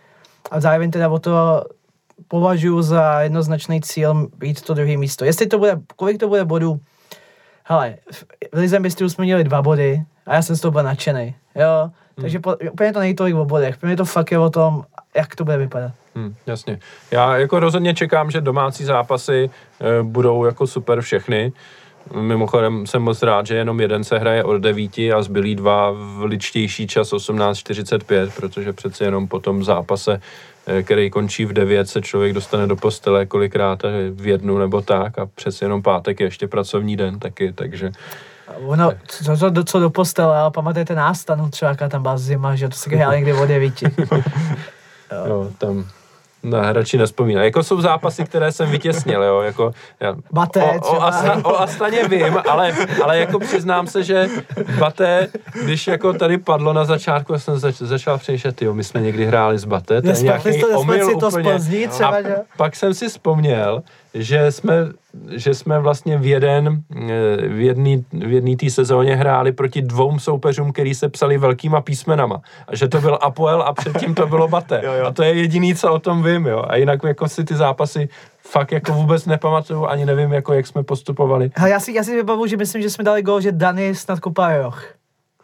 A 0.51 0.61
zároveň 0.61 0.91
teda 0.91 1.09
o 1.09 1.19
to 1.19 1.65
považuji 2.29 2.83
za 2.83 3.21
jednoznačný 3.21 3.81
cíl 3.81 4.29
být 4.39 4.63
to 4.63 4.75
druhé 4.75 4.97
místo. 4.97 5.25
Jestli 5.25 5.47
to 5.47 5.59
bude, 5.59 5.81
kolik 5.97 6.21
to 6.21 6.29
bude 6.29 6.45
bodů, 6.45 6.81
hele, 7.65 7.97
v 8.53 8.59
Lize 8.59 8.79
mistrů 8.79 9.09
jsme 9.09 9.25
měli 9.25 9.45
dva 9.45 9.63
body 9.63 10.03
a 10.27 10.35
já 10.35 10.43
jsem 10.43 10.57
z 10.57 10.61
toho 10.61 10.73
byl 10.73 10.83
nadšený, 10.83 11.35
jo. 11.55 11.91
Takže 12.21 12.39
po, 12.39 12.57
úplně 12.73 12.93
to 12.93 12.99
není 12.99 13.15
tolik 13.15 13.37
o 13.37 13.45
bodech, 13.45 13.77
úplně 13.77 13.97
to 13.97 14.05
fakt 14.05 14.33
je 14.33 14.39
o 14.39 14.51
tom, 14.51 14.85
jak 15.17 15.37
to 15.37 15.45
bude 15.45 15.57
vypadat. 15.57 15.93
Hmm, 16.15 16.35
jasně. 16.47 16.79
Já 17.11 17.37
jako 17.37 17.61
rozhodně 17.61 17.95
čekám, 17.95 18.31
že 18.31 18.41
domácí 18.41 18.85
zápasy 18.85 19.51
e, 19.81 20.03
budou 20.03 20.45
jako 20.45 20.67
super 20.67 21.01
všechny. 21.01 21.53
Mimochodem 22.15 22.87
jsem 22.87 23.03
moc 23.03 23.23
rád, 23.23 23.47
že 23.47 23.55
jenom 23.55 23.81
jeden 23.81 24.05
se 24.05 24.19
hraje 24.19 24.45
od 24.45 24.59
devíti 24.59 25.13
a 25.13 25.23
zbylí 25.23 25.55
dva 25.55 25.91
v 25.91 26.25
ličtější 26.25 26.87
čas 26.87 27.13
18.45, 27.13 28.31
protože 28.37 28.73
přece 28.73 29.05
jenom 29.05 29.29
po 29.29 29.39
tom 29.39 29.65
zápase, 29.65 30.21
e, 30.67 30.83
který 30.83 31.11
končí 31.11 31.45
v 31.45 31.53
9, 31.53 31.89
se 31.89 32.03
člověk 32.03 32.33
dostane 32.33 32.67
do 32.67 32.77
postele 32.77 33.27
kolikrát 33.27 33.85
e, 33.85 34.11
v 34.11 34.27
jednu 34.27 34.59
nebo 34.59 34.81
tak 34.81 35.19
a 35.19 35.27
přece 35.27 35.65
jenom 35.65 35.83
pátek 35.83 36.21
je 36.21 36.27
ještě 36.27 36.49
pracovní 36.49 36.97
den 36.97 37.19
taky, 37.19 37.53
takže 37.53 37.91
Ono, 38.67 38.93
co, 39.07 39.37
co, 39.37 39.51
do, 39.51 39.65
co 39.65 39.81
do 39.81 39.91
postele, 39.91 40.39
ale 40.39 40.51
pamatujete 40.51 40.95
nástanu 40.95 41.51
třeba, 41.51 41.71
jaká 41.71 41.89
tam 41.89 42.03
byla 42.03 42.19
zima, 42.19 42.57
že 42.57 42.69
to 42.69 42.77
se 42.77 42.91
hrálo 42.91 43.15
někdy 43.15 43.33
o 43.33 43.47
devíti. 43.47 43.87
jo, 45.27 45.51
tam 45.59 45.85
Ne, 46.43 46.73
radši 46.73 46.99
nespomínám. 46.99 47.45
Jako 47.45 47.63
jsou 47.63 47.81
zápasy, 47.81 48.25
které 48.25 48.53
jsem 48.53 48.71
vytěsnil, 48.71 49.23
jo, 49.23 49.41
jako... 49.41 49.73
Já, 50.01 50.17
Baté 50.33 50.65
o, 50.65 50.97
o. 50.97 51.03
Asna, 51.03 51.45
o 51.45 51.57
Astaně 51.57 52.09
vím, 52.09 52.39
ale, 52.49 52.73
ale 53.03 53.19
jako 53.19 53.39
přiznám 53.39 53.87
se, 53.87 54.03
že 54.03 54.29
Baté, 54.79 55.29
když 55.65 55.87
jako 55.87 56.13
tady 56.13 56.39
padlo 56.39 56.73
na 56.73 56.85
začátku, 56.85 57.33
já 57.33 57.39
jsem 57.39 57.59
zač, 57.59 57.77
začal 57.77 58.19
přemýšlet, 58.19 58.63
jo, 58.63 58.75
my 58.75 58.85
jsme 58.85 59.01
někdy 59.01 59.27
hráli 59.27 59.59
s 59.59 59.65
Baté, 59.65 60.03
to 60.03 60.09
je 60.09 60.23
nějaký 60.23 60.65
omyl 60.65 61.07
si 61.07 61.17
to 61.17 61.29
úplně. 61.29 61.59
Třeba, 61.89 62.09
A 62.09 62.23
že? 62.23 62.37
pak 62.57 62.77
jsem 62.77 62.95
si 62.95 63.09
vzpomněl, 63.09 63.83
že 64.19 64.53
jsme, 64.53 64.73
že 65.31 65.55
jsme 65.55 65.79
vlastně 65.79 66.19
v 66.19 66.27
jeden, 66.27 66.83
v 67.49 67.61
jedný, 67.61 68.05
v 68.13 68.33
jedný 68.33 68.57
té 68.57 68.71
sezóně 68.71 69.17
hráli 69.17 69.53
proti 69.53 69.83
dvou 69.83 70.19
soupeřům, 70.19 70.73
který 70.73 70.95
se 70.95 71.09
psali 71.09 71.39
velkýma 71.39 71.81
písmenama. 71.81 72.41
A 72.69 72.77
že 72.77 72.89
to 72.89 73.01
byl 73.01 73.19
Apoel 73.23 73.63
a 73.63 73.73
předtím 73.73 74.15
to 74.15 74.27
bylo 74.27 74.49
Baté. 74.49 74.83
Jo, 74.89 74.93
jo. 74.93 75.07
A 75.07 75.13
to 75.13 75.23
je 75.23 75.35
jediný, 75.35 75.75
co 75.75 75.93
o 75.93 75.99
tom 75.99 76.23
vím, 76.23 76.47
jo. 76.47 76.65
A 76.69 76.77
jinak 76.77 77.01
jako 77.05 77.29
si 77.29 77.45
ty 77.45 77.57
zápasy 77.57 78.09
fakt 78.39 78.73
jako 78.73 78.93
vůbec 78.93 79.27
nepamatuju, 79.27 79.87
ani 79.87 80.07
nevím, 80.07 80.33
jako 80.33 80.53
jak 80.53 80.67
jsme 80.67 80.83
postupovali. 80.83 81.51
Hele, 81.57 81.71
já 81.71 81.81
si, 81.81 81.93
já 81.93 82.05
si 82.05 82.17
vybavuju, 82.17 82.47
že 82.47 82.57
myslím, 82.57 82.83
že 82.83 82.91
jsme 82.91 83.05
dali 83.05 83.23
gol, 83.23 83.41
že 83.41 83.53
Dani 83.53 83.95
snad 83.95 84.21
kopá 84.21 84.57
roh. 84.59 84.98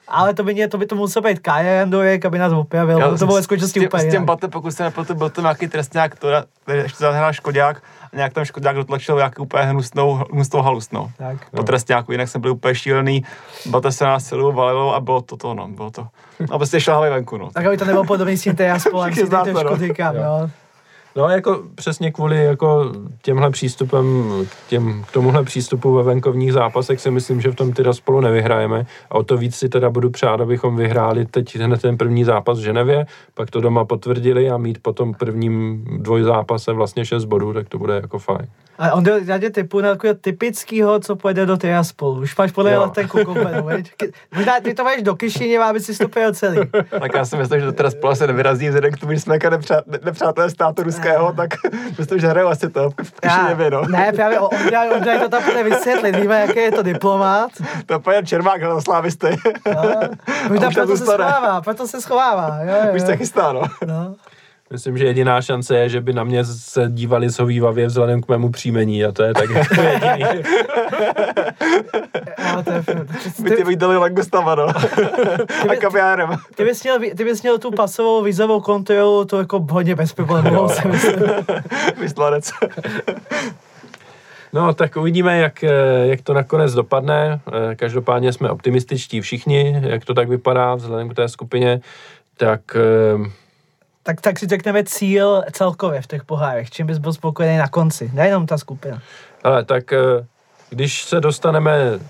Ale 0.08 0.34
to 0.34 0.44
by, 0.44 0.54
mě, 0.54 0.68
to 0.68 0.78
by 0.78 0.86
to 0.86 0.96
musel 0.96 1.22
být 1.22 1.38
Kaja 1.38 1.72
Jandojek, 1.72 2.24
aby 2.24 2.38
nás 2.38 2.52
opravil. 2.52 2.98
Já 2.98 3.16
to 3.16 3.26
bylo 3.26 3.42
skutečnosti 3.42 3.86
úplně 3.86 4.02
s 4.02 4.12
tím. 4.12 4.24
Batem, 4.24 4.50
pokud 4.50 4.70
se 4.70 4.82
nepletu, 4.82 5.14
byl 5.14 5.30
to 5.30 5.40
nějaký 5.40 5.68
trestňák, 5.68 6.18
to 6.18 6.28
který 6.62 6.78
ještě 6.78 6.98
zahrál 6.98 7.32
Škodák 7.32 7.82
a 8.12 8.16
nějak 8.16 8.32
tam 8.32 8.44
Škodák 8.44 8.76
dotlačil 8.76 9.16
nějakou 9.16 9.42
úplně 9.42 9.64
hnusnou, 9.64 10.24
hnusnou 10.32 10.62
halustnou. 10.62 11.10
Tak. 11.18 11.50
Po 11.50 11.62
trestňáku, 11.62 12.12
jinak 12.12 12.28
jsem 12.28 12.40
byl 12.40 12.52
úplně 12.52 12.74
šílený, 12.74 13.24
Bate 13.66 13.92
se 13.92 14.04
nás 14.04 14.24
celou 14.24 14.52
valilo 14.52 14.94
a 14.94 15.00
bylo 15.00 15.22
to 15.22 15.36
to, 15.36 15.54
no, 15.54 15.68
bylo 15.68 15.90
to. 15.90 16.06
A 16.50 16.58
prostě 16.58 16.80
šlahali 16.80 17.10
venku, 17.10 17.38
no. 17.38 17.50
Tak 17.50 17.66
aby 17.66 17.76
to 17.76 17.84
nebylo 17.84 18.04
podobný 18.04 18.36
s 18.36 18.42
tím 18.42 18.56
Tejaspolem, 18.56 19.10
Všichni 19.12 19.26
si 19.26 19.30
trošku 19.30 19.70
no. 19.70 19.76
říkám, 19.76 20.16
jo. 20.16 20.50
No 21.16 21.28
jako 21.28 21.62
přesně 21.74 22.12
kvůli 22.12 22.44
jako 22.44 22.92
těmhle 23.22 23.50
přístupem, 23.50 24.32
k, 24.48 24.68
těm, 24.68 25.04
k 25.08 25.12
tomuhle 25.12 25.44
přístupu 25.44 25.94
ve 25.94 26.02
venkovních 26.02 26.52
zápasech 26.52 27.00
si 27.00 27.10
myslím, 27.10 27.40
že 27.40 27.50
v 27.50 27.54
tom 27.54 27.72
teda 27.72 27.92
spolu 27.92 28.20
nevyhrajeme 28.20 28.86
a 29.10 29.14
o 29.14 29.22
to 29.22 29.36
víc 29.36 29.56
si 29.56 29.68
teda 29.68 29.90
budu 29.90 30.10
přát, 30.10 30.40
abychom 30.40 30.76
vyhráli 30.76 31.26
teď 31.26 31.56
hned 31.56 31.82
ten 31.82 31.96
první 31.96 32.24
zápas 32.24 32.58
v 32.58 32.62
Ženevě, 32.62 33.06
pak 33.34 33.50
to 33.50 33.60
doma 33.60 33.84
potvrdili 33.84 34.50
a 34.50 34.56
mít 34.56 34.78
potom 34.82 35.14
prvním 35.14 35.84
dvojzápase 35.98 36.72
vlastně 36.72 37.04
6 37.04 37.24
bodů, 37.24 37.52
tak 37.52 37.68
to 37.68 37.78
bude 37.78 37.94
jako 37.94 38.18
fajn. 38.18 38.46
A 38.78 38.92
on 38.92 39.04
jde, 39.04 39.20
já 39.24 39.38
tě 39.38 39.50
typu 39.50 39.80
na 39.80 39.88
takového 39.88 40.14
typického, 40.20 41.00
co 41.00 41.16
pojede 41.16 41.46
do 41.46 41.56
Tejaspolu. 41.56 42.20
Už 42.20 42.36
máš 42.36 42.52
podle 42.52 42.78
letenku 42.78 43.18
koupenou, 43.24 43.68
Možná 44.34 44.60
ty 44.60 44.74
to 44.74 44.84
máš 44.84 45.02
do 45.02 45.14
Kišiněva, 45.14 45.68
aby 45.70 45.80
si 45.80 45.94
stopil 45.94 46.34
celý. 46.34 46.58
Tak 47.00 47.14
já 47.14 47.24
si 47.24 47.36
myslím, 47.36 47.60
že 47.60 47.66
to 47.66 47.72
teda 47.72 47.90
spolu 47.90 48.14
se 48.14 48.26
nevyrazí, 48.26 48.66
vzhledem 48.68 48.92
k 48.92 48.96
tomu, 48.98 49.12
že 49.12 49.20
jsme 49.20 49.34
jako 49.34 49.50
nepřá, 49.50 49.82
ne- 49.86 49.98
nepřátelé 50.04 50.50
státu 50.50 50.84
ruského, 51.04 51.32
tak 51.32 51.50
myslím, 51.98 52.18
že 52.20 52.28
hrajou 52.28 52.48
asi 52.48 52.70
to 52.70 52.90
v 52.90 53.20
Kišiněvě, 53.20 53.70
no. 53.70 53.82
Ne, 53.88 54.12
právě 54.12 54.40
on, 54.40 54.48
on, 54.54 54.92
on, 54.92 55.08
on 55.08 55.20
to 55.20 55.28
tam 55.28 55.44
bude 55.44 55.62
vysvětlit. 55.62 56.16
Víme, 56.16 56.40
jaký 56.40 56.58
je 56.58 56.72
to 56.72 56.82
diplomat. 56.82 57.50
To 57.86 58.10
je 58.10 58.22
Čermák 58.24 58.60
hrál 58.60 58.74
na 58.74 58.80
slávisty. 58.80 59.36
No. 59.74 59.82
Možná 60.48 60.68
už 60.68 60.74
tam 60.74 60.86
proto 60.86 60.96
se 60.96 61.04
schovává, 61.04 61.60
proto 61.60 61.88
se 61.88 62.00
schovává. 62.00 62.58
Jo, 62.62 62.74
jo, 62.86 62.94
Už 62.94 63.02
se 63.02 63.16
chystá, 63.16 63.52
no. 63.52 63.62
No. 63.86 64.14
Myslím, 64.70 64.98
že 64.98 65.04
jediná 65.04 65.42
šance 65.42 65.78
je, 65.78 65.88
že 65.88 66.00
by 66.00 66.12
na 66.12 66.24
mě 66.24 66.44
se 66.44 66.84
dívali 66.88 67.30
zhovývavě 67.30 67.86
vzhledem 67.86 68.22
k 68.22 68.28
mému 68.28 68.50
příjmení 68.50 69.04
a 69.04 69.12
to 69.12 69.22
je 69.22 69.34
tak 69.34 69.50
jako 69.54 69.80
jediný. 69.80 70.24
To 72.64 72.70
je, 72.72 72.84
By 73.42 73.50
ty 73.50 73.56
ty, 73.56 73.64
vydali 73.64 73.96
Langostava, 73.96 74.54
no. 74.54 74.68
A 75.68 75.76
kaviárem. 75.80 76.36
ty, 76.54 76.64
bys 76.64 76.82
měl, 76.82 76.98
ty 77.16 77.24
bys 77.24 77.42
měl 77.42 77.58
tu 77.58 77.70
pasovou 77.70 78.22
vízovou 78.22 78.60
kontrolu, 78.60 79.24
to 79.24 79.38
jako 79.38 79.66
hodně 79.70 79.94
bez 79.94 80.12
problémů. 80.12 80.66
Vyslanec. 82.00 82.50
No, 84.52 84.74
tak 84.74 84.96
uvidíme, 84.96 85.38
jak, 85.38 85.64
eh, 85.64 85.70
jak 86.06 86.22
to 86.22 86.34
nakonec 86.34 86.74
dopadne. 86.74 87.40
Eh, 87.70 87.74
Každopádně 87.74 88.32
jsme 88.32 88.50
optimističtí 88.50 89.20
všichni, 89.20 89.76
jak 89.80 90.04
to 90.04 90.14
tak 90.14 90.28
vypadá 90.28 90.74
vzhledem 90.74 91.08
k 91.08 91.14
té 91.14 91.28
skupině. 91.28 91.80
Tak 92.36 92.60
eh, 92.76 93.30
Tak, 94.06 94.20
tak 94.20 94.38
si 94.38 94.46
řekneme 94.46 94.84
cíl 94.84 95.42
celkově 95.52 96.02
v 96.02 96.06
těch 96.06 96.24
pohárech, 96.24 96.70
čím 96.70 96.86
bys 96.86 96.98
byl 96.98 97.12
spokojený 97.12 97.56
na 97.56 97.68
konci, 97.68 98.10
nejenom 98.14 98.46
ta 98.46 98.58
skupina. 98.58 99.02
Ale 99.44 99.64
tak 99.64 99.92
eh, 99.92 100.26
když 100.70 101.02
se 101.02 101.20
dostaneme 101.20 101.72
eh, 101.72 102.00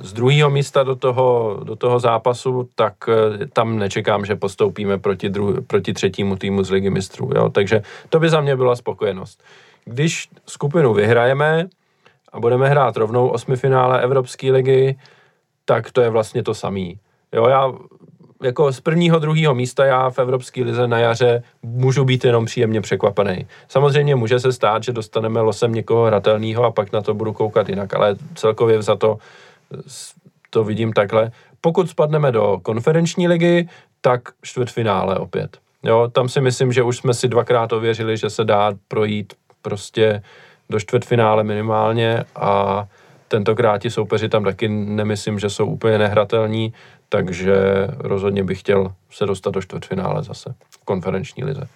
z 0.00 0.12
druhého 0.12 0.50
místa 0.50 0.82
do 0.82 0.96
toho, 0.96 1.60
do 1.64 1.76
toho 1.76 2.00
zápasu, 2.00 2.68
tak 2.74 2.94
eh, 3.08 3.46
tam 3.46 3.78
nečekám, 3.78 4.24
že 4.24 4.36
postoupíme 4.36 4.98
proti, 4.98 5.28
dru, 5.28 5.62
proti 5.62 5.92
třetímu 5.92 6.36
týmu 6.36 6.64
z 6.64 6.70
Ligy 6.70 6.90
mistrů. 6.90 7.30
Jo? 7.34 7.48
Takže 7.48 7.82
to 8.08 8.20
by 8.20 8.30
za 8.30 8.40
mě 8.40 8.56
byla 8.56 8.76
spokojenost. 8.76 9.42
Když 9.84 10.28
skupinu 10.46 10.94
vyhrajeme 10.94 11.66
a 12.32 12.40
budeme 12.40 12.68
hrát 12.68 12.96
rovnou 12.96 13.28
osmifinále 13.28 14.02
Evropské 14.02 14.52
ligy, 14.52 14.98
tak 15.64 15.90
to 15.90 16.00
je 16.00 16.10
vlastně 16.10 16.42
to 16.42 16.54
samý. 16.54 16.98
Jo, 17.32 17.48
já 17.48 17.72
jako 18.42 18.72
z 18.72 18.80
prvního, 18.80 19.18
druhého 19.18 19.54
místa 19.54 19.84
já 19.84 20.10
v 20.10 20.18
Evropské 20.18 20.64
lize 20.64 20.86
na 20.86 20.98
jaře 20.98 21.42
můžu 21.62 22.04
být 22.04 22.24
jenom 22.24 22.44
příjemně 22.44 22.80
překvapený. 22.80 23.46
Samozřejmě 23.68 24.14
může 24.14 24.40
se 24.40 24.52
stát, 24.52 24.82
že 24.82 24.92
dostaneme 24.92 25.40
losem 25.40 25.72
někoho 25.72 26.04
hratelného 26.04 26.64
a 26.64 26.70
pak 26.70 26.92
na 26.92 27.02
to 27.02 27.14
budu 27.14 27.32
koukat 27.32 27.68
jinak, 27.68 27.94
ale 27.94 28.16
celkově 28.34 28.82
za 28.82 28.96
to 28.96 29.18
to 30.50 30.64
vidím 30.64 30.92
takhle. 30.92 31.30
Pokud 31.60 31.90
spadneme 31.90 32.32
do 32.32 32.58
konferenční 32.62 33.28
ligy, 33.28 33.68
tak 34.00 34.20
čtvrtfinále 34.42 35.18
opět. 35.18 35.58
Jo, 35.82 36.08
tam 36.12 36.28
si 36.28 36.40
myslím, 36.40 36.72
že 36.72 36.82
už 36.82 36.96
jsme 36.96 37.14
si 37.14 37.28
dvakrát 37.28 37.72
ověřili, 37.72 38.16
že 38.16 38.30
se 38.30 38.44
dá 38.44 38.72
projít 38.88 39.34
prostě 39.62 40.22
do 40.70 40.80
čtvrtfinále 40.80 41.44
minimálně 41.44 42.24
a 42.36 42.84
tentokrát 43.28 43.78
ti 43.78 43.90
soupeři 43.90 44.28
tam 44.28 44.44
taky 44.44 44.68
nemyslím, 44.68 45.38
že 45.38 45.50
jsou 45.50 45.66
úplně 45.66 45.98
nehratelní, 45.98 46.72
takže 47.12 47.54
rozhodně 47.98 48.44
bych 48.44 48.60
chtěl 48.60 48.94
se 49.10 49.26
dostat 49.26 49.50
do 49.50 49.62
čtvrtfinále 49.62 50.22
zase 50.22 50.54
v 50.70 50.84
konferenční 50.84 51.44
lize. 51.44 51.68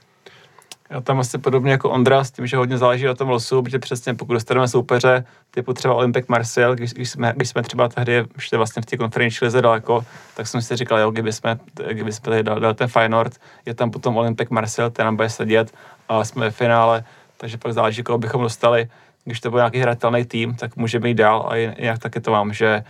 Já 0.91 1.01
tam 1.01 1.20
asi 1.20 1.39
podobně 1.39 1.72
jako 1.72 1.91
Ondra, 1.91 2.24
s 2.24 2.30
tím, 2.30 2.47
že 2.47 2.57
hodně 2.57 2.78
záleží 2.78 3.05
na 3.05 3.14
tom 3.14 3.28
losu, 3.28 3.62
protože 3.62 3.78
přesně 3.78 4.14
pokud 4.14 4.32
dostaneme 4.32 4.68
soupeře 4.68 5.24
typu 5.51 5.72
třeba 5.72 5.95
Olympic 5.95 6.26
Marseille, 6.28 6.76
když, 6.76 6.93
když, 6.93 7.11
jsme, 7.11 7.32
když 7.37 7.49
jsme 7.49 7.62
třeba 7.62 7.89
tehdy 7.89 8.24
ještě 8.34 8.57
vlastně 8.57 8.82
v 8.82 8.87
té 8.87 8.97
konferenční 8.97 9.45
lize 9.45 9.62
daleko, 9.62 10.05
tak 10.37 10.47
jsem 10.47 10.62
si 10.62 10.76
říkal, 10.76 10.99
jo, 10.99 11.11
kdyby 11.11 11.32
jsme, 11.32 11.59
kdyby 11.93 12.12
jsme 12.12 12.24
tady 12.24 12.43
dali, 12.43 12.61
dali 12.61 12.74
ten 12.74 12.89
Feyenoord, 12.89 13.41
je 13.66 13.74
tam 13.74 13.91
potom 13.91 14.16
Olympic 14.16 14.49
Marseille, 14.49 14.91
ten 14.91 15.05
nám 15.05 15.16
bude 15.16 15.30
sedět 15.30 15.74
a 16.09 16.24
jsme 16.24 16.51
v 16.51 16.57
finále, 16.57 17.05
takže 17.37 17.59
pak 17.59 17.72
záleží, 17.72 18.03
koho 18.03 18.18
bychom 18.18 18.43
dostali. 18.43 18.89
Když 19.24 19.41
to 19.41 19.51
byl 19.51 19.59
nějaký 19.59 19.78
hratelný 19.78 20.24
tým, 20.24 20.55
tak 20.55 20.76
můžeme 20.76 21.09
jít 21.09 21.14
dál 21.14 21.47
a 21.49 21.57
jinak 21.57 21.99
taky 21.99 22.20
to 22.20 22.30
mám, 22.30 22.53
že 22.53 22.84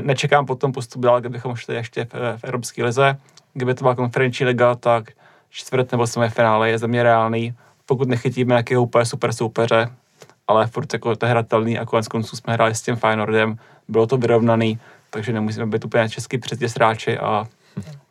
nečekám 0.00 0.46
potom 0.46 0.72
postup 0.72 1.02
dál, 1.02 1.20
kdybychom 1.20 1.56
šli 1.56 1.74
ještě 1.74 2.04
v, 2.04 2.38
v 2.38 2.44
Evropské 2.44 2.84
lize. 2.84 3.16
Kdyby 3.54 3.74
to 3.74 3.84
byla 3.84 3.94
konferenční 3.94 4.46
liga, 4.46 4.74
tak 4.74 5.04
čtvrt 5.50 5.92
nebo 5.92 6.06
semifinále 6.06 6.70
je 6.70 6.78
za 6.78 6.86
mě 6.86 7.02
reálný, 7.02 7.54
pokud 7.86 8.08
nechytíme 8.08 8.52
nějakého 8.52 8.82
úplně 8.82 9.04
super 9.04 9.32
soupeře, 9.32 9.88
ale 10.48 10.66
furt 10.66 10.92
jako 10.92 11.16
to 11.16 11.26
je 11.26 11.30
hratelný 11.30 11.78
a 11.78 11.86
konec 11.86 12.08
konců 12.08 12.36
jsme 12.36 12.52
hráli 12.52 12.74
s 12.74 12.82
tím 12.82 12.96
Feyenoordem, 12.96 13.56
bylo 13.88 14.06
to 14.06 14.16
vyrovnaný, 14.16 14.78
takže 15.10 15.32
nemusíme 15.32 15.66
být 15.66 15.84
úplně 15.84 16.08
český 16.08 16.38
předěsráči 16.38 17.18
a 17.18 17.46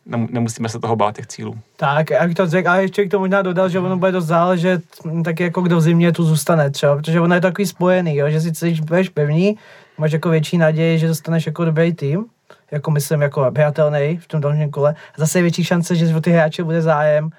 nem- 0.06 0.28
nemusíme 0.30 0.68
se 0.68 0.78
toho 0.78 0.96
bát 0.96 1.16
těch 1.16 1.26
cílů. 1.26 1.58
Tak, 1.76 2.06
bych 2.26 2.34
to 2.34 2.46
řekl, 2.46 2.70
a 2.70 2.76
ještě 2.76 3.04
k 3.04 3.10
tomu 3.10 3.22
možná 3.22 3.42
dodal, 3.42 3.68
že 3.68 3.78
ono 3.78 3.96
bude 3.96 4.12
dost 4.12 4.26
záležet, 4.26 4.82
taky 5.24 5.42
jako 5.42 5.60
kdo 5.60 5.76
v 5.76 5.80
zimě 5.80 6.12
tu 6.12 6.24
zůstane 6.24 6.70
třeba, 6.70 6.96
protože 6.96 7.20
ono 7.20 7.34
je 7.34 7.40
takový 7.40 7.66
spojený, 7.66 8.16
jo, 8.16 8.30
že 8.30 8.40
si 8.40 8.72
budeš 8.72 9.08
pevný, 9.08 9.58
máš 9.98 10.12
jako 10.12 10.30
větší 10.30 10.58
naději, 10.58 10.98
že 10.98 11.08
dostaneš 11.08 11.46
jako 11.46 11.64
dobrý 11.64 11.92
tým, 11.94 12.24
jako 12.70 12.90
myslím 12.90 13.22
jako 13.22 13.50
přijatelný 13.50 14.16
v 14.16 14.28
tom 14.28 14.40
dalším 14.40 14.70
kole, 14.70 14.94
a 15.14 15.14
zase 15.16 15.38
je 15.38 15.42
větší 15.42 15.64
šance, 15.64 15.96
že 15.96 16.16
o 16.16 16.20
ty 16.20 16.30
hráče 16.30 16.64
bude 16.64 16.82
zájem, 16.82 17.30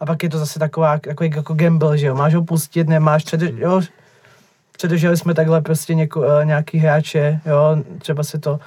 a 0.00 0.06
pak 0.06 0.22
je 0.22 0.28
to 0.28 0.38
zase 0.38 0.58
taková, 0.58 1.00
jako, 1.06 1.24
jako 1.24 1.54
gamble, 1.54 1.98
že 1.98 2.06
jo, 2.06 2.14
máš 2.14 2.34
ho 2.34 2.44
pustit, 2.44 2.88
nemáš, 2.88 3.24
před, 3.24 3.40
jo, 3.42 3.80
předrželi 4.76 5.16
jsme 5.16 5.34
takhle 5.34 5.60
prostě 5.60 5.94
něko, 5.94 6.20
uh, 6.20 6.44
nějaký 6.44 6.78
hráče, 6.78 7.40
jo, 7.46 7.76
třeba 7.98 8.22
se 8.22 8.38
to, 8.38 8.60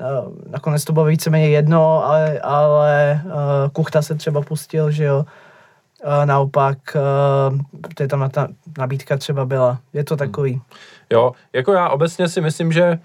uh, 0.00 0.50
nakonec 0.50 0.84
to 0.84 0.92
bylo 0.92 1.04
víceméně 1.04 1.48
jedno, 1.48 2.04
ale, 2.04 2.38
ale 2.40 3.22
uh, 3.24 3.32
Kuchta 3.72 4.02
se 4.02 4.14
třeba 4.14 4.42
pustil, 4.42 4.90
že 4.90 5.04
jo, 5.04 5.18
uh, 5.18 6.26
naopak, 6.26 6.78
uh, 6.94 7.58
protože 7.80 8.08
tam 8.08 8.20
na 8.20 8.28
ta 8.28 8.48
nabídka 8.78 9.16
třeba 9.16 9.44
byla, 9.44 9.78
je 9.92 10.04
to 10.04 10.16
takový. 10.16 10.60
Jo, 11.10 11.32
jako 11.52 11.72
já 11.72 11.88
obecně 11.88 12.28
si 12.28 12.40
myslím, 12.40 12.72
že 12.72 12.82
eh, 12.82 12.98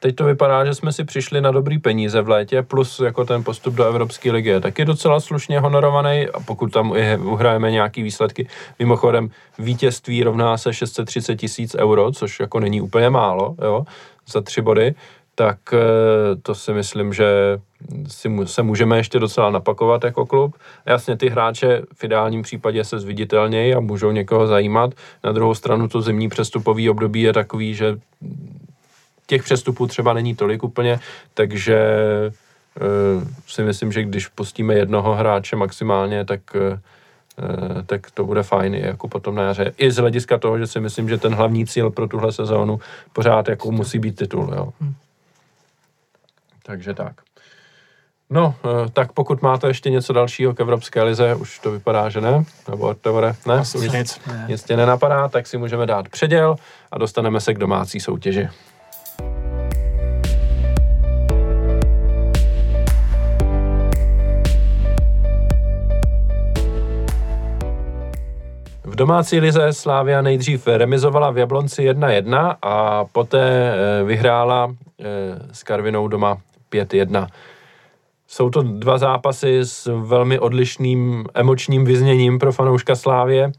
teď 0.00 0.16
to 0.16 0.24
vypadá, 0.24 0.64
že 0.64 0.74
jsme 0.74 0.92
si 0.92 1.04
přišli 1.04 1.40
na 1.40 1.50
dobrý 1.50 1.78
peníze 1.78 2.22
v 2.22 2.28
létě, 2.28 2.62
plus 2.62 3.00
jako 3.00 3.24
ten 3.24 3.44
postup 3.44 3.74
do 3.74 3.84
Evropské 3.84 4.32
ligy 4.32 4.48
je 4.48 4.60
taky 4.60 4.84
docela 4.84 5.20
slušně 5.20 5.60
honorovaný 5.60 6.28
a 6.28 6.40
pokud 6.40 6.72
tam 6.72 6.92
i 6.96 7.16
uhrajeme 7.16 7.70
nějaký 7.70 8.02
výsledky, 8.02 8.48
mimochodem 8.78 9.30
vítězství 9.58 10.22
rovná 10.22 10.56
se 10.56 10.74
630 10.74 11.36
tisíc 11.36 11.74
euro, 11.74 12.12
což 12.12 12.40
jako 12.40 12.60
není 12.60 12.80
úplně 12.80 13.10
málo, 13.10 13.54
jo, 13.62 13.84
za 14.32 14.40
tři 14.40 14.62
body, 14.62 14.94
tak 15.40 15.58
eh, 15.72 15.78
to 16.42 16.54
si 16.54 16.72
myslím, 16.72 17.12
že 17.12 17.58
si 18.08 18.28
mu, 18.28 18.46
se 18.46 18.62
můžeme 18.62 18.96
ještě 18.96 19.18
docela 19.18 19.50
napakovat 19.50 20.04
jako 20.04 20.26
klub. 20.26 20.56
Jasně 20.86 21.16
ty 21.16 21.28
hráče 21.28 21.82
v 21.94 22.04
ideálním 22.04 22.42
případě 22.42 22.84
se 22.84 23.00
zviditelnějí 23.00 23.74
a 23.74 23.80
můžou 23.80 24.10
někoho 24.10 24.46
zajímat. 24.46 24.94
Na 25.24 25.32
druhou 25.32 25.54
stranu 25.54 25.88
to 25.88 26.02
zimní 26.02 26.28
přestupový 26.28 26.90
období 26.90 27.22
je 27.22 27.32
takový, 27.32 27.74
že 27.74 27.96
těch 29.26 29.42
přestupů 29.42 29.86
třeba 29.86 30.12
není 30.12 30.34
tolik 30.34 30.62
úplně, 30.62 31.00
takže 31.34 31.80
uh, 32.80 33.24
si 33.46 33.62
myslím, 33.62 33.92
že 33.92 34.02
když 34.02 34.28
pustíme 34.28 34.74
jednoho 34.74 35.14
hráče 35.14 35.56
maximálně, 35.56 36.24
tak 36.24 36.40
uh, 36.54 36.78
tak 37.86 38.10
to 38.10 38.24
bude 38.24 38.42
fajn 38.42 38.74
jako 38.74 39.08
potom 39.08 39.34
na 39.34 39.42
jaře. 39.42 39.72
I 39.78 39.90
z 39.90 39.96
hlediska 39.96 40.38
toho, 40.38 40.58
že 40.58 40.66
si 40.66 40.80
myslím, 40.80 41.08
že 41.08 41.18
ten 41.18 41.34
hlavní 41.34 41.66
cíl 41.66 41.90
pro 41.90 42.08
tuhle 42.08 42.32
sezónu 42.32 42.80
pořád 43.12 43.48
jako 43.48 43.72
musí 43.72 43.98
být 43.98 44.16
titul. 44.16 44.52
Jo. 44.56 44.72
Takže 46.70 46.94
tak. 46.94 47.20
No, 48.30 48.54
eh, 48.64 48.90
tak 48.92 49.12
pokud 49.12 49.42
máte 49.42 49.68
ještě 49.68 49.90
něco 49.90 50.12
dalšího 50.12 50.54
k 50.54 50.60
Evropské 50.60 51.02
lize, 51.02 51.34
už 51.34 51.58
to 51.58 51.70
vypadá, 51.70 52.08
že 52.08 52.20
ne? 52.20 52.44
Nebo 52.68 52.94
Tevore, 52.94 53.34
ne? 53.46 53.54
Asi 53.54 53.78
už 53.78 53.90
nic. 53.90 54.20
Nic 54.48 54.62
tě 54.62 54.76
nenapadá, 54.76 55.28
tak 55.28 55.46
si 55.46 55.58
můžeme 55.58 55.86
dát 55.86 56.08
předěl 56.08 56.56
a 56.92 56.98
dostaneme 56.98 57.40
se 57.40 57.54
k 57.54 57.58
domácí 57.58 58.00
soutěži. 58.00 58.48
V 68.84 68.96
domácí 68.96 69.40
lize 69.40 69.72
Slávia 69.72 70.22
nejdřív 70.22 70.66
remizovala 70.66 71.30
v 71.30 71.38
Jablonci 71.38 71.90
1-1 71.90 72.56
a 72.62 73.04
poté 73.04 73.74
eh, 73.74 74.04
vyhrála 74.04 74.74
eh, 75.00 75.04
s 75.52 75.62
Karvinou 75.62 76.08
doma 76.08 76.38
5-1. 76.72 77.26
Jsou 78.26 78.50
to 78.50 78.62
dva 78.62 78.98
zápasy 78.98 79.58
s 79.58 80.00
velmi 80.02 80.38
odlišným 80.38 81.26
emočním 81.34 81.84
vyzněním 81.84 82.38
pro 82.38 82.52
fanouška 82.52 82.96
Slávě, 82.96 83.52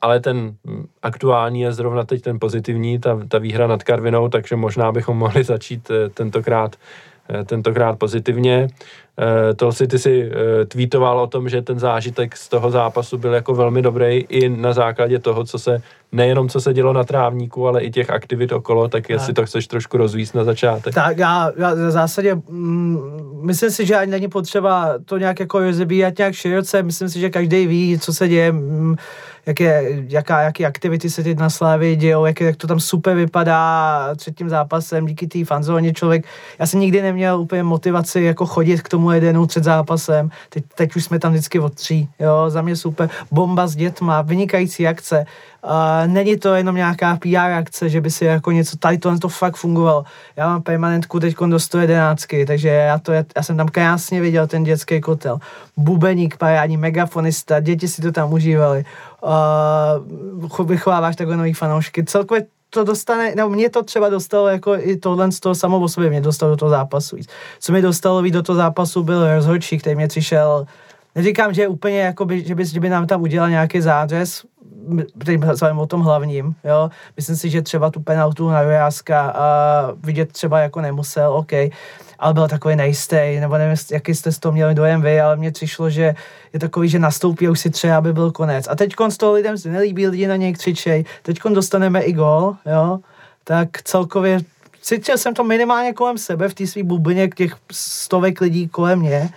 ale 0.00 0.20
ten 0.20 0.56
aktuální 1.02 1.60
je 1.60 1.72
zrovna 1.72 2.04
teď 2.04 2.22
ten 2.22 2.40
pozitivní, 2.40 2.98
ta, 2.98 3.20
ta 3.28 3.38
výhra 3.38 3.66
nad 3.66 3.82
Karvinou, 3.82 4.28
takže 4.28 4.56
možná 4.56 4.92
bychom 4.92 5.16
mohli 5.16 5.44
začít 5.44 5.90
eh, 5.90 6.08
tentokrát, 6.08 6.76
tentokrát 7.44 7.98
pozitivně. 7.98 8.68
Eh, 9.18 9.54
to 9.54 9.72
si 9.72 9.86
ty 9.86 9.98
si 9.98 10.30
tweetoval 10.68 11.20
o 11.20 11.26
tom, 11.26 11.48
že 11.48 11.62
ten 11.62 11.78
zážitek 11.78 12.36
z 12.36 12.48
toho 12.48 12.70
zápasu 12.70 13.18
byl 13.18 13.34
jako 13.34 13.54
velmi 13.54 13.82
dobrý 13.82 14.16
i 14.16 14.48
na 14.48 14.72
základě 14.72 15.18
toho, 15.18 15.44
co 15.44 15.58
se 15.58 15.82
nejenom 16.12 16.48
co 16.48 16.60
se 16.60 16.74
dělo 16.74 16.92
na 16.92 17.04
trávníku, 17.04 17.68
ale 17.68 17.82
i 17.82 17.90
těch 17.90 18.10
aktivit 18.10 18.52
okolo, 18.52 18.88
tak 18.88 19.10
jestli 19.10 19.32
to 19.32 19.46
chceš 19.46 19.66
trošku 19.66 19.96
rozvíst 19.96 20.34
na 20.34 20.44
začátek. 20.44 20.94
Tak 20.94 21.18
já, 21.18 21.52
já 21.56 21.74
v 21.74 21.90
zásadě 21.90 22.34
mm, 22.34 22.98
myslím 23.42 23.70
si, 23.70 23.86
že 23.86 23.96
ani 23.96 24.10
není 24.10 24.28
potřeba 24.28 24.94
to 25.04 25.18
nějak 25.18 25.40
jako 25.40 25.60
rozebírat 25.60 26.18
nějak 26.18 26.34
široce, 26.34 26.82
myslím 26.82 27.08
si, 27.08 27.20
že 27.20 27.30
každý 27.30 27.66
ví, 27.66 27.98
co 27.98 28.12
se 28.12 28.28
děje, 28.28 28.52
mm, 28.52 28.96
jaké, 29.46 29.84
jaká, 30.08 30.40
jaké 30.40 30.64
aktivity 30.64 31.10
se 31.10 31.22
teď 31.22 31.38
na 31.38 31.50
Slávě 31.50 31.96
dějou, 31.96 32.24
jak, 32.24 32.40
jak 32.40 32.56
to 32.56 32.66
tam 32.66 32.80
super 32.80 33.16
vypadá 33.16 34.14
třetím 34.16 34.48
zápasem 34.48 35.06
díky 35.06 35.26
té 35.26 35.44
fanzóně 35.44 35.92
člověk. 35.92 36.24
Já 36.58 36.66
jsem 36.66 36.80
nikdy 36.80 37.02
neměl 37.02 37.40
úplně 37.40 37.62
motivaci 37.62 38.20
jako 38.20 38.46
chodit 38.46 38.82
k 38.82 38.88
tomu 38.88 39.10
jedenu 39.10 39.46
před 39.46 39.64
zápasem. 39.64 40.30
Teď, 40.48 40.64
teď 40.74 40.96
už 40.96 41.04
jsme 41.04 41.18
tam 41.18 41.32
vždycky 41.32 41.60
od 41.60 41.74
tří. 41.74 42.08
Jo, 42.18 42.50
za 42.50 42.62
mě 42.62 42.76
super. 42.76 43.10
Bomba 43.30 43.66
s 43.66 43.76
dětma, 43.76 44.22
vynikající 44.22 44.88
akce. 44.88 45.24
Uh, 45.64 46.12
není 46.12 46.36
to 46.36 46.54
jenom 46.54 46.76
nějaká 46.76 47.16
PR 47.16 47.36
akce, 47.36 47.88
že 47.88 48.00
by 48.00 48.10
si 48.10 48.24
jako 48.24 48.50
něco, 48.50 48.76
tady 48.76 48.98
to, 48.98 49.18
to 49.18 49.28
fakt 49.28 49.56
fungovalo. 49.56 50.04
Já 50.36 50.48
mám 50.48 50.62
permanentku 50.62 51.20
teď 51.20 51.36
do 51.48 51.58
111, 51.58 52.26
takže 52.46 52.68
já, 52.68 52.98
to, 52.98 53.12
já, 53.12 53.24
jsem 53.42 53.56
tam 53.56 53.68
krásně 53.68 54.20
viděl 54.20 54.46
ten 54.46 54.64
dětský 54.64 55.00
kotel. 55.00 55.38
Bubeník, 55.76 56.36
parádní, 56.36 56.76
megafonista, 56.76 57.60
děti 57.60 57.88
si 57.88 58.02
to 58.02 58.12
tam 58.12 58.32
užívali. 58.32 58.84
Uh, 60.50 60.66
vychováváš 60.66 61.16
takové 61.16 61.36
nový 61.36 61.52
fanoušky. 61.52 62.04
Celkově 62.04 62.46
to 62.70 62.84
dostane, 62.84 63.34
nebo 63.34 63.48
mě 63.48 63.70
to 63.70 63.82
třeba 63.82 64.08
dostalo 64.08 64.48
jako 64.48 64.76
i 64.76 64.96
tohle 64.96 65.32
z 65.32 65.40
toho 65.40 65.54
samo 65.54 65.80
o 65.80 65.88
sobě 65.88 66.10
mě 66.10 66.20
dostalo 66.20 66.52
do 66.52 66.56
toho 66.56 66.70
zápasu. 66.70 67.16
Co 67.60 67.72
mi 67.72 67.82
dostalo 67.82 68.22
víc 68.22 68.34
do 68.34 68.42
toho 68.42 68.56
zápasu 68.56 69.02
byl 69.02 69.34
rozhodčí, 69.34 69.78
který 69.78 69.96
mě 69.96 70.08
přišel 70.08 70.66
Neříkám, 71.14 71.54
že 71.54 71.68
úplně, 71.68 72.00
jakoby, 72.00 72.44
že, 72.44 72.54
by, 72.54 72.64
že 72.64 72.80
by 72.80 72.88
nám 72.88 73.06
tam 73.06 73.22
udělal 73.22 73.50
nějaký 73.50 73.80
zádřez, 73.80 74.42
teď 75.24 75.40
o 75.76 75.86
tom 75.86 76.00
hlavním, 76.00 76.54
jo. 76.64 76.90
Myslím 77.16 77.36
si, 77.36 77.50
že 77.50 77.62
třeba 77.62 77.90
tu 77.90 78.00
penaltu 78.00 78.48
na 78.48 78.62
Rojáska 78.62 79.34
uh, 79.34 79.98
vidět 80.02 80.32
třeba 80.32 80.60
jako 80.60 80.80
nemusel, 80.80 81.32
OK, 81.32 81.52
ale 82.18 82.34
byl 82.34 82.48
takový 82.48 82.76
nejistý, 82.76 83.40
nebo 83.40 83.58
nevím, 83.58 83.76
jaký 83.92 84.14
jste 84.14 84.32
z 84.32 84.38
toho 84.38 84.52
měli 84.52 84.74
dojem 84.74 85.02
vy, 85.02 85.20
ale 85.20 85.36
mně 85.36 85.52
přišlo, 85.52 85.90
že 85.90 86.14
je 86.52 86.60
takový, 86.60 86.88
že 86.88 86.98
nastoupí 86.98 87.46
a 87.46 87.50
už 87.50 87.60
si 87.60 87.70
třeba, 87.70 87.96
aby 87.96 88.12
byl 88.12 88.30
konec. 88.30 88.68
A 88.68 88.76
teď 88.76 88.94
z 89.08 89.16
toho 89.16 89.32
lidem 89.32 89.58
se 89.58 89.68
nelíbí, 89.68 90.06
lidi 90.06 90.26
na 90.26 90.36
něj 90.36 90.52
křičej, 90.52 91.04
teď 91.22 91.38
dostaneme 91.52 92.00
i 92.00 92.12
gol, 92.12 92.56
jo, 92.66 92.98
tak 93.44 93.82
celkově 93.82 94.40
cítil 94.82 95.18
jsem 95.18 95.34
to 95.34 95.44
minimálně 95.44 95.92
kolem 95.92 96.18
sebe 96.18 96.48
v 96.48 96.54
té 96.54 96.66
svý 96.66 96.82
bublině 96.82 97.28
těch 97.28 97.56
stovek 97.72 98.40
lidí 98.40 98.68
kolem 98.68 98.98
mě, 98.98 99.30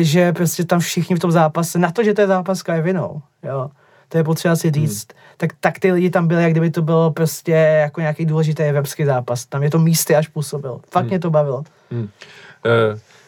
že 0.00 0.32
prostě 0.32 0.64
tam 0.64 0.80
všichni 0.80 1.16
v 1.16 1.18
tom 1.18 1.30
zápase, 1.30 1.78
na 1.78 1.90
to, 1.90 2.04
že 2.04 2.14
to 2.14 2.20
je 2.20 2.26
zápas 2.26 2.58
s 2.58 2.82
vinou, 2.82 3.22
jo, 3.42 3.70
to 4.08 4.18
je 4.18 4.24
potřeba 4.24 4.56
si 4.56 4.70
říct, 4.70 5.08
hmm. 5.12 5.20
tak, 5.36 5.50
tak 5.60 5.78
ty 5.78 5.92
lidi 5.92 6.10
tam 6.10 6.28
byli, 6.28 6.42
jak 6.42 6.52
kdyby 6.52 6.70
to 6.70 6.82
bylo 6.82 7.10
prostě 7.10 7.52
jako 7.52 8.00
nějaký 8.00 8.26
důležitý 8.26 8.62
evropský 8.62 9.04
zápas. 9.04 9.46
Tam 9.46 9.62
je 9.62 9.70
to 9.70 9.78
místy 9.78 10.16
až 10.16 10.28
působil. 10.28 10.80
Fakt 10.90 11.02
hmm. 11.02 11.08
mě 11.08 11.18
to 11.18 11.30
bavilo. 11.30 11.64
Hmm. 11.90 12.02
Uh, 12.02 12.08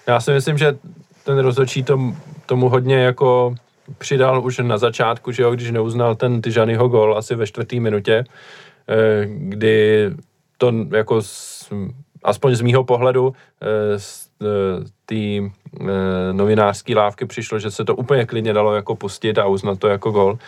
já 0.07 0.21
si 0.21 0.33
myslím, 0.33 0.59
že 0.59 0.77
ten 1.25 1.39
rozhodčí 1.39 1.83
tom, 1.83 2.17
tomu 2.47 2.69
hodně 2.69 2.97
jako 2.97 3.55
přidal 3.99 4.45
už 4.45 4.59
na 4.59 4.79
začátku, 4.79 5.33
že 5.33 5.43
jo, 5.43 5.51
když 5.51 5.71
neuznal 5.71 6.15
ten 6.15 6.43
Tyžanyho 6.43 6.89
gol 6.89 7.19
asi 7.19 7.35
ve 7.35 7.47
čtvrté 7.47 7.81
minutě, 7.81 8.25
eh, 8.89 9.27
kdy 9.27 10.11
to 10.59 10.73
jako 10.97 11.23
s, 11.23 11.73
aspoň 12.23 12.55
z 12.55 12.61
mýho 12.61 12.85
pohledu 12.85 13.35
eh, 13.63 13.99
z 13.99 14.29
té 15.07 15.51
novinářské 16.33 16.97
lávky 16.97 17.27
přišlo, 17.27 17.59
že 17.59 17.71
se 17.71 17.85
to 17.85 17.97
úplně 17.97 18.27
klidně 18.27 18.53
dalo 18.53 18.75
jako 18.75 18.97
pustit 18.97 19.39
a 19.39 19.47
uznat 19.47 19.79
to 19.79 19.89
jako 19.89 20.11
gol 20.11 20.39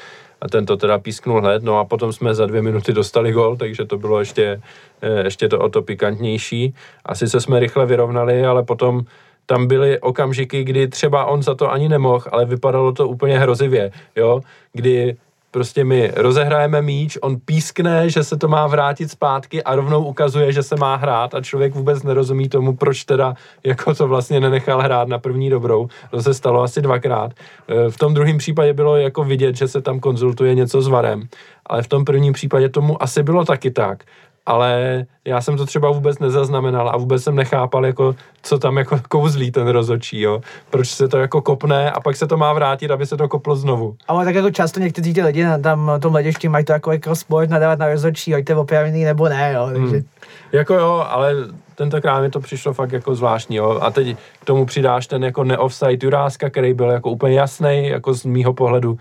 a 0.41 0.49
ten 0.49 0.67
to 0.67 0.77
teda 0.77 0.99
písknul 0.99 1.41
hned, 1.41 1.63
no 1.63 1.79
a 1.79 1.85
potom 1.85 2.13
jsme 2.13 2.35
za 2.35 2.47
dvě 2.47 2.63
minuty 2.63 2.93
dostali 2.93 3.33
gol, 3.33 3.57
takže 3.57 3.85
to 3.85 3.99
bylo 3.99 4.21
ještě, 4.21 4.61
eh, 5.03 5.25
ještě 5.25 5.49
to 5.49 5.59
o 5.59 5.69
to 5.69 5.83
pikantnější. 5.83 6.75
Asi 7.05 7.29
se 7.29 7.41
jsme 7.41 7.61
rychle 7.61 7.87
vyrovnali, 7.87 8.47
ale 8.47 8.63
potom 8.63 9.03
tam 9.47 9.67
byly 9.67 10.01
okamžiky, 10.01 10.65
kdy 10.65 10.89
třeba 10.89 11.25
on 11.25 11.43
za 11.43 11.55
to 11.55 11.73
ani 11.73 11.89
nemohl, 11.89 12.25
ale 12.33 12.45
vypadalo 12.45 12.93
to 12.93 13.09
úplně 13.09 13.39
hrozivě, 13.39 13.91
jo, 14.17 14.41
kdy 14.73 15.17
prostě 15.57 15.85
my 15.85 16.13
rozehrajeme 16.17 16.83
míč, 16.83 17.19
on 17.23 17.37
pískne, 17.45 18.11
že 18.11 18.25
se 18.25 18.37
to 18.37 18.49
má 18.49 18.67
vrátit 18.67 19.11
zpátky 19.11 19.63
a 19.63 19.75
rovnou 19.75 20.05
ukazuje, 20.05 20.53
že 20.53 20.63
se 20.63 20.77
má 20.77 20.97
hrát 20.97 21.35
a 21.35 21.41
člověk 21.41 21.75
vůbec 21.75 22.03
nerozumí 22.03 22.49
tomu, 22.49 22.77
proč 22.77 23.05
teda 23.05 23.35
jako 23.65 23.95
to 23.95 24.09
vlastně 24.09 24.41
nenechal 24.41 24.81
hrát 24.81 25.09
na 25.09 25.19
první 25.19 25.51
dobrou. 25.51 25.89
To 26.11 26.23
se 26.23 26.35
stalo 26.35 26.63
asi 26.63 26.83
dvakrát. 26.83 27.33
E, 27.33 27.91
v 27.91 27.97
tom 27.97 28.15
druhém 28.15 28.39
případě 28.39 28.73
bylo 28.73 28.97
jako 28.97 29.25
vidět, 29.25 29.57
že 29.57 29.69
se 29.69 29.83
tam 29.83 30.01
konzultuje 30.01 30.55
něco 30.55 30.83
s 30.83 30.89
varem, 30.89 31.23
ale 31.67 31.83
v 31.83 31.89
tom 31.89 32.05
prvním 32.05 32.33
případě 32.33 32.69
tomu 32.69 33.03
asi 33.03 33.23
bylo 33.23 33.45
taky 33.45 33.71
tak 33.71 34.05
ale 34.47 35.07
já 35.27 35.41
jsem 35.41 35.57
to 35.57 35.67
třeba 35.67 35.91
vůbec 35.91 36.19
nezaznamenal 36.19 36.89
a 36.89 36.97
vůbec 36.97 37.23
jsem 37.23 37.37
nechápal, 37.37 37.87
jako, 37.87 38.15
co 38.43 38.59
tam 38.59 38.77
jako 38.77 39.01
kouzlí 39.09 39.51
ten 39.51 39.69
rozočí, 39.69 40.21
jo. 40.21 40.41
Proč 40.71 40.89
se 40.89 41.09
to 41.09 41.19
jako 41.19 41.43
kopne 41.43 41.91
a 41.91 42.01
pak 42.01 42.17
se 42.17 42.27
to 42.27 42.37
má 42.37 42.53
vrátit, 42.53 42.91
aby 42.91 43.07
se 43.07 43.17
to 43.17 43.29
koplo 43.29 43.57
znovu. 43.57 43.97
Ale 44.09 44.25
tak 44.25 44.35
jako 44.35 44.51
často 44.51 44.81
někteří 44.81 45.15
ty 45.15 45.23
lidi 45.23 45.45
na 45.45 45.59
tam 45.59 45.91
tom 46.01 46.13
hledišti 46.13 46.49
mají 46.49 46.65
to 46.65 46.73
jako, 46.73 46.93
jako 46.93 47.17
sport 47.17 47.51
nadávat 47.51 47.79
na 47.79 47.89
rozočí, 47.89 48.35
ať 48.35 48.45
to 48.45 48.53
je 48.53 48.57
opravdu 48.57 48.99
nebo 49.05 49.29
ne, 49.29 49.53
jo. 49.53 49.69
Takže... 49.73 49.97
Hmm. 49.97 50.05
Jako 50.53 50.75
jo, 50.75 51.07
ale 51.09 51.35
tentokrát 51.75 52.21
mi 52.21 52.31
to 52.31 52.41
přišlo 52.41 52.73
fakt 52.73 52.93
jako 52.93 53.15
zvláštní, 53.15 53.57
jo. 53.57 53.79
A 53.83 53.91
teď 53.91 54.17
k 54.41 54.45
tomu 54.45 54.67
přidáš 54.67 55.07
ten 55.07 55.25
jako 55.25 55.45
neoffside 55.45 55.99
Juráska, 56.07 56.51
který 56.51 56.75
byl 56.75 56.91
jako 56.91 57.11
úplně 57.11 57.39
jasný, 57.39 57.89
jako 57.89 58.15
z 58.15 58.25
mýho 58.25 58.53
pohledu. 58.53 58.99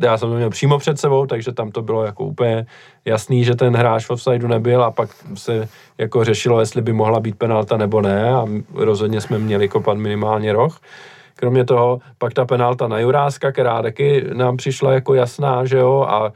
Já 0.00 0.18
jsem 0.18 0.28
to 0.28 0.34
měl 0.34 0.50
přímo 0.50 0.78
před 0.78 1.00
sebou, 1.00 1.26
takže 1.26 1.52
tam 1.52 1.70
to 1.70 1.82
bylo 1.82 2.04
jako 2.04 2.24
úplně 2.24 2.66
jasný, 3.04 3.44
že 3.44 3.54
ten 3.54 3.76
hráč 3.76 4.06
v 4.06 4.10
offsideu 4.10 4.48
nebyl 4.48 4.84
a 4.84 4.90
pak 4.90 5.10
se 5.34 5.68
jako 5.98 6.24
řešilo, 6.24 6.60
jestli 6.60 6.82
by 6.82 6.92
mohla 6.92 7.20
být 7.20 7.38
penalta 7.38 7.76
nebo 7.76 8.00
ne 8.00 8.30
a 8.30 8.46
rozhodně 8.74 9.20
jsme 9.20 9.38
měli 9.38 9.68
kopat 9.68 9.98
minimálně 9.98 10.52
roh. 10.52 10.80
Kromě 11.34 11.64
toho 11.64 12.00
pak 12.18 12.34
ta 12.34 12.44
penalta 12.44 12.88
na 12.88 12.98
Juráska, 12.98 13.52
která 13.52 13.82
taky 13.82 14.24
nám 14.32 14.56
přišla 14.56 14.92
jako 14.92 15.14
jasná, 15.14 15.64
že 15.64 15.78
jo, 15.78 16.06
a 16.08 16.32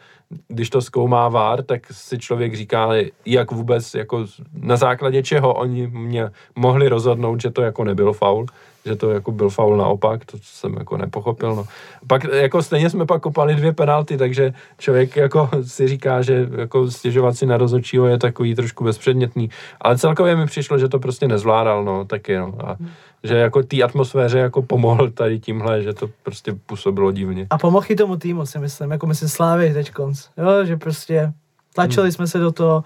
když 0.49 0.71
to 0.71 0.83
zkoumá 0.83 1.29
VAR, 1.29 1.63
tak 1.63 1.87
si 1.91 2.19
člověk 2.19 2.55
říká, 2.55 2.89
jak 3.27 3.51
vůbec, 3.51 3.95
jako 3.95 4.27
na 4.53 4.77
základě 4.77 5.23
čeho 5.23 5.55
oni 5.55 5.87
mě 5.87 6.31
mohli 6.57 6.89
rozhodnout, 6.89 7.41
že 7.41 7.51
to 7.51 7.63
jako 7.63 7.85
nebyl 7.85 8.13
faul. 8.13 8.47
Že 8.85 8.97
to 8.97 9.11
jako 9.11 9.33
byl 9.33 9.51
faul 9.51 9.77
naopak, 9.77 10.25
to 10.25 10.39
jsem 10.43 10.75
jako 10.75 10.97
nepochopil. 10.97 11.55
No. 11.55 11.65
Pak 12.07 12.25
jako 12.25 12.63
stejně 12.63 12.91
jsme 12.91 13.07
pak 13.07 13.23
kopali 13.23 13.55
dvě 13.55 13.73
penalty, 13.73 14.17
takže 14.17 14.53
člověk 14.79 15.17
jako 15.17 15.51
si 15.63 15.89
říká, 15.89 16.23
že 16.23 16.49
jako 16.57 16.91
stěžovat 16.91 17.37
si 17.37 17.47
na 17.47 17.57
rozhodčího 17.57 18.07
je 18.07 18.19
takový 18.19 18.55
trošku 18.55 18.85
bezpředmětný. 18.85 19.51
Ale 19.81 19.99
celkově 19.99 20.37
mi 20.37 20.47
přišlo, 20.47 20.79
že 20.79 20.89
to 20.89 20.99
prostě 20.99 21.29
nezvládal, 21.29 21.85
no, 21.85 22.05
taky, 22.05 22.37
no. 22.37 22.55
A 22.65 22.77
že 23.25 23.35
jako 23.35 23.63
té 23.63 23.83
atmosféře 23.83 24.39
jako 24.39 24.63
pomohl 24.63 25.11
tady 25.11 25.41
tímhle, 25.41 25.83
že 25.83 25.93
to 25.93 26.11
prostě 26.23 26.53
působilo 26.67 27.13
divně. 27.13 27.47
A 27.51 27.59
pomohl 27.59 27.87
i 27.89 27.97
tomu 27.97 28.17
týmu, 28.17 28.47
si 28.47 28.59
myslím, 28.59 28.91
jako 28.91 29.07
myslím 29.07 29.29
Slávy 29.29 29.73
teď 29.73 29.91
konc, 29.91 30.29
jo, 30.37 30.65
že 30.65 30.77
prostě 30.77 31.33
tlačili 31.75 32.07
hmm. 32.07 32.13
jsme 32.13 32.27
se 32.27 32.39
do 32.39 32.53
toho, 32.53 32.85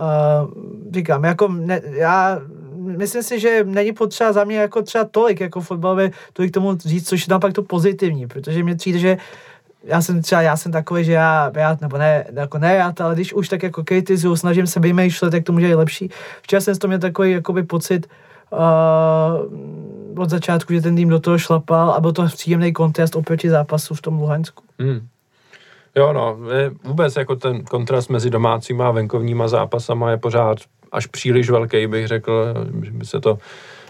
uh, 0.00 0.92
říkám, 0.94 1.24
jako 1.24 1.48
ne, 1.48 1.80
já 1.84 2.40
myslím 2.76 3.22
si, 3.22 3.40
že 3.40 3.64
není 3.64 3.92
potřeba 3.92 4.32
za 4.32 4.44
mě 4.44 4.56
jako 4.56 4.82
třeba 4.82 5.04
tolik 5.04 5.40
jako 5.40 5.60
fotbalové, 5.60 6.10
tolik 6.32 6.52
tomu 6.52 6.76
říct, 6.78 7.08
což 7.08 7.20
je 7.20 7.30
naopak 7.30 7.52
to 7.52 7.62
pozitivní, 7.62 8.26
protože 8.26 8.62
mě 8.62 8.74
přijde, 8.74 8.98
že 8.98 9.16
já 9.84 10.02
jsem 10.02 10.22
třeba, 10.22 10.42
já 10.42 10.56
jsem 10.56 10.72
takový, 10.72 11.04
že 11.04 11.12
já, 11.12 11.52
já 11.54 11.78
nebo 11.80 11.98
ne, 11.98 12.24
jako 12.32 12.58
ne 12.58 12.74
já, 12.74 12.92
ale 13.00 13.14
když 13.14 13.32
už 13.32 13.48
tak 13.48 13.62
jako 13.62 13.84
kritizuju, 13.84 14.36
snažím 14.36 14.66
se 14.66 14.80
vymýšlet, 14.80 15.34
jak 15.34 15.44
to 15.44 15.52
může 15.52 15.66
být 15.66 15.74
lepší. 15.74 16.10
Včera 16.42 16.60
jsem 16.60 16.74
z 16.74 16.78
toho 16.78 16.88
měl 16.88 16.98
takový 16.98 17.32
jakoby 17.32 17.62
pocit, 17.62 18.06
uh, 18.52 20.22
od 20.22 20.30
začátku, 20.30 20.72
že 20.72 20.80
ten 20.80 20.96
tým 20.96 21.08
do 21.08 21.20
toho 21.20 21.38
šlapal 21.38 21.90
a 21.90 22.00
byl 22.00 22.12
to 22.12 22.26
příjemný 22.26 22.72
kontrast 22.72 23.16
oproti 23.16 23.50
zápasu 23.50 23.94
v 23.94 24.02
tom 24.02 24.18
Luhansku. 24.18 24.64
Hmm. 24.78 25.08
Jo, 25.98 26.12
no, 26.12 26.38
vůbec 26.84 27.16
jako 27.16 27.36
ten 27.36 27.64
kontrast 27.64 28.10
mezi 28.10 28.30
domácíma 28.30 28.88
a 28.88 28.90
venkovníma 28.90 29.48
zápasama 29.48 30.10
je 30.10 30.16
pořád 30.16 30.58
až 30.92 31.06
příliš 31.06 31.50
velký, 31.50 31.86
bych 31.86 32.06
řekl, 32.06 32.54
že 32.82 32.90
by 32.90 33.04
se 33.04 33.20
to 33.20 33.38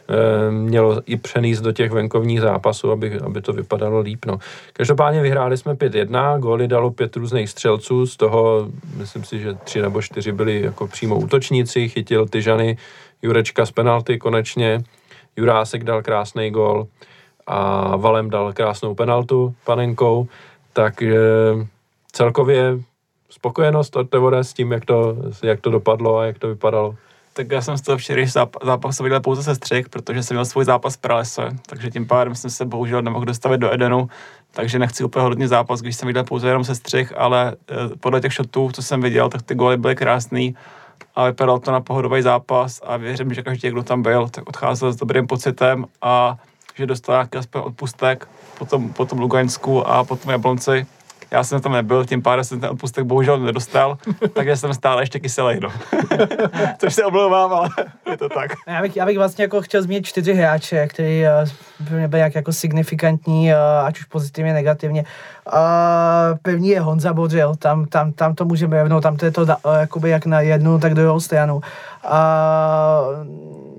e, 0.08 0.50
mělo 0.50 1.02
i 1.06 1.16
přenést 1.16 1.60
do 1.60 1.72
těch 1.72 1.90
venkovních 1.90 2.40
zápasů, 2.40 2.90
aby, 2.90 3.20
aby 3.20 3.42
to 3.42 3.52
vypadalo 3.52 4.00
líp. 4.00 4.24
No. 4.26 4.38
Každopádně 4.72 5.22
vyhráli 5.22 5.56
jsme 5.56 5.74
5-1, 5.74 6.38
góly 6.38 6.68
dalo 6.68 6.90
pět 6.90 7.16
různých 7.16 7.50
střelců, 7.50 8.06
z 8.06 8.16
toho 8.16 8.68
myslím 8.96 9.24
si, 9.24 9.38
že 9.38 9.54
tři 9.54 9.82
nebo 9.82 10.02
čtyři 10.02 10.32
byli 10.32 10.62
jako 10.62 10.86
přímo 10.86 11.16
útočníci, 11.16 11.88
chytil 11.88 12.26
Tyžany, 12.26 12.76
Jurečka 13.22 13.66
z 13.66 13.70
penalty 13.70 14.18
konečně, 14.18 14.82
Jurásek 15.36 15.84
dal 15.84 16.02
krásný 16.02 16.50
gol 16.50 16.86
a 17.46 17.96
Valem 17.96 18.30
dal 18.30 18.52
krásnou 18.52 18.94
penaltu 18.94 19.54
panenkou, 19.64 20.28
tak 20.72 21.02
e, 21.02 21.14
celkově 22.12 22.78
spokojenost 23.30 23.96
od 23.96 24.10
Tevore 24.10 24.44
s 24.44 24.52
tím, 24.52 24.72
jak 24.72 24.84
to, 24.84 25.16
jak 25.42 25.60
to 25.60 25.70
dopadlo 25.70 26.18
a 26.18 26.26
jak 26.26 26.38
to 26.38 26.48
vypadalo? 26.48 26.94
Tak 27.32 27.50
já 27.50 27.62
jsem 27.62 27.76
z 27.76 27.82
toho 27.82 27.98
včerejší 27.98 28.32
zápas 28.62 29.00
viděl 29.00 29.20
pouze 29.20 29.42
se 29.42 29.54
střih, 29.54 29.88
protože 29.88 30.22
jsem 30.22 30.34
měl 30.34 30.44
svůj 30.44 30.64
zápas 30.64 30.96
v 30.96 31.00
pralese, 31.00 31.48
takže 31.66 31.90
tím 31.90 32.06
pádem 32.06 32.34
jsem 32.34 32.50
se 32.50 32.64
bohužel 32.64 33.02
nemohl 33.02 33.24
dostavit 33.24 33.58
do 33.58 33.74
Edenu, 33.74 34.08
takže 34.50 34.78
nechci 34.78 35.04
úplně 35.04 35.22
hodně 35.22 35.48
zápas, 35.48 35.80
když 35.80 35.96
jsem 35.96 36.06
viděl 36.06 36.24
pouze 36.24 36.48
jenom 36.48 36.64
se 36.64 36.74
střih, 36.74 37.12
ale 37.16 37.56
eh, 37.70 37.74
podle 38.00 38.20
těch 38.20 38.32
shotů, 38.32 38.70
co 38.72 38.82
jsem 38.82 39.00
viděl, 39.00 39.28
tak 39.28 39.42
ty 39.42 39.54
góly 39.54 39.76
byly 39.76 39.96
krásný 39.96 40.54
a 41.14 41.24
vypadalo 41.24 41.58
to 41.58 41.70
na 41.70 41.80
pohodový 41.80 42.22
zápas 42.22 42.80
a 42.84 42.96
věřím, 42.96 43.34
že 43.34 43.42
každý, 43.42 43.70
kdo 43.70 43.82
tam 43.82 44.02
byl, 44.02 44.28
tak 44.28 44.48
odcházel 44.48 44.92
s 44.92 44.96
dobrým 44.96 45.26
pocitem 45.26 45.86
a 46.02 46.36
že 46.74 46.86
dostal 46.86 47.14
nějaký 47.14 47.38
aspoň 47.38 47.62
odpustek 47.64 48.28
potom, 48.58 48.92
potom 48.92 49.18
Lugansku 49.18 49.88
a 49.88 50.04
potom 50.04 50.30
Jablonci 50.30 50.86
já 51.30 51.44
jsem 51.44 51.60
tam 51.60 51.72
nebyl, 51.72 52.04
tím 52.04 52.22
pádem 52.22 52.44
jsem 52.44 52.60
ten 52.60 52.70
odpustek 52.70 53.04
bohužel 53.04 53.38
nedostal, 53.38 53.98
takže 54.32 54.56
jsem 54.56 54.74
stále 54.74 55.02
ještě 55.02 55.20
kyselý, 55.20 55.60
no. 55.60 55.68
Což 56.78 56.94
se 56.94 57.04
omlouvám, 57.04 57.52
ale 57.52 57.68
je 58.10 58.16
to 58.16 58.28
tak. 58.28 58.50
Já 58.66 58.82
bych, 58.82 58.96
já 58.96 59.06
bych 59.06 59.18
vlastně 59.18 59.44
jako 59.44 59.62
chtěl 59.62 59.82
zmínit 59.82 60.06
čtyři 60.06 60.34
hráče, 60.34 60.86
který 60.86 61.24
uh, 61.80 61.90
by 61.90 62.08
byli 62.08 62.22
jak, 62.22 62.34
jako 62.34 62.52
signifikantní, 62.52 63.52
uh, 63.52 63.86
ať 63.86 63.98
už 63.98 64.04
pozitivně, 64.04 64.52
negativně. 64.52 65.04
Uh, 65.52 65.58
první 66.42 66.68
je 66.68 66.80
Honza 66.80 67.12
Bodřil, 67.12 67.54
tam, 67.54 67.86
tam, 67.86 68.12
tam 68.12 68.34
to 68.34 68.44
můžeme 68.44 68.82
rovnou, 68.82 69.00
tam 69.00 69.16
to 69.16 69.24
je 69.24 69.30
to 69.30 69.42
uh, 69.42 69.48
jakoby 69.80 70.10
jak 70.10 70.26
na 70.26 70.40
jednu, 70.40 70.78
tak 70.78 70.94
druhou 70.94 71.20
stranu. 71.20 71.56
Uh, 71.56 71.62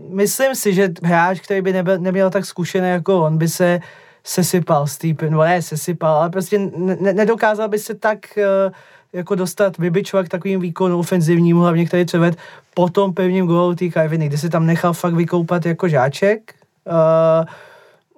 myslím 0.10 0.56
si, 0.56 0.74
že 0.74 0.89
hráč, 1.04 1.39
který 1.39 1.62
by 1.62 1.74
nebyl, 1.74 1.97
neměl 1.97 2.30
tak 2.30 2.45
zkušený 2.45 2.89
jako 2.89 3.22
on, 3.22 3.38
by 3.38 3.47
se 3.47 3.80
sesypal 4.24 4.88
Stephen, 4.88 5.34
no 5.34 5.39
ne 5.39 5.61
sesypal, 5.61 6.15
ale 6.15 6.30
prostě 6.30 6.59
ne, 6.59 7.13
nedokázal 7.13 7.70
by 7.70 7.80
se 7.80 7.95
tak 7.95 8.20
uh, 8.38 8.74
jako 9.13 9.36
dostat, 9.36 9.78
vybičovat 9.78 10.26
k 10.26 10.30
takovým 10.30 10.59
výkonu 10.59 10.99
ofenzivním, 10.99 11.57
hlavně 11.57 11.86
který 11.86 12.05
třeba 12.05 12.32
po 12.74 12.89
tom 12.89 13.13
pevním 13.13 13.47
gólu 13.47 13.76
té 13.76 13.89
Kajviny, 13.89 14.28
kde 14.28 14.38
se 14.38 14.49
tam 14.49 14.65
nechal 14.65 14.93
fakt 14.93 15.13
vykoupat 15.13 15.65
jako 15.65 15.88
žáček. 15.88 16.53
Uh, 16.86 17.45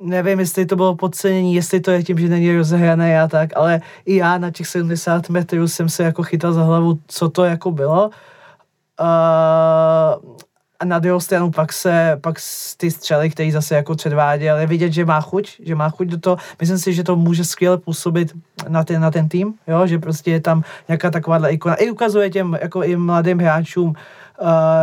nevím, 0.10 0.40
jestli 0.40 0.66
to 0.66 0.76
bylo 0.76 0.96
podcenění, 0.96 1.56
jestli 1.56 1.80
to 1.80 1.92
je 1.92 2.04
tím, 2.04 2.20
že 2.20 2.30
není 2.30 2.58
rozehrané 2.58 3.22
a 3.22 3.28
tak, 3.28 3.50
ale 3.56 3.82
i 4.06 4.16
já 4.16 4.38
na 4.38 4.52
těch 4.52 4.68
70 4.68 5.30
metrů 5.30 5.68
jsem 5.68 5.90
se 5.90 6.04
jako 6.04 6.24
chytal 6.24 6.54
za 6.54 6.64
hlavu, 6.64 7.00
co 7.08 7.30
to 7.30 7.44
jako 7.44 7.72
bylo. 7.72 8.10
Uh, 9.00 10.36
a 10.82 10.86
na 10.86 11.00
druhou 11.00 11.20
stranu 11.20 11.52
pak 11.52 11.74
se, 11.74 12.18
pak 12.22 12.36
ty 12.78 12.92
střely, 12.92 13.30
který 13.30 13.52
zase 13.52 13.76
jako 13.76 13.96
předváděl, 13.96 14.58
je 14.58 14.68
vidět, 14.68 14.94
že 14.94 15.06
má 15.06 15.22
chuť, 15.22 15.62
že 15.64 15.76
má 15.76 15.90
chuť 15.90 16.08
do 16.08 16.20
toho. 16.20 16.38
Myslím 16.60 16.78
si, 16.78 16.94
že 16.94 17.04
to 17.04 17.16
může 17.16 17.46
skvěle 17.46 17.78
působit 17.78 18.34
na 18.68 18.84
ten, 18.84 19.02
na 19.02 19.12
ten 19.12 19.30
tým, 19.30 19.54
jo? 19.68 19.88
že 19.88 20.00
prostě 20.00 20.32
je 20.32 20.42
tam 20.42 20.64
nějaká 20.88 21.12
takováhle 21.12 21.52
ikona. 21.52 21.76
I 21.76 21.90
ukazuje 21.90 22.30
těm 22.30 22.58
jako 22.62 22.84
i 22.84 22.96
mladým 22.96 23.40
hráčům, 23.40 23.88
uh, 23.90 23.96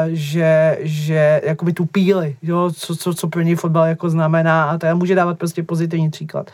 že, 0.06 0.78
že 0.80 1.40
jakoby 1.44 1.72
tu 1.72 1.86
píly, 1.86 2.36
jo? 2.42 2.70
Co, 2.76 2.96
co, 2.96 3.14
co 3.14 3.28
pro 3.28 3.42
něj 3.42 3.54
fotbal 3.54 3.84
jako 3.84 4.10
znamená 4.10 4.64
a 4.64 4.78
to 4.78 4.96
může 4.96 5.14
dávat 5.14 5.38
prostě 5.38 5.62
pozitivní 5.62 6.10
příklad. 6.10 6.50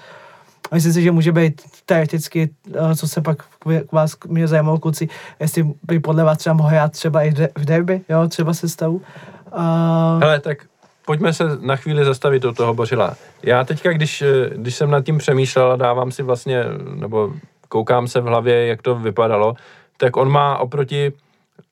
Myslím 0.75 0.93
si, 0.93 1.03
že 1.03 1.11
může 1.11 1.33
být 1.33 1.62
teoreticky, 1.87 2.51
uh, 2.81 2.93
co 2.95 3.09
se 3.09 3.20
pak 3.20 3.43
k 3.89 3.93
vás 3.93 4.16
mě 4.29 4.49
zajímalo, 4.49 4.79
kluci, 4.79 5.09
jestli 5.41 5.64
by 5.83 6.01
podle 6.01 6.25
vás 6.25 6.39
třeba 6.39 6.55
mohl 6.55 6.68
hrát 6.68 6.93
třeba 6.93 7.22
i 7.22 7.31
v 7.59 7.64
derby, 7.64 8.01
jo, 8.09 8.29
třeba 8.29 8.55
se 8.55 8.68
stavu. 8.68 8.97
Uh... 8.97 10.20
Hele, 10.20 10.41
tak 10.41 10.59
pojďme 11.07 11.33
se 11.33 11.45
na 11.61 11.77
chvíli 11.77 12.05
zastavit 12.05 12.43
do 12.43 12.53
toho 12.53 12.75
Bořila. 12.75 13.14
Já 13.43 13.64
teďka, 13.64 13.93
když, 13.93 14.25
když 14.55 14.75
jsem 14.75 14.91
nad 14.91 15.05
tím 15.05 15.18
přemýšlel 15.18 15.72
a 15.72 15.77
dávám 15.77 16.12
si 16.12 16.22
vlastně, 16.22 16.64
nebo 16.95 17.33
koukám 17.68 18.09
se 18.09 18.20
v 18.20 18.25
hlavě, 18.25 18.66
jak 18.66 18.83
to 18.83 18.95
vypadalo, 18.95 19.55
tak 19.97 20.16
on 20.16 20.31
má 20.31 20.59
oproti 20.59 21.12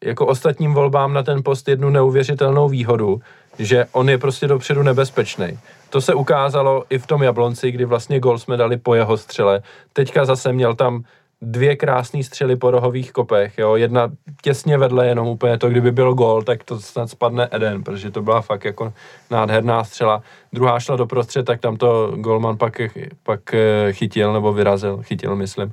jako 0.05 0.27
ostatním 0.27 0.75
volbám 0.75 1.13
na 1.13 1.23
ten 1.23 1.43
post 1.43 1.69
jednu 1.69 1.91
neuvěřitelnou 1.91 2.69
výhodu, 2.69 3.21
že 3.59 3.87
on 3.93 4.09
je 4.09 4.19
prostě 4.19 4.47
dopředu 4.47 4.83
nebezpečný. 4.83 5.59
To 5.91 6.01
se 6.01 6.15
ukázalo 6.15 6.85
i 6.91 6.99
v 6.99 7.07
tom 7.07 7.23
Jablonci, 7.23 7.71
kdy 7.71 7.85
vlastně 7.85 8.21
gol 8.21 8.39
jsme 8.39 8.57
dali 8.57 8.77
po 8.77 8.95
jeho 8.95 9.17
střele. 9.17 9.63
Teďka 9.93 10.25
zase 10.25 10.53
měl 10.53 10.75
tam 10.75 11.05
dvě 11.43 11.77
krásné 11.77 12.23
střely 12.23 12.57
po 12.57 12.71
rohových 12.71 13.13
kopech, 13.13 13.59
jo, 13.59 13.77
jedna 13.77 14.11
těsně 14.43 14.79
vedle, 14.79 15.07
jenom 15.07 15.29
úplně 15.29 15.59
to, 15.59 15.69
kdyby 15.71 15.93
byl 15.93 16.15
gol, 16.15 16.43
tak 16.43 16.65
to 16.65 16.81
snad 16.81 17.11
spadne 17.11 17.49
Eden, 17.51 17.85
protože 17.85 18.11
to 18.11 18.23
byla 18.23 18.41
fakt 18.41 18.65
jako 18.65 18.93
nádherná 19.31 19.85
střela. 19.85 20.23
Druhá 20.53 20.81
šla 20.81 20.97
do 20.97 21.07
prostřed, 21.07 21.47
tak 21.47 21.61
tam 21.61 21.77
to 21.77 22.13
golman 22.17 22.57
pak, 22.57 22.81
pak 23.23 23.55
eh, 23.55 23.93
chytil, 23.93 24.33
nebo 24.33 24.53
vyrazil, 24.53 25.03
chytil, 25.03 25.37
myslím. 25.37 25.73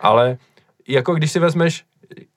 Ale 0.00 0.36
jako 0.88 1.14
když 1.14 1.32
si 1.32 1.38
vezmeš, 1.38 1.84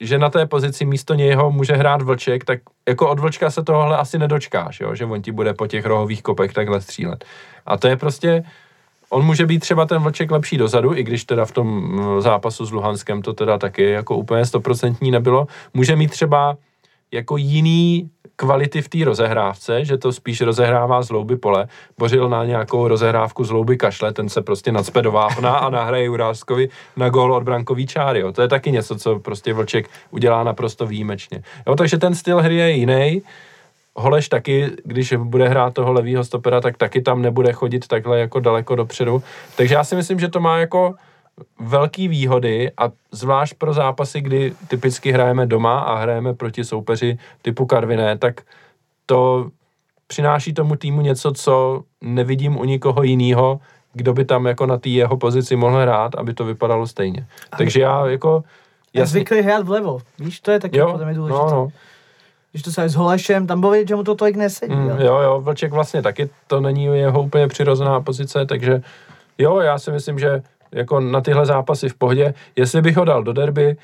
že 0.00 0.18
na 0.18 0.30
té 0.30 0.46
pozici 0.46 0.84
místo 0.84 1.14
něho 1.14 1.50
může 1.50 1.72
hrát 1.72 2.02
Vlček, 2.02 2.44
tak 2.44 2.60
jako 2.88 3.10
od 3.10 3.18
Vlčka 3.18 3.50
se 3.50 3.62
tohle 3.62 3.96
asi 3.96 4.18
nedočkáš, 4.18 4.80
jo? 4.80 4.94
že 4.94 5.04
on 5.04 5.22
ti 5.22 5.32
bude 5.32 5.54
po 5.54 5.66
těch 5.66 5.86
rohových 5.86 6.22
kopech 6.22 6.52
takhle 6.52 6.80
střílet. 6.80 7.24
A 7.66 7.76
to 7.76 7.88
je 7.88 7.96
prostě, 7.96 8.44
On 9.08 9.24
může 9.24 9.46
být 9.46 9.58
třeba 9.58 9.86
ten 9.86 10.02
vlček 10.02 10.30
lepší 10.30 10.56
dozadu, 10.56 10.94
i 10.94 11.02
když 11.02 11.24
teda 11.24 11.44
v 11.44 11.52
tom 11.52 12.00
zápasu 12.18 12.66
s 12.66 12.72
Luhanskem 12.72 13.22
to 13.22 13.32
teda 13.32 13.58
taky 13.58 13.90
jako 13.90 14.16
úplně 14.16 14.46
stoprocentní 14.46 15.10
nebylo. 15.10 15.46
Může 15.74 15.96
mít 15.96 16.10
třeba 16.10 16.56
jako 17.12 17.36
jiný 17.36 18.10
kvality 18.42 18.82
v 18.82 18.88
té 18.88 19.04
rozehrávce, 19.04 19.84
že 19.84 19.98
to 19.98 20.12
spíš 20.12 20.40
rozehrává 20.40 21.02
z 21.02 21.10
louby 21.10 21.36
pole. 21.36 21.68
Bořil 21.98 22.28
na 22.28 22.44
nějakou 22.44 22.88
rozehrávku 22.88 23.44
z 23.44 23.50
louby 23.50 23.76
kašle, 23.76 24.12
ten 24.12 24.28
se 24.28 24.42
prostě 24.42 24.72
nadspe 24.72 25.02
do 25.02 25.12
vápna 25.12 25.50
a 25.56 25.70
nahraje 25.70 26.04
Juráskovi 26.04 26.68
na 26.96 27.08
gól 27.08 27.34
od 27.34 27.42
brankový 27.42 27.86
čáry. 27.86 28.20
Jo. 28.20 28.32
To 28.32 28.42
je 28.42 28.48
taky 28.48 28.72
něco, 28.72 28.96
co 28.96 29.18
prostě 29.18 29.54
Vlček 29.54 29.90
udělá 30.10 30.42
naprosto 30.44 30.86
výjimečně. 30.86 31.42
Jo, 31.66 31.76
takže 31.76 31.98
ten 31.98 32.14
styl 32.14 32.42
hry 32.42 32.56
je 32.56 32.70
jiný 32.70 33.22
Holeš 33.96 34.28
taky, 34.28 34.70
když 34.84 35.14
bude 35.18 35.48
hrát 35.48 35.74
toho 35.74 35.92
levýho 35.92 36.24
stopera, 36.24 36.60
tak 36.60 36.76
taky 36.76 37.02
tam 37.02 37.22
nebude 37.22 37.52
chodit 37.52 37.88
takhle 37.88 38.20
jako 38.20 38.40
daleko 38.40 38.74
dopředu. 38.74 39.22
Takže 39.56 39.74
já 39.74 39.84
si 39.84 39.96
myslím, 39.96 40.18
že 40.18 40.28
to 40.28 40.40
má 40.40 40.58
jako 40.58 40.94
velký 41.60 42.08
výhody 42.08 42.72
a 42.76 42.90
zvlášť 43.12 43.54
pro 43.54 43.72
zápasy, 43.72 44.20
kdy 44.20 44.54
typicky 44.68 45.12
hrajeme 45.12 45.46
doma 45.46 45.78
a 45.80 45.98
hrajeme 45.98 46.34
proti 46.34 46.64
soupeři 46.64 47.18
typu 47.42 47.66
Karviné, 47.66 48.18
tak 48.18 48.40
to 49.06 49.50
přináší 50.06 50.54
tomu 50.54 50.76
týmu 50.76 51.00
něco, 51.00 51.32
co 51.32 51.82
nevidím 52.00 52.56
u 52.56 52.64
nikoho 52.64 53.02
jiného, 53.02 53.60
kdo 53.92 54.12
by 54.12 54.24
tam 54.24 54.46
jako 54.46 54.66
na 54.66 54.78
té 54.78 54.88
jeho 54.88 55.16
pozici 55.16 55.56
mohl 55.56 55.76
hrát, 55.76 56.14
aby 56.14 56.34
to 56.34 56.44
vypadalo 56.44 56.86
stejně. 56.86 57.26
Takže 57.58 57.80
já 57.80 58.06
jako... 58.06 58.44
Jasně... 58.94 59.10
Zvyklý 59.10 59.40
hrát 59.40 59.66
vlevo, 59.66 59.98
víš, 60.18 60.40
to 60.40 60.50
je 60.50 60.60
taky 60.60 60.78
jo, 60.78 60.90
podle 60.90 61.06
mě 61.06 61.14
důležité. 61.14 61.44
No, 61.44 61.50
no. 61.50 61.68
když 62.50 62.62
to 62.62 62.72
se 62.72 62.88
s 62.88 62.94
Holešem, 62.94 63.46
tam 63.46 63.60
bylo 63.60 63.72
vidět, 63.72 63.88
že 63.88 63.94
mu 63.94 64.04
to 64.04 64.14
tolik 64.14 64.36
nesedí. 64.36 64.74
Mm, 64.74 64.88
jo. 64.88 64.96
jo, 64.98 65.18
jo, 65.18 65.40
Vlček 65.40 65.72
vlastně 65.72 66.02
taky, 66.02 66.30
to 66.46 66.60
není 66.60 66.84
jeho 66.84 67.22
úplně 67.22 67.48
přirozená 67.48 68.00
pozice, 68.00 68.46
takže 68.46 68.82
jo, 69.38 69.60
já 69.60 69.78
si 69.78 69.90
myslím, 69.90 70.18
že 70.18 70.42
jako 70.72 71.00
na 71.00 71.20
tyhle 71.20 71.46
zápasy 71.46 71.88
v 71.88 71.94
pohodě, 71.94 72.34
jestli 72.56 72.82
bych 72.82 72.96
ho 72.96 73.04
dal 73.04 73.22
do 73.22 73.32
derby, 73.32 73.76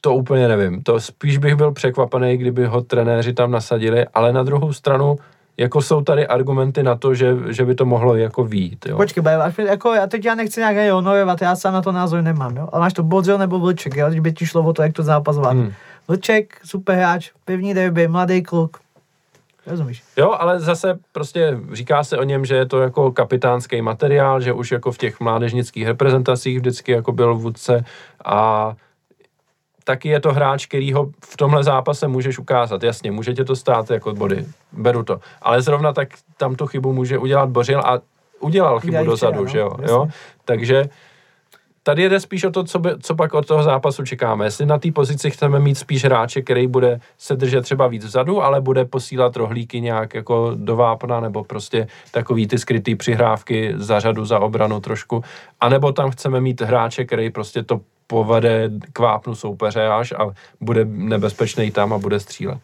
to 0.00 0.14
úplně 0.14 0.48
nevím. 0.48 0.82
To 0.82 1.00
spíš 1.00 1.38
bych 1.38 1.54
byl 1.54 1.72
překvapený, 1.72 2.36
kdyby 2.36 2.66
ho 2.66 2.80
trenéři 2.80 3.32
tam 3.32 3.50
nasadili, 3.50 4.06
ale 4.14 4.32
na 4.32 4.42
druhou 4.42 4.72
stranu, 4.72 5.16
jako 5.56 5.82
jsou 5.82 6.02
tady 6.02 6.26
argumenty 6.26 6.82
na 6.82 6.96
to, 6.96 7.14
že, 7.14 7.36
že 7.48 7.64
by 7.64 7.74
to 7.74 7.84
mohlo 7.84 8.16
jako 8.16 8.44
výjít, 8.44 8.86
jo. 8.86 8.96
Počkej, 8.96 9.24
až- 9.42 9.58
jako 9.58 9.94
já 9.94 10.06
teď 10.06 10.24
já 10.24 10.34
nechci 10.34 10.60
nějak 10.60 10.76
ani 10.76 10.90
já 11.42 11.56
sám 11.56 11.74
na 11.74 11.82
to 11.82 11.92
názor 11.92 12.22
nemám, 12.22 12.56
jo. 12.56 12.68
Ale 12.72 12.80
máš 12.80 12.92
to 12.92 13.02
Bodzel 13.02 13.38
nebo 13.38 13.58
Vlček, 13.58 13.96
jo, 13.96 14.08
když 14.08 14.20
by 14.20 14.32
ti 14.32 14.46
šlo 14.46 14.62
o 14.62 14.72
to, 14.72 14.82
jak 14.82 14.92
to 14.92 15.02
zápas. 15.02 15.36
Hmm. 15.36 15.72
Vlček, 16.08 16.58
super 16.64 16.96
hráč, 16.96 17.30
pevný 17.44 17.74
derby, 17.74 18.08
mladý 18.08 18.42
kluk. 18.42 18.76
Rozumíš? 19.66 20.02
Jo, 20.16 20.30
ale 20.38 20.60
zase 20.60 20.98
prostě 21.12 21.58
říká 21.72 22.04
se 22.04 22.18
o 22.18 22.22
něm, 22.22 22.44
že 22.44 22.54
je 22.56 22.66
to 22.66 22.80
jako 22.80 23.12
kapitánský 23.12 23.82
materiál, 23.82 24.40
že 24.40 24.52
už 24.52 24.72
jako 24.72 24.92
v 24.92 24.98
těch 24.98 25.20
mládežnických 25.20 25.86
reprezentacích 25.86 26.56
vždycky 26.58 26.92
jako 26.92 27.12
byl 27.12 27.34
vůdce 27.34 27.84
a 28.24 28.72
taky 29.84 30.08
je 30.08 30.20
to 30.20 30.32
hráč, 30.32 30.66
který 30.66 30.92
ho 30.92 31.10
v 31.24 31.36
tomhle 31.36 31.64
zápase 31.64 32.08
můžeš 32.08 32.38
ukázat. 32.38 32.82
Jasně, 32.82 33.10
může 33.10 33.34
tě 33.34 33.44
to 33.44 33.56
stát 33.56 33.90
jako 33.90 34.14
body, 34.14 34.46
beru 34.72 35.02
to. 35.02 35.20
Ale 35.42 35.62
zrovna 35.62 35.92
tak 35.92 36.08
tam 36.36 36.54
tu 36.54 36.66
chybu 36.66 36.92
může 36.92 37.18
udělat 37.18 37.48
Bořil 37.48 37.80
a 37.80 38.00
udělal 38.40 38.80
chybu 38.80 38.90
Udělal 38.90 39.06
dozadu, 39.06 39.32
včera, 39.32 39.42
no, 39.42 39.48
že 39.50 39.58
jo? 39.58 39.70
jasně. 39.80 39.92
jo? 39.92 40.08
Takže 40.44 40.84
tady 41.82 42.08
jde 42.08 42.20
spíš 42.20 42.44
o 42.44 42.50
to, 42.50 42.64
co, 42.64 42.78
by, 42.78 42.90
co 43.02 43.14
pak 43.14 43.34
od 43.34 43.46
toho 43.46 43.62
zápasu 43.62 44.04
čekáme. 44.04 44.44
Jestli 44.44 44.66
na 44.66 44.78
té 44.78 44.92
pozici 44.92 45.30
chceme 45.30 45.60
mít 45.60 45.74
spíš 45.74 46.04
hráče, 46.04 46.42
který 46.42 46.66
bude 46.66 47.00
se 47.18 47.36
držet 47.36 47.62
třeba 47.62 47.86
víc 47.86 48.04
vzadu, 48.04 48.42
ale 48.42 48.60
bude 48.60 48.84
posílat 48.84 49.36
rohlíky 49.36 49.80
nějak 49.80 50.14
jako 50.14 50.52
do 50.54 50.76
vápna, 50.76 51.20
nebo 51.20 51.44
prostě 51.44 51.86
takový 52.10 52.46
ty 52.46 52.58
skrytý 52.58 52.94
přihrávky 52.94 53.72
za 53.76 54.00
řadu, 54.00 54.24
za 54.24 54.38
obranu 54.38 54.80
trošku. 54.80 55.24
A 55.60 55.68
nebo 55.68 55.92
tam 55.92 56.10
chceme 56.10 56.40
mít 56.40 56.60
hráče, 56.60 57.04
který 57.04 57.30
prostě 57.30 57.62
to 57.62 57.80
povede 58.06 58.70
k 58.92 58.98
vápnu 58.98 59.34
soupeře 59.34 59.88
až 59.88 60.12
a 60.12 60.26
bude 60.60 60.84
nebezpečný 60.84 61.70
tam 61.70 61.92
a 61.92 61.98
bude 61.98 62.20
střílet. 62.20 62.58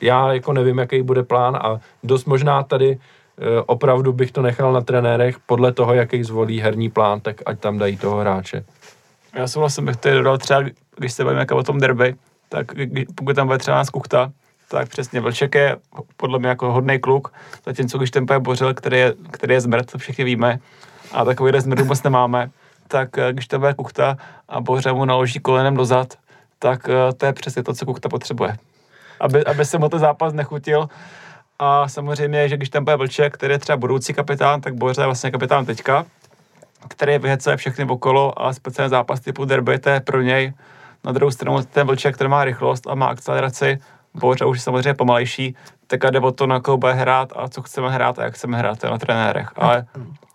Já 0.00 0.32
jako 0.32 0.52
nevím, 0.52 0.78
jaký 0.78 1.02
bude 1.02 1.22
plán 1.22 1.56
a 1.56 1.80
dost 2.02 2.24
možná 2.24 2.62
tady 2.62 2.98
opravdu 3.66 4.12
bych 4.12 4.32
to 4.32 4.42
nechal 4.42 4.72
na 4.72 4.80
trenérech 4.80 5.38
podle 5.38 5.72
toho, 5.72 5.94
jaký 5.94 6.24
zvolí 6.24 6.60
herní 6.60 6.90
plán, 6.90 7.20
tak 7.20 7.36
ať 7.46 7.58
tam 7.58 7.78
dají 7.78 7.96
toho 7.96 8.20
hráče. 8.20 8.64
Já 9.34 9.48
souhlasím, 9.48 9.84
bych 9.84 9.96
tady 9.96 10.14
dodal 10.14 10.38
třeba, 10.38 10.62
když 10.96 11.12
se 11.12 11.24
bavíme 11.24 11.40
jako 11.40 11.56
o 11.56 11.62
tom 11.62 11.80
derby, 11.80 12.14
tak 12.48 12.66
pokud 13.14 13.36
tam 13.36 13.46
bude 13.46 13.58
třeba 13.58 13.76
nás 13.76 13.90
Kuchta, 13.90 14.32
tak 14.68 14.88
přesně 14.88 15.20
Vlček 15.20 15.54
je 15.54 15.76
podle 16.16 16.38
mě 16.38 16.48
jako 16.48 16.72
hodný 16.72 16.98
kluk, 16.98 17.32
zatímco 17.66 17.98
když 17.98 18.10
ten 18.10 18.26
je 18.32 18.38
Bořil, 18.38 18.74
který 18.74 18.98
je, 18.98 19.14
který 19.30 19.54
je 19.54 19.60
zmrt, 19.60 19.92
to 19.92 19.98
všichni 19.98 20.24
víme, 20.24 20.58
a 21.12 21.24
takovýhle 21.24 21.60
zmrt 21.60 21.86
moc 21.86 22.02
nemáme, 22.02 22.50
tak 22.88 23.18
eh, 23.18 23.32
když 23.32 23.48
to 23.48 23.58
bude 23.58 23.74
Kuchta 23.74 24.16
a 24.48 24.60
Bořil 24.60 24.94
mu 24.94 25.04
naloží 25.04 25.40
kolenem 25.40 25.76
dozad, 25.76 26.14
tak 26.58 26.88
eh, 26.88 27.12
to 27.12 27.26
je 27.26 27.32
přesně 27.32 27.62
to, 27.62 27.74
co 27.74 27.86
Kuchta 27.86 28.08
potřebuje. 28.08 28.56
Aby, 29.20 29.44
aby 29.44 29.64
se 29.64 29.78
mu 29.78 29.88
ten 29.88 29.98
zápas 29.98 30.32
nechutil, 30.32 30.88
a 31.58 31.88
samozřejmě, 31.88 32.48
že 32.48 32.56
když 32.56 32.70
tam 32.70 32.84
bude 32.84 32.96
Vlček, 32.96 33.34
který 33.34 33.54
je 33.54 33.58
třeba 33.58 33.76
budoucí 33.76 34.14
kapitán, 34.14 34.60
tak 34.60 34.74
Bořil 34.74 35.02
je 35.02 35.06
vlastně 35.06 35.30
kapitán 35.30 35.66
teďka, 35.66 36.06
který 36.88 37.18
vyhecuje 37.18 37.56
všechny 37.56 37.84
okolo 37.84 38.46
a 38.46 38.52
speciálně 38.52 38.88
zápas 38.88 39.20
typu 39.20 39.44
derby, 39.44 39.78
to 39.78 39.90
je 39.90 40.00
pro 40.00 40.22
něj. 40.22 40.52
Na 41.04 41.12
druhou 41.12 41.30
stranu 41.30 41.62
ten 41.62 41.86
Vlček, 41.86 42.14
který 42.14 42.30
má 42.30 42.44
rychlost 42.44 42.86
a 42.86 42.94
má 42.94 43.06
akceleraci, 43.06 43.78
Bořa 44.14 44.46
už 44.46 44.58
je 44.58 44.62
samozřejmě 44.62 44.94
pomalejší, 44.94 45.56
tak 45.86 46.00
jde 46.10 46.20
o 46.20 46.32
to, 46.32 46.46
na 46.46 46.60
koho 46.60 46.76
bude 46.76 46.92
hrát 46.92 47.32
a 47.36 47.48
co 47.48 47.62
chceme 47.62 47.90
hrát 47.90 48.18
a 48.18 48.24
jak 48.24 48.34
chceme 48.34 48.58
hrát, 48.58 48.78
to 48.78 48.86
je 48.86 48.90
na 48.90 48.98
trenérech. 48.98 49.48
Ale 49.56 49.86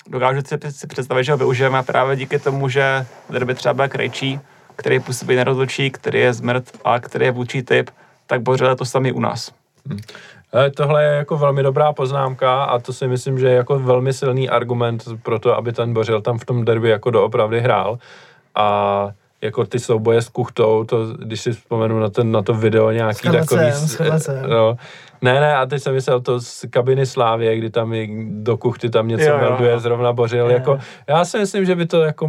dokážu 0.07 0.41
si, 0.69 0.87
představit, 0.87 1.23
že 1.23 1.31
ho 1.31 1.37
využijeme 1.37 1.83
právě 1.83 2.15
díky 2.15 2.39
tomu, 2.39 2.69
že 2.69 3.05
derby 3.29 3.55
třeba 3.55 3.73
bude 3.73 3.87
Krejčí, 3.87 4.39
který 4.75 4.99
působí 4.99 5.35
nerozlučí, 5.35 5.91
který 5.91 6.19
je 6.19 6.33
zmrt 6.33 6.71
a 6.85 6.99
který 6.99 7.25
je 7.25 7.31
vůči 7.31 7.63
typ, 7.63 7.89
tak 8.27 8.41
je 8.61 8.75
to 8.75 8.85
samý 8.85 9.11
u 9.11 9.19
nás. 9.19 9.51
Ale 9.89 10.42
tohle 10.75 11.03
je 11.03 11.09
jako 11.09 11.37
velmi 11.37 11.63
dobrá 11.63 11.93
poznámka 11.93 12.63
a 12.63 12.79
to 12.79 12.93
si 12.93 13.07
myslím, 13.07 13.39
že 13.39 13.47
je 13.47 13.55
jako 13.55 13.79
velmi 13.79 14.13
silný 14.13 14.49
argument 14.49 15.03
pro 15.23 15.39
to, 15.39 15.57
aby 15.57 15.73
ten 15.73 15.93
Bořil 15.93 16.21
tam 16.21 16.37
v 16.37 16.45
tom 16.45 16.65
derby 16.65 16.89
jako 16.89 17.11
doopravdy 17.11 17.61
hrál. 17.61 17.97
A 18.55 19.09
jako 19.41 19.65
ty 19.65 19.79
souboje 19.79 20.21
s 20.21 20.29
Kuchtou, 20.29 20.83
to, 20.83 21.05
když 21.13 21.41
si 21.41 21.51
vzpomenu 21.51 21.99
na, 21.99 22.09
ten, 22.09 22.31
na 22.31 22.41
to 22.41 22.53
video 22.53 22.91
nějaký 22.91 23.27
S 23.27 23.31
takový... 23.31 23.71
s 23.71 24.01
no, 24.47 24.77
ne, 25.21 25.39
ne, 25.39 25.55
a 25.55 25.65
teď 25.65 25.81
jsem 25.81 25.93
myslel 25.93 26.21
to 26.21 26.39
z 26.39 26.65
kabiny 26.69 27.05
Slávě, 27.05 27.57
kdy 27.57 27.69
tam 27.69 27.93
do 28.29 28.57
Kuchty 28.57 28.89
tam 28.89 29.07
něco 29.07 29.23
Jo, 29.23 29.33
jo, 29.33 29.39
melduje, 29.39 29.71
jo. 29.71 29.79
zrovna 29.79 30.13
Bořil. 30.13 30.45
Jo. 30.45 30.51
Jako, 30.51 30.79
já 31.07 31.25
si 31.25 31.37
myslím, 31.39 31.65
že 31.65 31.75
by 31.75 31.85
to 31.85 32.01
jako... 32.01 32.27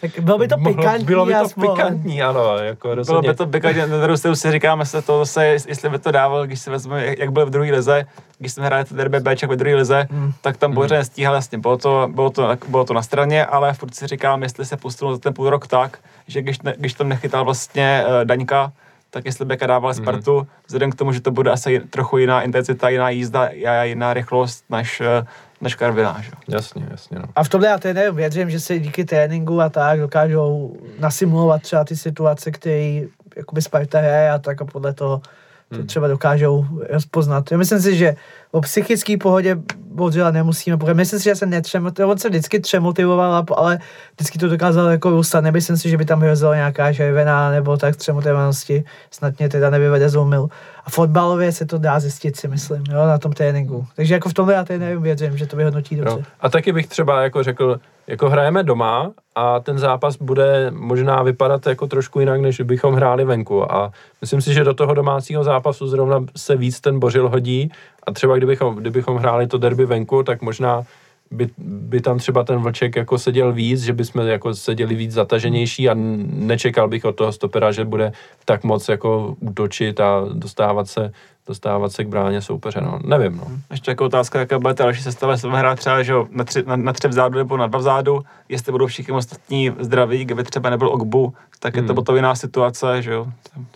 Tak 0.00 0.10
bylo 0.20 0.38
by 0.38 0.48
to 0.48 0.56
mohlo- 0.56 0.76
pikantní 0.76 1.04
Bylo 1.04 1.26
by 1.26 1.34
to 1.34 1.48
smolné. 1.48 1.74
pikantní, 1.84 2.22
ano. 2.22 2.56
Jako 2.58 2.88
Bylo 2.88 2.94
rozhodně. 2.94 3.28
by 3.28 3.34
to 3.36 3.46
pikantně, 3.46 3.86
na 3.86 3.98
druhou 3.98 4.16
stranu 4.16 4.36
si 4.36 4.50
říkáme 4.52 4.86
se 4.86 5.02
to 5.02 5.18
zase, 5.18 5.46
jestli 5.46 5.88
by 5.88 5.98
to 5.98 6.10
dával, 6.10 6.46
když 6.46 6.60
si 6.60 6.70
vezme, 6.70 7.06
jak, 7.06 7.18
jak 7.18 7.32
byl 7.32 7.46
v 7.46 7.50
druhé 7.50 7.70
lize, 7.72 8.04
když 8.38 8.52
jsme 8.52 8.66
hráli 8.66 8.84
to 8.84 8.94
derby 8.94 9.20
Bček 9.20 9.50
ve 9.50 9.56
druhé 9.56 9.74
lize, 9.76 10.06
Hmm. 10.10 10.32
tak 10.40 10.56
tam 10.56 10.72
Boře 10.72 10.94
nestíhal, 10.94 11.34
jasně, 11.34 11.58
bylo 11.58 11.76
to, 11.78 12.08
bylo, 12.14 12.30
to, 12.30 12.48
bylo 12.68 12.84
to 12.84 12.94
na 12.94 13.02
straně, 13.02 13.46
ale 13.46 13.72
furt 13.74 13.94
si 13.94 14.06
říkám, 14.06 14.42
jestli 14.42 14.64
se 14.64 14.76
posunul 14.76 15.14
za 15.14 15.18
ten 15.20 15.34
půl 15.34 15.50
rok 15.50 15.66
tak, 15.66 15.98
že 16.28 16.42
když, 16.42 16.62
ne, 16.62 16.74
když 16.78 16.94
tam 16.94 17.08
nechytal 17.08 17.44
vlastně 17.44 18.04
uh, 18.06 18.24
Daňka, 18.24 18.72
tak 19.10 19.24
jestli 19.26 19.44
Beka 19.44 19.66
dával 19.66 19.94
Spartu, 19.94 20.46
vzhledem 20.66 20.90
k 20.90 20.94
tomu, 20.94 21.12
že 21.12 21.20
to 21.20 21.30
bude 21.30 21.50
asi 21.50 21.80
trochu 21.90 22.18
jiná 22.18 22.42
intenzita, 22.42 22.88
jiná 22.88 23.10
jízda 23.10 23.48
a 23.68 23.82
jiná 23.82 24.14
rychlost 24.14 24.64
než, 24.70 25.00
eh, 25.00 25.26
než 25.60 25.74
Karviná, 25.74 26.20
že? 26.22 26.30
Jasně, 26.48 26.86
jasně, 26.90 27.18
no. 27.18 27.24
A 27.36 27.44
v 27.44 27.48
tomhle 27.48 27.68
já 27.68 27.78
tedy 27.78 28.10
věřím, 28.10 28.50
že 28.50 28.60
se 28.60 28.78
díky 28.78 29.04
tréninku 29.04 29.60
a 29.60 29.68
tak 29.68 30.00
dokážou 30.00 30.76
nasimulovat 30.98 31.62
třeba 31.62 31.84
ty 31.84 31.96
situace, 31.96 32.50
které 32.50 33.00
jakoby 33.36 33.62
Sparta 33.62 33.98
hraje 33.98 34.30
a 34.30 34.38
tak 34.38 34.62
a 34.62 34.64
podle 34.64 34.92
toho 34.94 35.20
to 35.68 35.76
Hmm. 35.76 35.86
třeba 35.86 36.08
dokážou 36.08 36.66
rozpoznat. 36.90 37.52
Já 37.52 37.58
myslím 37.58 37.80
si, 37.80 37.96
že 37.96 38.16
o 38.54 38.60
psychické 38.60 39.16
pohodě 39.16 39.56
Bodřila 39.94 40.30
nemusíme 40.30 40.76
pokud 40.76 40.94
Myslím 40.94 41.18
si, 41.18 41.24
že 41.24 41.36
se 41.36 41.46
netřemotivoval, 41.46 42.12
on 42.12 42.18
se 42.18 42.28
vždycky 42.28 42.60
třemotivoval, 42.60 43.44
ale 43.56 43.78
vždycky 44.16 44.38
to 44.38 44.48
dokázal 44.48 44.88
jako 44.88 45.10
růstat. 45.10 45.40
Nemyslím 45.40 45.76
si, 45.76 45.90
že 45.90 45.96
by 45.96 46.04
tam 46.04 46.20
hrozila 46.20 46.54
nějaká 46.54 46.92
červená 46.92 47.50
nebo 47.50 47.76
tak 47.76 47.96
třemotivovanosti. 47.96 48.84
Snad 49.10 49.38
mě 49.38 49.48
teda 49.48 49.70
nevyvede 49.70 50.08
z 50.08 50.16
omyl. 50.16 50.48
A 50.84 50.90
fotbalově 50.90 51.52
se 51.52 51.66
to 51.66 51.78
dá 51.78 52.00
zjistit, 52.00 52.36
si 52.36 52.48
myslím, 52.48 52.84
jo, 52.90 53.06
na 53.06 53.18
tom 53.18 53.32
tréninku. 53.32 53.86
Takže 53.96 54.14
jako 54.14 54.28
v 54.28 54.34
tomhle 54.34 54.54
já 54.54 54.64
tedy 54.64 54.78
nevím, 54.78 55.02
věřím, 55.02 55.38
že 55.38 55.46
to 55.46 55.56
vyhodnotí 55.56 55.96
dobře. 55.96 56.14
Jo. 56.16 56.22
A 56.40 56.48
taky 56.48 56.72
bych 56.72 56.86
třeba 56.86 57.22
jako 57.22 57.42
řekl, 57.42 57.80
jako 58.06 58.30
hrajeme 58.30 58.62
doma 58.62 59.12
a 59.34 59.60
ten 59.60 59.78
zápas 59.78 60.16
bude 60.16 60.70
možná 60.70 61.22
vypadat 61.22 61.66
jako 61.66 61.86
trošku 61.86 62.20
jinak, 62.20 62.40
než 62.40 62.60
bychom 62.60 62.94
hráli 62.94 63.24
venku. 63.24 63.72
A 63.72 63.92
myslím 64.20 64.40
si, 64.40 64.54
že 64.54 64.64
do 64.64 64.74
toho 64.74 64.94
domácího 64.94 65.44
zápasu 65.44 65.88
zrovna 65.88 66.24
se 66.36 66.56
víc 66.56 66.80
ten 66.80 66.98
Bořil 66.98 67.28
hodí 67.28 67.70
a 68.06 68.12
třeba 68.12 68.36
kdybychom, 68.36 68.74
kdybychom 68.74 69.16
hráli 69.16 69.46
to 69.46 69.58
derby 69.58 69.86
venku, 69.86 70.22
tak 70.22 70.42
možná 70.42 70.84
by, 71.30 71.48
by 71.58 72.00
tam 72.00 72.18
třeba 72.18 72.44
ten 72.44 72.58
vlček 72.58 72.96
jako 72.96 73.18
seděl 73.18 73.52
víc, 73.52 73.82
že 73.82 73.92
bychom 73.92 74.26
jako 74.26 74.54
seděli 74.54 74.94
víc 74.94 75.12
zataženější 75.12 75.88
a 75.88 75.94
nečekal 75.94 76.88
bych 76.88 77.04
od 77.04 77.16
toho 77.16 77.32
stopera, 77.32 77.72
že 77.72 77.84
bude 77.84 78.12
tak 78.44 78.64
moc 78.64 78.88
jako 78.88 79.36
útočit 79.40 80.00
a 80.00 80.24
dostávat 80.32 80.88
se, 80.88 81.12
dostávat 81.46 81.92
se 81.92 82.04
k 82.04 82.08
bráně 82.08 82.42
soupeře. 82.42 82.80
No. 82.80 82.98
Nevím, 83.04 83.36
no. 83.36 83.46
Ještě 83.70 83.90
jako 83.90 84.04
otázka, 84.04 84.38
jaká 84.38 84.58
bude 84.58 84.74
ta 84.74 84.84
další 84.84 85.02
sestava, 85.02 85.32
jestli 85.32 85.48
budeme 85.48 85.58
hrát 85.58 85.78
třeba 85.78 86.02
že 86.02 86.14
na, 86.30 86.44
tři, 86.44 86.62
na, 86.66 86.76
na 86.76 86.92
tři 86.92 87.08
vzadu 87.08 87.38
nebo 87.38 87.56
na 87.56 87.66
dva 87.66 87.78
vzadu, 87.78 88.22
jestli 88.48 88.72
budou 88.72 88.86
všichni 88.86 89.14
ostatní 89.14 89.72
zdraví, 89.80 90.24
kdyby 90.24 90.44
třeba 90.44 90.70
nebyl 90.70 90.88
Ogbu, 90.88 91.34
tak 91.60 91.76
je 91.76 91.82
to 91.82 91.86
Hmm. 91.88 91.94
potom 91.94 92.16
jiná 92.16 92.34
situace, 92.34 93.02
že 93.02 93.12
jo, 93.12 93.26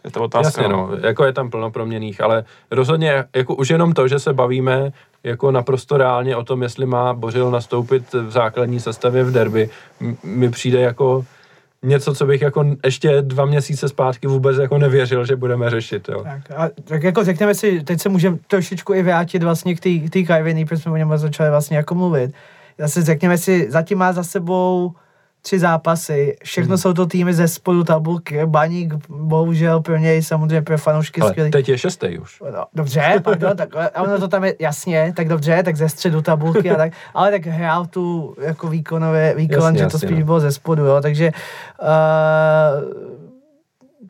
je 0.04 0.10
to 0.10 0.22
otázka. 0.22 0.62
Jasně, 0.62 0.76
no, 0.76 0.90
jako 1.02 1.24
je 1.24 1.32
tam 1.32 1.50
plno 1.50 1.70
proměných, 1.70 2.20
ale 2.20 2.44
rozhodně 2.70 3.24
jako 3.36 3.54
už 3.54 3.70
jenom 3.70 3.92
to, 3.92 4.08
že 4.08 4.18
se 4.18 4.32
bavíme 4.32 4.92
jako 5.24 5.50
naprosto 5.50 5.96
reálně 5.96 6.36
o 6.36 6.44
tom, 6.44 6.62
jestli 6.62 6.86
má 6.86 7.14
Bořil 7.14 7.50
nastoupit 7.50 8.12
v 8.12 8.30
základní 8.30 8.80
sestavě 8.80 9.24
v 9.24 9.32
derby, 9.32 9.70
mi 10.24 10.50
přijde 10.50 10.80
jako 10.80 11.24
něco, 11.84 12.14
co 12.14 12.26
bych 12.26 12.42
jako 12.42 12.64
ještě 12.84 13.22
dva 13.22 13.44
měsíce 13.44 13.88
zpátky 13.88 14.26
vůbec 14.26 14.58
jako 14.58 14.78
nevěřil, 14.78 15.24
že 15.26 15.36
budeme 15.36 15.70
řešit, 15.70 16.08
jo. 16.08 16.22
Tak, 16.24 16.50
a, 16.56 16.68
tak 16.84 17.02
jako 17.02 17.24
řekněme 17.24 17.54
si, 17.54 17.82
teď 17.82 18.00
se 18.00 18.08
můžeme 18.08 18.36
trošičku 18.46 18.94
i 18.94 19.02
vrátit 19.02 19.42
vlastně 19.42 19.74
k 19.74 19.80
té- 19.80 19.98
k 19.98 20.10
té 20.10 20.22
Kajviny, 20.22 20.64
protože 20.64 20.82
jsme 20.82 20.92
o 20.92 20.96
něm 20.96 21.18
začali 21.18 21.50
vlastně 21.50 21.76
jako 21.76 21.94
mluvit. 21.94 22.30
Zase 22.78 23.02
řekněme 23.02 23.38
si, 23.38 23.70
zatím 23.70 23.98
má 23.98 24.12
za 24.12 24.22
sebou 24.22 24.92
tři 25.42 25.58
zápasy, 25.58 26.36
všechno 26.44 26.68
Hmm. 26.68 26.78
jsou 26.78 26.92
to 26.92 27.06
týmy 27.06 27.34
ze 27.34 27.48
spodu 27.48 27.84
tabulky, 27.84 28.46
Baník 28.46 28.94
bohužel 29.08 29.80
pro 29.80 29.96
něj 29.96 30.22
samozřejmě 30.22 30.62
pro 30.62 30.78
fanoušky 30.78 31.20
Ale 31.20 31.30
skvělý. 31.30 31.50
teď 31.50 31.68
je 31.68 31.78
šestý 31.78 32.18
už. 32.18 32.42
No, 32.54 32.64
dobře, 32.74 33.20
pardon, 33.24 33.56
tak 33.56 33.68
a 33.94 34.02
ono 34.02 34.18
to 34.18 34.28
tam 34.28 34.44
je 34.44 34.54
jasně, 34.60 35.12
tak 35.16 35.28
dobře, 35.28 35.62
tak 35.62 35.76
ze 35.76 35.88
středu 35.88 36.22
tabulky 36.22 36.70
a 36.70 36.76
tak, 36.76 36.92
ale 37.14 37.30
tak 37.30 37.46
hrál 37.46 37.86
tu 37.86 38.34
jako 38.40 38.68
výkonové, 38.68 39.34
výkon, 39.34 39.64
Jasně, 39.64 39.78
že 39.78 39.86
to 39.86 39.96
jasně, 39.96 40.08
spíš 40.08 40.18
no. 40.18 40.24
bylo 40.24 40.40
ze 40.40 40.52
spodu, 40.52 40.84
jo, 40.84 41.00
takže 41.00 41.32
uh, 41.82 41.88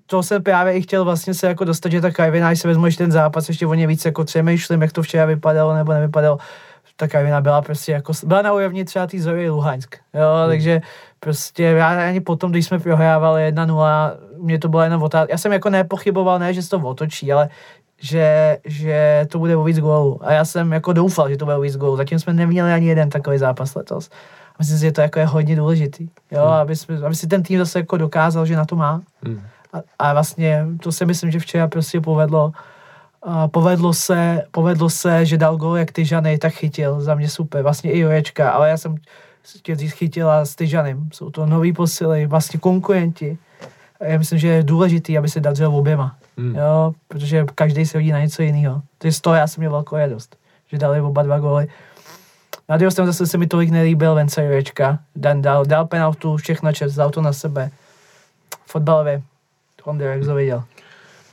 to 0.06 0.22
jsem 0.22 0.42
právě 0.42 0.72
i 0.72 0.82
chtěl 0.82 1.04
vlastně 1.04 1.34
se 1.34 1.46
jako 1.46 1.64
dostat, 1.64 1.92
že 1.92 2.00
ta 2.00 2.10
když 2.48 2.60
se 2.60 2.68
vezmu 2.68 2.86
ještě 2.86 3.04
ten 3.04 3.12
zápas, 3.12 3.48
ještě 3.48 3.66
o 3.66 3.74
ně 3.74 3.86
víc 3.86 4.04
jako 4.04 4.24
přemýšlím, 4.24 4.82
jak 4.82 4.92
to 4.92 5.02
včera 5.02 5.24
vypadalo 5.24 5.74
nebo 5.74 5.92
nevypadalo, 5.92 6.38
ta 6.96 7.08
Karviná 7.08 7.40
byla 7.40 7.62
prostě 7.62 7.92
jako, 7.92 8.12
byla 8.26 8.42
na 8.42 8.52
úrovni 8.52 8.84
třeba 8.84 9.06
té 9.06 9.18
Zory 9.20 9.50
Luhansk, 9.50 9.96
jo, 10.14 10.34
hmm. 10.40 10.50
takže 10.50 10.80
prostě 11.20 11.62
já 11.62 12.08
ani 12.08 12.20
potom, 12.20 12.50
když 12.50 12.66
jsme 12.66 12.78
prohrávali 12.78 13.52
1-0, 13.52 14.12
mě 14.38 14.58
to 14.58 14.68
bylo 14.68 14.82
jenom 14.82 15.02
otázka, 15.02 15.32
já 15.32 15.38
jsem 15.38 15.52
jako 15.52 15.70
nepochyboval, 15.70 16.38
ne, 16.38 16.54
že 16.54 16.62
se 16.62 16.70
to 16.70 16.78
otočí, 16.78 17.32
ale 17.32 17.48
že, 18.00 18.58
že 18.64 19.26
to 19.28 19.38
bude 19.38 19.56
o 19.56 19.64
víc 19.64 19.78
gólů. 19.78 20.20
A 20.22 20.32
já 20.32 20.44
jsem 20.44 20.72
jako 20.72 20.92
doufal, 20.92 21.30
že 21.30 21.36
to 21.36 21.44
bude 21.44 21.56
o 21.56 21.60
víc 21.60 21.76
gólů. 21.76 21.96
Zatím 21.96 22.18
jsme 22.18 22.32
neměli 22.32 22.72
ani 22.72 22.86
jeden 22.86 23.10
takový 23.10 23.38
zápas 23.38 23.74
letos. 23.74 24.10
Myslím 24.58 24.78
si, 24.78 24.84
že 24.84 24.92
to 24.92 25.00
jako 25.00 25.18
je 25.18 25.26
hodně 25.26 25.56
důležitý, 25.56 26.08
jo, 26.30 26.44
hmm. 26.44 26.52
aby, 26.52 26.76
jsme, 26.76 26.96
aby 27.06 27.14
si 27.14 27.26
ten 27.26 27.42
tým 27.42 27.58
zase 27.58 27.78
jako 27.78 27.96
dokázal, 27.96 28.46
že 28.46 28.56
na 28.56 28.64
to 28.64 28.76
má. 28.76 29.02
Hmm. 29.24 29.42
A, 29.72 29.78
a, 29.98 30.12
vlastně 30.12 30.66
to 30.82 30.92
si 30.92 31.06
myslím, 31.06 31.30
že 31.30 31.38
včera 31.38 31.68
prostě 31.68 32.00
povedlo. 32.00 32.52
A 33.22 33.48
povedlo 33.48 33.92
se, 33.92 34.42
povedlo 34.50 34.90
se, 34.90 35.26
že 35.26 35.36
dal 35.36 35.56
gol 35.56 35.76
jak 35.76 35.92
Tyžany, 35.92 36.38
tak 36.38 36.52
chytil, 36.52 37.00
za 37.00 37.14
mě 37.14 37.28
super, 37.28 37.62
vlastně 37.62 37.92
i 37.92 37.98
Jurečka, 37.98 38.50
ale 38.50 38.68
já 38.68 38.76
jsem 38.76 38.94
tě 39.62 39.76
chytila 39.76 40.44
s 40.44 40.54
Tyžanem. 40.54 41.08
Jsou 41.12 41.30
to 41.30 41.46
noví 41.46 41.72
posily, 41.72 42.26
vlastně 42.26 42.60
konkurenti. 42.60 43.38
A 44.00 44.04
já 44.04 44.18
myslím, 44.18 44.38
že 44.38 44.48
je 44.48 44.62
důležitý, 44.62 45.18
aby 45.18 45.28
se 45.28 45.40
dařilo 45.40 45.78
oběma. 45.78 46.16
Hmm. 46.38 46.56
Jo, 46.56 46.94
protože 47.08 47.46
každý 47.54 47.86
se 47.86 47.98
hodí 47.98 48.12
na 48.12 48.20
něco 48.20 48.42
jiného. 48.42 48.82
To 48.98 49.06
je 49.06 49.12
z 49.12 49.20
toho 49.20 49.36
já 49.36 49.46
jsem 49.46 49.60
měl 49.60 49.70
velkou 49.70 49.96
radost, 49.96 50.36
že 50.66 50.78
dali 50.78 51.00
oba 51.00 51.22
dva 51.22 51.38
góly. 51.38 51.68
Na 52.68 52.76
druhou 52.76 52.90
stranu 52.90 53.06
zase 53.06 53.26
se 53.26 53.38
mi 53.38 53.46
tolik 53.46 53.70
nelíbil 53.70 54.14
Vence 54.14 54.44
Jurečka. 54.44 54.98
Dan 55.16 55.42
dal, 55.42 55.64
dal 55.64 55.86
penaltu, 55.86 56.36
všechno 56.36 56.72
čas, 56.72 56.94
dal 56.94 57.10
to 57.10 57.22
na 57.22 57.32
sebe. 57.32 57.70
Fotbalově. 58.66 59.22
Honda, 59.84 60.04
jak 60.04 60.24
to 60.24 60.34
viděl? 60.34 60.64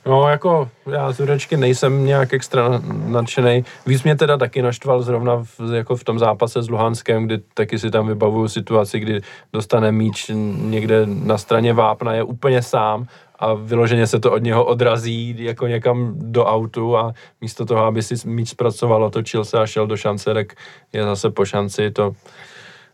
No, 0.06 0.28
jako 0.28 0.68
já 0.90 1.12
z 1.12 1.20
Jurečky 1.20 1.56
nejsem 1.56 2.04
nějak 2.04 2.32
extra 2.32 2.80
nadšený. 3.06 3.64
Víc 3.86 4.02
mě 4.02 4.16
teda 4.16 4.36
taky 4.36 4.62
naštval 4.62 5.02
zrovna 5.02 5.36
v, 5.36 5.74
jako 5.74 5.96
v 5.96 6.04
tom 6.04 6.18
zápase 6.18 6.62
s 6.62 6.70
Luhanskem, 6.70 7.26
kdy 7.26 7.38
taky 7.54 7.78
si 7.78 7.90
tam 7.90 8.06
vybavuju 8.06 8.48
situaci, 8.48 9.00
kdy 9.00 9.20
dostane 9.52 9.92
míč 9.92 10.30
někde 10.56 11.06
na 11.06 11.38
straně 11.38 11.72
Vápna, 11.72 12.14
je 12.14 12.22
úplně 12.22 12.62
sám 12.62 13.06
a 13.38 13.54
vyloženě 13.54 14.06
se 14.06 14.20
to 14.20 14.32
od 14.32 14.42
něho 14.42 14.64
odrazí 14.64 15.36
jako 15.38 15.66
někam 15.66 16.14
do 16.16 16.44
autu 16.44 16.96
a 16.96 17.12
místo 17.40 17.66
toho, 17.66 17.84
aby 17.84 18.02
si 18.02 18.14
míč 18.28 18.48
zpracoval, 18.48 19.04
otočil 19.04 19.44
se 19.44 19.58
a 19.58 19.66
šel 19.66 19.86
do 19.86 19.96
šance, 19.96 20.34
tak 20.34 20.52
je 20.92 21.04
zase 21.04 21.30
po 21.30 21.44
šanci 21.44 21.90
to. 21.90 22.12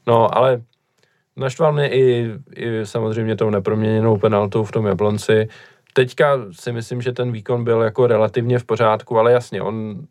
No, 0.06 0.36
ale 0.36 0.62
naštval 1.36 1.72
mě 1.72 1.90
i, 1.90 2.30
i 2.56 2.86
samozřejmě 2.86 3.36
tou 3.36 3.50
neproměněnou 3.50 4.16
penaltou 4.16 4.64
v 4.64 4.72
tom 4.72 4.86
Jablonci. 4.86 5.48
Teďka 5.92 6.38
si 6.52 6.72
myslím, 6.72 7.02
že 7.02 7.12
ten 7.12 7.32
výkon 7.32 7.64
byl 7.64 7.80
jako 7.80 8.06
relativně 8.06 8.58
v 8.58 8.64
pořádku, 8.64 9.18
ale 9.18 9.32
jasně, 9.32 9.62
on 9.62 10.06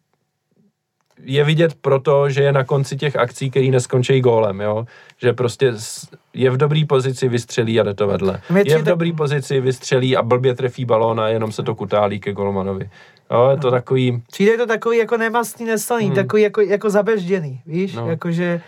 je 1.24 1.44
vidět 1.44 1.74
proto, 1.82 2.30
že 2.30 2.44
je 2.44 2.52
na 2.52 2.64
konci 2.64 2.98
těch 2.98 3.16
akcí, 3.16 3.50
který 3.50 3.72
neskončí 3.72 4.22
gólem, 4.22 4.62
jo? 4.62 4.86
že 5.18 5.34
prostě 5.34 5.74
je 6.34 6.52
v 6.52 6.58
dobré 6.58 6.82
pozici, 6.88 7.28
vystřelí 7.28 7.80
a 7.80 7.84
jde 7.84 7.94
to 7.94 8.08
vedle. 8.08 8.42
Je 8.66 8.78
v 8.78 8.84
dobré 8.84 9.12
pozici, 9.18 9.62
vystřelí 9.62 10.18
a 10.18 10.22
blbě 10.22 10.56
trefí 10.56 10.86
balón 10.86 11.20
a 11.20 11.28
jenom 11.28 11.52
se 11.52 11.64
to 11.64 11.76
kutálí 11.76 12.20
ke 12.20 12.34
golmanovi. 12.34 12.90
Jo, 13.32 13.50
je 13.52 13.58
to 13.58 13.68
no. 13.68 13.72
takový... 13.72 14.22
Přijde 14.32 14.58
to 14.58 14.66
takový 14.66 14.98
jako 14.98 15.18
nemastný, 15.18 15.66
neslaný, 15.66 16.06
hmm. 16.06 16.16
takový 16.16 16.42
jako, 16.42 16.62
jako 16.62 16.90
zabežděný, 16.90 17.62
víš, 17.66 17.96
no. 17.96 18.10
jakože... 18.10 18.62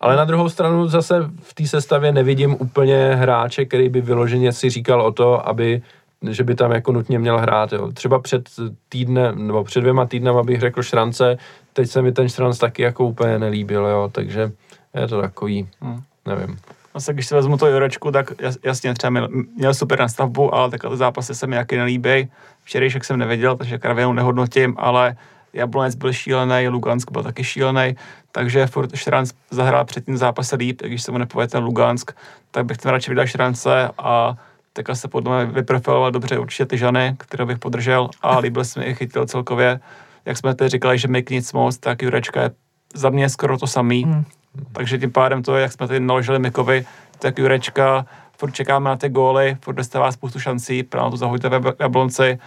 Ale 0.00 0.16
na 0.16 0.24
druhou 0.24 0.48
stranu 0.48 0.88
zase 0.88 1.30
v 1.40 1.54
té 1.54 1.66
sestavě 1.66 2.12
nevidím 2.12 2.56
úplně 2.60 3.14
hráče, 3.14 3.64
který 3.64 3.88
by 3.88 4.00
vyloženě 4.00 4.52
si 4.52 4.70
říkal 4.70 5.02
o 5.02 5.12
to, 5.12 5.48
aby 5.48 5.82
že 6.30 6.44
by 6.44 6.54
tam 6.54 6.72
jako 6.72 6.92
nutně 6.92 7.18
měl 7.18 7.38
hrát. 7.38 7.72
Jo. 7.72 7.92
Třeba 7.92 8.18
před 8.18 8.50
týdnem, 8.88 9.46
nebo 9.46 9.64
před 9.64 9.80
dvěma 9.80 10.06
týdnem, 10.06 10.36
abych 10.36 10.60
řekl 10.60 10.82
Šrance, 10.82 11.38
teď 11.72 11.90
se 11.90 12.02
mi 12.02 12.12
ten 12.12 12.28
Šranc 12.28 12.58
taky 12.58 12.82
jako 12.82 13.04
úplně 13.04 13.38
nelíbil, 13.38 13.86
jo, 13.86 14.10
takže 14.12 14.52
je 14.94 15.08
to 15.08 15.20
takový, 15.20 15.68
hmm. 15.80 16.02
nevím. 16.26 16.58
Vlastně, 16.94 17.14
když 17.14 17.26
si 17.26 17.34
vezmu 17.34 17.56
to 17.56 17.66
Jurečku, 17.66 18.10
tak 18.10 18.32
jasně 18.64 18.94
třeba 18.94 19.10
měl, 19.10 19.28
měl 19.56 19.74
super 19.74 19.98
nastavbu, 20.00 20.54
ale 20.54 20.70
takhle 20.70 20.96
zápasy 20.96 21.34
se 21.34 21.46
mi 21.46 21.56
jaký 21.56 21.76
nelíbí. 21.76 22.28
Včerejšek 22.64 23.04
jsem 23.04 23.18
nevěděl, 23.18 23.56
takže 23.56 23.78
Karvinou 23.78 24.12
nehodnotím, 24.12 24.74
ale 24.78 25.16
Jablonec 25.52 25.94
byl 25.94 26.12
šílený, 26.12 26.68
Lugansk 26.68 27.10
byl 27.10 27.22
taky 27.22 27.44
šílený, 27.44 27.96
takže 28.32 28.66
furt 28.66 28.96
Šranc 28.96 29.32
zahrál 29.50 29.84
před 29.84 30.04
tím 30.04 30.16
zápase 30.16 30.56
líp, 30.56 30.82
když 30.82 31.02
se 31.02 31.12
mu 31.12 31.18
nepovede 31.18 31.48
ten 31.48 31.64
Lugansk, 31.64 32.12
tak 32.50 32.66
bych 32.66 32.78
tam 32.78 32.92
radši 32.92 33.10
vydal 33.10 33.26
Šrance 33.26 33.90
a 33.98 34.36
tak 34.76 34.96
se 34.96 35.08
podle 35.08 35.44
mě 35.44 35.54
vyprofiloval 35.54 36.10
dobře 36.10 36.38
určitě 36.38 36.66
ty 36.66 36.78
Žany, 36.78 37.16
které 37.18 37.46
bych 37.46 37.58
podržel 37.58 38.08
a 38.22 38.38
líbil 38.44 38.64
se 38.64 38.80
mi 38.80 38.86
i 38.86 38.94
chytil 38.94 39.26
celkově. 39.26 39.80
Jak 40.24 40.36
jsme 40.36 40.54
teď 40.54 40.70
říkali, 40.70 40.98
že 40.98 41.08
Mik 41.08 41.30
nic 41.30 41.52
moc, 41.52 41.78
tak 41.78 42.02
Jurečka 42.02 42.42
je 42.42 42.50
za 42.94 43.10
mě 43.10 43.28
skoro 43.28 43.58
to 43.58 43.66
samý. 43.66 44.04
Hmm. 44.04 44.24
Takže 44.72 44.98
tím 44.98 45.12
pádem 45.12 45.42
to, 45.42 45.56
jak 45.56 45.72
jsme 45.72 45.88
tady 45.88 46.00
naložili 46.00 46.38
Mikovi, 46.38 46.86
tak 47.18 47.38
Jurečka, 47.38 48.06
furt 48.38 48.50
čekáme 48.50 48.90
na 48.90 48.96
ty 48.96 49.08
góly, 49.08 49.56
furt 49.60 49.74
dostává 49.74 50.12
spoustu 50.12 50.40
šancí, 50.40 50.82
právě 50.82 51.10
to 51.10 51.16
zahodíte 51.16 51.48
ve 51.48 51.72
jablonci 51.80 52.38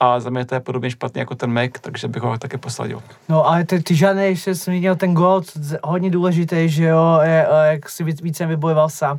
a 0.00 0.20
za 0.20 0.30
mě 0.30 0.44
to 0.44 0.54
je 0.54 0.60
podobně 0.60 0.90
špatně 0.90 1.20
jako 1.20 1.34
ten 1.34 1.52
Mac, 1.52 1.70
takže 1.80 2.08
bych 2.08 2.22
ho 2.22 2.38
taky 2.38 2.58
posadil. 2.58 3.02
No 3.28 3.46
ale 3.46 3.64
ty, 3.64 3.82
ty 3.82 3.94
žádný, 3.94 4.24
ještě 4.24 4.54
jsem 4.54 4.74
viděl 4.74 4.96
ten 4.96 5.14
gól, 5.14 5.42
hodně 5.84 6.10
důležitý, 6.10 6.68
že 6.68 6.84
jo, 6.84 7.20
je, 7.22 7.46
jak 7.70 7.88
si 7.88 8.04
více 8.04 8.46
vybojoval 8.46 8.88
sám 8.88 9.18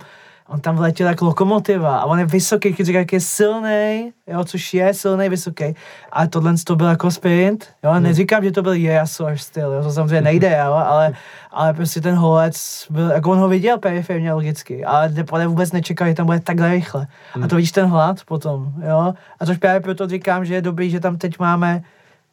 on 0.50 0.60
tam 0.60 0.76
vletěl 0.76 1.08
jako 1.08 1.26
lokomotiva 1.26 1.98
a 1.98 2.06
on 2.06 2.20
je 2.20 2.26
vysoký, 2.26 2.70
když 2.70 2.88
říká, 2.88 3.00
jak 3.00 3.14
je 3.14 3.20
silný, 3.20 4.14
jo, 4.28 4.44
což 4.44 4.74
je 4.74 4.94
silný, 4.94 5.30
vysoký. 5.30 5.76
A 6.12 6.28
tohle 6.28 6.54
to 6.66 6.76
byl 6.76 6.88
jako 6.88 7.12
sprint, 7.12 7.68
jo, 7.84 7.92
hmm. 7.92 8.04
neříkám, 8.04 8.44
že 8.44 8.52
to 8.52 8.62
byl 8.62 8.74
Jerasor 8.74 9.38
styl, 9.38 9.72
jo, 9.72 9.84
to 9.84 9.92
samozřejmě 9.92 10.22
nejde, 10.22 10.58
jo, 10.66 10.74
ale, 10.74 11.14
ale 11.52 11.74
prostě 11.74 12.02
ten 12.02 12.16
holec 12.16 12.88
byl, 12.90 13.12
jako 13.12 13.32
on 13.32 13.38
ho 13.38 13.48
viděl 13.48 13.78
periferně 13.78 14.34
logicky, 14.34 14.86
ale 14.86 15.14
ale 15.32 15.48
vůbec 15.48 15.72
nečekal, 15.72 16.08
že 16.08 16.14
tam 16.14 16.26
bude 16.26 16.40
takhle 16.40 16.72
rychle. 16.72 17.08
Hmm. 17.34 17.44
A 17.44 17.48
to 17.48 17.56
vidíš 17.56 17.72
ten 17.72 17.86
hlad 17.86 18.18
potom, 18.26 18.74
jo. 18.88 19.14
A 19.40 19.46
což 19.46 19.58
právě 19.58 19.80
proto 19.80 20.08
říkám, 20.08 20.46
že 20.46 20.54
je 20.54 20.62
dobrý, 20.62 20.90
že 20.90 21.00
tam 21.00 21.18
teď 21.18 21.40
máme 21.40 21.84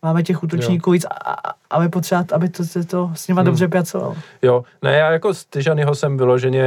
máme 0.03 0.23
těch 0.23 0.43
útočníků 0.43 0.91
jo. 0.91 0.93
víc, 0.93 1.05
a, 1.05 1.55
aby 1.71 1.89
potřeba, 1.89 2.25
aby 2.33 2.49
to, 2.49 2.63
to, 2.67 2.85
to 2.85 3.11
s 3.15 3.29
nima 3.29 3.41
hmm. 3.41 3.47
dobře 3.47 3.69
pracovalo. 3.69 4.17
Jo, 4.43 4.65
ne, 4.83 4.93
já 4.93 5.11
jako 5.11 5.35
z 5.35 5.45
Tyžanyho 5.45 5.95
jsem 5.95 6.17
vyloženě 6.17 6.65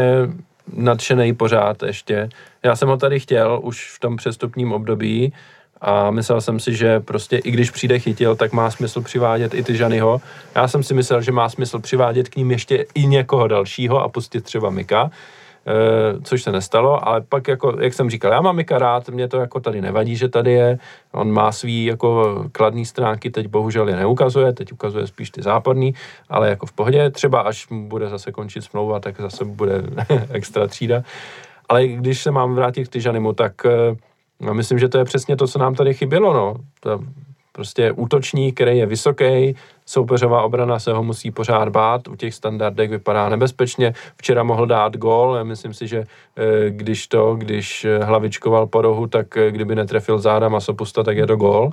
nadšený 0.74 1.34
pořád 1.34 1.84
ještě. 1.84 2.30
Já 2.64 2.76
jsem 2.76 2.88
ho 2.88 2.98
tady 2.98 3.20
chtěl 3.20 3.60
už 3.64 3.92
v 3.96 4.00
tom 4.00 4.18
přestupním 4.18 4.72
období 4.72 5.34
a 5.82 6.12
myslel 6.12 6.42
jsem 6.42 6.60
si, 6.60 6.76
že 6.76 7.00
prostě 7.00 7.38
i 7.38 7.52
když 7.52 7.72
přijde 7.72 8.00
chytil, 8.00 8.36
tak 8.36 8.54
má 8.54 8.72
smysl 8.72 9.02
přivádět 9.02 9.54
i 9.54 9.64
ty 9.64 9.76
Žanyho. 9.76 10.22
Já 10.56 10.68
jsem 10.68 10.84
si 10.84 10.94
myslel, 10.94 11.22
že 11.22 11.32
má 11.32 11.50
smysl 11.50 11.80
přivádět 11.80 12.30
k 12.30 12.36
ním 12.36 12.52
ještě 12.52 12.86
i 12.94 13.06
někoho 13.06 13.48
dalšího 13.48 14.02
a 14.02 14.10
pustit 14.10 14.44
třeba 14.44 14.70
Mika. 14.70 15.12
Eh, 15.68 16.22
což 16.24 16.44
se 16.44 16.52
nestalo, 16.52 17.08
ale 17.08 17.22
pak, 17.22 17.48
jako, 17.48 17.78
jak 17.82 17.94
jsem 17.94 18.10
říkal, 18.10 18.32
já 18.32 18.42
mám 18.42 18.56
Mika 18.56 18.78
rád, 18.78 19.10
mě 19.10 19.28
to 19.28 19.38
jako 19.38 19.60
tady 19.60 19.82
nevadí, 19.82 20.16
že 20.16 20.30
tady 20.30 20.52
je, 20.52 20.80
on 21.12 21.32
má 21.32 21.52
svý 21.52 21.86
jako 21.86 22.44
kladný 22.52 22.86
stránky, 22.86 23.30
teď 23.30 23.48
bohužel 23.48 23.90
je 23.90 23.96
neukazuje, 23.96 24.54
teď 24.54 24.74
ukazuje 24.74 25.08
spíš 25.08 25.30
ty 25.30 25.42
západní, 25.42 25.94
ale 26.30 26.50
jako 26.50 26.66
v 26.66 26.74
pohodě, 26.74 27.10
třeba 27.10 27.42
až 27.42 27.68
bude 27.72 28.10
zase 28.10 28.32
končit 28.32 28.62
smlouva, 28.62 29.00
tak 29.00 29.22
zase 29.22 29.46
bude 29.46 29.84
extra 30.30 30.68
třída. 30.68 31.04
Ale 31.70 31.88
když 31.88 32.24
se 32.24 32.32
mám 32.32 32.56
vrátit 32.56 32.88
k 32.88 32.92
Tyžanimu, 32.92 33.34
tak 33.34 33.54
no, 34.40 34.54
myslím, 34.54 34.80
že 34.80 34.90
to 34.90 34.98
je 34.98 35.06
přesně 35.06 35.36
to, 35.36 35.48
co 35.48 35.60
nám 35.60 35.76
tady 35.76 35.94
chybělo, 35.94 36.34
no. 36.34 36.56
To, 36.80 37.00
prostě 37.56 37.92
útočník, 37.92 38.56
který 38.56 38.78
je 38.78 38.86
vysoký, 38.86 39.56
soupeřová 39.86 40.42
obrana 40.42 40.80
se 40.80 40.94
ho 40.94 41.04
musí 41.04 41.32
pořád 41.32 41.70
bát, 41.70 42.08
u 42.08 42.16
těch 42.16 42.34
standardek 42.34 42.90
vypadá 42.90 43.30
nebezpečně. 43.30 43.94
Včera 44.18 44.44
mohl 44.44 44.66
dát 44.66 44.98
gól, 44.98 45.44
myslím 45.44 45.74
si, 45.74 45.88
že 45.88 45.98
eh, 45.98 46.70
když 46.70 47.08
to, 47.08 47.36
když 47.36 47.86
eh, 47.86 48.04
hlavičkoval 48.04 48.68
po 48.68 48.82
rohu, 48.82 49.08
tak 49.08 49.38
eh, 49.38 49.52
kdyby 49.52 49.76
netrefil 49.76 50.20
záda 50.20 50.50
Masopusta, 50.50 51.04
tak 51.04 51.18
je 51.18 51.28
to 51.28 51.36
gól. 51.36 51.72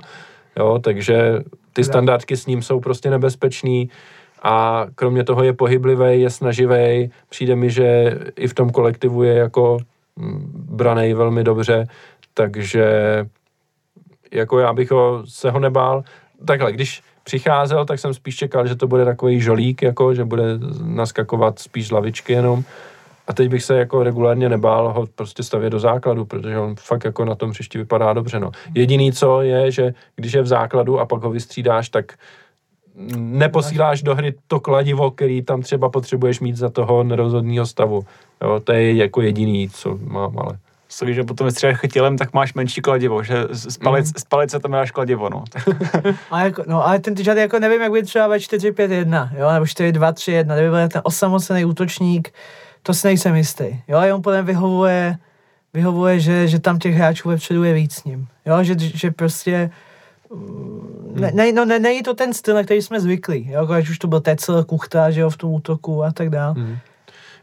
Jo, 0.57 0.79
takže 0.83 1.39
ty 1.73 1.83
standardky 1.83 2.37
s 2.37 2.45
ním 2.45 2.61
jsou 2.61 2.79
prostě 2.79 3.09
nebezpečný 3.09 3.89
a 4.43 4.85
kromě 4.95 5.23
toho 5.23 5.43
je 5.43 5.53
pohyblivý, 5.53 6.21
je 6.21 6.29
snaživý. 6.29 7.11
Přijde 7.29 7.55
mi, 7.55 7.69
že 7.69 8.17
i 8.35 8.47
v 8.47 8.53
tom 8.53 8.69
kolektivu 8.69 9.23
je 9.23 9.33
jako 9.33 9.77
mm, 10.15 10.51
branej 10.53 11.13
velmi 11.13 11.43
dobře, 11.43 11.87
takže 12.33 12.85
jako 14.31 14.59
já 14.59 14.73
bych 14.73 14.91
ho, 14.91 15.23
se 15.25 15.51
ho 15.51 15.59
nebál. 15.59 16.03
Takhle, 16.45 16.71
když 16.71 17.01
přicházel, 17.23 17.85
tak 17.85 17.99
jsem 17.99 18.13
spíš 18.13 18.35
čekal, 18.35 18.67
že 18.67 18.75
to 18.75 18.87
bude 18.87 19.05
takový 19.05 19.41
žolík, 19.41 19.81
jako, 19.81 20.13
že 20.13 20.25
bude 20.25 20.43
naskakovat 20.83 21.59
spíš 21.59 21.91
lavičky 21.91 22.33
jenom. 22.33 22.63
A 23.27 23.33
teď 23.33 23.49
bych 23.49 23.63
se 23.63 23.77
jako 23.77 24.03
regulárně 24.03 24.49
nebál 24.49 24.93
ho 24.93 25.07
prostě 25.15 25.43
stavět 25.43 25.69
do 25.69 25.79
základu, 25.79 26.25
protože 26.25 26.57
on 26.57 26.75
fakt 26.75 27.05
jako 27.05 27.25
na 27.25 27.35
tom 27.35 27.51
příští 27.51 27.77
vypadá 27.77 28.13
dobře. 28.13 28.39
No. 28.39 28.51
Jediný 28.75 29.11
co 29.11 29.41
je, 29.41 29.71
že 29.71 29.93
když 30.15 30.33
je 30.33 30.41
v 30.41 30.47
základu 30.47 30.99
a 30.99 31.05
pak 31.05 31.23
ho 31.23 31.29
vystřídáš, 31.29 31.89
tak 31.89 32.13
neposíláš 33.17 34.03
do 34.03 34.15
hry 34.15 34.33
to 34.47 34.59
kladivo, 34.59 35.11
který 35.11 35.41
tam 35.41 35.61
třeba 35.61 35.89
potřebuješ 35.89 36.39
mít 36.39 36.55
za 36.55 36.69
toho 36.69 37.03
nerozhodného 37.03 37.65
stavu. 37.65 38.05
Jo, 38.41 38.59
to 38.63 38.71
je 38.71 38.95
jako 38.95 39.21
jediný, 39.21 39.69
co 39.69 39.97
mám, 40.01 40.39
ale 40.39 40.57
So, 40.93 41.13
že 41.13 41.23
potom 41.23 41.51
střílíš 41.51 41.77
chytilem, 41.77 42.17
tak 42.17 42.33
máš 42.33 42.53
menší 42.53 42.81
kladivo, 42.81 43.23
že 43.23 43.35
z 43.49 43.77
palic, 43.77 44.05
mm. 44.05 44.13
z 44.17 44.23
palice 44.23 44.59
tam 44.59 44.71
dáš 44.71 44.91
kladivo, 44.91 45.29
no. 45.29 45.43
a 46.31 46.43
jako, 46.43 46.63
no, 46.67 46.87
ale 46.87 46.99
ten 46.99 47.15
Tyžany 47.15 47.41
jako 47.41 47.59
nevím, 47.59 47.81
jak 47.81 47.91
by 47.91 48.03
třeba 48.03 48.27
ve 48.27 48.37
4-5-1, 48.37 49.29
jo, 49.37 49.51
nebo 49.51 49.65
4-2-3-1, 49.65 50.53
kdyby 50.53 50.69
byl 50.69 50.89
ten 50.89 51.01
osamocený 51.03 51.65
útočník, 51.65 52.33
to 52.83 52.93
si 52.93 53.07
nejsem 53.07 53.35
jistý, 53.35 53.81
jo, 53.87 53.97
a 53.97 54.15
on 54.15 54.21
potom 54.21 54.45
vyhovuje, 54.45 55.17
vyhovuje, 55.73 56.19
že, 56.19 56.47
že 56.47 56.59
tam 56.59 56.79
těch 56.79 56.95
hráčů 56.95 57.29
vepředu 57.29 57.63
je 57.63 57.73
víc 57.73 57.93
s 57.93 58.03
ním, 58.03 58.27
jo, 58.45 58.63
že, 58.63 58.75
že 58.77 59.11
prostě 59.11 59.69
ne, 61.13 61.31
ne, 61.33 61.51
no, 61.51 61.65
ne, 61.65 61.79
není 61.79 62.03
to 62.03 62.13
ten 62.13 62.33
styl, 62.33 62.55
na 62.55 62.63
který 62.63 62.81
jsme 62.81 62.99
zvyklí, 62.99 63.49
jo, 63.51 63.71
ať 63.71 63.89
už 63.89 63.99
to 63.99 64.07
byl 64.07 64.19
Tecel, 64.19 64.63
Kuchta, 64.63 65.11
že 65.11 65.21
jo, 65.21 65.29
v 65.29 65.37
tom 65.37 65.53
útoku 65.53 66.03
a 66.03 66.11
tak 66.11 66.29
dále. 66.29 66.53
Mm. 66.57 66.77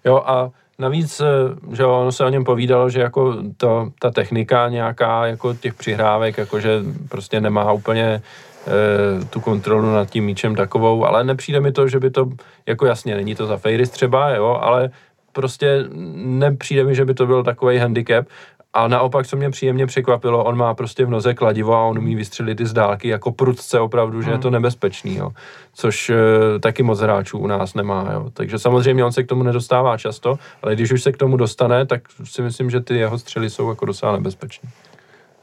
Jo, 0.04 0.22
a 0.26 0.50
Navíc, 0.80 1.20
eh, 1.20 1.76
že 1.76 1.84
ono 1.84 2.12
se 2.12 2.24
o 2.24 2.28
něm 2.28 2.44
povídalo, 2.44 2.90
že 2.90 3.00
jako 3.00 3.36
to, 3.56 3.90
ta 3.98 4.10
technika 4.10 4.68
nějaká 4.68 5.26
jako 5.26 5.54
těch 5.54 5.74
přihrávek, 5.74 6.38
jakože 6.38 6.80
prostě 7.08 7.40
nemá 7.40 7.72
úplně 7.72 8.04
e, 8.04 9.24
tu 9.24 9.40
kontrolu 9.40 9.92
nad 9.92 10.10
tím 10.10 10.24
míčem 10.24 10.54
takovou, 10.54 11.04
ale 11.04 11.24
nepřijde 11.24 11.60
mi 11.60 11.72
to, 11.72 11.88
že 11.88 11.98
by 11.98 12.10
to, 12.10 12.28
jako 12.66 12.86
jasně, 12.86 13.14
není 13.14 13.34
to 13.34 13.46
za 13.46 13.56
Fejris 13.56 13.90
třeba, 13.90 14.30
jo, 14.30 14.58
ale 14.60 14.90
prostě 15.32 15.84
nepřijde 16.14 16.84
mi, 16.84 16.94
že 16.94 17.04
by 17.04 17.14
to 17.14 17.26
byl 17.26 17.44
takový 17.44 17.78
handicap 17.78 18.26
a 18.72 18.88
naopak, 18.88 19.26
co 19.26 19.36
mě 19.36 19.50
příjemně 19.50 19.86
překvapilo, 19.86 20.44
on 20.44 20.56
má 20.56 20.74
prostě 20.74 21.04
v 21.04 21.10
noze 21.10 21.34
kladivo 21.34 21.74
a 21.74 21.84
on 21.84 21.98
umí 21.98 22.14
vystřelit 22.14 22.60
i 22.60 22.66
z 22.66 22.72
dálky 22.72 23.08
jako 23.08 23.32
prudce 23.32 23.80
opravdu, 23.80 24.22
že 24.22 24.30
je 24.30 24.38
to 24.38 24.48
hmm. 24.48 24.52
nebezpečný, 24.52 25.16
jo. 25.16 25.30
což 25.74 26.10
e, 26.10 26.14
taky 26.60 26.82
moc 26.82 27.00
hráčů 27.00 27.38
u 27.38 27.46
nás 27.46 27.74
nemá. 27.74 28.08
Jo. 28.12 28.30
Takže 28.32 28.58
samozřejmě 28.58 29.04
on 29.04 29.12
se 29.12 29.22
k 29.22 29.26
tomu 29.26 29.42
nedostává 29.42 29.96
často, 29.96 30.38
ale 30.62 30.74
když 30.74 30.92
už 30.92 31.02
se 31.02 31.12
k 31.12 31.16
tomu 31.16 31.36
dostane, 31.36 31.86
tak 31.86 32.02
si 32.24 32.42
myslím, 32.42 32.70
že 32.70 32.80
ty 32.80 32.96
jeho 32.96 33.18
střely 33.18 33.50
jsou 33.50 33.68
jako 33.68 33.84
docela 33.84 34.12
nebezpečné. 34.12 34.70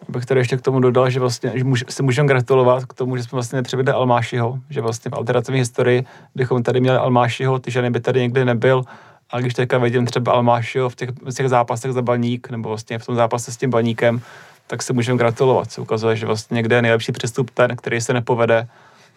Bych 0.09 0.25
tady 0.25 0.39
ještě 0.39 0.57
k 0.57 0.61
tomu 0.61 0.79
dodal, 0.79 1.09
že 1.09 1.19
vlastně 1.19 1.51
že 1.55 1.63
můž, 1.63 1.85
si 1.89 2.03
můžeme 2.03 2.27
gratulovat 2.27 2.85
k 2.85 2.93
tomu, 2.93 3.17
že 3.17 3.23
jsme 3.23 3.35
vlastně 3.35 3.55
nepřivedli 3.55 3.93
Almášiho, 3.93 4.59
že 4.69 4.81
vlastně 4.81 5.11
v 5.11 5.13
alternativní 5.13 5.59
historii 5.59 6.05
bychom 6.35 6.63
tady 6.63 6.81
měli 6.81 6.97
Almášiho, 6.97 7.59
ty 7.59 7.71
ženy 7.71 7.89
by 7.89 7.99
tady 7.99 8.21
někdy 8.21 8.45
nebyl, 8.45 8.83
a 9.29 9.39
když 9.39 9.53
teďka 9.53 9.77
vidím 9.77 10.05
třeba 10.05 10.31
Almášio 10.31 10.89
v 10.89 10.95
těch, 10.95 11.09
v 11.09 11.33
těch 11.33 11.49
zápasech 11.49 11.91
za 11.91 12.01
baník, 12.01 12.49
nebo 12.49 12.69
vlastně 12.69 12.99
v 12.99 13.05
tom 13.05 13.15
zápase 13.15 13.51
s 13.51 13.57
tím 13.57 13.69
baníkem, 13.69 14.21
tak 14.67 14.83
se 14.83 14.93
můžeme 14.93 15.17
gratulovat. 15.17 15.71
Se 15.71 15.81
ukazuje, 15.81 16.15
že 16.15 16.25
vlastně 16.25 16.55
někde 16.55 16.75
je 16.75 16.81
nejlepší 16.81 17.11
přestup 17.11 17.49
ten, 17.49 17.75
který 17.75 18.01
se 18.01 18.13
nepovede. 18.13 18.67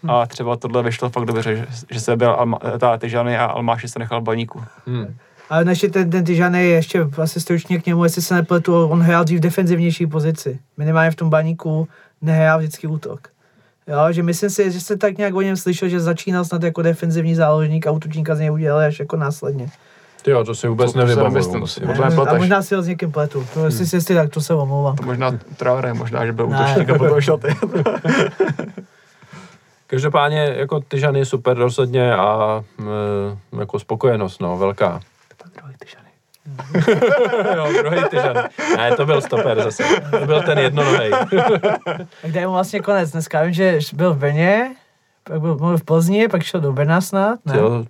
A 0.08 0.26
třeba 0.26 0.56
tohle 0.56 0.82
vyšlo 0.82 1.11
fakt 1.11 1.24
dobře, 1.24 1.56
že, 1.56 1.66
že 1.90 2.00
se 2.00 2.16
byl 2.16 2.30
Alma, 2.30 2.58
ta 2.78 2.96
Tyžany 2.96 3.38
a 3.38 3.44
Almáši 3.44 3.88
se 3.88 3.98
nechal 3.98 4.20
baníku. 4.20 4.64
Hmm. 4.86 5.16
Ale 5.50 5.64
naši 5.64 5.88
ten, 5.88 6.11
ten 6.11 6.24
Tyžany 6.24 6.66
ještě 6.66 7.06
asi 7.22 7.40
stručně 7.40 7.78
k 7.78 7.86
němu, 7.86 8.04
jestli 8.04 8.22
se 8.22 8.34
nepletu, 8.34 8.86
on 8.86 9.00
hrál 9.00 9.24
dřív 9.24 9.38
v 9.38 9.42
defenzivnější 9.42 10.06
pozici. 10.06 10.58
Minimálně 10.76 11.11
v 11.11 11.14
tom 11.14 11.30
baníku 11.30 11.88
nehrál 12.22 12.58
vždycky 12.58 12.86
útok. 12.86 13.28
Jo, 13.86 14.12
že 14.12 14.22
myslím 14.22 14.50
si, 14.50 14.70
že 14.70 14.80
jste 14.80 14.96
tak 14.96 15.18
nějak 15.18 15.34
o 15.34 15.42
něm 15.42 15.56
slyšel, 15.56 15.88
že 15.88 16.00
začínal 16.00 16.44
snad 16.44 16.62
jako 16.62 16.82
defenzivní 16.82 17.34
záložník 17.34 17.86
a 17.86 17.90
útočníka 17.90 18.34
z 18.34 18.40
něj 18.40 18.50
udělal 18.50 18.80
až 18.80 18.98
jako 18.98 19.16
následně. 19.16 19.70
Jo, 20.26 20.44
to 20.44 20.54
si 20.54 20.68
vůbec 20.68 20.94
nevybavuju. 20.94 21.66
A 22.28 22.34
možná 22.34 22.62
si 22.62 22.74
ho 22.74 22.82
s 22.82 22.86
někým 22.86 23.12
pletu. 23.12 23.46
To, 23.54 23.64
jestli 23.64 23.86
hmm. 23.86 24.00
si 24.00 24.14
tak 24.14 24.30
to 24.30 24.40
se 24.40 24.54
omlouvám. 24.54 24.96
To 24.96 25.02
možná 25.02 25.32
Traore, 25.56 25.94
možná, 25.94 26.26
že 26.26 26.32
byl 26.32 26.48
útočník 26.48 26.90
a 26.90 26.98
potom 26.98 27.20
šel 27.20 27.38
ty. 27.38 27.48
Každopádně 29.86 30.54
jako 30.56 30.80
Tyžany 30.80 31.18
je 31.18 31.24
super 31.24 31.58
rozhodně 31.58 32.14
a 32.14 32.62
e, 32.80 33.58
jako 33.58 33.78
spokojenost, 33.78 34.40
no, 34.40 34.58
velká. 34.58 35.00
jo, 37.54 37.68
druhý 37.82 38.04
tyžan. 38.10 38.36
Ne, 38.76 38.96
to 38.96 39.06
byl 39.06 39.20
stoper 39.20 39.62
zase. 39.62 39.84
To 40.20 40.26
byl 40.26 40.42
ten 40.42 40.58
jednonohej. 40.58 41.12
Kde 42.22 42.40
je 42.40 42.46
mu 42.46 42.52
vlastně 42.52 42.80
konec 42.80 43.10
dneska? 43.10 43.42
Vím, 43.42 43.52
že 43.52 43.78
byl 43.92 44.14
v 44.14 44.18
Brně, 44.18 44.74
pak 45.24 45.40
byl 45.40 45.76
v 45.76 45.84
Plzni, 45.84 46.28
pak 46.28 46.42
šel 46.42 46.60
do 46.60 46.72
Brna 46.72 47.00
snad, 47.00 47.38
ne? 47.44 47.58
Jo, 47.58 47.84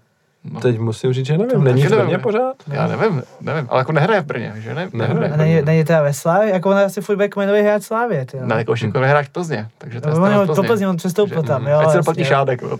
No. 0.45 0.61
Teď 0.61 0.79
musím 0.79 1.13
říct, 1.13 1.27
že 1.27 1.39
nevím. 1.39 1.65
Není 1.65 1.83
v 1.83 1.91
Brně 1.91 2.19
pořád? 2.19 2.55
Já 2.73 2.87
nevím, 2.87 3.23
nevím, 3.41 3.67
ale 3.71 3.81
jako 3.81 3.93
nehraje 3.93 4.21
v 4.21 4.25
Brně, 4.25 4.53
že 4.57 4.75
ne? 4.75 4.89
Nehraje. 4.93 5.37
Není, 5.37 5.63
není 5.63 5.85
teda 5.85 6.03
ve 6.03 6.13
Slávě? 6.13 6.51
Jako 6.51 6.71
on 6.71 6.79
asi 6.79 7.01
furt 7.01 7.17
bude 7.17 7.29
kmenový 7.29 7.61
hráč 7.61 7.83
Slávě, 7.83 8.27
ty 8.27 8.37
Ne, 8.41 8.55
jako 8.55 8.77
šikovný 8.77 9.09
hráč 9.09 9.29
Plzně, 9.29 9.69
takže 9.79 10.01
to 10.01 10.09
je 10.09 10.15
no, 10.15 10.47
to 10.55 10.63
Plzně, 10.63 10.89
on 10.89 10.97
přestoupil 10.97 11.43
tam, 11.43 11.67
jo. 11.67 11.79
Ať 11.79 11.91
se 11.91 12.03
platí 12.03 12.25
šádek, 12.25 12.63
jo. 12.63 12.79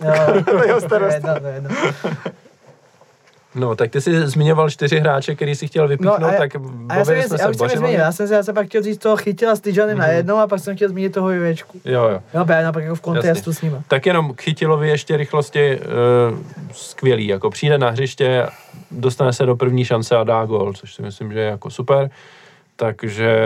Jo, 0.67 0.79
starost. 0.85 1.17
No, 3.55 3.75
tak 3.75 3.91
ty 3.91 4.01
jsi 4.01 4.27
zmiňoval 4.27 4.69
čtyři 4.69 4.99
hráče, 4.99 5.35
který 5.35 5.55
si 5.55 5.67
chtěl 5.67 5.87
vypíchnout, 5.87 6.19
no, 6.19 6.27
a, 6.27 6.31
tak 6.31 6.55
a 6.89 6.95
já, 6.95 7.05
jsem, 7.05 7.21
jsme 7.21 7.37
já, 7.39 7.69
se 7.69 7.77
zmínil, 7.77 7.99
já 7.99 8.11
jsem 8.11 8.27
se 8.27 8.33
já 8.33 8.43
jsem 8.43 8.55
pak 8.55 8.67
chtěl 8.67 8.83
říct 8.83 8.97
toho 8.97 9.17
chytila 9.17 9.55
s 9.55 9.59
Tyžanem 9.59 9.97
mm-hmm. 9.97 9.99
na 9.99 10.07
jednou 10.07 10.37
a 10.37 10.47
pak 10.47 10.59
jsem 10.59 10.75
chtěl 10.75 10.89
zmínit 10.89 11.13
toho 11.13 11.31
Jivečku. 11.31 11.81
Jo, 11.85 12.03
jo. 12.03 12.21
Jo, 12.33 12.45
právě 12.45 12.65
napak 12.65 12.83
jako 12.83 12.95
v 12.95 13.01
kontextu 13.01 13.53
s 13.53 13.61
ním. 13.61 13.83
Tak 13.87 14.05
jenom 14.05 14.33
k 14.33 14.41
Chytilovi 14.41 14.89
ještě 14.89 15.17
rychlosti 15.17 15.79
uh, 15.79 16.37
skvělý, 16.71 17.27
jako 17.27 17.49
přijde 17.49 17.77
na 17.77 17.89
hřiště, 17.89 18.45
dostane 18.91 19.33
se 19.33 19.45
do 19.45 19.55
první 19.55 19.85
šance 19.85 20.15
a 20.15 20.23
dá 20.23 20.45
gol, 20.45 20.73
což 20.73 20.93
si 20.93 21.01
myslím, 21.01 21.33
že 21.33 21.39
je 21.39 21.49
jako 21.49 21.69
super. 21.69 22.09
Takže 22.75 23.37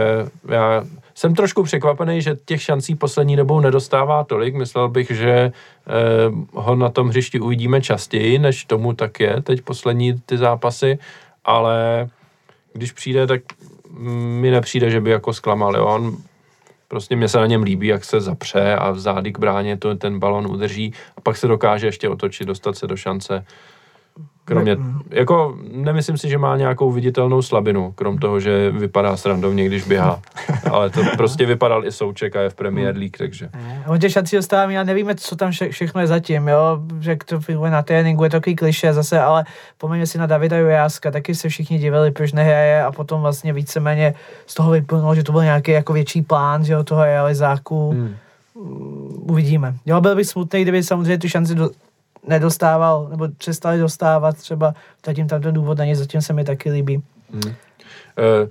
já 0.49 0.83
jsem 1.15 1.35
trošku 1.35 1.63
překvapený, 1.63 2.21
že 2.21 2.37
těch 2.45 2.61
šancí 2.61 2.95
poslední 2.95 3.35
dobou 3.35 3.59
nedostává 3.59 4.23
tolik. 4.23 4.55
Myslel 4.55 4.89
bych, 4.89 5.11
že 5.11 5.31
eh, 5.31 5.51
ho 6.53 6.75
na 6.75 6.89
tom 6.89 7.09
hřišti 7.09 7.39
uvidíme 7.39 7.81
častěji, 7.81 8.39
než 8.39 8.65
tomu 8.65 8.93
tak 8.93 9.19
je 9.19 9.41
teď 9.41 9.61
poslední 9.61 10.13
ty 10.25 10.37
zápasy, 10.37 10.99
ale 11.45 12.09
když 12.73 12.91
přijde, 12.91 13.27
tak 13.27 13.41
mi 14.41 14.51
nepřijde, 14.51 14.89
že 14.89 15.01
by 15.01 15.09
jako 15.09 15.33
zklamal. 15.33 15.75
Jo. 15.75 15.85
On 15.85 16.17
prostě 16.87 17.15
mě 17.15 17.27
se 17.27 17.37
na 17.37 17.45
něm 17.45 17.63
líbí, 17.63 17.87
jak 17.87 18.05
se 18.05 18.21
zapře 18.21 18.75
a 18.75 18.91
v 18.91 18.99
zády 18.99 19.31
k 19.31 19.39
bráně 19.39 19.77
to, 19.77 19.95
ten 19.95 20.19
balon 20.19 20.47
udrží 20.47 20.93
a 21.17 21.21
pak 21.21 21.37
se 21.37 21.47
dokáže 21.47 21.87
ještě 21.87 22.09
otočit, 22.09 22.47
dostat 22.47 22.77
se 22.77 22.87
do 22.87 22.97
šance. 22.97 23.45
Kromě, 24.45 24.77
jako 25.09 25.57
nemyslím 25.71 26.17
si, 26.17 26.29
že 26.29 26.37
má 26.37 26.57
nějakou 26.57 26.91
viditelnou 26.91 27.41
slabinu, 27.41 27.91
krom 27.91 28.17
toho, 28.17 28.39
že 28.39 28.71
vypadá 28.71 29.17
srandovně, 29.17 29.65
když 29.65 29.87
běhá. 29.87 30.21
Ale 30.71 30.89
to 30.89 31.01
prostě 31.17 31.45
vypadal 31.45 31.85
i 31.85 31.91
Souček 31.91 32.35
a 32.35 32.41
je 32.41 32.49
v 32.49 32.55
Premier 32.55 32.97
League, 32.97 33.17
takže. 33.17 33.49
On 33.87 33.99
těch 33.99 34.11
šancí 34.11 34.35
dostává, 34.35 34.71
já 34.71 34.83
nevíme, 34.83 35.15
co 35.15 35.35
tam 35.35 35.51
vše, 35.51 35.69
všechno 35.69 36.01
je 36.01 36.07
zatím, 36.07 36.47
jo, 36.47 36.79
že 36.99 37.17
to 37.25 37.39
figuruje 37.39 37.71
na 37.71 37.81
tréninku, 37.81 38.23
je 38.23 38.29
takový 38.29 38.55
kliše 38.55 38.93
zase, 38.93 39.19
ale 39.19 39.45
pomeňme 39.77 40.07
si 40.07 40.17
na 40.17 40.25
Davida 40.25 40.57
Jujáska, 40.57 41.11
taky 41.11 41.35
se 41.35 41.49
všichni 41.49 41.79
divili, 41.79 42.11
proč 42.11 42.31
nehraje 42.31 42.83
a 42.83 42.91
potom 42.91 43.21
vlastně 43.21 43.53
víceméně 43.53 44.13
z 44.45 44.53
toho 44.53 44.71
vyplnulo, 44.71 45.15
že 45.15 45.23
to 45.23 45.31
byl 45.31 45.43
nějaký 45.43 45.71
jako 45.71 45.93
větší 45.93 46.21
plán, 46.21 46.65
že 46.65 46.73
jo, 46.73 46.83
toho 46.83 47.03
realizáku. 47.03 47.91
Hmm 47.91 48.15
uvidíme. 49.29 49.75
Jo, 49.85 50.01
byl 50.01 50.15
bych 50.15 50.27
smutný, 50.27 50.61
kdyby 50.61 50.83
samozřejmě 50.83 51.17
tu 51.17 51.27
šanci 51.27 51.55
do, 51.55 51.69
nedostával, 52.27 53.07
nebo 53.09 53.27
přestali 53.37 53.79
dostávat 53.79 54.37
třeba, 54.37 54.73
zatím 55.05 55.27
tam 55.27 55.41
ten 55.41 55.53
důvod 55.53 55.77
není, 55.77 55.95
zatím 55.95 56.21
se 56.21 56.33
mi 56.33 56.43
taky 56.43 56.71
líbí. 56.71 57.03
Hmm. 57.31 57.41
Uh, 57.45 58.49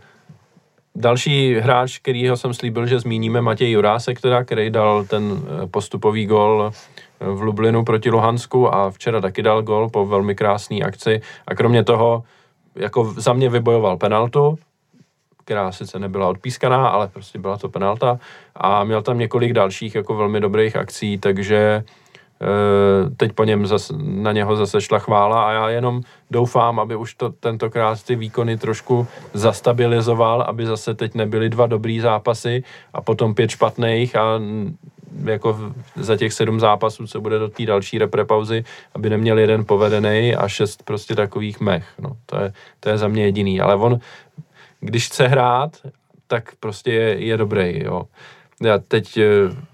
další 0.95 1.55
hráč, 1.55 1.99
kterýho 1.99 2.37
jsem 2.37 2.55
slíbil, 2.55 2.87
že 2.87 3.01
zmíníme, 3.01 3.41
Matěj 3.41 3.71
Jurásek, 3.71 4.21
teda, 4.21 4.45
který 4.45 4.71
dal 4.71 5.05
ten 5.05 5.43
eh, 5.63 5.67
postupový 5.67 6.27
gol 6.27 6.73
eh, 7.21 7.25
v 7.27 7.43
Lublinu 7.43 7.85
proti 7.85 8.11
Luhansku 8.11 8.75
a 8.75 8.91
včera 8.91 9.21
taky 9.21 9.43
dal 9.43 9.63
gol 9.63 9.89
po 9.89 10.07
velmi 10.07 10.35
krásné 10.35 10.77
akci 10.77 11.21
a 11.47 11.55
kromě 11.55 11.85
toho 11.85 12.23
jako 12.75 13.15
za 13.17 13.33
mě 13.33 13.49
vybojoval 13.49 13.97
penaltu, 13.97 14.59
která 15.45 15.73
sice 15.73 15.99
nebyla 15.99 16.29
odpískaná, 16.29 16.89
ale 16.89 17.09
prostě 17.09 17.39
byla 17.39 17.57
to 17.57 17.69
penalta 17.69 18.19
a 18.55 18.85
měl 18.85 19.03
tam 19.03 19.19
několik 19.19 19.53
dalších 19.53 19.95
jako 19.95 20.15
velmi 20.15 20.41
dobrých 20.41 20.77
akcí, 20.77 21.19
takže 21.19 21.85
Eh, 21.85 22.04
teď 23.17 23.33
po 23.33 23.45
něm 23.45 23.67
zas, 23.67 23.93
na 23.99 24.33
něho 24.33 24.57
zase 24.57 24.81
šla 24.81 24.99
chvála 24.99 25.45
a 25.45 25.53
já 25.53 25.69
jenom 25.69 26.01
doufám, 26.31 26.81
aby 26.81 26.97
už 26.97 27.15
to 27.15 27.31
tentokrát 27.31 28.03
ty 28.03 28.17
výkony 28.17 28.57
trošku 28.57 29.07
zastabilizoval, 29.35 30.43
aby 30.43 30.67
zase 30.67 30.95
teď 30.95 31.15
nebyly 31.15 31.49
dva 31.49 31.67
dobrý 31.67 32.01
zápasy 32.01 32.63
a 32.93 33.01
potom 33.01 33.35
pět 33.35 33.51
špatných 33.51 34.17
a 34.17 34.41
jako 35.25 35.59
za 35.97 36.17
těch 36.17 36.33
sedm 36.33 36.61
zápasů, 36.61 37.07
co 37.07 37.21
bude 37.21 37.39
do 37.39 37.49
té 37.49 37.67
další 37.67 37.99
reprepauzy, 37.99 38.65
aby 38.95 39.11
neměl 39.11 39.39
jeden 39.39 39.65
povedený 39.65 40.35
a 40.35 40.49
šest 40.49 40.83
prostě 40.83 41.15
takových 41.15 41.61
mech. 41.61 41.87
No, 41.99 42.17
to, 42.27 42.41
je, 42.41 42.53
to 42.81 42.89
je 42.89 42.99
za 42.99 43.09
mě 43.09 43.25
jediný. 43.25 43.61
Ale 43.61 43.77
on, 43.77 43.99
když 44.81 45.07
chce 45.07 45.29
hrát, 45.29 45.71
tak 46.27 46.53
prostě 46.61 46.93
je, 46.93 47.25
je 47.25 47.37
dobrý, 47.37 47.85
jo. 47.85 48.03
Já 48.63 48.79
teď 48.79 49.17
eh, 49.17 49.25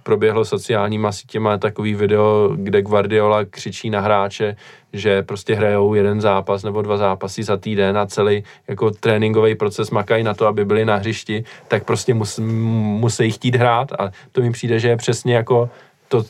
proběhlo 0.02 0.44
sociálníma 0.44 1.12
sítěma 1.12 1.58
takový 1.58 1.94
video, 1.94 2.50
kde 2.54 2.82
Guardiola 2.82 3.44
křičí 3.44 3.90
na 3.90 4.00
hráče, 4.00 4.56
že 4.92 5.22
prostě 5.22 5.54
hrajou 5.54 5.94
jeden 5.94 6.20
zápas 6.20 6.62
nebo 6.62 6.82
dva 6.82 6.96
zápasy 6.96 7.42
za 7.42 7.56
týden 7.56 7.98
a 7.98 8.06
celý 8.06 8.44
jako 8.68 8.90
tréninkový 8.90 9.54
proces 9.54 9.90
makají 9.90 10.24
na 10.24 10.34
to, 10.34 10.46
aby 10.46 10.64
byli 10.64 10.84
na 10.84 10.96
hřišti, 10.96 11.44
tak 11.68 11.84
prostě 11.84 12.14
mus, 12.14 12.38
musí 12.38 13.30
chtít 13.30 13.56
hrát 13.56 13.92
a 13.92 14.10
to 14.32 14.40
mi 14.40 14.50
přijde, 14.50 14.78
že 14.78 14.88
je 14.88 14.96
přesně 14.96 15.34
jako 15.34 15.70
to, 16.08 16.24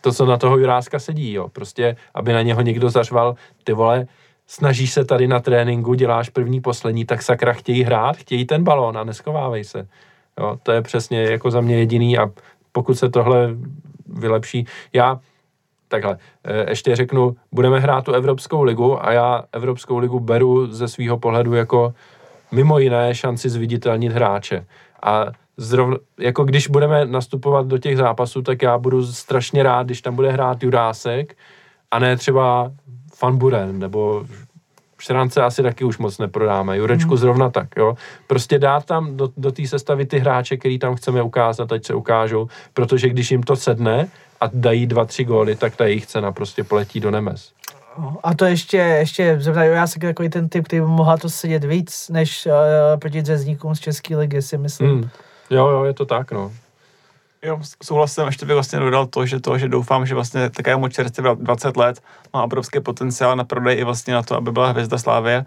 to 0.00 0.12
co 0.12 0.26
na 0.26 0.36
toho 0.36 0.58
Juráska 0.58 0.98
sedí, 0.98 1.32
jo. 1.32 1.48
Prostě, 1.48 1.96
aby 2.14 2.32
na 2.32 2.42
něho 2.42 2.60
někdo 2.60 2.90
zařval, 2.90 3.34
ty 3.64 3.72
vole, 3.72 4.06
snažíš 4.46 4.92
se 4.92 5.04
tady 5.04 5.28
na 5.28 5.40
tréninku, 5.40 5.94
děláš 5.94 6.28
první, 6.28 6.60
poslední, 6.60 7.04
tak 7.04 7.22
sakra 7.22 7.52
chtějí 7.52 7.82
hrát, 7.82 8.16
chtějí 8.16 8.44
ten 8.44 8.64
balón 8.64 8.98
a 8.98 9.04
neschovávej 9.04 9.64
se. 9.64 9.88
Jo, 10.40 10.58
to 10.62 10.72
je 10.72 10.82
přesně 10.82 11.22
jako 11.22 11.50
za 11.50 11.60
mě 11.60 11.78
jediný 11.78 12.18
a 12.18 12.30
pokud 12.72 12.94
se 12.94 13.08
tohle 13.08 13.56
vylepší, 14.06 14.66
já 14.92 15.20
takhle, 15.88 16.18
eh, 16.44 16.70
ještě 16.70 16.96
řeknu, 16.96 17.36
budeme 17.52 17.80
hrát 17.80 18.04
tu 18.04 18.12
Evropskou 18.12 18.62
ligu 18.62 19.06
a 19.06 19.12
já 19.12 19.44
Evropskou 19.52 19.98
ligu 19.98 20.20
beru 20.20 20.66
ze 20.72 20.88
svého 20.88 21.18
pohledu 21.18 21.54
jako 21.54 21.94
mimo 22.52 22.78
jiné 22.78 23.14
šanci 23.14 23.48
zviditelnit 23.48 24.12
hráče. 24.12 24.66
A 25.02 25.26
zrovna, 25.56 25.96
jako 26.18 26.44
když 26.44 26.68
budeme 26.68 27.06
nastupovat 27.06 27.66
do 27.66 27.78
těch 27.78 27.96
zápasů, 27.96 28.42
tak 28.42 28.62
já 28.62 28.78
budu 28.78 29.06
strašně 29.06 29.62
rád, 29.62 29.86
když 29.86 30.02
tam 30.02 30.16
bude 30.16 30.30
hrát 30.30 30.62
Jurásek 30.62 31.36
a 31.90 31.98
ne 31.98 32.16
třeba 32.16 32.72
Fanburen 33.14 33.78
nebo 33.78 34.24
Šrance 35.06 35.42
asi 35.42 35.62
taky 35.62 35.84
už 35.84 35.98
moc 35.98 36.18
neprodáme, 36.18 36.76
Jurečku 36.76 37.08
hmm. 37.08 37.18
zrovna 37.18 37.50
tak, 37.50 37.68
jo. 37.76 37.96
Prostě 38.26 38.58
dát 38.58 38.84
tam 38.84 39.16
do, 39.16 39.28
do 39.36 39.52
té 39.52 39.66
sestavy 39.66 40.06
ty 40.06 40.18
hráče, 40.18 40.56
který 40.56 40.78
tam 40.78 40.94
chceme 40.94 41.22
ukázat, 41.22 41.72
ať 41.72 41.84
se 41.84 41.94
ukážou, 41.94 42.48
protože 42.74 43.08
když 43.08 43.30
jim 43.30 43.42
to 43.42 43.56
sedne 43.56 44.08
a 44.40 44.50
dají 44.52 44.86
dva, 44.86 45.04
tři 45.04 45.24
góly, 45.24 45.56
tak 45.56 45.76
ta 45.76 45.86
jejich 45.86 46.06
cena 46.06 46.32
prostě 46.32 46.64
poletí 46.64 47.00
do 47.00 47.10
nemes. 47.10 47.52
A 48.22 48.34
to 48.34 48.44
ještě, 48.44 48.76
ještě 48.76 49.36
zeptají, 49.40 49.70
já 49.70 49.86
jsem 49.86 50.00
takový 50.00 50.28
ten 50.28 50.48
typ, 50.48 50.64
který 50.64 50.80
by 50.80 50.86
mohla 50.86 51.16
to 51.16 51.28
sedět 51.28 51.64
víc, 51.64 52.08
než 52.08 52.46
uh, 52.46 52.52
proti 53.00 53.22
řezníkům 53.22 53.74
z 53.74 53.80
České 53.80 54.16
ligy, 54.16 54.42
si 54.42 54.58
myslím. 54.58 54.90
Hmm. 54.90 55.08
Jo, 55.50 55.68
jo, 55.68 55.84
je 55.84 55.92
to 55.92 56.06
tak, 56.06 56.32
no. 56.32 56.52
Jo, 57.46 57.60
souhlasím, 57.82 58.26
ještě 58.26 58.46
bych 58.46 58.54
vlastně 58.54 58.78
dodal 58.78 59.06
to, 59.06 59.26
že 59.26 59.40
to, 59.40 59.58
že 59.58 59.68
doufám, 59.68 60.06
že 60.06 60.14
vlastně 60.14 60.50
takovému 60.50 60.88
čerstvě 60.88 61.24
20 61.34 61.76
let 61.76 62.02
má 62.32 62.42
obrovský 62.42 62.80
potenciál 62.80 63.36
na 63.36 63.44
prodej 63.44 63.78
i 63.78 63.84
vlastně 63.84 64.14
na 64.14 64.22
to, 64.22 64.36
aby 64.36 64.52
byla 64.52 64.70
hvězda 64.70 64.98
Slávě. 64.98 65.44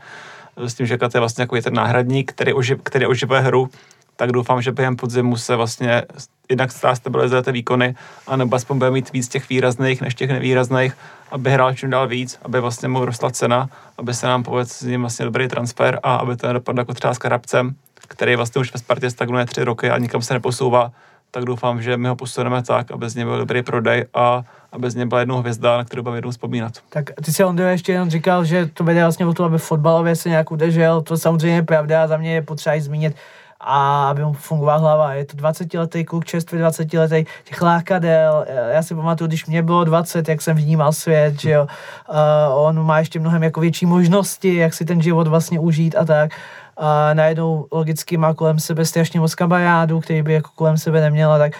S 0.57 0.73
tím, 0.73 0.85
že 0.85 0.97
Kat 0.97 1.13
je 1.13 1.19
vlastně 1.19 1.41
jako 1.41 1.61
ten 1.61 1.73
náhradník, 1.73 2.31
který, 2.31 2.53
oživ, 2.53 2.79
který 2.83 3.05
oživuje 3.05 3.39
hru, 3.39 3.69
tak 4.15 4.31
doufám, 4.31 4.61
že 4.61 4.71
během 4.71 4.95
podzimu 4.95 5.37
se 5.37 5.55
vlastně 5.55 6.03
jednak 6.49 6.71
stabilizuje 6.93 7.41
ty 7.41 7.51
výkony, 7.51 7.95
anebo 8.27 8.55
aspoň 8.55 8.77
bude 8.77 8.91
mít 8.91 9.13
víc 9.13 9.27
těch 9.27 9.49
výrazných 9.49 10.01
než 10.01 10.15
těch 10.15 10.29
nevýrazných, 10.29 10.97
aby 11.31 11.51
hrál 11.51 11.73
čím 11.73 11.89
dál 11.89 12.07
víc, 12.07 12.39
aby 12.41 12.61
vlastně 12.61 12.87
mu 12.87 13.05
rostla 13.05 13.31
cena, 13.31 13.69
aby 13.97 14.13
se 14.13 14.27
nám 14.27 14.43
povedl 14.43 14.69
s 14.69 14.81
ním 14.81 15.01
vlastně 15.01 15.25
dobrý 15.25 15.47
transfer 15.47 15.99
a 16.03 16.15
aby 16.15 16.37
to 16.37 16.47
nedopadlo 16.47 16.81
jako 16.81 16.93
třeba 16.93 17.13
s 17.13 17.17
Karabcem, 17.17 17.75
který 18.07 18.35
vlastně 18.35 18.61
už 18.61 18.73
ve 18.73 18.79
Spartě 18.79 19.09
stagnuje 19.09 19.45
tři 19.45 19.63
roky 19.63 19.89
a 19.89 19.97
nikam 19.97 20.21
se 20.21 20.33
neposouvá, 20.33 20.91
tak 21.31 21.45
doufám, 21.45 21.81
že 21.81 21.97
my 21.97 22.07
ho 22.07 22.15
posuneme 22.15 22.63
tak, 22.63 22.91
aby 22.91 23.09
z 23.09 23.15
něj 23.15 23.25
byl 23.25 23.37
dobrý 23.37 23.63
prodej 23.63 24.05
a 24.13 24.43
aby 24.71 24.91
z 24.91 24.95
něj 24.95 25.05
byla 25.05 25.19
jednou 25.19 25.37
hvězda, 25.37 25.77
na 25.77 25.83
kterou 25.83 26.03
budeme 26.03 26.31
vzpomínat. 26.31 26.73
Tak 26.89 27.09
ty 27.23 27.33
si 27.33 27.43
Ondro 27.43 27.65
ještě 27.65 27.91
jenom 27.91 28.09
říkal, 28.09 28.45
že 28.45 28.65
to 28.65 28.83
bude 28.83 29.01
vlastně 29.01 29.25
o 29.25 29.33
tom, 29.33 29.45
aby 29.45 29.57
fotbalově 29.57 30.15
se 30.15 30.29
nějak 30.29 30.51
udržel, 30.51 31.01
to 31.01 31.17
samozřejmě 31.17 31.55
je 31.55 31.63
pravda 31.63 32.03
a 32.03 32.07
za 32.07 32.17
mě 32.17 32.33
je 32.33 32.41
potřeba 32.41 32.75
i 32.75 32.81
zmínit, 32.81 33.15
a 33.61 34.09
aby 34.09 34.25
mu 34.25 34.33
fungovala 34.33 34.77
hlava. 34.77 35.13
Je 35.13 35.25
to 35.25 35.37
20-letý 35.37 36.05
kluk, 36.05 36.25
čerstvý 36.25 36.59
20-letý, 36.59 37.25
těch 37.43 37.61
lákadel. 37.61 38.45
Já 38.71 38.83
si 38.83 38.95
pamatuju, 38.95 39.27
když 39.27 39.45
mě 39.45 39.63
bylo 39.63 39.83
20, 39.83 40.29
jak 40.29 40.41
jsem 40.41 40.57
vnímal 40.57 40.93
svět, 40.93 41.41
že 41.41 41.51
jo. 41.51 41.67
Uh, 42.09 42.65
on 42.65 42.85
má 42.85 42.99
ještě 42.99 43.19
mnohem 43.19 43.43
jako 43.43 43.59
větší 43.59 43.85
možnosti, 43.85 44.55
jak 44.55 44.73
si 44.73 44.85
ten 44.85 45.01
život 45.01 45.27
vlastně 45.27 45.59
užít 45.59 45.95
a 45.95 46.05
tak 46.05 46.31
a 46.79 47.13
najednou 47.13 47.65
logicky 47.71 48.17
má 48.17 48.33
kolem 48.33 48.59
sebe 48.59 48.85
strašně 48.85 49.19
moc 49.19 49.35
kamarádů, 49.35 49.99
který 49.99 50.21
by 50.21 50.33
jako 50.33 50.49
kolem 50.55 50.77
sebe 50.77 51.01
neměla, 51.01 51.37
tak 51.37 51.51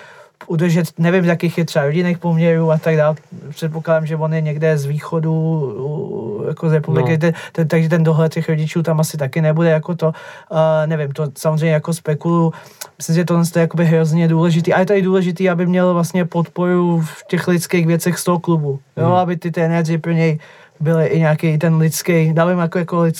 udržet, 0.48 0.88
nevím, 0.98 1.26
jakých 1.26 1.58
je 1.58 1.66
třeba 1.66 1.86
rodinných 1.86 2.18
poměrů 2.18 2.72
a 2.72 2.78
tak 2.78 2.98
dále. 2.98 3.16
Předpokládám, 3.50 4.06
že 4.06 4.16
on 4.16 4.34
je 4.34 4.42
někde 4.42 4.78
z 4.78 4.86
východu 4.86 6.46
jako 6.48 6.70
z 6.70 6.74
republiky, 6.74 7.12
no. 7.12 7.18
ten, 7.18 7.34
ten, 7.52 7.68
takže 7.68 7.90
ten 7.90 8.04
dohled 8.04 8.34
těch 8.34 8.50
rodičů 8.50 8.84
tam 8.84 9.00
asi 9.00 9.18
taky 9.18 9.42
nebude 9.42 9.70
jako 9.70 9.96
to, 9.96 10.08
uh, 10.08 10.58
nevím, 10.86 11.12
to 11.12 11.28
samozřejmě 11.38 11.74
jako 11.74 11.94
spekulu. 11.94 12.54
Myslím, 12.98 13.16
že 13.16 13.26
to 13.26 13.42
je 13.56 13.62
jakoby 13.62 13.86
hrozně 13.86 14.28
důležitý. 14.28 14.74
A 14.74 14.80
je 14.80 14.86
to 14.86 14.94
i 14.94 15.02
důležitý, 15.02 15.50
aby 15.50 15.66
měl 15.66 15.94
vlastně 15.94 16.26
podporu 16.26 17.02
v 17.02 17.28
těch 17.28 17.48
lidských 17.48 17.88
věcech 17.88 18.20
z 18.20 18.24
toho 18.24 18.40
klubu. 18.40 18.80
Jo, 18.98 19.06
hmm. 19.06 19.16
aby 19.16 19.38
ty 19.38 19.52
trenéři 19.52 19.98
pro 19.98 20.12
něj 20.12 20.40
byly 20.80 21.08
i 21.08 21.20
nějaký 21.20 21.58
ten 21.58 21.76
lidský, 21.76 22.34
dávám 22.34 22.60
jako, 22.60 22.80
jako 22.80 23.02
lid, 23.02 23.16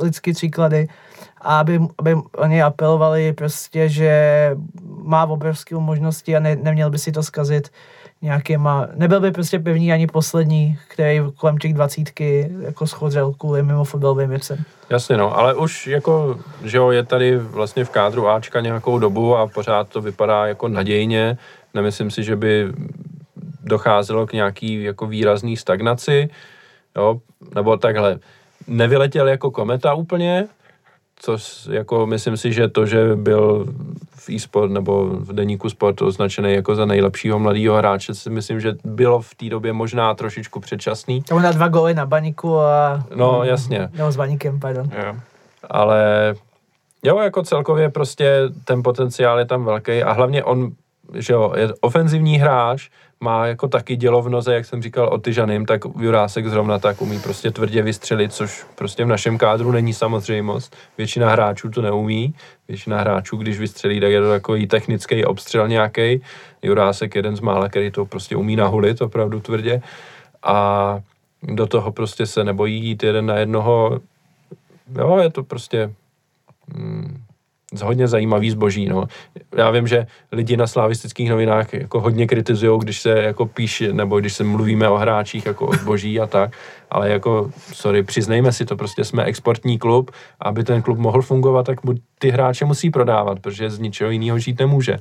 lidský 0.00 0.32
příklady, 0.32 0.88
a 1.42 1.60
aby, 1.60 1.80
aby 1.98 2.16
oni 2.36 2.62
apelovali 2.62 3.32
prostě, 3.32 3.88
že 3.88 4.50
má 5.02 5.26
obrovské 5.26 5.74
možnosti 5.74 6.36
a 6.36 6.40
ne, 6.40 6.56
neměl 6.56 6.90
by 6.90 6.98
si 6.98 7.12
to 7.12 7.22
zkazit 7.22 7.68
nějakýma, 8.22 8.88
nebyl 8.94 9.20
by 9.20 9.30
prostě 9.30 9.58
pevný 9.58 9.92
ani 9.92 10.06
poslední, 10.06 10.78
který 10.88 11.20
kolem 11.36 11.58
těch 11.58 11.74
dvacítky 11.74 12.52
jako 12.60 12.86
schodřel 12.86 13.32
kvůli 13.32 13.62
mimo 13.62 13.84
fotbalovým 13.84 14.30
věcem. 14.30 14.64
Jasně 14.90 15.16
no, 15.16 15.38
ale 15.38 15.54
už 15.54 15.86
jako, 15.86 16.38
že 16.64 16.76
jo, 16.76 16.90
je 16.90 17.02
tady 17.02 17.36
vlastně 17.36 17.84
v 17.84 17.90
kádru 17.90 18.28
Ačka 18.28 18.60
nějakou 18.60 18.98
dobu 18.98 19.36
a 19.36 19.46
pořád 19.46 19.88
to 19.88 20.00
vypadá 20.00 20.46
jako 20.46 20.68
nadějně. 20.68 21.38
Nemyslím 21.74 22.10
si, 22.10 22.24
že 22.24 22.36
by 22.36 22.72
docházelo 23.62 24.26
k 24.26 24.32
nějaký 24.32 24.82
jako 24.82 25.06
výrazný 25.06 25.56
stagnaci, 25.56 26.28
jo, 26.96 27.20
nebo 27.54 27.76
takhle. 27.76 28.18
Nevyletěl 28.66 29.28
jako 29.28 29.50
kometa 29.50 29.94
úplně, 29.94 30.46
což 31.22 31.68
jako 31.70 32.06
myslím 32.06 32.36
si, 32.36 32.52
že 32.52 32.68
to, 32.68 32.86
že 32.86 33.16
byl 33.16 33.66
v 34.16 34.28
e-sport 34.30 34.70
nebo 34.70 35.06
v 35.06 35.32
deníku 35.32 35.70
sport 35.70 36.02
označený 36.02 36.52
jako 36.52 36.74
za 36.74 36.86
nejlepšího 36.86 37.38
mladého 37.38 37.76
hráče, 37.76 38.14
si 38.14 38.30
myslím, 38.30 38.60
že 38.60 38.74
bylo 38.84 39.20
v 39.20 39.34
té 39.34 39.48
době 39.48 39.72
možná 39.72 40.14
trošičku 40.14 40.60
předčasný. 40.60 41.22
To 41.22 41.38
na 41.38 41.52
dva 41.52 41.68
góly 41.68 41.94
na 41.94 42.06
baníku 42.06 42.58
a... 42.58 43.04
No, 43.14 43.44
jasně. 43.44 43.88
No, 43.98 44.12
s 44.12 44.16
baníkem, 44.16 44.60
pardon. 44.60 44.90
Jo. 45.06 45.16
Ale 45.70 46.34
jo, 47.02 47.18
jako 47.18 47.42
celkově 47.42 47.88
prostě 47.88 48.40
ten 48.64 48.82
potenciál 48.82 49.38
je 49.38 49.44
tam 49.44 49.64
velký 49.64 50.02
a 50.02 50.12
hlavně 50.12 50.44
on, 50.44 50.70
že 51.14 51.32
jo, 51.32 51.52
je 51.56 51.68
ofenzivní 51.80 52.38
hráč, 52.38 52.90
má 53.22 53.46
jako 53.46 53.68
taky 53.68 53.96
dělo 53.96 54.22
v 54.22 54.28
noze, 54.28 54.54
jak 54.54 54.64
jsem 54.64 54.82
říkal 54.82 55.08
o 55.08 55.18
Tyžanym, 55.18 55.66
tak 55.66 55.80
Jurásek 56.00 56.46
zrovna 56.46 56.78
tak 56.78 57.02
umí 57.02 57.20
prostě 57.20 57.50
tvrdě 57.50 57.82
vystřelit, 57.82 58.32
což 58.32 58.64
prostě 58.74 59.04
v 59.04 59.08
našem 59.08 59.38
kádru 59.38 59.72
není 59.72 59.94
samozřejmost. 59.94 60.76
Většina 60.98 61.30
hráčů 61.30 61.70
to 61.70 61.82
neumí. 61.82 62.34
Většina 62.68 63.00
hráčů, 63.00 63.36
když 63.36 63.58
vystřelí, 63.58 64.00
tak 64.00 64.10
je 64.10 64.20
to 64.20 64.28
takový 64.28 64.66
technický 64.66 65.24
obstřel 65.24 65.68
nějaký. 65.68 66.22
Jurásek 66.62 67.14
jeden 67.14 67.36
z 67.36 67.40
mála, 67.40 67.68
který 67.68 67.90
to 67.90 68.06
prostě 68.06 68.36
umí 68.36 68.56
nahulit 68.56 69.02
opravdu 69.02 69.40
tvrdě. 69.40 69.82
A 70.42 70.98
do 71.42 71.66
toho 71.66 71.92
prostě 71.92 72.26
se 72.26 72.44
nebojí 72.44 72.84
jít 72.84 73.02
jeden 73.02 73.26
na 73.26 73.36
jednoho. 73.36 74.00
Jo, 74.98 75.18
je 75.22 75.30
to 75.30 75.42
prostě... 75.42 75.94
Hmm, 76.74 77.01
hodně 77.82 78.08
zajímavý 78.08 78.50
zboží. 78.50 78.88
No. 78.88 79.04
Já 79.56 79.70
vím, 79.70 79.86
že 79.86 80.06
lidi 80.32 80.56
na 80.56 80.66
slavistických 80.66 81.30
novinách 81.30 81.74
jako 81.74 82.00
hodně 82.00 82.26
kritizují, 82.26 82.80
když 82.80 83.00
se 83.00 83.10
jako 83.10 83.46
píše, 83.46 83.92
nebo 83.92 84.20
když 84.20 84.32
se 84.32 84.44
mluvíme 84.44 84.88
o 84.88 84.96
hráčích 84.96 85.46
jako 85.46 85.66
o 85.66 85.72
zboží 85.72 86.20
a 86.20 86.26
tak, 86.26 86.56
ale 86.90 87.10
jako, 87.10 87.50
sorry, 87.72 88.02
přiznejme 88.02 88.52
si 88.52 88.64
to, 88.64 88.76
prostě 88.76 89.04
jsme 89.04 89.24
exportní 89.24 89.78
klub, 89.78 90.10
aby 90.40 90.64
ten 90.64 90.82
klub 90.82 90.98
mohl 90.98 91.22
fungovat, 91.22 91.66
tak 91.66 91.78
ty 92.18 92.30
hráče 92.30 92.64
musí 92.64 92.90
prodávat, 92.90 93.40
protože 93.40 93.70
z 93.70 93.78
ničeho 93.78 94.10
jiného 94.10 94.38
žít 94.38 94.58
nemůže. 94.58 94.92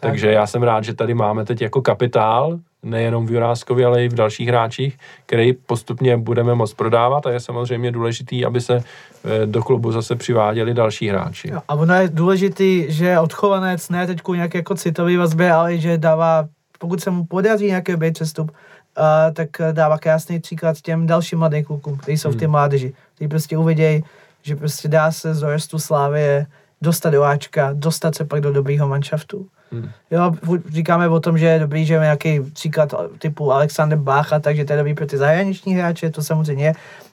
Tak. 0.00 0.10
Takže 0.10 0.32
já 0.32 0.46
jsem 0.46 0.62
rád, 0.62 0.84
že 0.84 0.94
tady 0.94 1.14
máme 1.14 1.44
teď 1.44 1.62
jako 1.62 1.82
kapitál, 1.82 2.58
nejenom 2.82 3.26
v 3.26 3.30
Juráskovi, 3.30 3.84
ale 3.84 4.04
i 4.04 4.08
v 4.08 4.14
dalších 4.14 4.48
hráčích, 4.48 4.98
který 5.26 5.52
postupně 5.52 6.16
budeme 6.16 6.54
moct 6.54 6.74
prodávat 6.74 7.26
a 7.26 7.30
je 7.30 7.40
samozřejmě 7.40 7.92
důležitý, 7.92 8.44
aby 8.44 8.60
se 8.60 8.74
eh, 8.74 9.46
do 9.46 9.62
klubu 9.62 9.92
zase 9.92 10.16
přiváděli 10.16 10.74
další 10.74 11.08
hráči. 11.08 11.50
Jo, 11.50 11.60
a 11.68 11.74
ono 11.74 11.94
je 11.94 12.08
důležitý, 12.08 12.86
že 12.88 13.18
odchovanec 13.18 13.88
ne 13.88 14.06
teď 14.06 14.20
nějak 14.34 14.54
jako 14.54 14.74
citový 14.74 15.16
vazbě, 15.16 15.52
ale 15.52 15.78
že 15.78 15.98
dává, 15.98 16.48
pokud 16.78 17.00
se 17.00 17.10
mu 17.10 17.24
podaří 17.24 17.66
nějaký 17.66 17.96
být 17.96 18.14
přestup, 18.14 18.50
uh, 18.50 19.04
tak 19.32 19.48
dává 19.72 19.98
krásný 19.98 20.40
příklad 20.40 20.80
těm 20.80 21.06
dalším 21.06 21.38
mladým 21.38 21.64
klukům, 21.64 21.96
kteří 21.96 22.18
jsou 22.18 22.30
v 22.30 22.36
té 22.36 22.44
hmm. 22.44 22.52
mládeži, 22.52 22.92
kteří 23.14 23.28
prostě 23.28 23.58
uvidějí, 23.58 24.04
že 24.42 24.56
prostě 24.56 24.88
dá 24.88 25.12
se 25.12 25.34
z 25.34 25.40
dorostu 25.40 25.78
Slávy 25.78 26.46
dostat 26.82 27.10
do 27.10 27.22
Ačka, 27.22 27.70
dostat 27.72 28.14
se 28.14 28.24
pak 28.24 28.40
do 28.40 28.52
dobrýho 28.52 28.88
manšaftu. 28.88 29.46
Hmm. 29.72 29.90
Jo, 30.10 30.32
říkáme 30.68 31.08
o 31.08 31.20
tom, 31.20 31.38
že 31.38 31.46
je 31.46 31.58
dobrý, 31.58 31.86
že 31.86 31.94
je 31.94 32.00
nějaký 32.00 32.40
příklad 32.40 32.94
typu 33.18 33.52
Alexander 33.52 33.98
Bacha, 33.98 34.38
takže 34.38 34.64
to 34.64 34.72
je 34.72 34.76
dobrý 34.76 34.94
pro 34.94 35.06
ty 35.06 35.18
zahraniční 35.18 35.74
hráče, 35.74 36.10
to 36.10 36.22
samozřejmě 36.22 36.64
je. 36.64 36.72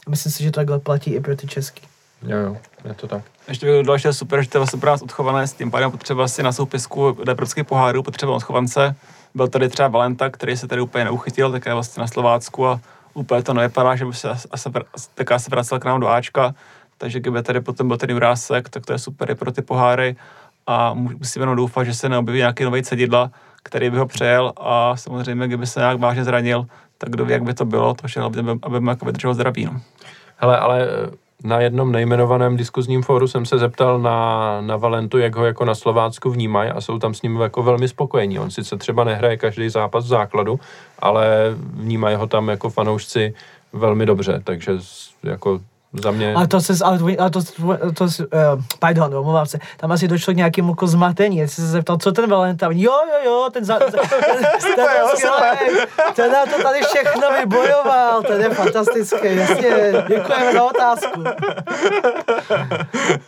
Myslím 0.09 0.31
si, 0.31 0.43
že 0.43 0.51
to 0.51 0.59
takhle 0.59 0.79
platí 0.79 1.13
i 1.13 1.19
pro 1.19 1.35
ty 1.35 1.47
český. 1.47 1.81
Jo, 2.27 2.37
jo, 2.37 2.57
je 2.85 2.93
to 2.93 3.07
tak. 3.07 3.21
Ještě 3.47 3.65
bych 3.65 3.75
dodal, 3.75 3.97
že 3.97 4.09
je 4.09 4.13
super, 4.13 4.43
že 4.43 4.49
to 4.49 4.57
je 4.57 4.59
vlastně 4.59 4.79
pro 4.79 4.89
nás 4.89 5.01
odchované, 5.01 5.47
s 5.47 5.53
tím 5.53 5.71
pádem 5.71 5.91
potřeba 5.91 6.27
si 6.27 6.43
na 6.43 6.51
soupisku 6.51 7.17
evropských 7.27 7.63
pohárů, 7.63 8.03
potřeba 8.03 8.35
odchovance. 8.35 8.95
Byl 9.35 9.47
tady 9.47 9.69
třeba 9.69 9.87
Valenta, 9.87 10.29
který 10.29 10.57
se 10.57 10.67
tady 10.67 10.81
úplně 10.81 11.03
neuchytil, 11.03 11.51
také 11.51 11.73
vlastně 11.73 12.01
na 12.01 12.07
Slovácku 12.07 12.67
a 12.67 12.79
úplně 13.13 13.43
to 13.43 13.53
nevypadá, 13.53 13.95
že 13.95 14.05
by 14.05 14.13
se 14.13 14.29
asi, 14.51 14.69
taká 15.15 15.39
se 15.39 15.49
vracel 15.49 15.79
k 15.79 15.85
nám 15.85 15.99
do 15.99 16.07
Ačka. 16.07 16.55
Takže 16.97 17.19
kdyby 17.19 17.43
tady 17.43 17.61
potom 17.61 17.87
byl 17.87 17.97
ten 17.97 18.09
Jurásek, 18.09 18.69
tak 18.69 18.85
to 18.85 18.93
je 18.93 18.99
super 18.99 19.31
i 19.31 19.35
pro 19.35 19.51
ty 19.51 19.61
poháry 19.61 20.15
a 20.67 20.93
musíme 20.93 21.43
jenom 21.43 21.55
doufat, 21.55 21.83
že 21.83 21.93
se 21.93 22.09
neobjeví 22.09 22.39
nějaký 22.39 22.63
nový 22.63 22.83
cedidla, 22.83 23.31
který 23.63 23.89
by 23.89 23.97
ho 23.97 24.05
přejel 24.05 24.53
a 24.57 24.95
samozřejmě, 24.95 25.47
kdyby 25.47 25.67
se 25.67 25.79
nějak 25.79 25.99
vážně 25.99 26.23
zranil, 26.23 26.65
tak 26.97 27.09
kdo 27.09 27.25
ví, 27.25 27.31
jak 27.31 27.43
by 27.43 27.53
to 27.53 27.65
bylo, 27.65 27.93
to 27.93 28.07
že 28.07 28.19
aby, 28.19 28.41
aby 28.63 28.79
mu 28.79 28.89
jako 28.89 29.05
vydržel 29.05 29.33
zdraví. 29.33 29.65
No. 29.65 29.81
Hele, 30.37 30.57
ale 30.57 30.83
eh, 30.83 31.11
na 31.43 31.59
jednom 31.59 31.91
nejmenovaném 31.91 32.57
diskuzním 32.57 33.01
fóru 33.01 33.27
jsem 33.27 33.45
se 33.45 33.57
zeptal 33.57 33.99
na, 33.99 34.61
na 34.61 34.77
Valentu, 34.77 35.17
jak 35.17 35.35
ho 35.35 35.45
jako 35.45 35.65
na 35.65 35.75
Slovácku 35.75 36.29
vnímají 36.29 36.69
a 36.69 36.81
jsou 36.81 36.99
tam 36.99 37.13
s 37.13 37.21
ním 37.21 37.35
jako 37.35 37.63
velmi 37.63 37.87
spokojení. 37.87 38.39
On 38.39 38.51
sice 38.51 38.77
třeba 38.77 39.03
nehraje 39.03 39.37
každý 39.37 39.69
zápas 39.69 40.05
v 40.05 40.07
základu, 40.07 40.59
ale 40.99 41.55
vnímají 41.73 42.15
ho 42.15 42.27
tam 42.27 42.49
jako 42.49 42.69
fanoušci 42.69 43.33
velmi 43.73 44.05
dobře, 44.05 44.41
takže 44.43 44.71
jako 45.23 45.59
za 46.03 46.11
mě... 46.11 46.33
Ale 46.33 46.47
to 46.47 46.61
se, 46.61 46.73
ale 46.83 46.99
to, 46.99 47.05
ale 47.19 47.29
to, 47.29 47.41
to, 47.41 47.91
to 47.93 48.03
uh, 48.03 48.09
pardon, 48.79 49.15
omlouvám 49.15 49.45
se, 49.45 49.59
tam 49.77 49.91
asi 49.91 50.07
došlo 50.07 50.33
k 50.33 50.37
nějakému 50.37 50.71
jako 50.71 50.87
zmatení, 50.87 51.37
jestli 51.37 51.63
se 51.63 51.69
zeptal, 51.69 51.97
co 51.97 52.11
ten 52.11 52.29
Valentine, 52.29 52.71
jo, 52.73 52.91
jo, 52.91 53.25
jo, 53.25 53.49
ten, 53.53 53.65
za, 53.65 53.79
ten, 53.79 53.91
ten, 53.91 54.01
ten, 56.15 56.31
ten 56.31 56.31
to 56.55 56.63
tady 56.63 56.79
všechno 56.81 57.31
vybojoval, 57.39 58.23
ten 58.23 58.41
je 58.41 58.49
fantastický, 58.49 59.35
jasně, 59.35 59.93
děkujeme 60.07 60.53
za 60.53 60.63
otázku. 60.63 61.23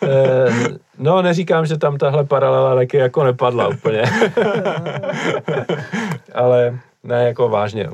Eh, 0.03 0.77
no, 0.97 1.21
neříkám, 1.21 1.65
že 1.65 1.77
tam 1.77 1.97
tahle 1.97 2.23
paralela 2.23 2.75
taky 2.75 2.97
jako 2.97 3.23
nepadla 3.23 3.67
úplně. 3.67 4.03
Ale 6.33 6.79
ne, 7.03 7.27
jako 7.27 7.49
vážně. 7.49 7.89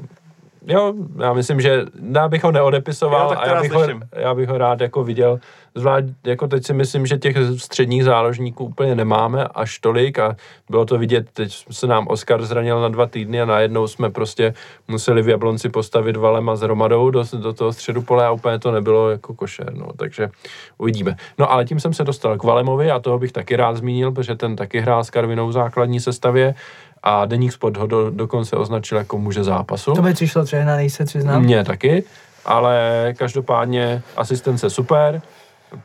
Jo, 0.68 0.94
já 1.20 1.34
myslím, 1.34 1.62
že 1.62 1.86
já 2.12 2.28
bych 2.28 2.44
ho 2.44 2.52
neodepisoval 2.52 3.32
Jo, 3.32 3.40
a 3.40 3.48
já 3.48 3.62
bych, 3.62 3.72
ho, 3.72 3.84
já 4.16 4.34
bych 4.34 4.50
ho 4.50 4.58
rád 4.58 4.82
jako 4.82 5.04
viděl. 5.04 5.40
Zvlášť, 5.76 6.06
jako 6.26 6.48
teď 6.48 6.66
si 6.66 6.74
myslím, 6.74 7.06
že 7.06 7.18
těch 7.18 7.38
středních 7.58 8.04
záložníků 8.04 8.66
úplně 8.66 8.96
nemáme 8.96 9.48
až 9.56 9.80
tolik 9.80 10.20
a 10.20 10.36
bylo 10.70 10.86
to 10.86 10.98
vidět, 10.98 11.28
teď 11.34 11.66
se 11.72 11.88
nám 11.88 12.08
Oscar 12.08 12.46
zranil 12.46 12.82
na 12.82 12.90
dva 12.90 13.06
týdny 13.06 13.42
a 13.42 13.46
najednou 13.46 13.88
jsme 13.88 14.10
prostě 14.10 14.54
museli 14.88 15.22
v 15.22 15.30
Jablonci 15.30 15.70
postavit 15.70 16.18
Valema 16.18 16.56
s 16.56 16.62
Romadou 16.62 17.10
do, 17.10 17.24
do 17.34 17.54
toho 17.54 17.74
středu 17.74 18.02
pole 18.02 18.26
a 18.26 18.32
úplně 18.32 18.60
to 18.60 18.72
nebylo 18.72 19.10
jako 19.10 19.34
košer, 19.34 19.74
no, 19.74 19.88
takže 19.98 20.30
uvidíme. 20.78 21.16
No 21.38 21.52
ale 21.52 21.66
tím 21.66 21.80
jsem 21.80 21.94
se 21.94 22.04
dostal 22.04 22.38
k 22.38 22.44
Valemovi 22.44 22.92
a 22.92 23.00
toho 23.00 23.20
bych 23.20 23.32
taky 23.32 23.56
rád 23.56 23.78
zmínil, 23.78 24.12
protože 24.12 24.36
ten 24.36 24.56
taky 24.56 24.80
hrál 24.80 25.04
s 25.04 25.10
Karvinou 25.10 25.48
v 25.48 25.52
základní 25.52 26.00
sestavě 26.00 26.56
a 27.04 27.26
Deník 27.26 27.54
Sport 27.54 27.78
ho 27.78 27.88
do, 27.88 28.10
dokonce 28.10 28.56
označil 28.56 28.98
jako 28.98 29.18
muže 29.18 29.44
zápasu. 29.44 29.94
To 29.94 30.02
by 30.02 30.14
přišlo 30.14 30.46
třeba, 30.46 30.64
nejse 30.66 31.06
přiznám. 31.06 31.44
Mně 31.44 31.64
taky, 31.64 32.04
ale 32.46 33.14
každopádně 33.18 34.02
asistence 34.18 34.70
super, 34.70 35.22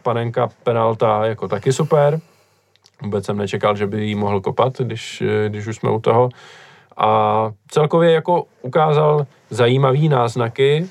panenka 0.02 0.48
penalta 0.62 1.26
jako 1.26 1.48
taky 1.48 1.72
super. 1.72 2.20
Vůbec 3.02 3.26
jsem 3.26 3.36
nečekal, 3.36 3.76
že 3.76 3.86
by 3.86 4.04
jí 4.04 4.14
mohl 4.14 4.40
kopat, 4.40 4.78
když, 4.78 5.22
když 5.48 5.66
už 5.66 5.76
jsme 5.76 5.90
u 5.90 6.00
toho. 6.00 6.28
A 6.96 7.50
celkově 7.68 8.12
jako 8.12 8.44
ukázal 8.62 9.26
zajímavý 9.50 10.08
náznaky, 10.08 10.86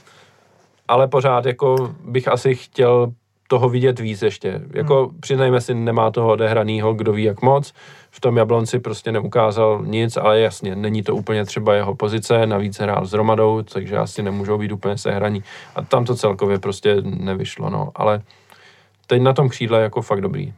ale 0.87 1.07
pořád 1.07 1.45
jako 1.45 1.95
bych 2.03 2.27
asi 2.27 2.55
chtěl 2.55 3.11
toho 3.47 3.69
vidět 3.69 3.99
víc 3.99 4.21
ještě. 4.21 4.61
Jako 4.73 5.05
hmm. 5.05 5.19
přiznajme 5.19 5.61
si, 5.61 5.73
nemá 5.73 6.11
toho 6.11 6.31
odehranýho, 6.31 6.93
kdo 6.93 7.13
ví 7.13 7.23
jak 7.23 7.41
moc. 7.41 7.73
V 8.17 8.19
tom 8.19 8.37
Jablonci 8.37 8.79
prostě 8.79 9.11
neukázal 9.11 9.81
nic, 9.85 10.17
ale 10.17 10.39
jasně, 10.39 10.75
není 10.75 11.03
to 11.03 11.15
úplně 11.15 11.45
třeba 11.45 11.73
jeho 11.73 11.95
pozice, 11.95 12.45
navíc 12.45 12.79
hrál 12.79 13.05
s 13.05 13.13
Romadou, 13.13 13.61
takže 13.73 13.97
asi 13.97 14.23
nemůžou 14.23 14.57
být 14.57 14.71
úplně 14.71 14.97
sehraní. 14.97 15.43
A 15.75 15.81
tam 15.81 16.05
to 16.05 16.15
celkově 16.15 16.59
prostě 16.59 16.95
nevyšlo, 17.01 17.69
no. 17.69 17.91
Ale 17.95 18.21
teď 19.07 19.21
na 19.21 19.33
tom 19.33 19.49
křídle 19.49 19.81
jako 19.81 20.01
fakt 20.01 20.21
dobrý. 20.21 20.53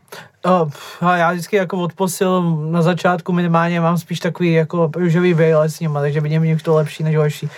No, 0.45 0.69
a 1.01 1.17
já 1.17 1.31
vždycky 1.31 1.55
jako 1.55 1.77
odposil 1.77 2.41
na 2.71 2.81
začátku 2.81 3.33
minimálně 3.33 3.81
mám 3.81 3.97
spíš 3.97 4.19
takový 4.19 4.53
jako 4.53 4.91
růžový 4.95 5.33
vejle 5.33 5.69
s 5.69 5.79
nima, 5.79 5.99
takže 6.01 6.21
vidím 6.21 6.59
to 6.59 6.75
lepší 6.75 7.03
než 7.03 7.17
horší. 7.17 7.49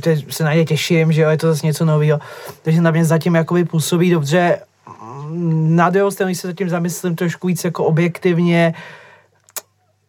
Teď 0.00 0.32
se 0.32 0.44
na 0.44 0.54
ně 0.54 0.64
těším, 0.64 1.12
že 1.12 1.22
jo, 1.22 1.30
je 1.30 1.38
to 1.38 1.46
zase 1.46 1.66
něco 1.66 1.84
nového. 1.84 2.18
Takže 2.62 2.80
na 2.80 2.90
mě 2.90 3.04
zatím 3.04 3.34
jakoby 3.34 3.64
působí 3.64 4.10
dobře. 4.10 4.58
Mm, 5.28 5.76
Na 5.76 5.90
druhou 5.90 6.10
stranu, 6.10 6.34
se 6.34 6.46
zatím 6.46 6.68
zamyslím 6.68 7.16
trošku 7.16 7.46
víc 7.46 7.64
jako 7.64 7.84
objektivně, 7.84 8.74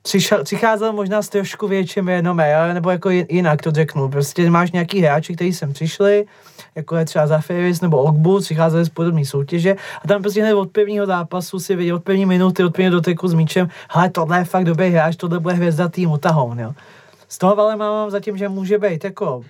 přišel, 0.07 0.43
přicházel 0.43 0.93
možná 0.93 1.21
s 1.21 1.29
trošku 1.29 1.67
větším 1.67 2.07
renomé, 2.07 2.73
nebo 2.73 2.89
jako 2.89 3.09
ji- 3.09 3.25
jinak 3.29 3.61
to 3.61 3.71
řeknu. 3.71 4.09
Prostě 4.09 4.49
máš 4.49 4.71
nějaký 4.71 4.99
hráči, 5.01 5.35
kteří 5.35 5.53
sem 5.53 5.73
přišli, 5.73 6.25
jako 6.75 6.95
je 6.95 7.05
třeba 7.05 7.27
Zafiris 7.27 7.81
nebo 7.81 7.97
Ogbu, 8.03 8.39
přicházeli 8.39 8.85
z 8.85 8.89
podobné 8.89 9.25
soutěže 9.25 9.75
a 10.03 10.07
tam 10.07 10.21
prostě 10.21 10.41
hned 10.41 10.53
od 10.53 10.71
prvního 10.71 11.05
zápasu 11.05 11.59
si 11.59 11.75
viděl, 11.75 11.95
od 11.95 12.03
první 12.03 12.25
minuty, 12.25 12.63
od 12.63 12.73
prvního 12.73 12.91
doteku 12.91 13.27
s 13.27 13.33
míčem, 13.33 13.67
hele, 13.89 14.09
tohle 14.09 14.37
je 14.37 14.43
fakt 14.43 14.63
dobrý 14.65 14.89
hráč, 14.89 15.15
tohle 15.15 15.39
bude 15.39 15.53
hvězda 15.53 15.87
týmu, 15.89 16.17
tahoun, 16.17 16.59
jo. 16.59 16.73
Z 17.27 17.37
toho 17.37 17.59
ale 17.59 17.75
mám 17.75 18.09
zatím, 18.09 18.37
že 18.37 18.49
může 18.49 18.77
být 18.77 19.03
jako 19.03 19.41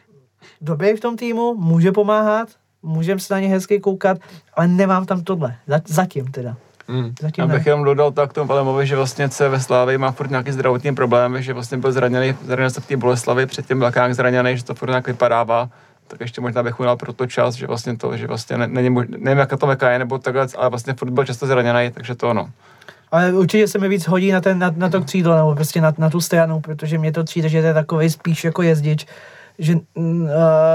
dobrý 0.62 0.94
v 0.96 1.00
tom 1.00 1.18
týmu, 1.18 1.56
může 1.56 1.92
pomáhat, 1.92 2.50
můžeme 2.84 3.20
se 3.20 3.34
na 3.34 3.40
ně 3.40 3.48
hezky 3.48 3.80
koukat, 3.80 4.18
ale 4.54 4.68
nemám 4.68 5.06
tam 5.06 5.24
tohle. 5.24 5.56
Za- 5.68 5.82
Zatím 5.88 6.32
teda. 6.32 6.56
Mm. 6.88 7.14
Zatím 7.22 7.42
Já 7.42 7.48
ne. 7.48 7.64
jenom 7.66 7.84
dodal 7.84 8.12
tak 8.12 8.30
k 8.30 8.34
tomu 8.34 8.48
Valemovi, 8.48 8.88
že 8.88 8.96
vlastně 8.96 9.30
C 9.30 9.50
ve 9.50 9.60
Slávě 9.60 9.98
má 9.98 10.12
furt 10.12 10.30
nějaký 10.30 10.52
zdravotní 10.52 10.96
problémy, 10.96 11.44
že 11.44 11.54
vlastně 11.54 11.78
byl 11.78 11.92
zraněný, 11.92 12.36
zraněný 12.46 12.70
se 12.70 12.82
v 12.82 12.88
té 12.88 12.98
Boleslavi, 12.98 13.46
předtím 13.46 13.80
byl 13.80 13.92
nějak 13.96 14.16
zraněný, 14.16 14.58
že 14.58 14.64
to 14.64 14.76
furt 14.76 14.90
nějak 14.90 15.08
vypadává. 15.08 15.70
Tak 16.08 16.22
ještě 16.22 16.42
možná 16.42 16.64
bych 16.64 16.80
mu 16.80 16.86
dal 16.86 16.98
pro 16.98 17.14
to 17.14 17.28
čas, 17.28 17.56
že 17.56 17.68
vlastně 17.68 17.98
to, 17.98 18.18
že 18.18 18.28
vlastně 18.28 18.58
ne, 18.58 18.68
není 18.68 18.90
mož, 18.90 19.06
nevím, 19.18 19.38
jaká 19.40 19.58
to 19.58 19.68
veka 19.68 19.90
je, 19.90 20.00
nebo 20.00 20.18
takhle, 20.18 20.48
ale 20.58 20.70
vlastně 20.70 20.94
furt 20.94 21.10
byl 21.10 21.26
často 21.26 21.48
zraněný, 21.48 21.92
takže 21.92 22.16
to 22.16 22.30
ono. 22.30 22.50
Ale 23.12 23.34
určitě 23.34 23.68
se 23.68 23.80
mi 23.80 23.90
víc 23.90 24.08
hodí 24.08 24.32
na, 24.32 24.42
ten, 24.42 24.60
na, 24.60 24.74
na 24.76 24.90
to 24.90 25.02
křídlo, 25.02 25.36
nebo 25.36 25.56
prostě 25.56 25.82
na, 25.82 25.94
na 25.98 26.10
tu 26.10 26.22
stranu, 26.22 26.60
protože 26.60 26.98
mě 26.98 27.12
to 27.12 27.24
přijde, 27.24 27.50
že 27.50 27.62
to 27.62 27.68
je 27.68 27.74
takový 27.74 28.10
spíš 28.10 28.44
jako 28.44 28.62
jezdič, 28.62 29.06
že, 29.60 29.76
uh, 29.96 30.04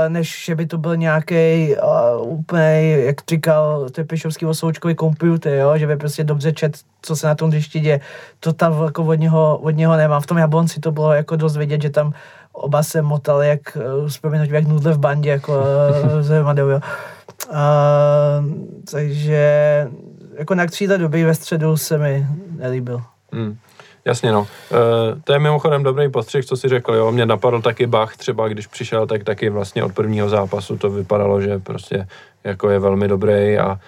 než 0.09 0.45
že 0.45 0.55
by 0.55 0.67
to 0.67 0.79
byl 0.79 0.97
nějaký 0.97 1.75
uh, 1.77 2.33
úplně, 2.33 2.99
jak 2.99 3.17
říkal 3.31 3.91
Trpišovský 3.91 4.47
osoučkový 4.47 4.95
počítač, 4.95 5.53
jo, 5.53 5.79
že 5.79 5.87
by 5.87 5.97
prostě 5.97 6.25
dobře 6.25 6.53
čet, 6.53 6.79
co 7.03 7.17
se 7.17 7.27
na 7.27 7.35
tom 7.35 7.51
hřišti 7.51 7.81
děje. 7.81 8.01
To 8.41 8.53
tam 8.53 8.83
jako 8.85 9.05
od 9.05 9.15
něho, 9.15 9.59
od 9.63 9.71
něho 9.71 9.97
nemám. 9.97 10.23
V 10.23 10.27
tom 10.27 10.39
Jablonci 10.39 10.81
to 10.81 10.93
bylo 10.93 11.13
jako 11.13 11.37
dost 11.37 11.57
vidět, 11.57 11.83
že 11.83 11.91
tam 11.91 12.13
oba 12.53 12.83
se 12.83 13.03
motali, 13.03 13.49
jak, 13.49 13.61
uh, 13.77 14.09
vzpomínat, 14.09 14.51
jak 14.51 14.67
nudle 14.67 14.93
v 14.93 14.99
bandě, 14.99 15.31
jako 15.31 15.59
uh, 15.59 16.21
s 16.21 16.29
Hermadou, 16.29 16.69
jo. 16.69 16.81
Uh, 17.51 17.57
takže 18.91 19.89
jako 20.39 20.55
na 20.55 20.67
křídle 20.67 20.99
dobrý 20.99 21.25
ve 21.25 21.35
středu 21.35 21.77
se 21.77 21.99
mi 21.99 22.27
nelíbil. 22.59 23.03
Mm. 23.33 23.57
Jasně 24.05 24.33
no. 24.33 24.47
E, 24.73 25.21
to 25.25 25.33
je 25.33 25.39
mimochodem 25.39 25.83
dobrý 25.83 26.11
postřeh, 26.11 26.45
co 26.45 26.57
si 26.57 26.69
řekl, 26.69 26.95
jo. 26.95 27.13
Mě 27.13 27.27
napadl 27.27 27.63
taky 27.63 27.87
Bach 27.87 28.17
třeba, 28.17 28.49
když 28.49 28.67
přišel, 28.67 29.07
tak 29.07 29.25
taky 29.25 29.51
vlastně 29.51 29.85
od 29.85 29.95
prvního 29.95 30.29
zápasu 30.29 30.77
to 30.77 30.91
vypadalo, 30.91 31.41
že 31.41 31.59
prostě 31.59 32.07
jako 32.45 32.71
je 32.71 32.79
velmi 32.79 33.09
dobrý 33.09 33.59
a 33.59 33.79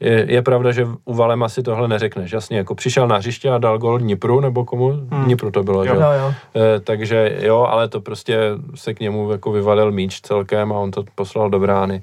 je, 0.00 0.26
je 0.28 0.42
pravda, 0.42 0.72
že 0.72 0.86
u 1.04 1.14
Valema 1.14 1.48
si 1.48 1.62
tohle 1.62 1.88
neřekneš. 1.88 2.32
Jasně, 2.32 2.58
jako 2.58 2.74
přišel 2.74 3.08
na 3.08 3.16
hřiště 3.16 3.50
a 3.50 3.58
dal 3.58 3.78
gol 3.78 3.98
Dnipru, 3.98 4.40
nebo 4.40 4.64
komu? 4.64 4.88
Hmm. 4.88 5.24
Dnipru 5.24 5.50
to 5.50 5.62
bylo, 5.62 5.84
že 5.84 5.90
Jo, 5.90 6.00
jo. 6.00 6.34
E, 6.56 6.80
takže 6.80 7.36
jo, 7.40 7.66
ale 7.70 7.88
to 7.88 8.00
prostě 8.00 8.38
se 8.74 8.94
k 8.94 9.00
němu 9.00 9.30
jako 9.30 9.52
vyvalil 9.52 9.92
míč 9.92 10.20
celkem 10.20 10.72
a 10.72 10.78
on 10.78 10.90
to 10.90 11.04
poslal 11.14 11.50
do 11.50 11.58
brány. 11.58 12.02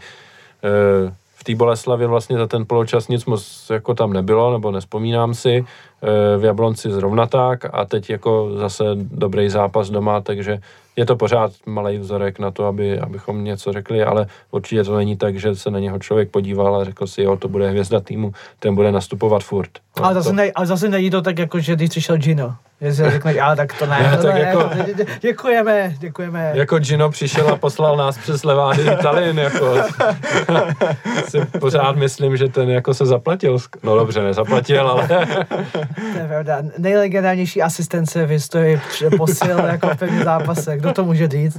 E, 0.64 1.16
té 1.46 1.56
Boleslavě 1.56 2.08
vlastně 2.08 2.38
za 2.38 2.48
ten 2.48 2.66
poločas 2.66 3.08
nic 3.08 3.26
moc 3.26 3.68
jako 3.70 3.94
tam 3.94 4.14
nebylo, 4.14 4.52
nebo 4.52 4.72
nespomínám 4.72 5.34
si. 5.34 5.56
E, 5.56 6.38
v 6.38 6.44
Jablonci 6.44 6.92
zrovna 6.92 7.26
tak 7.26 7.66
a 7.74 7.86
teď 7.86 8.10
jako 8.10 8.52
zase 8.58 8.84
dobrý 8.96 9.50
zápas 9.50 9.90
doma, 9.90 10.22
takže 10.22 10.60
je 10.96 11.06
to 11.06 11.16
pořád 11.16 11.52
malý 11.66 11.98
vzorek 11.98 12.40
na 12.40 12.52
to, 12.52 12.66
aby, 12.66 13.00
abychom 13.00 13.44
něco 13.44 13.74
řekli, 13.74 14.04
ale 14.04 14.28
určitě 14.52 14.84
to 14.84 14.98
není 14.98 15.18
tak, 15.18 15.38
že 15.38 15.56
se 15.56 15.72
na 15.72 15.80
něho 15.80 16.00
člověk 16.00 16.32
podíval 16.32 16.76
a 16.76 16.84
řekl 16.84 17.08
si, 17.08 17.22
jo, 17.22 17.38
to 17.38 17.48
bude 17.48 17.70
hvězda 17.70 18.00
týmu, 18.00 18.32
ten 18.60 18.76
bude 18.76 18.92
nastupovat 18.92 19.44
furt. 19.44 19.70
No, 19.98 20.06
Ale 20.06 20.14
zase, 20.14 20.30
to, 20.30 20.36
ne, 20.36 20.52
ale 20.56 20.66
zase 20.66 20.90
není 20.90 21.10
to 21.10 21.22
tak, 21.22 21.40
jako, 21.40 21.60
že 21.60 21.76
když 21.76 21.90
přišel 21.90 22.18
Gino. 22.18 22.56
Řekneš, 22.82 23.38
ale 23.38 23.56
tak 23.56 23.74
to 23.80 23.86
ne. 23.86 24.00
Ne, 24.12 24.18
to 24.18 24.24
tak 24.24 24.34
ne 24.36 24.40
jako- 24.42 24.60
dě- 24.60 24.96
dě- 24.96 25.20
děkujeme, 25.22 25.94
děkujeme. 26.00 26.52
Jako 26.54 26.80
Gino 26.80 27.10
přišel 27.10 27.50
a 27.50 27.56
poslal 27.56 27.98
nás 27.98 28.18
přes 28.18 28.44
Levády 28.44 28.82
Italin, 28.82 29.38
jako 29.40 29.76
si 31.30 31.46
pořád 31.60 31.96
myslím, 31.96 32.38
že 32.38 32.48
ten 32.48 32.70
jako 32.70 32.94
se 32.94 33.06
zaplatil. 33.06 33.58
No 33.84 33.96
dobře, 33.96 34.22
nezaplatil, 34.24 34.88
ale 34.88 35.08
To 36.14 36.20
je 36.20 36.28
pravda. 36.28 36.58
Nejlegendárnější 36.78 37.62
asistence 37.62 38.26
v 38.26 38.30
historii 38.30 38.82
posil 39.18 39.58
jako 39.60 39.88
v 39.88 39.96
prvním 39.98 40.24
zápase. 40.24 40.78
Kdo 40.78 40.94
to 40.94 41.06
může 41.06 41.28
říct? 41.28 41.58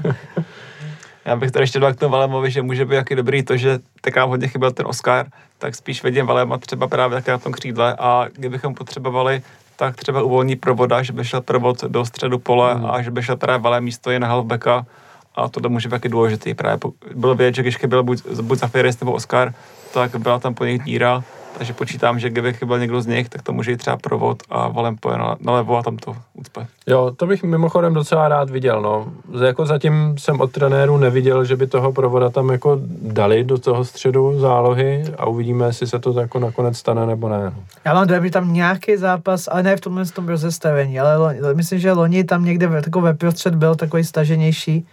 Já 1.24 1.36
bych 1.36 1.50
tady 1.50 1.62
ještě 1.62 1.80
dal 1.80 1.92
k 1.94 1.98
tomu 1.98 2.12
Valemovi, 2.12 2.50
že 2.50 2.62
může 2.62 2.84
být 2.84 2.94
jaký 2.96 3.14
dobrý 3.14 3.42
to, 3.42 3.56
že 3.56 3.78
taká 4.00 4.24
hodně 4.24 4.48
chyběl 4.48 4.70
ten 4.70 4.86
Oscar, 4.86 5.26
tak 5.58 5.74
spíš 5.74 6.02
vidím 6.02 6.26
Valema 6.26 6.58
třeba 6.58 6.86
právě 6.88 7.14
taky 7.18 7.30
na 7.30 7.38
tom 7.38 7.52
křídle 7.52 7.96
a 7.98 8.26
kdybychom 8.32 8.74
potřebovali, 8.74 9.42
tak 9.76 9.96
třeba 9.96 10.22
uvolní 10.22 10.56
provoda, 10.56 11.02
že 11.02 11.12
by 11.12 11.24
šel 11.24 11.40
provod 11.40 11.84
do 11.84 12.04
středu 12.04 12.38
pole 12.38 12.74
Hmm. 12.74 12.90
a 12.90 13.02
že 13.02 13.10
by 13.10 13.22
šel 13.22 13.36
právě 13.36 13.62
Vale 13.62 13.80
místo 13.80 14.10
je 14.10 14.20
na 14.20 14.28
halfbacka 14.28 14.86
a 15.34 15.48
to 15.48 15.68
může 15.68 15.88
být 15.88 15.90
taky 15.90 16.08
důležitý. 16.08 16.54
Právě 16.54 16.78
bylo 17.14 17.34
vědět, 17.34 17.54
že 17.54 17.62
když 17.62 17.76
chyběl 17.76 18.02
buď, 18.02 18.26
buď 18.42 18.58
Zafiris 18.58 19.00
nebo 19.00 19.12
Oscar, 19.12 19.54
tak 19.94 20.16
byla 20.16 20.38
tam 20.38 20.54
po 20.54 20.64
nich 20.64 20.82
díra, 20.82 21.24
takže 21.58 21.72
počítám, 21.72 22.18
že 22.18 22.30
kdyby 22.30 22.52
chyběl 22.52 22.78
někdo 22.78 23.02
z 23.02 23.06
nich, 23.06 23.28
tak 23.28 23.42
to 23.42 23.52
může 23.52 23.70
jít 23.70 23.76
třeba 23.76 23.96
provod 23.96 24.42
a 24.50 24.68
valem 24.68 24.96
poje 24.96 25.18
na- 25.18 25.36
nalevo 25.40 25.76
a 25.78 25.82
tam 25.82 25.96
to 25.96 26.16
ucpe. 26.34 26.66
Jo, 26.86 27.12
to 27.16 27.26
bych 27.26 27.42
mimochodem 27.42 27.94
docela 27.94 28.28
rád 28.28 28.50
viděl, 28.50 28.82
no. 28.82 29.06
Jako 29.46 29.66
zatím 29.66 30.14
jsem 30.18 30.40
od 30.40 30.52
trenéru 30.52 30.96
neviděl, 30.96 31.44
že 31.44 31.56
by 31.56 31.66
toho 31.66 31.92
provoda 31.92 32.30
tam 32.30 32.48
jako 32.50 32.78
dali 33.02 33.44
do 33.44 33.58
toho 33.58 33.84
středu 33.84 34.40
zálohy 34.40 35.04
a 35.18 35.26
uvidíme, 35.26 35.66
jestli 35.66 35.86
se 35.86 35.98
to 35.98 36.20
jako 36.20 36.38
nakonec 36.38 36.78
stane 36.78 37.06
nebo 37.06 37.28
ne. 37.28 37.44
No. 37.44 37.54
Já 37.84 37.94
mám 37.94 38.06
dojem, 38.06 38.24
že 38.24 38.30
tam 38.30 38.52
nějaký 38.52 38.96
zápas, 38.96 39.48
ale 39.50 39.62
ne 39.62 39.76
v 39.76 39.80
tomhle 39.80 40.04
tom 40.04 40.28
rozestavení, 40.28 41.00
ale 41.00 41.16
loni, 41.16 41.38
myslím, 41.54 41.78
že 41.78 41.92
loni 41.92 42.24
tam 42.24 42.44
někde 42.44 42.66
ve- 42.66 42.82
takový 42.82 43.14
prostřed 43.16 43.54
byl 43.54 43.74
takový 43.74 44.04
staženější 44.04 44.86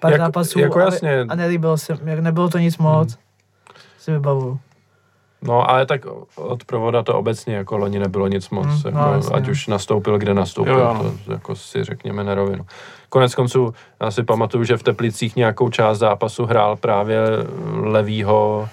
pár 0.00 0.12
Jak- 0.12 0.20
zápasů 0.20 0.58
jako 0.58 0.78
a, 0.78 0.82
jasně. 0.84 1.20
a 1.28 1.34
nelíbilo 1.34 1.78
se, 1.78 1.98
jak 2.04 2.18
nebylo 2.18 2.48
to 2.48 2.58
nic 2.58 2.78
moc, 2.78 3.08
hmm. 3.08 3.22
si 3.98 4.12
vybavuju. 4.12 4.58
No, 5.42 5.70
ale 5.70 5.86
tak 5.86 6.06
od 6.36 6.64
provoda 6.64 7.02
to 7.02 7.14
obecně 7.14 7.56
jako 7.56 7.76
loni 7.76 7.98
nebylo 7.98 8.28
nic 8.28 8.50
moc. 8.50 8.66
Mm, 8.66 8.80
jako, 8.84 8.98
no, 8.98 9.12
jasně, 9.12 9.34
ať 9.34 9.46
no. 9.46 9.50
už 9.50 9.66
nastoupil, 9.66 10.18
kde 10.18 10.34
nastoupil, 10.34 10.72
Jo, 10.72 10.80
jo, 10.80 10.94
no. 10.94 11.12
to 11.24 11.32
jako 11.32 11.56
si 11.56 11.84
řekněme 11.84 12.24
na 12.24 12.34
rovinu. 12.34 12.66
Konec 13.08 13.34
konců, 13.34 13.74
já 14.00 14.10
si 14.10 14.22
pamatuju, 14.22 14.64
že 14.64 14.76
v 14.76 14.82
Teplicích 14.82 15.36
nějakou 15.36 15.68
část 15.68 15.98
zápasu 15.98 16.46
hrál 16.46 16.76
právě 16.76 17.20
levýho 17.72 18.68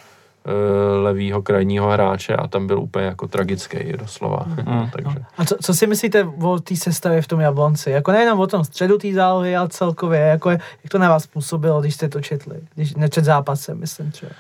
eh, 0.46 0.52
levýho 0.96 1.42
krajního 1.42 1.90
hráče 1.90 2.36
a 2.36 2.48
tam 2.48 2.68
byl 2.68 2.80
úplně 2.80 3.06
jako 3.06 3.28
tragický 3.28 3.94
doslova. 4.00 4.46
Mm. 4.66 4.90
Takže. 4.94 5.20
A 5.38 5.46
co, 5.46 5.56
co 5.62 5.74
si 5.74 5.88
myslíte 5.88 6.24
o 6.42 6.60
té 6.60 6.76
sestavě 6.76 7.22
v 7.22 7.28
tom 7.28 7.40
Jablonci? 7.40 7.92
Jako 7.92 8.12
nejenom 8.12 8.40
o 8.40 8.48
tom 8.48 8.64
středu 8.64 8.98
té 8.98 9.14
zálohy, 9.14 9.56
ale 9.56 9.70
celkově, 9.70 10.20
jako 10.20 10.50
je, 10.50 10.60
jak 10.84 10.92
to 10.92 10.98
na 10.98 11.10
vás 11.10 11.28
působilo, 11.28 11.82
když 11.82 11.96
jste 11.96 12.10
to 12.10 12.22
četli? 12.22 12.56
Když 12.76 12.96
nečet 12.96 13.26
zápasem, 13.26 13.80
myslím 13.80 14.12
třeba. 14.12 14.32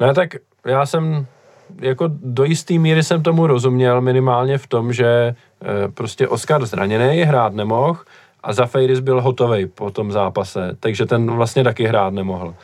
Ne, 0.00 0.14
tak 0.14 0.30
já 0.66 0.86
jsem 0.86 1.26
jako 1.80 2.10
do 2.22 2.44
jisté 2.44 2.74
míry 2.74 3.02
jsem 3.02 3.22
tomu 3.22 3.46
rozuměl 3.46 4.00
minimálně 4.00 4.58
v 4.58 4.66
tom, 4.66 4.92
že 4.92 5.06
eh, 5.06 5.88
prostě 5.94 6.28
Oscar 6.28 6.66
zraněný 6.66 7.22
hrát 7.22 7.54
nemohl 7.54 7.96
a 8.42 8.52
Zafeiris 8.52 9.00
byl 9.00 9.20
hotový 9.20 9.66
po 9.66 9.90
tom 9.90 10.12
zápase, 10.12 10.76
takže 10.80 11.06
ten 11.06 11.30
vlastně 11.30 11.64
taky 11.64 11.84
hrát 11.84 12.12
nemohl. 12.12 12.54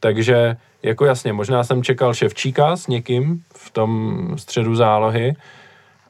Takže 0.00 0.56
jako 0.82 1.04
jasně, 1.04 1.32
možná 1.32 1.64
jsem 1.64 1.82
čekal 1.82 2.14
Ševčíka 2.14 2.76
s 2.76 2.86
někým 2.86 3.42
v 3.54 3.70
tom 3.70 4.28
středu 4.36 4.74
zálohy 4.74 5.36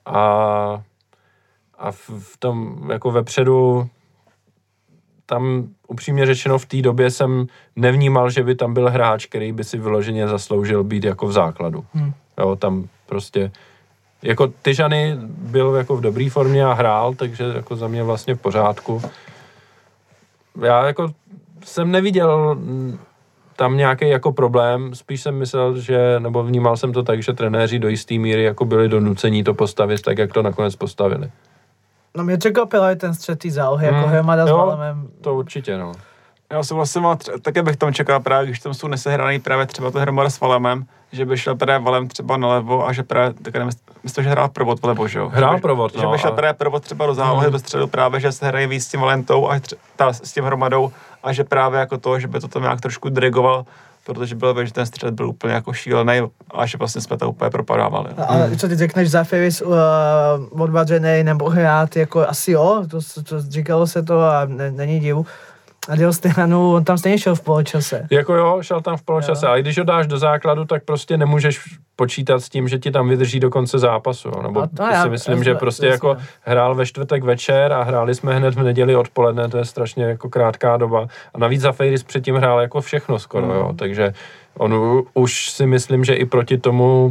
a, 0.06 0.22
a 1.78 1.92
v, 1.92 2.36
tom 2.38 2.78
jako 2.92 3.10
vepředu 3.10 3.88
tam 5.26 5.68
upřímně 5.88 6.26
řečeno 6.26 6.58
v 6.58 6.66
té 6.66 6.82
době 6.82 7.10
jsem 7.10 7.46
nevnímal, 7.76 8.30
že 8.30 8.42
by 8.42 8.54
tam 8.54 8.74
byl 8.74 8.90
hráč, 8.90 9.26
který 9.26 9.52
by 9.52 9.64
si 9.64 9.78
vyloženě 9.78 10.28
zasloužil 10.28 10.84
být 10.84 11.04
jako 11.04 11.26
v 11.26 11.32
základu. 11.32 11.84
Hmm. 11.94 12.12
Jo, 12.38 12.56
tam 12.56 12.88
prostě 13.06 13.50
jako 14.22 14.46
Tyžany 14.62 15.16
byl 15.26 15.74
jako 15.74 15.96
v 15.96 16.00
dobré 16.00 16.30
formě 16.30 16.64
a 16.64 16.72
hrál, 16.72 17.14
takže 17.14 17.44
jako 17.54 17.76
za 17.76 17.88
mě 17.88 18.02
vlastně 18.02 18.34
v 18.34 18.40
pořádku. 18.40 19.02
Já 20.62 20.86
jako 20.86 21.12
jsem 21.64 21.90
neviděl 21.90 22.58
tam 23.56 23.76
nějaký 23.76 24.08
jako 24.08 24.32
problém, 24.32 24.94
spíš 24.94 25.22
jsem 25.22 25.34
myslel, 25.34 25.78
že, 25.78 26.20
nebo 26.20 26.42
vnímal 26.42 26.76
jsem 26.76 26.92
to 26.92 27.02
tak, 27.02 27.22
že 27.22 27.32
trenéři 27.32 27.78
do 27.78 27.88
jisté 27.88 28.18
míry 28.18 28.42
jako 28.42 28.64
byli 28.64 28.88
donucení 28.88 29.44
to 29.44 29.54
postavit 29.54 30.02
tak, 30.02 30.18
jak 30.18 30.32
to 30.32 30.42
nakonec 30.42 30.76
postavili. 30.76 31.30
No 32.16 32.24
mě 32.24 32.36
překvapilo 32.36 32.84
i 32.84 32.96
ten 32.96 33.14
střed 33.14 33.38
té 33.38 33.50
zálohy, 33.50 33.86
jako 33.86 33.98
Hmm, 33.98 34.10
hromada 34.10 34.46
s 34.46 34.48
jo. 34.48 34.56
Valemem. 34.56 35.08
To 35.20 35.34
určitě, 35.34 35.78
no. 35.78 35.92
Já 36.52 36.62
souhlasím, 36.62 37.06
a 37.06 37.16
tře- 37.16 37.40
také 37.42 37.62
bych 37.62 37.76
tam 37.76 37.92
čekal 37.94 38.20
právě, 38.20 38.46
když 38.46 38.60
tam 38.60 38.74
jsou 38.74 38.88
nesehraný 38.88 39.40
právě 39.40 39.66
třeba 39.66 39.90
to 39.90 39.98
hromada 40.00 40.30
s 40.30 40.40
Valemem, 40.40 40.84
že 41.12 41.24
by 41.26 41.38
šel 41.38 41.54
právě 41.56 41.84
Valem 41.84 42.08
třeba 42.08 42.36
nalevo 42.36 42.86
a 42.88 42.92
že 42.92 43.02
právě, 43.02 43.32
tak 43.42 43.54
nevím, 43.54 43.70
myslím, 44.02 44.24
že 44.24 44.30
hrál 44.30 44.48
provod 44.48 44.82
vlevo, 44.82 45.08
že 45.08 45.18
jo? 45.18 45.28
Hrál 45.28 45.54
že 45.56 45.60
provod, 45.60 45.92
Že 45.96 46.02
no, 46.02 46.10
by 46.12 46.18
šel 46.18 46.30
a- 46.32 46.34
právě 46.36 46.54
provod 46.54 46.82
třeba 46.82 47.06
do 47.06 47.14
zálohy, 47.14 47.46
Mhm. 47.46 47.52
do 47.52 47.58
středu 47.58 47.86
právě, 47.86 48.20
že 48.20 48.32
se 48.32 48.46
hraje 48.46 48.66
víc 48.66 48.84
s 48.84 48.88
tím 48.88 49.00
Valentou 49.00 49.48
a 49.48 49.56
tře- 49.56 49.76
ta, 49.96 50.12
s 50.12 50.32
tím 50.32 50.44
hromadou 50.44 50.92
a 51.22 51.32
že 51.32 51.44
právě 51.44 51.80
jako 51.80 51.98
to, 51.98 52.20
že 52.20 52.28
by 52.28 52.40
to 52.40 52.48
tam 52.48 52.62
nějak 52.62 52.80
trošku 52.80 53.08
dirigoval, 53.08 53.64
protože 54.06 54.34
bylo 54.34 54.54
vidět, 54.54 54.66
že 54.66 54.72
ten 54.72 54.86
střed 54.86 55.14
byl 55.14 55.28
úplně 55.28 55.54
jako 55.54 55.72
šílený 55.72 56.20
a 56.54 56.66
že 56.66 56.78
vlastně 56.78 57.00
jsme 57.00 57.16
to 57.18 57.28
úplně 57.30 57.50
propadávali. 57.50 58.10
A, 58.18 58.24
a 58.24 58.56
co 58.58 58.68
ty 58.68 58.76
řekneš, 58.76 59.10
Zafiris 59.10 59.62
uh, 59.62 59.72
odvařený 60.62 61.22
nebo 61.24 61.50
hrát, 61.50 61.96
jako 61.96 62.28
asi 62.28 62.50
jo, 62.52 62.84
to, 62.90 62.98
to 63.28 63.40
říkalo 63.42 63.86
se 63.86 64.02
to 64.02 64.20
a 64.20 64.44
ne, 64.46 64.70
není 64.70 65.00
divu. 65.00 65.26
A 65.88 65.96
Dios 65.96 66.16
Stehanu, 66.16 66.74
on 66.74 66.84
tam 66.84 66.98
stejně 66.98 67.18
šel 67.18 67.34
v 67.34 67.40
poločase. 67.40 68.06
Jako 68.10 68.34
jo, 68.34 68.58
šel 68.62 68.80
tam 68.80 68.96
v 68.96 69.02
poločase, 69.02 69.46
Jo. 69.46 69.50
ale 69.50 69.60
když 69.62 69.78
ho 69.78 69.84
dáš 69.84 70.06
do 70.06 70.18
základu, 70.18 70.64
tak 70.64 70.84
prostě 70.84 71.16
nemůžeš 71.16 71.60
počítat 71.96 72.38
s 72.40 72.48
tím, 72.48 72.68
že 72.68 72.78
ti 72.78 72.90
tam 72.90 73.08
vydrží 73.08 73.40
do 73.40 73.50
konce 73.50 73.78
zápasu. 73.78 74.28
Jo. 74.28 74.42
Nebo 74.42 74.60
A 74.62 74.66
to 74.76 74.82
já- 74.82 75.02
si 75.02 75.08
myslím, 75.08 75.38
já- 75.38 75.44
že 75.44 75.54
prostě 75.54 75.86
jasně. 75.86 75.94
jako 75.94 76.16
hrál 76.42 76.74
ve 76.74 76.86
čtvrtek 76.86 77.24
večer 77.24 77.72
a 77.72 77.82
hráli 77.82 78.14
jsme 78.14 78.34
hned 78.34 78.54
v 78.54 78.62
neděli 78.62 78.96
odpoledne, 78.96 79.48
to 79.48 79.58
je 79.58 79.64
strašně 79.64 80.04
jako 80.04 80.28
krátká 80.28 80.76
doba. 80.76 81.06
A 81.34 81.38
navíc 81.38 81.60
za 81.60 81.72
Fejris 81.72 82.02
předtím 82.02 82.36
hrál 82.36 82.60
jako 82.60 82.80
všechno 82.80 83.18
skoro, 83.18 83.54
jo. 83.54 83.68
Mm. 83.70 83.76
takže 83.76 84.12
on 84.58 85.02
už 85.14 85.50
si 85.50 85.66
myslím, 85.66 86.04
že 86.04 86.14
i 86.14 86.24
proti 86.24 86.58
tomu 86.58 87.10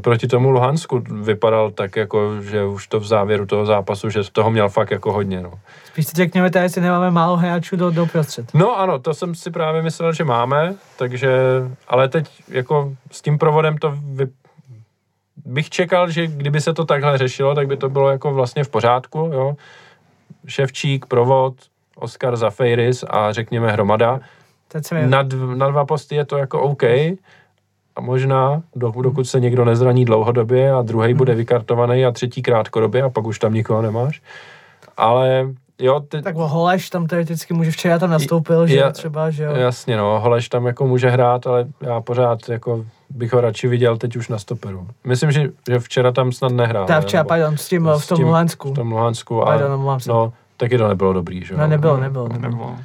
proti 0.00 0.26
tomu 0.26 0.50
Luhansku 0.50 1.02
vypadal 1.22 1.70
tak 1.70 1.96
jako, 1.96 2.42
že 2.42 2.64
už 2.64 2.86
to 2.86 3.00
v 3.00 3.06
závěru 3.06 3.46
toho 3.46 3.66
zápasu, 3.66 4.10
že 4.10 4.20
toho 4.32 4.50
měl 4.50 4.68
fakt 4.68 4.90
jako 4.90 5.12
hodně, 5.12 5.40
no. 5.40 5.52
Spíš 5.84 6.06
si 6.06 6.12
řekněme, 6.16 6.50
tady 6.50 6.68
si 6.68 6.80
nemáme 6.80 7.10
málo 7.10 7.36
hráčů 7.36 7.76
do, 7.76 7.90
do 7.90 8.06
prostřed. 8.06 8.54
No 8.54 8.78
ano, 8.78 8.98
to 8.98 9.14
jsem 9.14 9.34
si 9.34 9.50
právě 9.50 9.82
myslel, 9.82 10.12
že 10.12 10.24
máme, 10.24 10.74
takže, 10.98 11.30
ale 11.88 12.08
teď 12.08 12.30
jako 12.48 12.92
s 13.10 13.22
tím 13.22 13.38
provodem 13.38 13.78
to 13.78 13.94
vy, 14.04 14.26
bych 15.44 15.70
čekal, 15.70 16.10
že 16.10 16.26
kdyby 16.26 16.60
se 16.60 16.74
to 16.74 16.84
takhle 16.84 17.18
řešilo, 17.18 17.54
tak 17.54 17.66
by 17.66 17.76
to 17.76 17.88
bylo 17.88 18.10
jako 18.10 18.34
vlastně 18.34 18.64
v 18.64 18.68
pořádku, 18.68 19.18
jo. 19.18 19.56
Ševčík, 20.46 21.06
provod, 21.06 21.54
Oscar 21.96 22.36
Zafeiris 22.36 23.04
a 23.10 23.32
řekněme 23.32 23.72
hromada. 23.72 24.20
Na, 25.06 25.22
dv, 25.22 25.56
na 25.56 25.70
dva 25.70 25.84
posty 25.84 26.14
je 26.14 26.24
to 26.24 26.38
jako 26.38 26.60
OK, 26.60 26.82
možná, 28.00 28.62
do, 28.76 28.92
dokud 29.02 29.24
se 29.24 29.40
někdo 29.40 29.64
nezraní 29.64 30.04
dlouhodobě 30.04 30.72
a 30.72 30.82
druhý 30.82 31.14
bude 31.14 31.34
vykartovaný 31.34 32.04
a 32.06 32.10
třetí 32.10 32.42
krátkodobě 32.42 33.02
a 33.02 33.08
pak 33.10 33.26
už 33.26 33.38
tam 33.38 33.54
nikoho 33.54 33.82
nemáš. 33.82 34.22
Ale 34.96 35.48
jo, 35.78 36.00
ty, 36.00 36.22
Tak 36.22 36.34
Holeš 36.36 36.90
tam 36.90 37.06
teoreticky 37.06 37.54
může 37.54 37.70
včera 37.70 37.98
tam 37.98 38.10
nastoupil, 38.10 38.66
že 38.66 38.76
Ja- 38.76 38.92
třeba, 38.92 39.30
že 39.30 39.44
jo. 39.44 39.52
Jasně, 39.54 39.96
no, 39.96 40.20
Holeš 40.20 40.48
tam 40.48 40.66
jako 40.66 40.86
může 40.86 41.10
hrát, 41.10 41.46
ale 41.46 41.66
já 41.80 42.00
pořád 42.00 42.48
jako 42.48 42.84
bych 43.10 43.32
ho 43.32 43.40
radši 43.40 43.68
viděl 43.68 43.96
teď 43.96 44.16
už 44.16 44.28
na 44.28 44.38
stoperu. 44.38 44.86
Myslím, 45.04 45.30
že, 45.32 45.50
že 45.70 45.78
včera 45.78 46.12
tam 46.12 46.32
snad 46.32 46.52
nehrál. 46.52 46.86
Ta 46.86 46.94
ne? 46.94 47.00
včera, 47.00 47.20
Nebo 47.22 47.28
pardon, 47.28 47.56
s 47.56 47.68
tím 47.68 47.88
s 47.96 48.04
v 48.04 48.08
tom 48.08 48.20
Luhansku. 48.22 48.70
V 48.70 48.74
tom 48.74 48.90
Luhansku. 48.92 49.42
A, 49.42 49.44
Pardon, 49.46 50.00
se. 50.00 50.10
no, 50.10 50.32
taky 50.56 50.78
to 50.78 50.88
nebylo 50.88 51.12
dobrý, 51.12 51.44
že 51.44 51.54
jo? 51.54 51.60
No, 51.60 51.66
nebylo, 51.66 51.96
nebylo, 51.96 52.28
nebylo. 52.28 52.50
Nebo, 52.50 52.76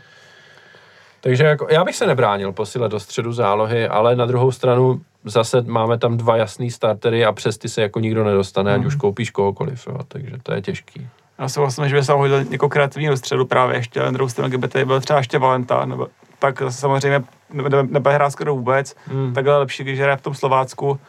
Takže 1.21 1.43
jako, 1.43 1.67
já 1.69 1.83
bych 1.83 1.95
se 1.95 2.07
nebránil 2.07 2.51
posílat 2.51 2.91
do 2.91 2.99
středu 2.99 3.31
zálohy, 3.31 3.87
ale 3.87 4.15
na 4.15 4.25
druhou 4.25 4.51
stranu 4.51 5.01
zase 5.25 5.61
máme 5.61 5.97
tam 5.97 6.17
dva 6.17 6.37
jasný 6.37 6.71
startery 6.71 7.25
a 7.25 7.31
přes 7.31 7.57
ty 7.57 7.69
se 7.69 7.81
jako 7.81 7.99
nikdo 7.99 8.23
nedostane, 8.23 8.73
ať 8.73 8.85
už 8.85 8.95
koupíš 8.95 9.29
kohokoliv, 9.29 9.87
jo, 9.87 9.97
takže 10.07 10.31
to 10.43 10.53
je 10.53 10.61
těžký. 10.61 11.07
Já 11.39 11.49
souhlasím, 11.49 11.89
že 11.89 11.95
by 11.95 12.03
se 12.03 12.13
hodil 12.13 12.43
někoho 12.43 12.69
kreativního 12.69 13.17
středu 13.17 13.45
právě 13.45 13.77
ještě, 13.77 13.99
ale 13.99 14.11
na 14.11 14.13
druhou 14.13 14.29
stranu, 14.29 14.49
kdyby 14.49 14.67
tady 14.67 14.85
byl 14.85 15.01
třeba 15.01 15.19
ještě 15.19 15.39
Valenta, 15.39 15.85
nebo, 15.85 16.07
tak 16.39 16.61
zase 16.61 16.77
samozřejmě 16.77 17.23
nebude 17.53 18.13
hrát 18.13 18.29
skoro 18.29 18.55
vůbec, 18.55 18.95
Hmm. 19.07 19.33
takhle 19.33 19.57
lepší, 19.57 19.83
když 19.83 19.99
hraje 19.99 20.17
v 20.17 20.21
tom 20.21 20.33
Slovácku. 20.33 20.99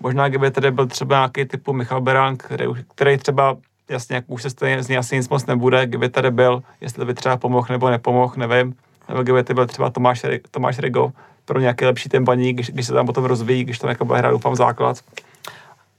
Možná, 0.00 0.28
kdyby 0.28 0.50
tady 0.50 0.70
byl 0.70 0.86
třeba 0.86 1.16
nějaký 1.16 1.44
typu 1.44 1.72
Michal 1.72 2.00
Beránk, 2.00 2.42
který, 2.42 2.66
který 2.94 3.16
třeba 3.18 3.56
jasně, 3.90 4.16
jak 4.16 4.24
už 4.26 4.42
se 4.42 4.50
stejně 4.50 4.82
z 4.82 4.88
něj 4.88 4.98
asi 4.98 5.16
nic 5.16 5.28
moc 5.28 5.46
nebude, 5.46 5.86
kdyby 5.86 6.08
tady 6.08 6.30
byl, 6.30 6.62
jestli 6.80 7.04
by 7.04 7.14
třeba 7.14 7.36
pomohl 7.36 7.66
nebo 7.70 7.90
nepomohl, 7.90 8.34
nevím. 8.36 8.74
Tady 9.16 9.54
byl 9.54 9.66
třeba 9.66 9.90
Tomáš, 9.90 10.22
Tomáš 10.50 10.78
Rigo 10.78 11.12
pro 11.44 11.60
nějaký 11.60 11.84
lepší 11.84 12.08
tempaní, 12.08 12.52
když, 12.52 12.70
když, 12.70 12.86
se 12.86 12.92
tam 12.92 13.06
potom 13.06 13.24
rozvíjí, 13.24 13.64
když 13.64 13.78
tam 13.78 13.90
jako 13.90 14.04
bude 14.04 14.18
hrát, 14.18 14.30
doufám, 14.30 14.56
základ. 14.56 14.96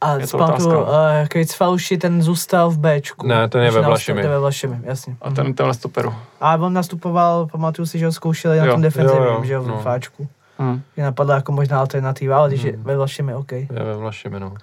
A 0.01 0.13
Je 0.13 0.19
to 0.19 0.27
zpamatuju, 0.27 0.69
otázka. 0.79 1.39
uh, 1.39 1.45
Faluši, 1.55 1.97
ten 1.97 2.21
zůstal 2.21 2.69
v 2.69 2.77
Bčku. 2.77 3.27
Ne, 3.27 3.49
ten 3.49 3.63
je 3.63 3.71
ve 3.71 3.81
na- 3.81 3.87
Vlašimi. 3.87 4.21
To 4.21 4.27
je 4.27 4.31
ve 4.31 4.39
Vlašimi, 4.39 4.77
jasně. 4.83 5.15
A 5.21 5.31
ten, 5.31 5.53
ten 5.53 5.73
stoperu. 5.73 6.13
A 6.41 6.55
on 6.55 6.73
nastupoval, 6.73 7.45
pamatuju 7.47 7.85
si, 7.85 7.99
že 7.99 8.05
ho 8.05 8.11
zkoušeli 8.11 8.57
na 8.59 8.65
Jo, 8.65 8.71
tom 8.73 8.81
defenzivním, 8.81 9.45
že 9.45 9.53
jo, 9.53 9.63
v 9.63 9.67
no. 9.67 9.77
Fáčku. 9.81 10.27
Hmm. 10.57 10.81
Mě 10.95 11.05
napadla 11.05 11.35
jako 11.35 11.51
možná 11.51 11.79
alternativa, 11.79 12.37
ale 12.37 12.49
když 12.49 12.63
je 12.63 12.71
Hmm. 12.73 12.83
ve 12.83 12.97
Vlašimi, 12.97 13.33
OK. 13.35 13.51
Je 13.51 13.67
ve 13.69 13.97
Vlašimi, 13.97 14.39
no. 14.39 14.53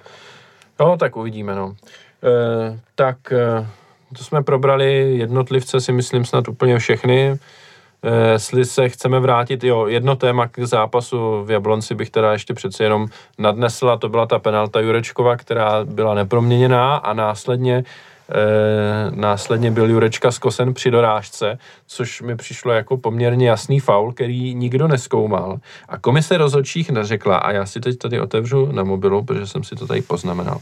No, 0.80 0.96
tak 0.96 1.16
uvidíme, 1.16 1.54
no. 1.54 1.74
E, 2.24 2.78
tak 2.94 3.32
e, 3.32 3.66
to 4.18 4.24
jsme 4.24 4.42
probrali 4.42 5.16
jednotlivce, 5.16 5.80
si 5.80 5.92
myslím 5.92 6.24
snad 6.24 6.48
úplně 6.48 6.78
všechny. 6.78 7.38
E, 8.02 8.32
jestli 8.32 8.64
se 8.64 8.88
chceme 8.88 9.20
vrátit, 9.20 9.64
jo, 9.64 9.86
jedno 9.86 10.16
téma 10.16 10.46
k 10.48 10.58
zápasu 10.58 11.44
v 11.44 11.50
Jablonci 11.50 11.94
bych 11.94 12.10
teda 12.10 12.32
ještě 12.32 12.54
přece 12.54 12.84
jenom 12.84 13.06
nadnesla, 13.38 13.96
to 13.96 14.08
byla 14.08 14.26
ta 14.26 14.38
penalta 14.38 14.80
Jurečkova, 14.80 15.36
která 15.36 15.84
byla 15.84 16.14
neproměněná 16.14 16.96
a 16.96 17.12
následně 17.12 17.84
následně 19.10 19.70
byl 19.70 19.90
Jurečka 19.90 20.30
zkosen 20.30 20.74
při 20.74 20.90
dorážce, 20.90 21.58
což 21.86 22.22
mi 22.22 22.36
přišlo 22.36 22.72
jako 22.72 22.96
poměrně 22.96 23.48
jasný 23.48 23.80
faul, 23.80 24.12
který 24.12 24.54
nikdo 24.54 24.88
neskoumal. 24.88 25.58
A 25.88 25.98
komise 25.98 26.38
rozhodčích 26.38 26.90
neřekla, 26.90 27.36
a 27.36 27.52
já 27.52 27.66
si 27.66 27.80
teď 27.80 27.98
tady 27.98 28.20
otevřu 28.20 28.72
na 28.72 28.84
mobilu, 28.84 29.24
protože 29.24 29.46
jsem 29.46 29.64
si 29.64 29.76
to 29.76 29.86
tady 29.86 30.02
poznamenal 30.02 30.60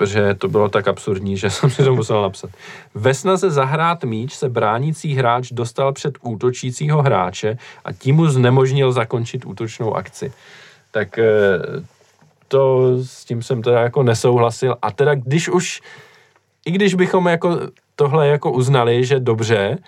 protože 0.00 0.34
to 0.34 0.48
bylo 0.48 0.68
tak 0.68 0.88
absurdní, 0.88 1.36
že 1.36 1.50
jsem 1.50 1.70
si 1.70 1.84
to 1.84 1.94
musel 1.94 2.22
napsat. 2.22 2.50
Ve 2.94 3.14
snaze 3.14 3.50
zahrát 3.50 4.04
míč 4.04 4.32
se 4.32 4.48
bránící 4.48 5.14
hráč 5.14 5.52
dostal 5.52 5.92
před 5.92 6.14
útočícího 6.22 7.02
hráče 7.02 7.58
a 7.84 7.92
tím 7.92 8.16
mu 8.16 8.26
znemožnil 8.26 8.92
zakončit 8.92 9.44
útočnou 9.46 9.94
akci. 9.94 10.32
Tak 10.90 11.18
eh, 11.18 11.24
to 12.48 12.96
s 13.04 13.24
tím 13.24 13.42
jsem 13.42 13.62
teda 13.62 13.80
jako 13.80 14.02
nesouhlasil. 14.02 14.76
A 14.82 14.90
teda 14.90 15.14
když 15.14 15.48
už, 15.48 15.80
i 16.66 16.70
když 16.70 16.94
bychom 16.94 17.28
jako 17.28 17.58
tohle 17.96 18.28
jako 18.28 18.52
uznali, 18.52 19.04
že 19.04 19.20
dobře, 19.20 19.78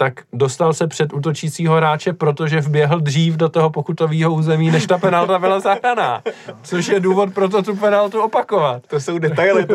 tak 0.00 0.14
dostal 0.32 0.72
se 0.72 0.86
před 0.86 1.12
útočícího 1.12 1.74
hráče, 1.74 2.12
protože 2.12 2.60
vběhl 2.60 3.00
dřív 3.00 3.34
do 3.36 3.48
toho 3.48 3.70
pokutového 3.70 4.34
území, 4.34 4.70
než 4.70 4.86
ta 4.86 4.98
penalta 4.98 5.38
byla 5.38 5.60
zahraná. 5.60 6.22
Což 6.62 6.88
je 6.88 7.00
důvod 7.00 7.34
pro 7.34 7.48
to 7.48 7.62
tu 7.62 7.76
penaltu 7.76 8.22
opakovat. 8.22 8.82
To 8.86 9.00
jsou 9.00 9.18
detaily. 9.18 9.66
To, 9.66 9.74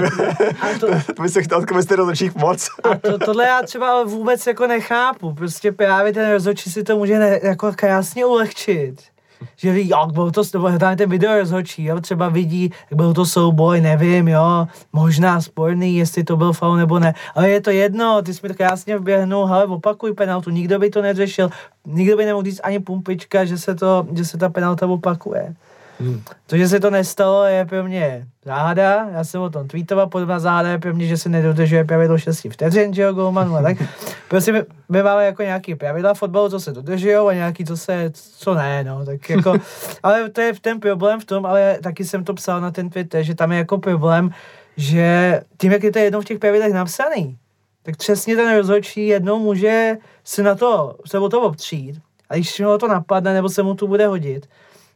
to, 0.80 0.88
to 1.16 1.22
by 1.22 1.30
se 1.30 1.44
chtěl 1.44 1.58
od 1.58 1.66
komisy 1.66 1.96
rozhodčích 1.96 2.36
moc. 2.36 2.70
A 2.84 2.98
to, 2.98 3.18
tohle 3.18 3.46
já 3.46 3.62
třeba 3.62 4.04
vůbec 4.04 4.48
jako 4.48 4.68
nechápu. 4.68 5.34
Prostě 5.34 5.72
právě 5.72 6.14
ten 6.14 6.32
rozhodčí 6.32 6.72
si 6.72 6.84
to 6.84 6.98
může 6.98 7.20
ne, 7.20 7.40
jako 7.44 7.72
krásně 7.76 8.26
ulehčit 8.26 9.15
že 9.56 9.72
ví, 9.72 9.88
jak 9.88 10.12
byl 10.14 10.32
to, 10.32 10.42
nebo 10.54 10.78
tam 10.78 10.98
ten 10.98 11.10
video 11.10 11.38
rozhodčí, 11.38 11.84
jo, 11.84 12.02
třeba 12.02 12.30
vidí, 12.30 12.72
jak 12.92 12.98
byl 12.98 13.14
to 13.14 13.26
souboj, 13.26 13.82
nevím, 13.82 14.28
jo, 14.28 14.68
možná 14.94 15.42
sporný, 15.42 15.98
jestli 15.98 16.24
to 16.24 16.38
byl 16.38 16.54
faul 16.54 16.76
nebo 16.76 17.00
ne, 17.00 17.14
ale 17.36 17.50
je 17.50 17.62
to 17.62 17.70
jedno, 17.70 18.22
ty 18.22 18.34
jsi 18.34 18.40
mi 18.44 18.50
to 18.50 18.56
krásně 18.56 18.98
vběhnul, 18.98 19.46
ale 19.46 19.66
opakuj 19.66 20.14
penaltu, 20.14 20.50
nikdo 20.50 20.80
by 20.80 20.90
to 20.90 21.02
neřešil, 21.02 21.50
nikdo 21.86 22.18
by 22.18 22.26
nemohl 22.26 22.44
říct 22.44 22.62
ani 22.64 22.80
pumpička, 22.80 23.46
že 23.46 23.58
se, 23.58 23.76
to, 23.76 24.08
že 24.14 24.26
se 24.26 24.38
ta 24.38 24.50
penalta 24.50 24.88
opakuje. 24.88 25.56
Hmm. 26.00 26.22
To, 26.48 26.58
že 26.58 26.68
se 26.68 26.80
to 26.80 26.90
nestalo, 26.90 27.44
je 27.44 27.66
pro 27.66 27.84
mě 27.84 28.28
záhada. 28.46 29.10
Já 29.14 29.24
jsem 29.24 29.42
o 29.42 29.50
tom 29.50 29.68
tweetoval, 29.68 30.08
podobná 30.08 30.40
záhada 30.40 30.70
je 30.70 30.78
pro 30.78 30.94
mě, 30.94 31.08
že 31.08 31.18
se 31.18 31.30
nedodržuje 31.30 31.84
pravidlo 31.84 32.18
6 32.18 32.48
vteřin, 32.52 32.94
že 32.94 33.02
jo, 33.02 33.14
golmanu 33.14 33.56
a 33.56 33.62
tak. 33.62 33.78
Prostě 34.28 34.52
my, 34.52 34.64
my, 34.90 35.04
máme 35.04 35.26
jako 35.26 35.44
nějaký 35.44 35.76
pravidla 35.76 36.14
fotbalu, 36.14 36.50
co 36.50 36.60
se 36.60 36.72
dodržují 36.72 37.16
a 37.16 37.34
nějaký, 37.34 37.66
co 37.66 37.78
se, 37.78 38.12
co 38.14 38.54
ne, 38.54 38.84
no, 38.84 39.06
tak 39.06 39.30
jako, 39.30 39.54
ale 40.04 40.30
to 40.30 40.42
je 40.42 40.54
ten 40.62 40.80
problém 40.80 41.20
v 41.20 41.26
tom, 41.26 41.46
ale 41.46 41.78
taky 41.84 42.06
jsem 42.06 42.24
to 42.24 42.34
psal 42.34 42.62
na 42.62 42.72
ten 42.72 42.90
Twitter, 42.90 43.24
že 43.24 43.36
tam 43.36 43.52
je 43.52 43.58
jako 43.58 43.78
problém, 43.78 44.32
že 44.78 45.42
tím, 45.58 45.72
jak 45.72 45.84
je 45.84 45.92
to 45.92 46.00
jednou 46.00 46.22
v 46.22 46.26
těch 46.26 46.40
pravidlech 46.40 46.74
napsaný, 46.74 47.38
tak 47.84 47.98
přesně 47.98 48.36
ten 48.36 48.58
rozhodčí 48.58 49.08
jednou 49.08 49.40
může 49.40 49.98
se 50.24 50.44
na 50.44 50.56
to, 50.56 50.96
se 51.06 51.20
o 51.20 51.30
to 51.30 51.42
opřít 51.42 52.02
a 52.30 52.36
když 52.36 52.60
mu 52.60 52.78
to 52.78 52.88
napadne, 52.88 53.34
nebo 53.34 53.50
se 53.50 53.64
mu 53.64 53.76
to 53.76 53.88
bude 53.88 54.08
hodit, 54.08 54.48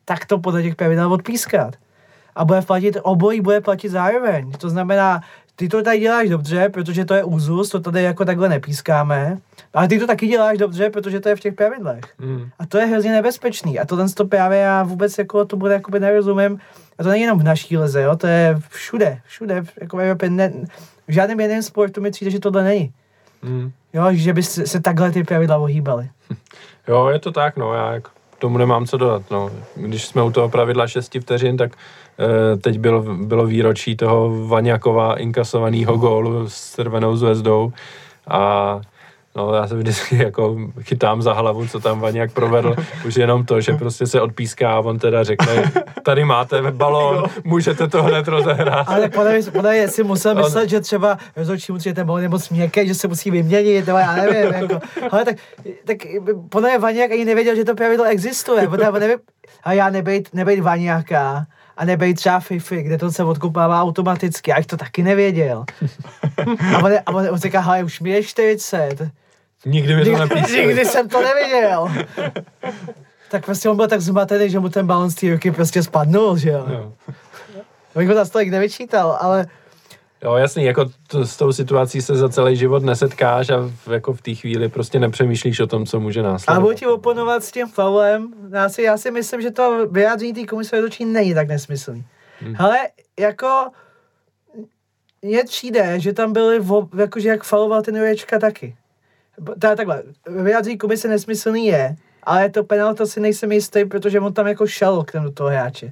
tak 0.09 0.25
to 0.25 0.39
podle 0.39 0.63
těch 0.63 0.75
pravidel 0.75 1.13
odpískat. 1.13 1.75
A 2.35 2.45
bude 2.45 2.61
platit, 2.61 2.97
obojí 3.01 3.41
bude 3.41 3.61
platit 3.61 3.89
zároveň. 3.89 4.51
To 4.51 4.69
znamená, 4.69 5.21
ty 5.55 5.69
to 5.69 5.83
tady 5.83 5.99
děláš 5.99 6.29
dobře, 6.29 6.69
protože 6.69 7.05
to 7.05 7.13
je 7.13 7.23
úzus, 7.23 7.69
to 7.69 7.79
tady 7.79 8.03
jako 8.03 8.25
takhle 8.25 8.49
nepískáme, 8.49 9.37
ale 9.73 9.87
ty 9.87 9.99
to 9.99 10.07
taky 10.07 10.27
děláš 10.27 10.57
dobře, 10.57 10.89
protože 10.89 11.19
to 11.19 11.29
je 11.29 11.35
v 11.35 11.39
těch 11.39 11.53
pravidlech. 11.53 12.01
Mm. 12.19 12.49
A 12.59 12.65
to 12.65 12.77
je 12.77 12.85
hrozně 12.85 13.11
nebezpečný. 13.11 13.79
A 13.79 13.85
to 13.85 13.97
ten 13.97 14.09
to 14.09 14.25
právě 14.25 14.59
já 14.59 14.83
vůbec 14.83 15.17
jako 15.17 15.45
to 15.45 15.57
bude 15.57 15.73
jakoby 15.73 15.99
nerozumím. 15.99 16.59
A 16.99 17.03
to 17.03 17.09
není 17.09 17.21
jenom 17.21 17.39
v 17.39 17.43
naší 17.43 17.77
lize, 17.77 18.01
jo, 18.01 18.15
to 18.15 18.27
je 18.27 18.59
všude, 18.69 19.21
všude, 19.25 19.63
jako 19.81 19.97
v 19.97 20.01
Evropě, 20.01 20.29
ne, 20.29 20.53
v 21.07 21.11
žádném 21.11 21.39
jiném 21.39 21.63
sportu 21.63 22.01
mi 22.01 22.11
přijde, 22.11 22.31
že 22.31 22.39
tohle 22.39 22.63
není. 22.63 22.93
Mm. 23.41 23.71
Jo, 23.93 24.05
že 24.11 24.33
by 24.33 24.43
se, 24.43 24.67
se 24.67 24.81
takhle 24.81 25.11
ty 25.11 25.23
pravidla 25.23 25.57
ohýbaly. 25.57 26.09
Jo, 26.87 27.07
je 27.07 27.19
to 27.19 27.31
tak, 27.31 27.57
no, 27.57 27.73
já 27.73 27.93
jako 27.93 28.09
tomu 28.39 28.57
nemám 28.57 28.85
co 28.85 28.97
dodat. 28.97 29.21
No. 29.31 29.49
Když 29.75 30.05
jsme 30.05 30.23
u 30.23 30.31
toho 30.31 30.49
pravidla 30.49 30.87
6 30.87 31.17
vteřin, 31.21 31.57
tak 31.57 31.71
e, 31.73 32.57
teď 32.57 32.79
bylo, 32.79 33.01
bylo 33.01 33.45
výročí 33.45 33.95
toho 33.95 34.47
Vaňakova 34.47 35.15
inkasovaného 35.19 35.97
gólu 35.97 36.49
s 36.49 36.75
červenou 36.75 37.15
zvezdou 37.15 37.73
a 38.27 38.81
No, 39.35 39.53
já 39.55 39.67
se 39.67 39.75
vždycky 39.75 40.17
jako 40.17 40.57
chytám 40.81 41.21
za 41.21 41.33
hlavu, 41.33 41.67
co 41.67 41.79
tam 41.79 41.99
Vaňák 41.99 42.31
provedl. 42.31 42.75
Už 43.07 43.15
jenom 43.15 43.45
to, 43.45 43.61
že 43.61 43.73
prostě 43.73 44.07
se 44.07 44.21
odpíská 44.21 44.71
a 44.73 44.79
on 44.79 44.99
teda 44.99 45.23
řekne, 45.23 45.71
tady 46.03 46.25
máte 46.25 46.71
balón, 46.71 47.23
můžete 47.43 47.87
to 47.87 48.03
hned 48.03 48.27
rozehrát. 48.27 48.89
Ale 48.89 49.09
podle, 49.09 49.39
podle 49.51 49.77
jestli 49.77 50.03
musel 50.03 50.35
myslet, 50.35 50.63
on... 50.63 50.69
že 50.69 50.79
třeba 50.79 51.17
rozhodčí 51.35 51.71
musí 51.71 51.93
ten 51.93 52.07
balón 52.07 52.21
nebo 52.21 52.39
směkej, 52.39 52.87
že 52.87 52.95
se 52.95 53.07
musí 53.07 53.31
vyměnit, 53.31 53.87
nebo 53.87 53.99
já 53.99 54.15
nevím. 54.15 54.53
Jako. 54.59 54.79
Ale 55.11 55.25
tak, 55.25 55.35
tak 55.85 55.97
podle 56.49 56.69
mě 56.69 56.79
Vaňák 56.79 57.11
ani 57.11 57.25
nevěděl, 57.25 57.55
že 57.55 57.65
to 57.65 57.75
pravidlo 57.75 58.05
existuje. 58.05 58.67
Podle, 58.67 58.99
nevím, 58.99 59.17
a 59.63 59.73
já 59.73 59.89
nebejt, 59.89 60.33
nebejt 60.33 60.59
Vaňáka, 60.59 61.45
a 61.79 61.85
nebejt 61.85 62.17
třeba 62.17 62.39
Fifi, 62.39 62.83
kde 62.83 62.97
to 62.97 63.11
se 63.11 63.23
odkupává 63.23 63.81
automaticky, 63.81 64.53
a 64.53 64.63
to 64.63 64.77
taky 64.77 65.03
nevěděl. 65.03 65.65
A 66.75 66.77
on, 66.77 66.91
a 67.05 67.11
on, 67.11 67.27
on 67.29 67.37
říká, 67.37 67.59
hele, 67.59 67.83
už 67.83 67.99
mi 67.99 68.09
je 68.09 68.23
40, 68.23 69.11
Nikdy 69.65 69.95
mi 69.95 70.05
to 70.05 70.17
nepísal. 70.17 70.65
Nikdy 70.65 70.85
jsem 70.85 71.09
to 71.09 71.21
neviděl. 71.21 71.91
tak 73.31 73.45
prostě 73.45 73.69
on 73.69 73.75
byl 73.75 73.87
tak 73.87 74.01
zmatený, 74.01 74.49
že 74.49 74.59
mu 74.59 74.69
ten 74.69 74.87
balon 74.87 75.11
z 75.11 75.15
té 75.15 75.29
ruky 75.29 75.51
prostě 75.51 75.83
spadnul, 75.83 76.37
že 76.37 76.49
jo. 76.49 76.65
jo. 76.69 76.93
Bych 77.95 78.07
ho 78.07 78.15
za 78.15 78.25
tolik 78.25 78.49
nevyčítal, 78.49 79.17
ale... 79.21 79.47
Jo, 80.23 80.35
jasný, 80.35 80.63
jako 80.63 80.85
to, 81.07 81.25
s 81.25 81.37
tou 81.37 81.51
situací 81.51 82.01
se 82.01 82.15
za 82.15 82.29
celý 82.29 82.55
život 82.55 82.83
nesetkáš 82.83 83.49
a 83.49 83.57
v, 83.57 83.87
jako 83.91 84.13
v 84.13 84.21
té 84.21 84.35
chvíli 84.35 84.69
prostě 84.69 84.99
nepřemýšlíš 84.99 85.59
o 85.59 85.67
tom, 85.67 85.85
co 85.85 85.99
může 85.99 86.23
následovat. 86.23 86.57
A 86.57 86.61
budu 86.61 86.73
ti 86.73 86.87
oponovat 86.87 87.43
s 87.43 87.51
tím 87.51 87.67
faulem. 87.67 88.33
Já 88.53 88.69
si, 88.69 88.81
já 88.81 88.97
si 88.97 89.11
myslím, 89.11 89.41
že 89.41 89.51
to 89.51 89.87
vyjádření 89.91 90.33
té 90.33 90.45
komise 90.45 90.81
dočí 90.81 91.05
není 91.05 91.33
tak 91.33 91.47
nesmyslný. 91.47 92.05
Hmm. 92.41 92.55
Ale 92.59 92.77
jako 93.19 93.67
mně 95.21 95.43
přijde, 95.43 95.99
že 95.99 96.13
tam 96.13 96.33
byly, 96.33 96.65
jakože 96.97 97.29
jak 97.29 97.43
faloval 97.43 97.81
ten 97.81 97.95
Jurečka 97.95 98.39
taky 98.39 98.75
teda 99.59 99.75
takhle, 99.75 100.03
vyjádří 100.27 100.77
komise 100.77 101.07
nesmyslný 101.07 101.65
je, 101.65 101.95
ale 102.23 102.49
to 102.49 102.63
penalta 102.63 103.05
si 103.05 103.19
nejsem 103.19 103.51
jistý, 103.51 103.85
protože 103.85 104.19
on 104.19 104.33
tam 104.33 104.47
jako 104.47 104.67
šel 104.67 105.03
k 105.03 105.19
do 105.19 105.31
toho 105.31 105.49
hráče. 105.49 105.91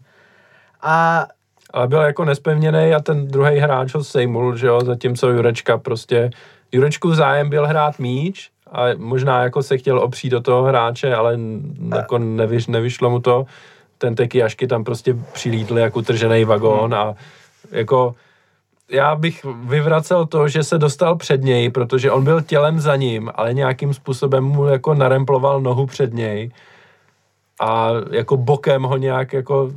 A 0.81 1.27
ale 1.73 1.87
byl 1.87 2.01
jako 2.01 2.25
nespevněný 2.25 2.93
a 2.93 2.99
ten 2.99 3.27
druhý 3.27 3.57
hráč 3.57 3.93
ho 3.93 4.03
sejmul, 4.03 4.55
že 4.55 4.67
jo, 4.67 4.81
zatímco 4.81 5.29
Jurečka 5.29 5.77
prostě, 5.77 6.29
Jurečku 6.71 7.13
zájem 7.13 7.49
byl 7.49 7.67
hrát 7.67 7.99
míč 7.99 8.49
a 8.71 8.83
možná 8.97 9.43
jako 9.43 9.63
se 9.63 9.77
chtěl 9.77 9.99
opřít 9.99 10.29
do 10.29 10.41
toho 10.41 10.63
hráče, 10.63 11.15
ale 11.15 11.39
jako 11.95 12.17
nevyš, 12.17 12.67
nevyšlo 12.67 13.09
mu 13.09 13.19
to. 13.19 13.45
Ten 13.97 14.15
Tekiašky 14.15 14.67
tam 14.67 14.83
prostě 14.83 15.15
přilítl 15.33 15.77
jako 15.77 16.01
tržený 16.01 16.45
vagón 16.45 16.95
a 16.95 17.15
jako 17.71 18.15
já 18.91 19.15
bych 19.15 19.45
vyvracel 19.45 20.25
to, 20.25 20.47
že 20.47 20.63
se 20.63 20.77
dostal 20.77 21.15
před 21.15 21.41
něj, 21.41 21.69
protože 21.69 22.11
on 22.11 22.23
byl 22.23 22.41
tělem 22.41 22.79
za 22.79 22.95
ním, 22.95 23.31
ale 23.35 23.53
nějakým 23.53 23.93
způsobem 23.93 24.43
mu 24.43 24.65
jako 24.65 24.93
naremploval 24.93 25.61
nohu 25.61 25.85
před 25.85 26.13
něj 26.13 26.51
a 27.59 27.89
jako 28.11 28.37
bokem 28.37 28.83
ho 28.83 28.97
nějak 28.97 29.33
jako 29.33 29.71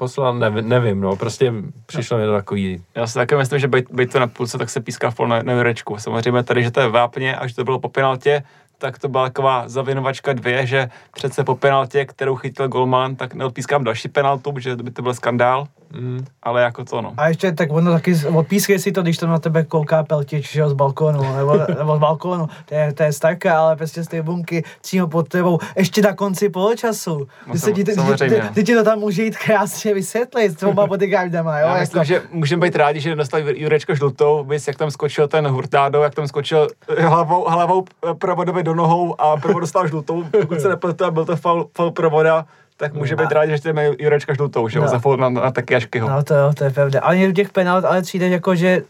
poslal, 0.00 0.34
nevím, 0.34 0.68
nevím 0.68 1.00
no, 1.00 1.16
prostě 1.16 1.52
přišlo 1.86 2.18
mi 2.18 2.24
to 2.24 2.32
takový. 2.32 2.82
Já 2.94 3.06
si 3.06 3.14
také 3.14 3.36
myslím, 3.36 3.58
že 3.58 3.68
být, 3.68 4.12
to 4.12 4.18
na 4.18 4.26
půlce, 4.26 4.58
tak 4.58 4.70
se 4.70 4.80
píská 4.80 5.10
v 5.10 5.14
pol 5.14 5.28
na, 5.28 5.42
na 5.42 5.52
Samozřejmě 5.98 6.42
tady, 6.42 6.62
že 6.62 6.70
to 6.70 6.80
je 6.80 6.88
vápně 6.88 7.36
a 7.36 7.46
že 7.46 7.54
to 7.54 7.64
bylo 7.64 7.78
po 7.78 7.88
penaltě, 7.88 8.42
tak 8.78 8.98
to 8.98 9.08
byla 9.08 9.28
taková 9.28 9.68
zavinovačka 9.68 10.32
dvě, 10.32 10.66
že 10.66 10.88
přece 11.12 11.44
po 11.44 11.56
penaltě, 11.56 12.04
kterou 12.04 12.36
chytil 12.36 12.68
Golman, 12.68 13.16
tak 13.16 13.34
neodpískám 13.34 13.84
další 13.84 14.08
penaltu, 14.08 14.54
že 14.58 14.76
by 14.76 14.90
to 14.90 15.02
byl 15.02 15.14
skandál. 15.14 15.68
Mm, 15.92 16.24
ale 16.42 16.62
jako 16.62 16.84
to, 16.84 17.00
no. 17.00 17.14
A 17.16 17.28
ještě 17.28 17.52
tak 17.52 17.72
ono 17.72 17.92
taky 17.92 18.14
odpískej 18.34 18.78
si 18.78 18.92
to, 18.92 19.02
když 19.02 19.18
to 19.18 19.26
na 19.26 19.38
tebe 19.38 19.64
kouká 19.64 20.02
peltič, 20.02 20.52
že 20.52 20.68
z 20.68 20.72
balkonu, 20.72 21.36
nebo, 21.36 21.56
nebo 21.78 21.96
z 21.96 21.98
balkonu, 21.98 22.48
to 22.66 22.74
je, 22.74 22.92
to 22.92 23.02
je 23.02 23.12
starka, 23.12 23.60
ale 23.60 23.76
prostě 23.76 24.04
z 24.04 24.08
té 24.08 24.22
bunky 24.22 24.64
přímo 24.82 25.08
pod 25.08 25.28
tebou, 25.28 25.58
ještě 25.76 26.02
na 26.02 26.12
konci 26.12 26.48
poločasu. 26.48 27.28
No, 27.46 27.54
sam, 27.58 27.74
ti, 27.74 27.84
ty, 27.84 27.92
ty, 28.18 28.42
ty, 28.54 28.64
ti 28.64 28.74
to 28.74 28.84
tam 28.84 28.98
může 28.98 29.24
jít 29.24 29.38
krásně 29.38 29.94
vysvětlit 29.94 30.52
s 30.52 30.54
dvoma 30.54 30.86
bodyguardama, 30.86 31.58
jo. 31.58 31.66
Já 31.66 31.76
jako. 31.76 31.80
myslím, 31.80 32.04
že 32.04 32.22
můžeme 32.32 32.66
být 32.66 32.76
rádi, 32.76 33.00
že 33.00 33.14
dostal 33.14 33.40
Jurečko 33.40 33.94
žlutou, 33.94 34.44
bys 34.44 34.66
jak 34.66 34.76
tam 34.76 34.90
skočil 34.90 35.28
ten 35.28 35.46
Hurtado, 35.46 36.02
jak 36.02 36.14
tam 36.14 36.28
skočil 36.28 36.68
hlavou, 36.98 37.48
hlavou 37.48 37.84
provodovi 38.18 38.62
do 38.62 38.74
nohou 38.74 39.20
a 39.20 39.36
provo 39.36 39.60
dostal 39.60 39.88
žlutou, 39.88 40.24
pokud 40.24 40.60
se 40.60 40.68
nepletu, 40.68 41.10
byl 41.10 41.24
to 41.24 41.36
faul, 41.36 41.68
faul 41.74 41.90
provoda, 41.90 42.46
tak 42.80 42.94
může 42.94 43.16
být 43.16 43.32
rád, 43.32 43.46
že 43.46 43.56
chceme 43.56 43.86
Jurečka 43.98 44.34
žlutou, 44.34 44.68
že 44.68 44.78
jo, 44.78 44.84
no. 44.84 44.88
za 44.88 45.16
na, 45.16 45.28
na 45.28 45.50
Takiaškyho. 45.50 46.08
No 46.08 46.22
to 46.22 46.34
jo, 46.34 46.52
to 46.54 46.64
je 46.64 46.70
pravda. 46.70 47.00
Ale 47.00 47.28
u 47.28 47.32
těch 47.32 47.52
penalt, 47.52 47.84
ale 47.84 48.02
přijde 48.02 48.28
jako, 48.28 48.54
že 48.54 48.82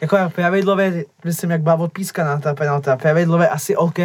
jako 0.00 0.16
pravidlově, 0.34 1.04
myslím, 1.24 1.50
jak 1.50 1.60
byla 1.60 1.74
odpískaná 1.74 2.38
ta 2.38 2.54
penalta, 2.54 2.96
pravidlově 2.96 3.48
asi 3.48 3.76
OK, 3.76 3.98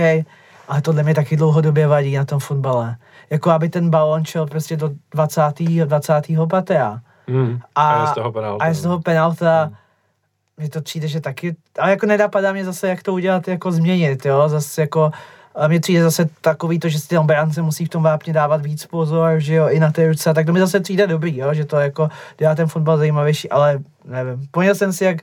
ale 0.68 0.82
tohle 0.82 1.04
mě 1.04 1.16
taky 1.16 1.38
dlouhodobě 1.38 1.88
vadí 1.88 2.16
na 2.16 2.26
tom 2.26 2.40
fotbale. 2.40 2.96
Jako 3.30 3.50
aby 3.50 3.70
ten 3.70 3.90
balon 3.90 4.26
šel 4.26 4.46
prostě 4.46 4.78
do 4.78 4.90
20. 5.14 5.42
20. 5.86 6.22
patea. 6.50 7.00
Mm. 7.28 7.60
A, 7.76 7.92
a, 7.92 8.02
je 8.02 8.08
z 8.08 8.12
toho 8.12 8.32
penalta. 8.32 8.64
A 8.64 8.68
je 8.68 8.74
z 8.74 8.82
toho 8.82 9.00
penalta. 9.00 9.66
Mm 9.66 9.76
mi 10.62 10.70
to 10.70 10.82
přijde, 10.82 11.08
že 11.08 11.22
taky, 11.22 11.56
ale 11.80 11.92
jako 11.92 12.06
nenapadá 12.06 12.52
mě 12.52 12.66
zase, 12.66 12.88
jak 12.88 13.04
to 13.04 13.14
udělat, 13.14 13.48
jako 13.48 13.72
změnit, 13.72 14.26
jo, 14.26 14.50
zase 14.50 14.82
jako, 14.82 15.12
mně 15.68 15.80
přijde 15.80 16.04
zase 16.04 16.30
takový 16.42 16.80
to, 16.80 16.90
že 16.90 17.00
si 17.00 17.08
ten 17.08 17.26
bránce 17.26 17.62
musí 17.62 17.86
v 17.86 17.90
tom 17.90 18.04
vápně 18.04 18.34
dávat 18.34 18.62
víc 18.62 18.86
pozor, 18.86 19.40
že 19.40 19.56
jo, 19.56 19.68
i 19.70 19.80
na 19.80 19.92
ty 19.92 20.08
ruce, 20.08 20.34
tak 20.34 20.46
to 20.46 20.54
mi 20.54 20.60
zase 20.60 20.80
přijde 20.80 21.08
dobrý, 21.08 21.38
jo, 21.38 21.54
že 21.54 21.66
to 21.66 21.80
jako 21.80 22.10
dělá 22.38 22.56
ten 22.56 22.68
fotbal 22.68 22.98
zajímavější, 22.98 23.50
ale 23.50 23.80
nevím. 24.06 24.48
Poněl 24.52 24.76
jsem 24.76 24.94
si, 24.94 25.04
jak 25.04 25.18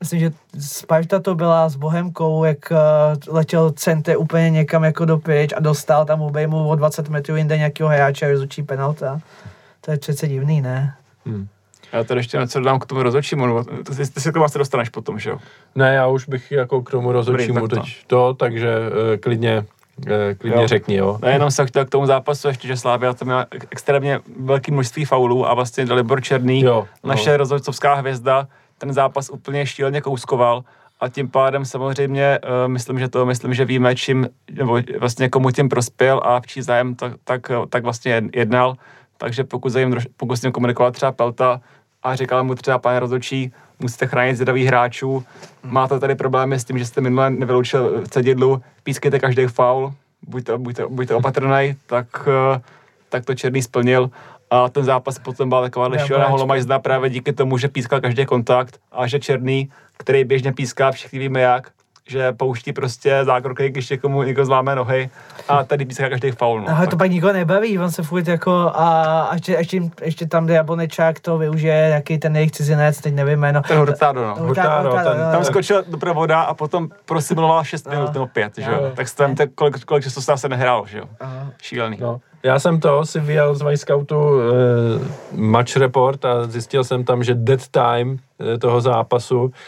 myslím, 0.00 0.20
že 0.20 0.32
Sparta 0.58 1.18
to 1.18 1.34
byla 1.34 1.68
s 1.68 1.76
Bohemkou, 1.76 2.44
jak 2.44 2.58
uh, 2.70 3.34
letěl 3.34 3.70
Cente 3.70 4.16
úplně 4.16 4.50
někam 4.50 4.84
jako 4.84 5.04
do 5.04 5.18
pryč 5.18 5.52
a 5.56 5.60
dostal 5.60 6.04
tam 6.04 6.22
obejmu 6.22 6.68
o 6.68 6.74
20 6.74 7.08
metrů 7.08 7.36
jinde 7.36 7.58
nějakého 7.58 7.88
hráče 7.88 8.26
a 8.26 8.30
rozhodčí 8.30 8.62
penalta. 8.62 9.20
To 9.80 9.90
je 9.90 9.98
přece 9.98 10.28
divný, 10.28 10.60
ne? 10.60 10.94
Hmm. 11.26 11.48
Já 11.92 12.04
tady 12.04 12.20
ještě 12.20 12.38
něco 12.38 12.58
dodám 12.58 12.78
k 12.78 12.86
tomu 12.86 13.02
rozhodčímu, 13.02 13.64
ty, 13.64 13.96
ty, 13.96 14.10
ty 14.10 14.20
se 14.20 14.30
k 14.30 14.34
tomu 14.34 14.44
asi 14.44 14.58
dostaneš 14.58 14.88
potom, 14.88 15.18
že 15.18 15.30
jo? 15.30 15.38
Ne, 15.74 15.94
já 15.94 16.06
už 16.06 16.28
bych 16.28 16.52
jako 16.52 16.82
k 16.82 16.90
tomu 16.90 17.12
rozhodčímu 17.12 17.60
Dobrý, 17.60 17.80
teď 17.80 17.96
to, 18.06 18.34
takže 18.34 18.68
uh, 18.78 19.16
klidně, 19.20 19.64
uh, 19.98 20.04
klidně 20.38 20.62
Jo. 20.62 20.68
řekni, 20.68 20.96
jo. 20.96 21.18
Ne, 21.22 21.32
jenom 21.32 21.50
jsem 21.50 21.66
chtěl 21.66 21.84
k 21.84 21.90
tomu 21.90 22.06
zápasu 22.06 22.48
ještě, 22.48 22.68
že 22.68 22.76
Slávia 22.76 23.12
to 23.12 23.24
měla 23.24 23.46
extrémně 23.70 24.20
velké 24.40 24.72
množství 24.72 25.04
faulů 25.04 25.48
a 25.48 25.54
vlastně 25.54 25.86
Dalibor 25.86 26.22
Černý, 26.22 26.60
Jo, 26.60 26.86
no. 27.04 27.08
naše 27.08 27.36
rozhodcovská 27.36 27.94
hvězda, 27.94 28.48
ten 28.78 28.92
zápas 28.92 29.30
úplně 29.30 29.66
šíleně 29.66 30.00
kouskoval 30.00 30.64
a 31.00 31.08
tím 31.08 31.28
pádem 31.28 31.64
samozřejmě 31.64 32.38
uh, 32.42 32.72
myslím, 32.72 32.98
že 32.98 33.08
to, 33.08 33.26
myslím, 33.26 33.54
že 33.54 33.64
víme, 33.64 33.94
čím, 33.94 34.28
nebo 34.52 34.78
vlastně 34.98 35.28
komu 35.28 35.50
tím 35.50 35.68
prospěl 35.68 36.20
a 36.24 36.40
v 36.40 36.46
čí 36.46 36.62
zájem 36.62 36.94
tak, 36.94 37.12
tak, 37.24 37.50
tak 37.68 37.82
vlastně 37.82 38.22
jednal. 38.34 38.74
Takže 39.20 39.44
pokud, 39.44 39.68
zájem, 39.68 39.94
pokud 40.16 40.36
s 40.36 40.42
ním 40.42 40.52
komunikoval 40.52 40.92
třeba 40.92 41.12
Pelta 41.12 41.60
a 42.02 42.14
říkal 42.14 42.44
mu 42.44 42.54
třeba 42.54 42.78
pane 42.78 43.00
rozhodčí, 43.00 43.52
musíte 43.78 44.06
chránit 44.06 44.36
zdravých 44.36 44.66
hráčů, 44.66 45.24
máte 45.62 46.00
tady 46.00 46.14
problémy 46.14 46.58
s 46.58 46.64
tím, 46.64 46.78
že 46.78 46.86
jste 46.86 47.00
minule 47.00 47.30
nevyloučil 47.30 48.04
cedidlu, 48.10 48.62
pískejte 48.82 49.18
každý 49.18 49.46
faul, 49.46 49.92
buďte, 50.22 50.58
buďte, 50.58 50.86
buďte 50.86 51.14
opatrný, 51.14 51.76
tak, 51.86 52.06
eh, 52.54 52.60
tak 53.08 53.24
to 53.24 53.34
Černý 53.34 53.62
splnil. 53.62 54.10
A 54.50 54.68
ten 54.68 54.84
zápas 54.84 55.18
potom 55.18 55.48
byla 55.48 55.62
taková 55.62 55.98
šílená 55.98 56.26
holomajzda 56.26 56.78
právě 56.78 57.10
díky 57.10 57.32
tomu, 57.32 57.58
že 57.58 57.68
pískal 57.68 58.00
každý 58.00 58.26
kontakt 58.26 58.80
a 58.92 59.06
že 59.06 59.20
Černý, 59.20 59.70
který 59.96 60.24
běžně 60.24 60.52
píská, 60.52 60.92
všichni 60.92 61.18
víme 61.18 61.40
jak, 61.40 61.70
že 62.08 62.32
pouští 62.32 62.72
prostě 62.72 63.20
zákroky, 63.24 63.68
když 63.70 63.90
někomu 63.90 64.22
někdo 64.22 64.44
zláme 64.44 64.74
nohy 64.76 65.10
a 65.48 65.64
tady 65.64 65.84
píská 65.84 66.08
každý 66.08 66.30
faul. 66.30 66.60
No. 66.60 66.76
Ale 66.76 66.86
to 66.86 66.96
pak 66.96 67.10
nikoho 67.10 67.32
nebaví, 67.32 67.78
on 67.78 67.90
se 67.90 68.02
furt 68.02 68.28
jako 68.28 68.52
a, 68.74 69.22
a 69.22 69.34
ještě, 69.34 69.52
ještě, 69.52 69.82
ještě 70.02 70.26
tam 70.26 70.46
jde 70.46 70.54
Jablonečák 70.54 71.20
to 71.20 71.38
využije, 71.38 71.74
jaký 71.74 72.18
ten 72.18 72.36
jejich 72.36 72.50
cizinec, 72.50 73.00
teď 73.00 73.14
nevím 73.14 73.38
jméno. 73.40 73.62
ten 73.68 73.78
Hurtado, 73.78 74.26
no. 74.26 74.34
Hurtado, 74.38 74.90
ten- 74.90 75.20
jo, 75.20 75.32
Tam 75.32 75.44
skočil 75.44 75.84
do 75.88 75.98
provoda 75.98 76.40
a 76.42 76.54
potom 76.54 76.88
prosimuloval 77.04 77.64
6 77.64 77.86
No. 77.86 77.92
minut 77.94 78.14
nebo 78.14 78.26
5, 78.26 78.52
že 78.58 78.70
jo. 78.70 78.90
Tak 78.94 79.18
vemte, 79.18 79.46
kolik, 79.46 79.84
kolik 79.84 80.04
času 80.04 80.22
se 80.22 80.36
se 80.36 80.48
nehrálo, 80.48 80.86
že 80.86 80.98
jo. 80.98 81.04
Aha. 81.20 81.46
Šílený. 81.62 81.98
No. 82.00 82.20
Já 82.42 82.58
jsem 82.58 82.80
to 82.80 83.06
si 83.06 83.20
vyjel 83.20 83.54
z 83.54 83.62
Vyscoutu 83.62 84.40
eh, 84.40 85.04
match 85.36 85.76
report 85.76 86.24
a 86.24 86.44
zjistil 86.46 86.84
jsem 86.84 87.04
tam, 87.04 87.22
že 87.22 87.34
dead 87.34 87.68
time 87.68 88.16
eh, 88.54 88.58
toho 88.58 88.80
zápasu, 88.80 89.52
eh, 89.54 89.58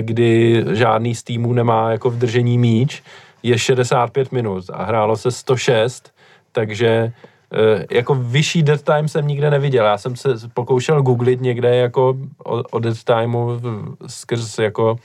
kdy 0.00 0.64
žádný 0.72 1.14
z 1.14 1.22
týmů 1.22 1.52
nemá 1.52 1.90
jako 1.90 2.10
v 2.10 2.18
držení 2.18 2.58
míč, 2.58 3.02
je 3.42 3.58
65 3.58 4.32
minut 4.32 4.64
a 4.72 4.84
hrálo 4.84 5.16
se 5.16 5.30
106, 5.30 6.12
takže 6.52 7.12
eh, 7.52 7.86
jako 7.90 8.14
vyšší 8.14 8.62
dead 8.62 8.82
time 8.82 9.08
jsem 9.08 9.26
nikde 9.26 9.50
neviděl. 9.50 9.84
Já 9.84 9.98
jsem 9.98 10.16
se 10.16 10.28
pokoušel 10.54 11.02
googlit 11.02 11.40
někde 11.40 11.76
jako 11.76 12.16
o, 12.44 12.62
o 12.70 12.78
dead 12.78 12.96
timeu 13.04 13.60
skrz 14.06 14.58
jako 14.58 14.98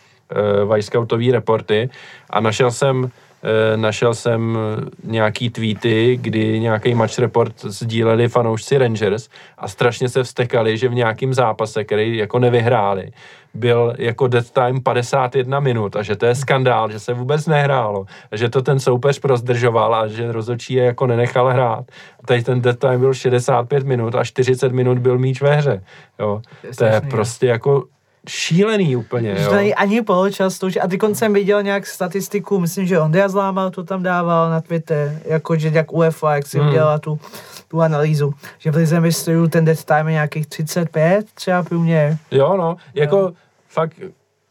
uh, 0.67 1.31
reporty 1.31 1.89
a 2.29 2.39
našel 2.39 2.71
jsem 2.71 3.11
eh, 3.43 3.77
našel 3.77 4.13
jsem 4.13 4.57
nějaký 5.03 5.49
tweety, 5.49 6.17
kdy 6.21 6.59
nějaký 6.59 6.93
match 6.93 7.19
report 7.19 7.53
sdíleli 7.61 8.27
fanoušci 8.27 8.77
Rangers 8.77 9.29
a 9.57 9.67
strašně 9.67 10.09
se 10.09 10.23
vstekali, 10.23 10.77
že 10.77 10.89
v 10.89 10.93
nějakém 10.93 11.33
zápase, 11.33 11.83
který 11.83 12.17
jako 12.17 12.39
nevyhráli, 12.39 13.11
byl 13.53 13.93
jako 13.97 14.27
dead 14.27 14.49
time 14.49 14.81
51 14.81 15.59
minut 15.59 15.95
a 15.95 16.03
že 16.03 16.15
to 16.15 16.25
je 16.25 16.35
skandál, 16.35 16.91
že 16.91 16.99
se 16.99 17.13
vůbec 17.13 17.47
nehrálo, 17.47 18.05
a 18.31 18.35
že 18.35 18.49
to 18.49 18.61
ten 18.61 18.79
soupeř 18.79 19.19
prozdržoval 19.19 19.95
a 19.95 20.07
že 20.07 20.31
rozhodčí 20.31 20.73
je 20.73 20.83
jako 20.83 21.07
nenechal 21.07 21.47
hrát. 21.47 21.85
A 22.23 22.27
tady 22.27 22.43
ten 22.43 22.61
dead 22.61 22.79
time 22.79 22.99
byl 22.99 23.13
65 23.13 23.85
minut 23.85 24.15
a 24.15 24.23
40 24.23 24.71
minut 24.71 24.99
byl 24.99 25.17
míč 25.17 25.41
ve 25.41 25.55
hře. 25.55 25.83
Jo. 26.19 26.41
To 26.61 26.67
je 26.67 26.73
strašný, 26.73 27.07
jo. 27.07 27.11
prostě 27.11 27.47
jako 27.47 27.83
šílený 28.29 28.95
úplně. 28.95 29.35
Jo. 29.39 29.53
není 29.55 29.75
ani 29.75 30.01
poločas, 30.01 30.59
to 30.59 30.67
už, 30.67 30.77
a 30.81 30.87
teď 30.87 30.99
jsem 31.13 31.33
viděl 31.33 31.63
nějak 31.63 31.87
statistiku, 31.87 32.59
myslím, 32.59 32.85
že 32.85 32.99
Ondra 32.99 33.29
Zlámal 33.29 33.69
to 33.71 33.83
tam 33.83 34.03
dával 34.03 34.49
na 34.49 34.61
Twitter, 34.61 35.19
jako 35.25 35.55
že 35.55 35.69
jak 35.73 35.93
UEFA, 35.93 36.35
jak 36.35 36.47
si 36.47 36.59
Hmm. 36.59 36.67
udělala 36.69 36.99
tu, 36.99 37.19
tu 37.67 37.81
analýzu, 37.81 38.33
že 38.59 38.71
v 38.71 38.75
Lize 38.75 38.99
mistrů 38.99 39.47
ten 39.47 39.65
dead 39.65 39.83
time 39.83 40.07
je 40.07 40.13
nějakých 40.13 40.47
35 40.47 41.25
třeba 41.33 41.63
průměr. 41.63 42.17
Jo, 42.31 42.57
no, 42.57 42.75
jako 42.95 43.17
Jo. 43.17 43.31
fakt, 43.69 43.93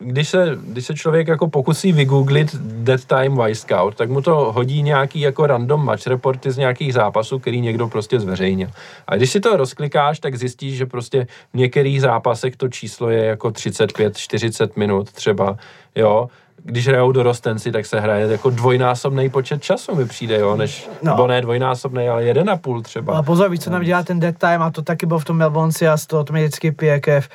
když 0.02 0.28
se, 0.28 0.58
když 0.62 0.86
se 0.86 0.94
člověk 0.94 1.28
jako 1.28 1.48
pokusí 1.48 1.92
vygooglit 1.92 2.54
Dead 2.56 3.04
Time 3.04 3.44
Vice 3.44 3.60
Scout, 3.60 3.94
tak 3.94 4.10
mu 4.10 4.22
to 4.22 4.52
hodí 4.52 4.82
nějaký 4.82 5.20
jako 5.20 5.46
random 5.46 5.84
match 5.84 6.06
reporty 6.06 6.50
z 6.50 6.56
nějakých 6.56 6.94
zápasů, 6.94 7.38
který 7.38 7.60
někdo 7.60 7.88
prostě 7.88 8.20
zveřejnil. 8.20 8.68
A 9.06 9.16
když 9.16 9.30
si 9.30 9.40
to 9.40 9.56
rozklikáš, 9.56 10.18
tak 10.18 10.36
zjistíš, 10.36 10.76
že 10.76 10.86
prostě 10.86 11.26
v 11.54 11.56
některých 11.56 12.00
zápasech 12.00 12.56
to 12.56 12.68
číslo 12.68 13.10
je 13.10 13.24
jako 13.24 13.48
35-40 13.48 14.68
minut 14.76 15.12
třeba, 15.12 15.56
jo. 15.94 16.28
Když 16.64 16.88
hrajou 16.88 17.12
dorostenci, 17.12 17.72
tak 17.72 17.86
se 17.86 18.00
hraje 18.00 18.26
jako 18.26 18.50
dvojnásobný 18.50 19.30
počet 19.30 19.62
času 19.62 19.94
mi 19.94 20.04
přijde, 20.06 20.38
jo, 20.38 20.56
než, 20.56 20.88
No. 21.02 21.10
nebo 21.12 21.26
ne 21.26 21.40
dvojnásobný, 21.40 22.08
ale 22.08 22.24
jeden 22.24 22.50
a 22.50 22.56
půl 22.56 22.82
třeba. 22.82 23.18
A 23.18 23.22
pozor, 23.22 23.50
víš, 23.50 23.60
co 23.60 23.70
nám 23.70 23.82
dělá 23.82 24.02
ten 24.02 24.20
dead 24.20 24.38
time, 24.38 24.62
a 24.62 24.70
to 24.70 24.82
taky 24.82 25.06
bylo 25.06 25.18
v 25.18 25.24
tom 25.24 25.36
Melbonci 25.36 25.88
a 25.88 25.96
z 25.96 26.06
toho 26.06 26.24
to 26.24 26.32
mě 26.32 26.42
vždycky 26.42 26.72
pije 26.72 27.00
krev. 27.00 27.28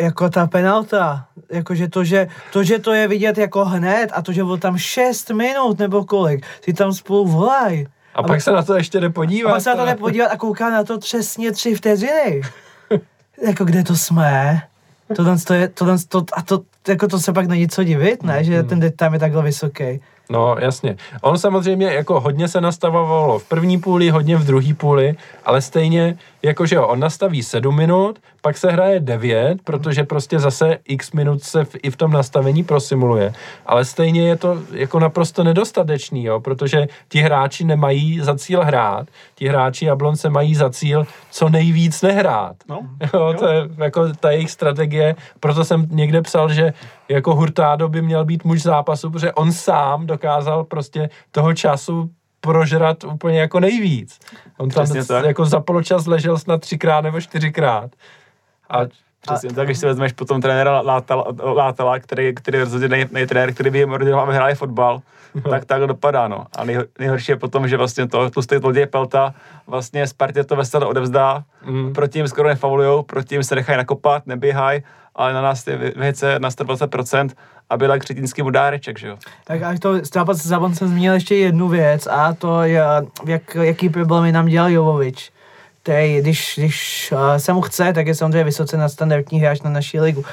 Jako 0.00 0.28
ta 0.28 0.46
penalta, 0.46 1.26
jakože 1.50 1.88
to, 1.88 2.04
že 2.04 2.28
to, 2.52 2.64
že 2.64 2.78
to 2.78 2.92
je 2.92 3.08
vidět 3.08 3.38
jako 3.38 3.64
hned 3.64 4.10
a 4.12 4.22
to, 4.22 4.32
že 4.32 4.44
bylo 4.44 4.56
tam 4.56 4.78
6 4.78 5.30
minut 5.30 5.78
nebo 5.78 6.04
kolik, 6.04 6.46
si 6.64 6.72
tam 6.72 6.92
spolu 6.92 7.26
volaj. 7.26 7.86
A 8.14 8.22
pak 8.22 8.42
se 8.42 8.52
na 8.52 8.62
to 8.62 8.76
ještě 8.76 9.00
jde 9.00 9.06
A 9.06 9.50
pak 9.50 9.60
se 9.60 9.70
na 9.70 9.76
to 9.76 9.86
jde 9.86 9.94
podívat 9.94 10.26
a 10.26 10.36
kouká 10.36 10.70
na 10.70 10.84
to 10.84 10.98
přesně 10.98 11.52
tři 11.52 11.74
vteřiny. 11.74 12.42
jako 13.46 13.64
kde 13.64 13.82
to 13.82 13.96
jsme? 13.96 14.62
Tohle 15.16 15.38
to 15.38 15.54
je, 15.54 15.68
tohle 15.68 15.96
to, 16.08 16.24
a 16.32 16.42
to, 16.42 16.62
jako 16.88 17.08
to 17.08 17.18
se 17.18 17.32
pak 17.32 17.46
není 17.46 17.68
co 17.68 17.84
divit, 17.84 18.22
ne? 18.22 18.44
Že 18.44 18.62
ten 18.62 18.92
time 18.96 19.12
je 19.12 19.18
takhle 19.18 19.42
vysoký. 19.42 20.00
No, 20.30 20.56
jasně. 20.58 20.96
On 21.20 21.38
samozřejmě 21.38 21.86
jako 21.86 22.20
hodně 22.20 22.48
se 22.48 22.60
nastavovalo 22.60 23.38
v 23.38 23.44
první 23.44 23.78
půli, 23.78 24.10
hodně 24.10 24.36
v 24.36 24.44
druhé 24.44 24.74
půli, 24.74 25.16
ale 25.44 25.62
stejně, 25.62 26.18
jakože 26.46 26.76
jo, 26.76 26.86
on 26.86 27.00
nastaví 27.00 27.42
7 27.42 27.76
minut, 27.76 28.18
pak 28.40 28.56
se 28.56 28.70
hraje 28.70 29.00
9, 29.00 29.62
protože 29.62 30.04
prostě 30.04 30.38
zase 30.38 30.78
x 30.84 31.12
minut 31.12 31.42
se 31.42 31.64
v, 31.64 31.76
i 31.82 31.90
v 31.90 31.96
tom 31.96 32.10
nastavení 32.10 32.64
prosimuluje. 32.64 33.32
Ale 33.66 33.84
stejně 33.84 34.28
je 34.28 34.36
to 34.36 34.62
jako 34.72 34.98
naprosto 34.98 35.44
nedostatečný, 35.44 36.24
jo, 36.24 36.40
protože 36.40 36.86
ti 37.08 37.20
hráči 37.20 37.64
nemají 37.64 38.20
za 38.20 38.38
cíl 38.38 38.64
hrát, 38.64 39.06
ti 39.34 39.48
hráči 39.48 39.84
Jablonce 39.84 40.30
mají 40.30 40.54
za 40.54 40.70
cíl 40.70 41.06
co 41.30 41.48
nejvíc 41.48 42.02
nehrát. 42.02 42.56
No, 42.68 42.80
Jo, 43.14 43.34
to 43.38 43.46
je 43.48 43.68
jako 43.78 44.12
ta 44.20 44.30
jejich 44.30 44.50
strategie, 44.50 45.16
proto 45.40 45.64
jsem 45.64 45.86
někde 45.90 46.22
psal, 46.22 46.52
že 46.52 46.72
jako 47.08 47.34
Hurtado 47.34 47.88
by 47.88 48.02
měl 48.02 48.24
být 48.24 48.44
muž 48.44 48.62
zápasu, 48.62 49.10
protože 49.10 49.32
on 49.32 49.52
sám 49.52 50.06
dokázal 50.06 50.64
prostě 50.64 51.10
toho 51.30 51.54
času 51.54 52.10
prožrat 52.46 53.04
úplně 53.04 53.40
jako 53.40 53.60
nejvíc. 53.60 54.18
On 54.56 54.68
tam 54.68 54.84
Přesně 54.84 55.04
tak. 55.04 55.24
jako 55.24 55.44
za 55.44 55.60
poločas 55.60 56.06
ležel 56.06 56.38
snad 56.38 56.60
třikrát 56.60 57.00
nebo 57.00 57.20
čtyřikrát. 57.20 57.90
A 58.70 58.78
Přesně 59.26 59.52
tak, 59.52 59.66
když 59.66 59.78
si 59.78 59.86
vezmeš 59.86 60.12
potom 60.12 60.40
trenéra 60.40 60.80
Látala, 60.80 61.24
Látala 61.42 61.98
který, 61.98 62.34
který 62.34 62.58
rozhodně 62.58 62.88
nej, 62.88 63.06
nej 63.10 63.26
trenér, 63.26 63.54
který 63.54 63.70
by 63.70 63.78
jim 63.78 63.92
ordinoval, 63.92 64.24
aby 64.24 64.34
hráli 64.34 64.54
fotbal, 64.54 65.00
tak 65.50 65.64
tak 65.64 65.82
dopadá, 65.82 66.28
no. 66.28 66.46
A 66.58 66.64
nejho, 66.64 66.84
nejhorší 66.98 67.32
je 67.32 67.36
potom, 67.36 67.68
že 67.68 67.76
vlastně 67.76 68.08
to, 68.08 68.30
tu 68.30 68.42
stojí 68.42 68.60
loděje 68.64 68.86
Pelta, 68.86 69.34
vlastně 69.66 70.06
Spartě 70.06 70.44
to 70.44 70.56
vesele 70.56 70.86
odevzdá, 70.86 71.44
Mm. 71.66 71.92
proti 71.92 72.18
jim 72.18 72.28
skoro 72.28 72.48
nefaulujou, 72.48 73.02
proti 73.02 73.34
jim 73.34 73.44
se 73.44 73.54
nechají 73.54 73.76
nakopat, 73.76 74.26
neběhají, 74.26 74.82
ale 75.14 75.32
na 75.32 75.42
nás 75.42 75.66
je 75.66 75.76
vyhece 75.76 76.38
na 76.38 76.48
120% 76.48 77.30
a 77.70 77.76
byla 77.76 77.98
křetínský 77.98 78.42
dáreček, 78.50 78.98
že 78.98 79.08
jo. 79.08 79.16
Tak 79.44 79.62
až 79.62 79.80
to 79.80 79.94
za 80.02 80.24
Zabon 80.34 80.74
jsem 80.74 80.88
zmínil 80.88 81.14
ještě 81.14 81.36
jednu 81.36 81.68
věc 81.68 82.06
a 82.06 82.32
to 82.32 82.62
je, 82.62 82.82
jak, 83.26 83.54
jaký 83.54 83.88
problémy 83.88 84.32
nám 84.32 84.46
dělal 84.46 84.70
Jovovič. 84.70 85.32
Který, 85.86 86.20
když, 86.20 86.54
když 86.58 87.12
uh, 87.12 87.36
se 87.36 87.52
mu 87.52 87.60
chce, 87.60 87.92
tak 87.92 88.06
je 88.06 88.14
samozřejmě 88.14 88.44
vysoce 88.44 88.76
nadstandardní 88.76 89.40
hráč 89.40 89.62
na 89.62 89.70
naší 89.70 90.00
ligu. 90.00 90.24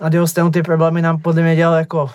A 0.00 0.08
druhou 0.08 0.26
stranu 0.26 0.50
ty 0.50 0.62
problémy 0.62 1.02
nám 1.02 1.18
podle 1.18 1.42
mě 1.42 1.56
dělal 1.56 1.74
jako 1.74 2.10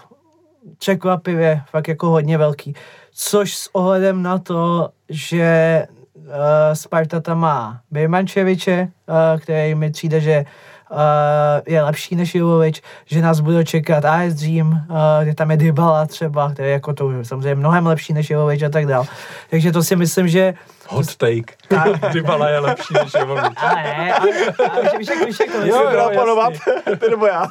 překvapivě, 0.77 1.61
fakt 1.69 1.87
jako 1.87 2.09
hodně 2.09 2.37
velký. 2.37 2.73
Což 3.13 3.53
s 3.53 3.75
ohledem 3.75 4.23
na 4.23 4.37
to, 4.37 4.89
že 5.09 5.83
uh, 6.15 6.23
Sparta 6.73 7.19
tam 7.19 7.39
má 7.39 7.79
Birmančeviče, 7.91 8.87
uh, 9.07 9.39
který 9.39 9.75
mi 9.75 9.91
přijde, 9.91 10.19
že 10.19 10.45
je 11.65 11.83
lepší 11.83 12.15
než 12.15 12.35
Jovovič, 12.35 12.81
že 13.05 13.21
nás 13.21 13.39
bude 13.39 13.65
čekat 13.65 14.05
AS 14.05 14.33
Dream, 14.33 14.67
uh, 14.67 14.97
kde 15.23 15.35
tam 15.35 15.51
je 15.51 15.57
Dybala 15.57 16.05
třeba, 16.05 16.51
který 16.51 16.67
je 16.67 16.73
jako 16.73 16.93
to 16.93 17.11
samozřejmě 17.23 17.55
mnohem 17.55 17.87
lepší 17.87 18.13
než 18.13 18.29
Jovovič 18.29 18.63
a 18.63 18.69
tak 18.69 18.85
dál. 18.85 19.05
Takže 19.49 19.71
to 19.71 19.83
si 19.83 19.95
myslím, 19.95 20.27
že 20.27 20.53
Hot 20.91 21.15
take. 21.15 21.53
Dybala 22.13 22.49
je 22.49 22.59
lepší 22.59 22.93
než 22.93 23.13
Jovovič. 23.19 23.57
ale 23.57 23.75
ne, 23.75 24.13
ale, 24.13 24.29
ale 24.69 24.97
víš, 24.97 25.07
jak, 25.07 25.25
víš, 25.25 25.39
jak 25.39 25.51
to 25.51 25.65
Jo, 25.65 25.89
jo, 25.91 25.97
Napanovat, 25.97 26.53
ty 26.99 27.09
nebo 27.09 27.25
já. 27.25 27.47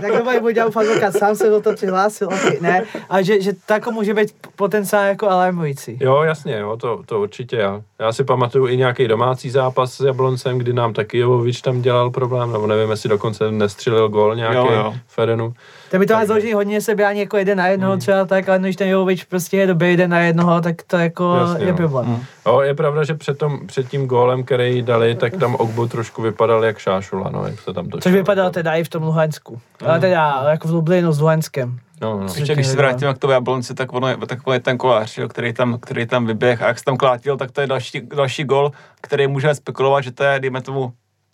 Tak 0.00 0.14
nebo 0.14 0.30
budu 0.40 0.50
dělat 0.50 0.76
advokát, 0.76 1.12
sám 1.12 1.36
se 1.36 1.50
do 1.50 1.60
toho 1.60 1.76
přihlásil, 1.76 2.28
okay, 2.28 2.58
ne, 2.60 2.84
ale 3.08 3.24
že, 3.24 3.40
že 3.40 3.52
to 3.66 3.72
jako 3.72 3.90
může 3.90 4.14
být 4.14 4.34
potenciálně 4.56 5.08
jako 5.08 5.28
alarmující. 5.28 5.98
Jo, 6.00 6.22
jasně, 6.22 6.58
jo, 6.58 6.76
to, 6.76 7.02
to 7.06 7.20
určitě 7.20 7.56
já. 7.56 7.82
Já 7.98 8.12
si 8.12 8.24
pamatuju 8.24 8.66
i 8.66 8.76
nějaký 8.76 9.08
domácí 9.08 9.50
zápas 9.50 9.92
s 9.92 10.00
Jabloncem, 10.00 10.58
kdy 10.58 10.72
nám 10.72 10.92
taky 10.92 11.18
Jovovič 11.18 11.60
tam 11.60 11.82
dělal 11.82 12.10
problém, 12.10 12.52
nebo 12.52 12.66
nevím, 12.66 12.90
jestli 12.90 13.08
dokonce 13.08 13.50
nestřelil 13.50 14.08
gol 14.08 14.34
nějaký 14.34 14.56
Jo, 14.56 14.72
jo. 14.72 14.94
Ferenu. 15.06 15.54
To 15.92 15.98
by 15.98 16.06
to 16.06 16.16
ale 16.16 16.26
založení 16.26 16.52
hodně 16.52 16.80
sebrání 16.80 17.20
jako 17.20 17.36
jeden 17.36 17.58
na 17.58 17.66
jednoho 17.66 17.96
třeba 17.96 18.24
tak, 18.24 18.48
ale 18.48 18.58
když 18.58 18.76
ten 18.76 18.88
Jovovič 18.88 19.24
prostě 19.24 19.56
je 19.56 19.66
dobrý 19.66 19.90
jeden 19.90 20.10
na 20.10 20.20
jednoho, 20.20 20.60
tak 20.60 20.82
to 20.86 20.96
jako 20.96 21.36
Jasně, 21.36 21.64
je 21.64 21.70
no. 21.70 21.76
problém. 21.76 22.24
Jo, 22.46 22.60
je 22.60 22.74
pravda, 22.74 23.04
že 23.04 23.14
před, 23.14 23.38
tom, 23.38 23.66
před 23.66 23.88
tím 23.88 24.06
gólem, 24.06 24.42
který 24.42 24.82
dali, 24.82 25.14
tak 25.14 25.36
tam 25.36 25.54
Ogbu 25.54 25.88
trošku 25.88 26.22
vypadal 26.22 26.64
jak 26.64 26.78
šášula, 26.78 27.30
no, 27.30 27.46
jak 27.46 27.60
se 27.60 27.72
tam 27.72 27.88
to 27.88 27.98
Což 27.98 28.12
vypadalo 28.12 28.50
teda 28.50 28.74
i 28.74 28.84
v 28.84 28.88
tom 28.88 29.02
Luhansku. 29.02 29.60
Ale 29.86 30.00
teda 30.00 30.44
jako 30.50 30.68
v 30.68 30.70
Lublinu 30.70 31.12
s 31.12 31.20
Luhanskem. 31.20 31.78
No, 32.00 32.18
no. 32.18 32.24
Ještě 32.24 32.54
když 32.54 32.66
se 32.66 32.76
vrátím 32.76 33.14
k 33.14 33.18
tomu 33.18 33.32
Jablonci, 33.32 33.74
tak 33.74 33.92
ono 33.92 34.08
je, 34.08 34.16
tak 34.26 34.38
je 34.52 34.60
ten 34.60 34.78
kolář, 34.78 35.18
jo, 35.18 35.28
který 35.28 35.52
tam, 35.52 35.78
který 35.80 36.06
tam 36.06 36.26
vyběh 36.26 36.62
a 36.62 36.66
jak 36.66 36.78
se 36.78 36.84
tam 36.84 36.96
klátil, 36.96 37.36
tak 37.36 37.50
to 37.50 37.60
je 37.60 37.66
další, 37.66 38.00
další 38.00 38.44
gol, 38.44 38.72
který 39.00 39.26
můžeme 39.26 39.54
spekulovat, 39.54 40.04
že 40.04 40.12
to 40.12 40.24
je, 40.24 40.40
dejme 40.40 40.60
tomu, 40.62 40.92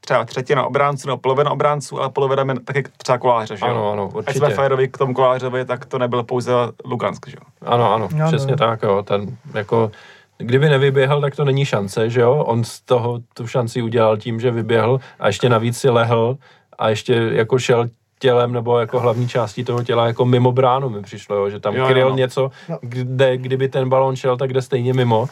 třeba 0.09 0.25
třetina 0.25 0.67
obránců 0.67 1.09
nebo 1.09 1.19
polovina 1.19 1.51
obránců, 1.51 1.99
ale 2.01 2.09
polovina 2.11 2.45
je 2.53 2.61
taky 2.61 2.85
třeba 2.97 3.19
koláře, 3.19 3.57
že 3.57 3.67
jo? 3.67 3.71
Ano, 3.71 3.93
ano, 3.93 4.05
Ať 4.09 4.15
určitě. 4.15 4.39
jsme 4.39 4.51
férovi 4.51 4.89
k 4.89 4.99
tomu 4.99 5.15
kolářovi, 5.15 5.65
tak 5.65 5.87
to 5.87 5.99
nebyl 5.99 6.23
pouze 6.23 6.53
Lugansk, 6.85 7.29
že 7.29 7.37
jo? 7.41 7.47
Ano, 7.71 7.93
ano, 7.95 8.09
No, 8.17 8.27
přesně 8.27 8.51
no. 8.51 8.57
tak, 8.57 8.83
jo. 8.83 9.03
Ten, 9.03 9.37
jako, 9.55 9.91
kdyby 10.39 10.69
nevyběhl, 10.69 11.21
tak 11.21 11.37
to 11.37 11.45
není 11.45 11.65
šance, 11.65 12.11
že 12.11 12.21
jo? 12.21 12.35
On 12.35 12.65
z 12.65 12.81
toho 12.81 13.19
tu 13.35 13.47
šanci 13.47 13.83
udělal 13.83 14.17
tím, 14.17 14.41
že 14.41 14.51
vyběhl 14.51 15.01
a 15.21 15.27
ještě 15.27 15.49
navíc 15.49 15.79
si 15.79 15.91
lehl 15.91 16.37
a 16.79 16.89
ještě 16.89 17.15
jako 17.15 17.59
šel 17.59 17.89
tělem 18.19 18.53
nebo 18.53 18.79
jako 18.79 19.01
hlavní 19.01 19.29
částí 19.29 19.65
toho 19.65 19.83
těla 19.85 20.07
jako 20.07 20.25
mimo 20.25 20.53
bránu 20.53 20.89
mi 20.89 21.03
přišlo, 21.03 21.37
jo? 21.37 21.51
že 21.51 21.61
tam 21.61 21.75
Jo, 21.75 21.81
jo, 21.83 21.89
kryl 21.89 22.11
no. 22.11 22.17
něco, 22.17 22.51
kde, 22.81 23.37
kdyby 23.37 23.69
ten 23.69 23.89
balon 23.89 24.17
šel, 24.17 24.37
tak 24.37 24.53
jde 24.53 24.63
stejně 24.63 24.93
mimo. 24.95 25.27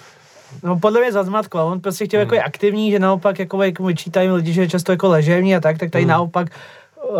No 0.62 0.78
podle 0.78 1.00
mě 1.00 1.12
zazmatkoval, 1.12 1.66
on 1.66 1.80
prostě 1.80 2.04
chtěl 2.06 2.20
jako 2.20 2.34
je 2.34 2.42
aktivní, 2.42 2.90
že 2.90 2.98
naopak 2.98 3.38
jako, 3.38 3.62
jako 3.62 3.84
vyčítají 3.84 4.30
lidi, 4.30 4.52
že 4.52 4.60
je 4.60 4.68
často 4.68 4.92
jako 4.92 5.08
leževní 5.08 5.56
a 5.56 5.60
tak, 5.60 5.78
tak 5.78 5.90
tady 5.90 6.04
Hmm. 6.04 6.10
naopak 6.10 6.48
uh, 7.10 7.16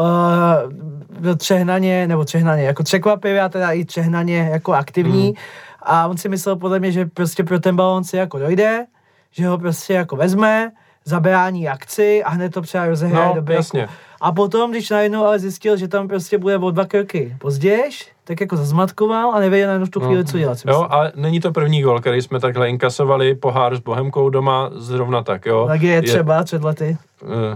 byl 1.21 1.37
přehnaně, 1.37 2.07
nebo 2.07 2.25
přehnaně, 2.25 2.63
jako 2.63 2.83
překvapivě 2.83 3.41
a 3.41 3.49
teda 3.49 3.71
i 3.71 3.85
přehnaně 3.85 4.49
jako 4.53 4.73
aktivní 4.73 5.25
Hmm. 5.27 5.35
a 5.83 6.07
on 6.07 6.17
si 6.17 6.29
myslel 6.29 6.57
podle 6.57 6.79
mě, 6.79 6.93
že 6.93 7.07
prostě 7.07 7.45
pro 7.45 7.59
ten 7.61 7.77
balon 7.77 8.05
si 8.05 8.17
jako 8.17 8.39
dojde, 8.39 8.87
že 9.31 9.47
ho 9.49 9.59
prostě 9.59 9.93
jako 9.95 10.17
vezme, 10.17 10.73
zabrání 11.05 11.69
akci 11.69 12.25
a 12.25 12.31
hned 12.31 12.53
to 12.55 12.63
třeba 12.63 12.87
rozehraje 12.87 13.29
No, 13.29 13.35
do 13.35 13.43
breaku. 13.43 13.59
jasně. 13.59 13.89
A 14.21 14.33
potom, 14.33 14.71
když 14.71 14.91
najednou 14.91 15.25
ale 15.25 15.39
zjistil, 15.39 15.77
že 15.77 15.89
tam 15.89 16.09
prostě 16.09 16.39
bude 16.39 16.59
o 16.59 16.71
dva 16.71 16.85
kroky 16.85 17.37
později, 17.39 17.83
tak 18.27 18.41
jako 18.41 18.57
zazmatkoval 18.57 19.35
a 19.35 19.41
nevěděl 19.41 19.67
najednou 19.67 19.87
v 19.87 19.91
tu 19.91 20.01
chvíli, 20.01 20.25
co 20.25 20.39
dělat. 20.39 20.59
No. 20.65 20.73
Jo, 20.73 20.87
ale 20.91 21.13
není 21.17 21.41
to 21.41 21.53
první 21.53 21.83
gol, 21.83 22.01
který 22.01 22.23
jsme 22.23 22.41
takhle 22.41 22.69
inkasovali, 22.69 23.35
pohár 23.35 23.77
s 23.77 23.81
Bohemkou 23.81 24.31
doma, 24.31 24.71
zrovna 24.75 25.23
tak, 25.23 25.47
jo. 25.47 25.67
Tak 25.67 25.83
je 25.83 26.03
třeba 26.03 26.45
před 26.45 26.65
lety. 26.65 26.97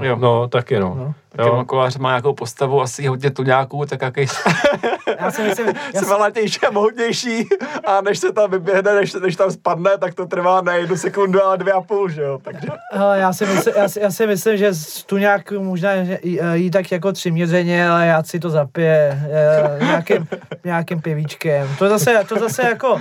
Je, 0.01 0.09
Jo. 0.09 0.17
no, 0.21 0.49
taky 0.49 0.79
no. 0.79 0.95
No. 0.99 1.15
Jo. 1.39 1.47
Jo. 1.47 1.65
kolář 1.67 1.97
má 1.97 2.09
nějakou 2.09 2.33
postavu, 2.35 2.83
asi 2.83 3.07
hodně 3.07 3.31
tu 3.31 3.43
nějakou, 3.43 3.85
tak 3.85 4.03
jaký 4.03 4.27
Já 5.21 5.31
si 5.31 5.43
myslím, 5.43 5.67
já 5.67 6.01
si, 6.01 6.07
svalnatější 6.07 6.61
a 6.61 6.71
mohutnější 6.71 7.49
a 7.85 8.01
než 8.01 8.19
se 8.19 8.33
tam 8.33 8.51
vyběhne, 8.51 8.95
než, 8.95 9.15
než 9.15 9.37
tam 9.37 9.51
spadne, 9.51 9.99
tak 9.99 10.15
to 10.15 10.27
trvá 10.27 10.61
ne 10.61 10.79
jednu 10.79 10.97
sekundu, 10.97 11.45
ale 11.45 11.59
dvě 11.59 11.73
a 11.73 11.81
půl, 11.81 12.09
že 12.09 12.23
jo, 12.23 12.39
takže... 12.43 12.69
hele, 12.93 13.19
já, 13.19 13.33
si 13.33 13.47
myslím, 13.47 13.75
já, 13.77 13.89
si, 13.89 14.01
já 14.01 14.11
si 14.11 14.27
myslím, 14.27 14.57
že 14.57 14.73
tu 15.07 15.17
nějak 15.17 15.53
možná 15.53 16.05
že 16.05 16.19
jí, 16.23 16.41
jí 16.53 16.71
tak 16.71 16.93
jako 16.93 17.13
přiměřeně, 17.13 17.89
ale 17.89 18.07
já 18.07 18.23
si 18.23 18.41
to 18.41 18.51
zapije 18.51 19.29
eh, 19.31 19.85
nějakým, 19.85 20.27
nějakým 20.65 21.01
pivíčkem. 21.01 21.69
To 21.78 21.89
zase, 21.89 22.24
to 22.28 22.39
zase 22.39 22.62
jako, 22.62 23.01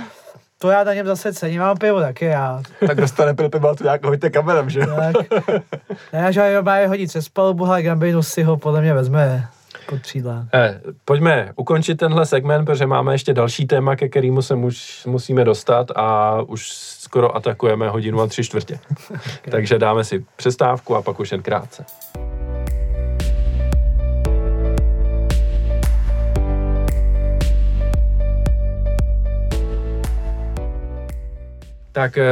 to 0.58 0.70
já 0.70 0.84
na 0.84 0.94
něm 0.94 1.06
zase 1.06 1.32
cením, 1.32 1.60
mám 1.60 1.76
pivo 1.76 2.00
taky 2.00 2.24
já. 2.24 2.62
tak 2.86 3.00
dostane 3.00 3.34
pil 3.34 3.48
piva 3.48 3.74
tu 3.74 3.84
nějak 3.84 4.04
hoďte 4.04 4.30
kamerem, 4.30 4.70
že 4.70 4.80
jo. 4.80 4.96
Tak, 4.96 5.26
ne, 6.12 6.32
že 6.32 6.52
jo, 6.52 6.62
má 6.62 6.76
je 6.76 6.88
hodit 6.88 7.08
přes 7.08 7.28
palubu, 7.28 7.66
ale 7.66 7.82
Gambino 7.82 8.22
si 8.22 8.42
ho 8.42 8.56
podle 8.56 8.80
mě 8.80 8.94
vezme 8.94 9.48
pod 9.90 9.98
křídla. 9.98 10.46
Eh, 10.54 10.80
pojďme 11.04 11.52
ukončit 11.56 11.94
tenhle 11.94 12.26
segment, 12.26 12.64
protože 12.64 12.86
máme 12.86 13.14
ještě 13.14 13.34
další 13.34 13.66
téma, 13.66 13.96
ke 13.96 14.08
kterému 14.08 14.42
se 14.42 14.56
muž, 14.56 15.02
musíme 15.06 15.44
dostat 15.44 15.86
a 15.96 16.36
už 16.42 16.68
skoro 16.72 17.36
atakujeme 17.36 17.88
hodinu 17.88 18.20
a 18.20 18.26
tři 18.26 18.44
čtvrtě. 18.44 18.78
Takže 19.50 19.78
dáme 19.78 20.04
si 20.04 20.24
přestávku 20.36 20.96
a 20.96 21.02
pak 21.02 21.20
už 21.20 21.32
jen 21.32 21.42
krátce. 21.42 21.84
Tak 31.92 32.18
eh, 32.18 32.24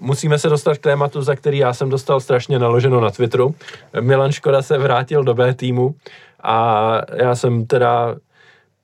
musíme 0.00 0.38
se 0.38 0.48
dostat 0.48 0.78
k 0.78 0.80
tématu, 0.80 1.22
za 1.22 1.36
který 1.36 1.58
já 1.58 1.72
jsem 1.72 1.88
dostal 1.88 2.20
strašně 2.20 2.58
naloženo 2.58 3.00
na 3.00 3.10
Twitteru. 3.10 3.54
Milan 4.00 4.32
Škoda 4.32 4.62
se 4.62 4.78
vrátil 4.78 5.24
do 5.24 5.34
B 5.34 5.54
týmu 5.54 5.94
a 6.42 7.00
já 7.16 7.34
jsem 7.34 7.66
teda 7.66 8.16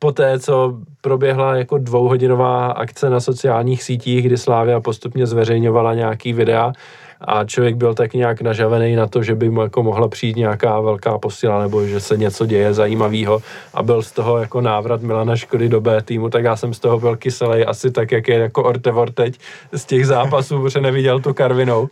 po 0.02 0.12
té, 0.12 0.38
co 0.38 0.74
proběhla 1.00 1.56
jako 1.56 1.78
dvouhodinová 1.78 2.66
akce 2.66 3.10
na 3.10 3.20
sociálních 3.20 3.82
sítích, 3.82 4.26
kdy 4.26 4.36
Slávia 4.36 4.80
postupně 4.80 5.26
zveřejňovala 5.26 5.94
nějaký 5.94 6.32
videa 6.32 6.72
a 7.20 7.44
člověk 7.44 7.76
byl 7.76 7.94
tak 7.94 8.14
nějak 8.14 8.42
nažavený 8.42 8.96
na 8.96 9.06
to, 9.06 9.22
že 9.22 9.34
by 9.34 9.50
mu 9.50 9.62
jako 9.62 9.82
mohla 9.82 10.08
přijít 10.08 10.36
nějaká 10.36 10.80
velká 10.80 11.18
posila 11.18 11.62
nebo 11.62 11.86
že 11.86 12.00
se 12.00 12.16
něco 12.16 12.46
děje 12.46 12.74
zajímavého 12.74 13.42
a 13.74 13.82
byl 13.82 14.02
z 14.02 14.12
toho 14.12 14.38
jako 14.38 14.60
návrat 14.60 15.02
Milana 15.02 15.36
Škody 15.36 15.68
do 15.68 15.80
B 15.80 16.02
týmu, 16.02 16.30
tak 16.30 16.44
já 16.44 16.56
jsem 16.56 16.74
z 16.74 16.78
toho 16.78 17.00
byl 17.00 17.16
kyselý 17.16 17.64
asi 17.64 17.90
tak, 17.90 18.12
jak 18.12 18.28
je 18.28 18.38
jako 18.38 18.64
Ortevor 18.64 19.10
teď 19.10 19.38
z 19.72 19.84
těch 19.84 20.06
zápasů, 20.06 20.62
protože 20.62 20.80
neviděl 20.80 21.20
tu 21.20 21.34
Karvinou. 21.34 21.88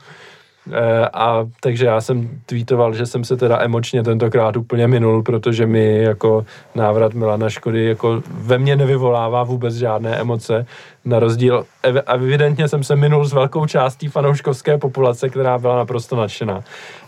Eh, 0.73 1.09
A 1.13 1.47
takže 1.61 1.87
já 1.87 2.01
jsem 2.01 2.29
tweetoval, 2.47 2.95
že 2.95 3.07
jsem 3.07 3.25
se 3.25 3.37
teda 3.37 3.61
emočně 3.63 4.03
tentokrát 4.03 4.57
úplně 4.57 4.89
minul, 4.89 5.23
protože 5.23 5.67
mi 5.67 6.03
jako 6.03 6.45
návrat 6.75 7.15
Milana 7.15 7.51
Škody 7.51 7.85
jako 7.85 8.23
ve 8.29 8.59
mně 8.59 8.77
nevyvolává 8.77 9.43
vůbec 9.45 9.75
žádné 9.75 10.17
emoce. 10.17 10.67
Na 11.05 11.19
rozdíl, 11.19 11.65
ev- 11.83 12.03
evidentně 12.15 12.69
jsem 12.69 12.85
se 12.85 12.97
minul 12.97 13.25
s 13.25 13.33
velkou 13.33 13.67
částí 13.67 14.09
fanouškovské 14.09 14.79
populace, 14.79 15.29
která 15.29 15.59
byla 15.59 15.77
naprosto 15.77 16.17
nadšená. 16.17 16.61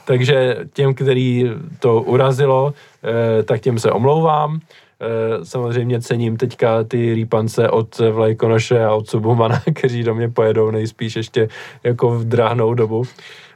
Takže 0.04 0.56
těm, 0.72 0.94
který 0.94 1.50
to 1.78 2.02
urazilo, 2.02 2.74
eh, 3.04 3.42
tak 3.42 3.60
těm 3.60 3.78
se 3.78 3.92
omlouvám. 3.92 4.60
Eh, 5.02 5.44
Samozřejmě 5.44 6.00
cením 6.00 6.36
teďka 6.36 6.84
ty 6.84 7.14
rýpance 7.14 7.70
od 7.70 7.98
Vlajkonoše 7.98 8.84
a 8.84 8.94
od 8.94 9.08
Subumana, 9.08 9.62
kteří 9.74 10.02
do 10.02 10.14
mě 10.14 10.28
pojedou 10.28 10.70
nejspíš 10.70 11.16
ještě 11.16 11.48
jako 11.84 12.10
v 12.10 12.24
drahnou 12.24 12.74
dobu. 12.74 13.02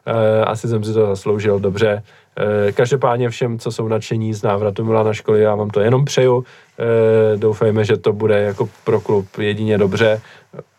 Eh, 0.07 0.45
Asi 0.45 0.69
jsem 0.69 0.85
si 0.85 0.93
to 0.93 1.07
zasloužil 1.07 1.59
dobře. 1.61 2.03
Eh, 2.69 2.73
Každopádně 2.73 3.31
všem, 3.31 3.59
co 3.59 3.73
jsou 3.73 3.89
nadšení 3.89 4.35
z 4.35 4.43
návratu 4.43 4.85
Milana 4.85 5.13
Školy, 5.13 5.41
já 5.43 5.55
vám 5.55 5.71
to 5.71 5.81
jenom 5.81 6.05
přeju. 6.05 6.45
Eh, 6.79 7.37
Doufejme, 7.37 7.85
že 7.85 7.97
to 7.97 8.13
bude 8.13 8.41
jako 8.43 8.69
pro 8.85 9.01
klub 9.01 9.27
jedině 9.39 9.79
dobře. 9.79 10.21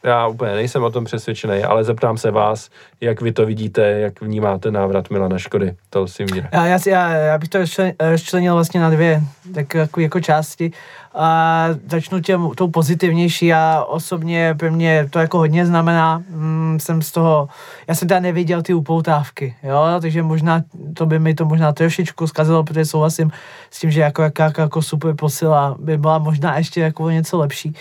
Já 0.04 0.28
úplně 0.28 0.54
nejsem 0.56 0.84
o 0.84 0.92
tom 0.92 1.06
přesvědčený, 1.06 1.64
ale 1.64 1.84
zeptám 1.84 2.18
se 2.18 2.32
vás, 2.32 2.70
jak 3.02 3.22
vy 3.22 3.32
to 3.32 3.46
vidíte, 3.46 3.82
jak 3.82 4.22
vnímáte 4.22 4.72
návrat 4.72 5.10
Milana 5.10 5.38
Škody. 5.38 5.76
To 5.90 6.08
si 6.08 6.24
mě. 6.26 6.50
Já, 6.54 6.66
já, 6.88 7.10
já, 7.18 7.38
bych 7.38 7.50
to 7.50 7.58
rozčlen- 7.58 7.94
rozčlenil 8.12 8.54
vlastně 8.54 8.80
na 8.80 8.90
dvě 8.90 9.22
tak 9.54 9.74
jako, 9.74 10.00
jako 10.02 10.20
části. 10.20 10.72
A 11.16 11.68
začnu 11.90 12.20
těm, 12.20 12.50
tou 12.56 12.68
pozitivnější. 12.68 13.46
Já 13.46 13.84
osobně 13.84 14.56
pro 14.60 14.72
mě 14.72 15.08
to 15.10 15.20
jako 15.20 15.38
hodně 15.38 15.66
znamená. 15.66 16.24
Mm, 16.30 16.78
jsem 16.82 17.02
z 17.02 17.12
toho, 17.12 17.50
já 17.88 17.96
jsem 17.96 18.08
teda 18.08 18.20
neviděl 18.20 18.62
ty 18.62 18.74
upoutávky, 18.74 19.56
jo, 19.64 19.86
takže 20.02 20.24
možná 20.24 20.64
to 20.94 21.06
by 21.06 21.20
mi 21.20 21.34
to 21.34 21.46
možná 21.46 21.74
trošičku 21.74 22.28
zkazilo, 22.28 22.64
protože 22.64 22.86
souhlasím 22.86 23.32
s 23.72 23.80
tím, 23.80 23.92
že 23.92 24.02
jako 24.02 24.22
jaká 24.22 24.52
jako 24.58 24.82
super 24.82 25.16
posila 25.16 25.76
by 25.80 25.98
byla 25.98 26.18
možná 26.18 26.58
ještě 26.58 26.82
jako 26.82 27.10
něco 27.10 27.38
lepší. 27.38 27.74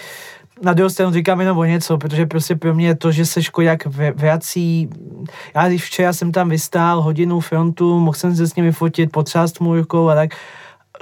Na 0.62 0.72
druhou 0.72 0.90
stranu 0.90 1.12
říkám 1.12 1.40
jenom 1.40 1.58
o 1.58 1.64
něco, 1.64 1.98
protože 1.98 2.26
prostě 2.26 2.56
pro 2.56 2.74
mě 2.74 2.94
to, 2.94 3.12
že 3.12 3.26
se 3.26 3.42
Škodák 3.42 3.86
vr- 3.86 4.12
vrací, 4.16 4.90
já 5.54 5.68
když 5.68 5.84
včera 5.84 6.12
jsem 6.12 6.32
tam 6.32 6.48
vystál 6.48 7.02
hodinu 7.02 7.40
frontu, 7.40 7.98
mohl 7.98 8.14
jsem 8.14 8.36
se 8.36 8.46
s 8.46 8.54
nimi 8.54 8.72
fotit, 8.72 9.12
potřást 9.12 9.60
mu 9.60 9.74
rukou 9.74 10.08
a 10.08 10.14
tak, 10.14 10.30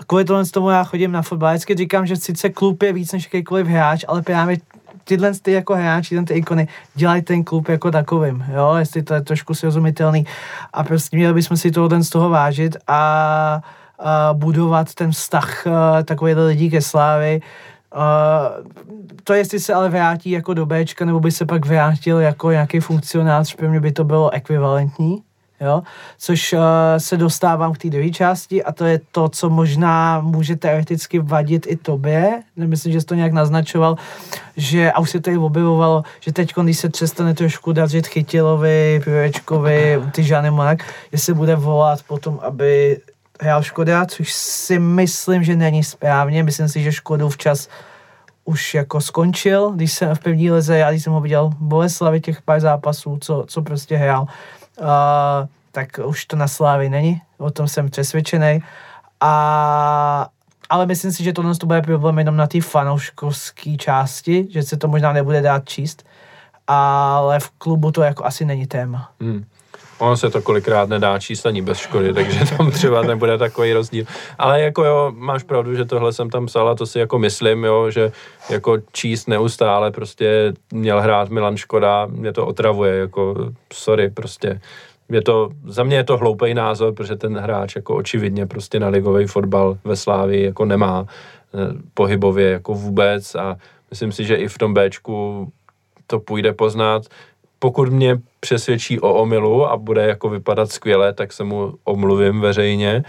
kvůli 0.07 0.25
tomu, 0.25 0.45
tomu 0.45 0.71
já 0.71 0.85
chodím 0.85 1.13
na 1.13 1.23
fotbal. 1.23 1.51
Vždycky 1.51 1.75
říkám, 1.75 2.07
že 2.07 2.17
sice 2.17 2.51
klub 2.51 2.83
je 2.83 2.93
víc 2.93 3.13
než 3.13 3.25
jakýkoliv 3.25 3.67
hráč, 3.67 4.05
ale 4.09 4.23
právě 4.23 4.57
tyhle 5.05 5.33
ty 5.43 5.53
jako 5.53 5.75
hráči, 5.75 6.25
ty 6.25 6.35
ikony, 6.35 6.69
dělají 6.95 7.23
ten 7.23 7.45
klub 7.45 7.69
jako 7.69 7.91
takovým, 7.91 8.45
jo, 8.55 8.75
jestli 8.79 9.03
to 9.03 9.15
je 9.15 9.21
trošku 9.21 9.55
srozumitelný 9.55 10.27
a 10.73 10.85
prostě 10.85 11.17
měli 11.17 11.35
bychom 11.35 11.57
si 11.57 11.71
tohle 11.71 12.03
z 12.03 12.11
toho 12.11 12.29
vážit 12.29 12.77
a 12.87 13.61
budovat 14.33 14.95
ten 14.95 15.11
vztah 15.11 15.63
uh, 15.67 15.73
takových 16.05 16.37
lidí 16.37 16.71
ke 16.71 16.81
Slávy. 16.81 17.41
Uh, 17.95 18.67
to 19.25 19.35
jestli 19.35 19.61
se 19.61 19.75
ale 19.75 19.89
vrátí 19.89 20.31
jako 20.31 20.55
do 20.55 20.67
Bčka, 20.67 21.05
nebo 21.05 21.21
by 21.21 21.31
se 21.31 21.47
pak 21.47 21.67
vrátil 21.67 22.21
jako 22.21 22.51
nějaký 22.51 22.81
funkcionář, 22.81 23.55
pro 23.55 23.69
mě 23.69 23.81
by 23.81 23.93
to 23.93 24.05
bylo 24.05 24.31
ekvivalentní 24.31 25.23
jo? 25.63 25.83
což 26.19 26.53
uh, 26.53 26.61
se 26.99 27.17
dostávám 27.17 27.73
k 27.73 27.79
té 27.79 27.91
druhé 27.91 28.11
části 28.11 28.65
a 28.65 28.73
to 28.73 28.85
je 28.85 29.01
to, 29.13 29.29
co 29.29 29.51
možná 29.51 30.21
může 30.21 30.57
teoreticky 30.57 31.19
vadit 31.19 31.67
i 31.69 31.77
tobě, 31.77 32.43
nemyslím, 32.57 32.93
že 32.93 33.01
jsi 33.01 33.07
to 33.07 33.15
nějak 33.15 33.33
naznačoval, 33.33 33.97
že, 34.57 34.93
a 34.93 35.01
už 35.01 35.11
se 35.11 35.21
tady 35.21 35.39
objevovalo, 35.39 36.03
že 36.21 36.33
teď, 36.33 36.55
když 36.63 36.79
se 36.79 36.89
přestane 36.89 37.35
trošku 37.35 37.73
dařit 37.73 38.07
Chytilovi, 38.07 39.01
Pivečkovi, 39.05 40.01
ty 40.13 40.23
Žány 40.23 40.51
Mark, 40.51 40.85
že 41.13 41.19
se 41.19 41.35
bude 41.35 41.57
volat 41.57 42.03
potom, 42.03 42.41
aby 42.43 43.01
hrál 43.41 43.63
Škoda, 43.63 44.07
což 44.07 44.33
si 44.33 44.79
myslím, 44.79 45.43
že 45.45 45.57
není 45.57 45.85
správně, 45.85 46.43
myslím 46.43 46.69
si, 46.69 46.83
že 46.83 46.93
Škodu 46.93 47.29
včas 47.29 47.69
už 48.45 48.75
jako 48.75 49.01
skončil, 49.01 49.71
když 49.71 49.93
jsem 49.93 50.15
v 50.15 50.19
první 50.19 50.51
lize, 50.51 50.79
já 50.79 50.91
když 50.91 51.03
jsem 51.03 51.13
ho 51.13 51.21
viděl 51.21 51.49
v 51.49 51.55
Boleslavi 51.55 52.21
těch 52.21 52.43
pár 52.43 52.61
zápasů, 52.61 53.19
co, 53.21 53.45
co 53.49 53.63
prostě 53.63 53.97
hrál, 53.97 54.27
uh, 54.81 54.87
tak 55.73 56.01
už 56.05 56.25
to 56.25 56.37
na 56.37 56.49
Slávy 56.49 56.89
není, 56.89 57.23
o 57.39 57.51
tom 57.51 57.69
jsem 57.69 57.91
přesvědčený. 57.91 58.63
A, 59.21 60.29
ale 60.69 60.87
myslím 60.87 61.13
si, 61.13 61.25
že 61.25 61.33
tohle 61.33 61.55
to 61.55 61.67
bude 61.67 61.83
problém 61.83 62.19
jenom 62.19 62.37
na 62.37 62.47
té 62.47 62.61
fanouškovské 62.61 63.77
části, 63.77 64.47
že 64.51 64.63
se 64.63 64.77
to 64.77 64.89
možná 64.89 65.13
nebude 65.13 65.43
dát 65.43 65.69
číst, 65.69 66.07
ale 66.67 67.41
v 67.41 67.51
klubu 67.51 67.91
to 67.93 68.03
jako 68.03 68.25
asi 68.25 68.45
není 68.45 68.67
téma. 68.67 69.11
Hmm. 69.21 69.45
Ono 70.03 70.17
se 70.17 70.31
to 70.31 70.43
kolikrát 70.43 70.89
nedá 70.89 71.19
číst 71.19 71.47
ani 71.47 71.63
bez 71.63 71.79
škody, 71.79 72.15
takže 72.15 72.57
tam 72.57 72.71
třeba 72.71 73.03
nebude 73.03 73.39
takový 73.39 73.73
rozdíl. 73.73 74.05
Ale 74.39 74.61
jako 74.61 74.85
jo, 74.85 75.13
máš 75.17 75.43
pravdu, 75.43 75.75
že 75.75 75.85
tohle 75.85 76.13
jsem 76.13 76.31
tam 76.31 76.47
psal 76.47 76.69
a 76.69 76.75
to 76.75 76.87
si 76.87 76.99
jako 76.99 77.19
myslím, 77.19 77.65
jo, 77.65 77.91
že 77.91 78.13
jako 78.51 78.79
číst 78.93 79.29
neustále 79.29 79.91
prostě 79.91 80.53
měl 80.73 81.01
hrát 81.01 81.29
Milan 81.29 81.57
Škoda, 81.57 82.07
mě 82.07 82.33
to 82.33 82.47
otravuje, 82.47 82.95
jako 82.99 83.35
sorry, 83.73 84.11
prostě 84.11 84.61
je 85.11 85.23
to, 85.23 85.51
za 85.67 85.85
mě 85.85 85.97
je 85.97 86.05
to 86.05 86.17
hloupý 86.17 86.55
názor, 86.55 86.95
protože 86.95 87.17
ten 87.17 87.39
hráč 87.39 87.77
jako 87.77 87.97
očividně 87.97 88.47
prostě 88.47 88.81
na 88.81 88.89
ligový 88.89 89.27
fotbal 89.27 89.79
ve 89.85 89.97
Slávii 89.97 90.45
jako 90.45 90.65
nemá 90.65 91.07
eh, 91.07 91.59
pohybově 91.95 92.51
jako 92.51 92.75
vůbec 92.75 93.35
a 93.35 93.57
myslím 93.91 94.13
si, 94.13 94.25
že 94.25 94.35
i 94.35 94.49
v 94.49 94.59
tom 94.59 94.75
Bčku 94.75 95.49
to 96.07 96.21
půjde 96.21 96.53
poznat. 96.53 97.03
Pokud 97.63 97.89
mě 97.89 98.19
přesvědčí 98.41 99.01
o 99.01 99.15
omilu 99.15 99.67
a 99.67 99.77
bude 99.77 100.03
jako 100.03 100.29
vypadat 100.29 100.73
skvěle, 100.73 101.13
tak 101.13 101.33
se 101.33 101.45
mu 101.45 101.75
omluvím 101.85 102.41
veřejně 102.41 103.03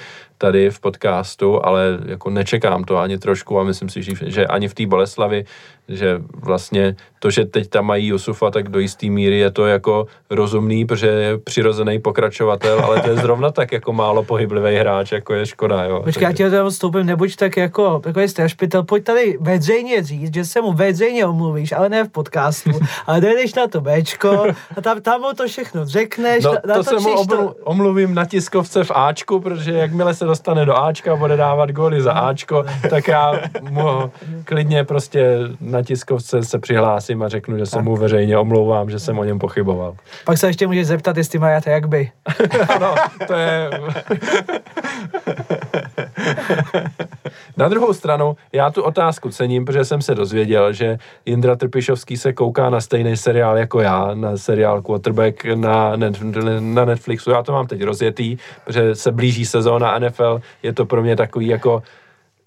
tady 0.44 0.70
v 0.70 0.80
podcastu, 0.80 1.65
ale 1.65 1.99
jako 2.06 2.30
nečekám 2.30 2.84
to 2.84 2.98
ani 2.98 3.18
trošku 3.18 3.60
a 3.60 3.64
myslím 3.64 3.90
si, 3.90 4.03
že, 4.28 4.48
ani 4.48 4.68
v 4.68 4.74
té 4.74 4.86
Boleslavi 4.86 5.45
že 5.88 6.22
vlastně 6.36 6.95
to, 7.20 7.32
že 7.32 7.45
teď 7.45 7.70
tam 7.70 7.86
mají 7.86 8.07
Jusufa, 8.07 8.52
tak 8.52 8.70
do 8.70 8.80
jisté 8.80 9.07
míry 9.07 9.40
je 9.40 9.52
to 9.52 9.65
jako 9.65 10.07
rozumný, 10.30 10.86
protože 10.86 11.07
je 11.07 11.38
přirozený 11.38 11.99
pokračovatel, 11.99 12.80
ale 12.86 13.02
to 13.02 13.10
je 13.10 13.15
zrovna 13.15 13.52
tak 13.52 13.72
jako 13.72 13.94
málo 13.94 14.24
pohyblivý 14.24 14.76
hráč, 14.76 15.11
jako 15.11 15.34
je 15.34 15.45
škoda, 15.45 15.84
jo. 15.84 16.02
Počkej, 16.03 16.24
já 16.24 16.32
ti 16.32 16.49
tam 16.49 16.70
vstoupím, 16.70 17.06
nebuď 17.06 17.36
tak 17.36 17.57
jako 17.57 17.99
takový 17.99 18.28
strašpitel, 18.28 18.84
pojď 18.84 19.03
tady 19.03 19.38
veřejně 19.41 20.03
říct, 20.03 20.34
že 20.34 20.45
se 20.45 20.61
mu 20.61 20.74
veřejně 20.74 21.26
omluvíš, 21.26 21.72
ale 21.72 21.90
ne 21.90 22.03
v 22.03 22.10
podcastu, 22.10 22.72
ale 23.07 23.22
dojdeš 23.22 23.53
na 23.53 23.68
to 23.68 23.82
Bčko 23.82 24.45
a 24.78 24.82
tam, 24.82 25.02
tam 25.02 25.22
mu 25.22 25.34
to 25.34 25.48
všechno 25.48 25.86
řekneš. 25.86 26.44
No, 26.44 26.52
na 26.68 26.76
to, 26.76 26.84
to 26.84 26.90
se 26.90 26.99
mu 26.99 27.20
omlu, 27.20 27.26
to... 27.26 27.56
omluvím 27.64 28.14
na 28.14 28.26
tiskovce 28.26 28.84
v 28.84 28.91
Ačku, 28.91 29.40
protože 29.40 29.72
jakmile 29.72 30.14
se 30.14 30.26
dostane 30.34 30.66
do 30.66 30.78
Ačka 30.78 31.14
a 31.14 31.16
bude 31.16 31.38
dávat 31.38 31.72
góly 31.72 32.02
za 32.02 32.12
Ačko, 32.12 32.66
tak 32.90 33.08
já 33.08 33.34
mu 33.70 34.12
klidně 34.46 34.84
prostě 34.84 35.40
na 35.62 35.84
tiskovce 35.84 36.44
se 36.44 36.60
přihlásím 36.60 37.24
a 37.24 37.30
řeknu, 37.30 37.58
že 37.58 37.66
se 37.66 37.82
mu 37.82 37.98
veřejně 37.98 38.38
omlouvám, 38.38 38.90
že 38.90 39.00
jsem 39.00 39.20
o 39.20 39.24
něm 39.24 39.40
pochyboval. 39.40 39.96
Pak 40.26 40.38
se 40.38 40.48
ještě 40.48 40.68
můžeš 40.68 40.88
zeptat, 40.88 41.18
jestli 41.18 41.40
má 41.40 41.50
jak 41.50 41.88
by. 41.88 42.12
ano, 42.76 42.96
to 43.28 43.34
je... 43.34 43.70
Na 47.58 47.70
druhou 47.70 47.94
stranu, 47.94 48.36
já 48.54 48.72
tu 48.72 48.84
otázku 48.84 49.30
cením, 49.30 49.66
protože 49.66 49.86
jsem 49.86 50.02
se 50.02 50.16
dozvěděl, 50.16 50.74
že 50.74 50.98
Jindra 51.26 51.56
Trpišovský 51.56 52.18
se 52.18 52.34
kouká 52.34 52.70
na 52.70 52.82
stejný 52.82 53.18
seriál 53.18 53.58
jako 53.58 53.80
já, 53.80 54.14
na 54.14 54.38
seriál 54.38 54.82
Quarterback 54.82 55.46
na, 55.46 55.96
net, 55.96 56.18
na 56.60 56.86
Netflixu. 56.86 57.32
Já 57.32 57.44
to 57.44 57.52
mám 57.52 57.68
teď 57.68 57.84
rozjetý, 57.84 58.38
protože 58.66 58.96
se 58.96 59.12
blíží 59.12 59.46
sezóna 59.46 60.00
NFL, 60.00 60.42
je 60.64 60.74
to 60.74 60.86
pro 60.86 61.02
mě 61.02 61.16
takový 61.16 61.48
jako 61.48 61.84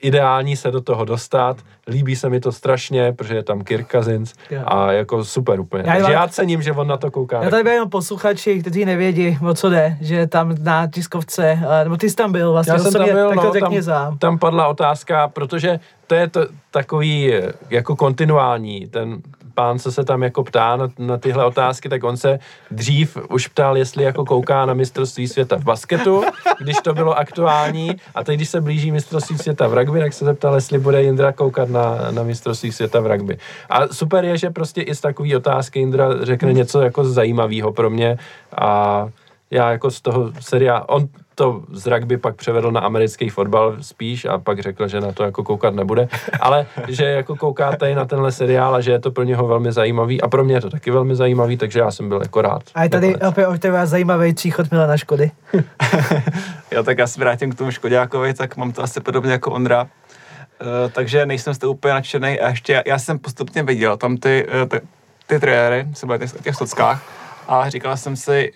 ideální 0.02 0.56
se 0.56 0.70
do 0.70 0.80
toho 0.80 1.04
dostat. 1.04 1.56
Líbí 1.88 2.16
se 2.16 2.30
mi 2.30 2.40
to 2.40 2.52
strašně, 2.52 3.12
protože 3.12 3.34
je 3.34 3.42
tam 3.42 3.64
Kirk 3.64 3.90
Cousins 3.92 4.34
a 4.64 4.92
jako 4.92 5.24
super 5.24 5.60
úplně. 5.60 5.84
Já 5.86 5.92
Takže 5.92 6.12
já 6.12 6.28
cením, 6.28 6.62
že 6.62 6.72
on 6.72 6.88
na 6.88 6.96
to 6.96 7.10
kouká. 7.10 7.42
Já 7.42 7.50
tady 7.50 7.62
byl 7.62 7.72
jenom 7.72 7.90
posluchači, 7.90 8.60
kteří 8.60 8.84
nevědí, 8.84 9.38
o 9.48 9.54
co 9.54 9.70
jde, 9.70 9.96
že 10.00 10.26
tam 10.26 10.54
na 10.62 10.86
tiskovce, 10.86 11.60
eh, 11.70 11.84
nebo 11.84 11.96
ty 11.96 12.10
jsi 12.10 12.16
tam 12.16 12.32
byl 12.32 12.52
vlastně, 12.52 12.72
já 12.72 12.78
jsem 12.78 12.92
tam 12.92 13.04
byl, 13.04 13.28
tak 13.28 13.36
no, 13.36 13.52
tam, 13.60 13.82
sám. 13.82 14.18
tam 14.18 14.38
padla 14.38 14.68
otázka, 14.68 15.28
protože 15.28 15.80
to 16.06 16.14
je 16.14 16.28
to, 16.28 16.46
takový 16.70 17.34
eh, 17.34 17.52
jako 17.70 17.96
kontinuální, 17.96 18.86
ten 18.86 19.22
pán, 19.56 19.78
co 19.78 19.92
se 19.92 20.04
tam 20.04 20.22
jako 20.22 20.44
ptá 20.44 20.76
na, 20.76 20.88
na 20.98 21.16
tyhle 21.18 21.44
otázky, 21.44 21.88
tak 21.88 22.04
on 22.04 22.16
se 22.16 22.38
dřív 22.70 23.16
už 23.30 23.48
ptal, 23.48 23.76
jestli 23.76 24.04
jako 24.04 24.24
kouká 24.24 24.66
na 24.66 24.74
mistrovství 24.74 25.28
světa 25.28 25.56
v 25.56 25.64
basketu, 25.64 26.22
když 26.58 26.76
to 26.76 26.94
bylo 26.94 27.18
aktuální, 27.18 27.96
a 28.14 28.24
teď, 28.24 28.36
když 28.36 28.48
se 28.48 28.60
blíží 28.60 28.92
mistrovství 28.92 29.38
světa 29.38 29.68
v 29.68 29.74
rugby, 29.74 30.00
tak 30.00 30.12
se 30.12 30.24
zeptal, 30.24 30.54
jestli 30.54 30.78
bude 30.78 31.02
Jindra 31.02 31.32
koukat 31.32 31.68
na, 31.68 32.10
na 32.10 32.22
mistrovství 32.22 32.72
světa 32.72 33.00
v 33.00 33.06
rugby. 33.06 33.38
A 33.70 33.88
super 33.88 34.24
je, 34.24 34.36
že 34.36 34.50
prostě 34.50 34.82
i 34.82 34.94
z 34.94 35.00
takové 35.00 35.36
otázky 35.36 35.78
Jindra 35.78 36.24
řekne 36.24 36.52
něco 36.52 36.80
jako 36.80 37.04
zajímavého 37.04 37.72
pro 37.72 37.90
mě 37.90 38.18
a 38.56 39.08
já 39.50 39.70
jako 39.70 39.90
z 39.90 40.00
toho 40.00 40.32
seriálu, 40.40 40.84
on 40.86 41.08
to 41.38 41.62
z 41.72 41.86
rugby 41.86 42.16
pak 42.16 42.36
převedl 42.36 42.72
na 42.72 42.80
americký 42.80 43.28
fotbal 43.28 43.76
spíš 43.80 44.24
a 44.24 44.38
pak 44.38 44.60
řekl, 44.60 44.88
že 44.88 45.00
na 45.00 45.12
to 45.12 45.22
jako 45.22 45.44
koukat 45.44 45.74
nebude, 45.74 46.08
ale 46.40 46.66
že 46.88 47.04
jako 47.04 47.36
koukáte 47.36 47.94
na 47.94 48.04
tenhle 48.04 48.32
seriál 48.32 48.74
a 48.74 48.80
že 48.80 48.90
je 48.90 48.98
to 48.98 49.10
pro 49.10 49.24
něho 49.24 49.46
velmi 49.46 49.72
zajímavý 49.72 50.22
a 50.22 50.28
pro 50.28 50.44
mě 50.44 50.54
je 50.54 50.60
to 50.60 50.70
taky 50.70 50.90
velmi 50.90 51.16
zajímavý, 51.16 51.56
takže 51.56 51.78
já 51.78 51.90
jsem 51.90 52.08
byl 52.08 52.20
jako 52.22 52.42
rád. 52.42 52.62
A 52.74 52.82
je 52.82 52.88
tady 52.88 53.16
opět 53.16 53.46
od 53.46 53.60
tebe 53.60 53.86
zajímavý 53.86 54.34
příchod 54.34 54.70
Milana 54.70 54.96
Škody. 54.96 55.30
jo, 56.70 56.82
tak 56.82 56.98
já 56.98 57.06
se 57.06 57.20
vrátím 57.20 57.52
k 57.52 57.58
tomu 57.58 57.70
Škodákovi, 57.70 58.34
tak 58.34 58.56
mám 58.56 58.72
to 58.72 58.82
asi 58.82 59.00
podobně 59.00 59.32
jako 59.32 59.50
Ondra. 59.50 59.82
Uh, 59.82 60.90
takže 60.92 61.26
nejsem 61.26 61.54
z 61.54 61.58
toho 61.58 61.72
úplně 61.72 61.94
nadšený 61.94 62.40
a 62.40 62.48
ještě 62.48 62.82
já 62.86 62.98
jsem 62.98 63.18
postupně 63.18 63.62
viděl 63.62 63.96
tam 63.96 64.16
ty, 64.16 64.46
uh, 64.62 64.68
ty, 64.68 65.40
ty 65.40 65.46
se 65.92 66.06
byly 66.06 66.26
v 66.26 66.42
těch 66.42 66.54
stockách 66.54 67.02
a 67.48 67.70
říkal 67.70 67.96
jsem 67.96 68.16
si, 68.16 68.52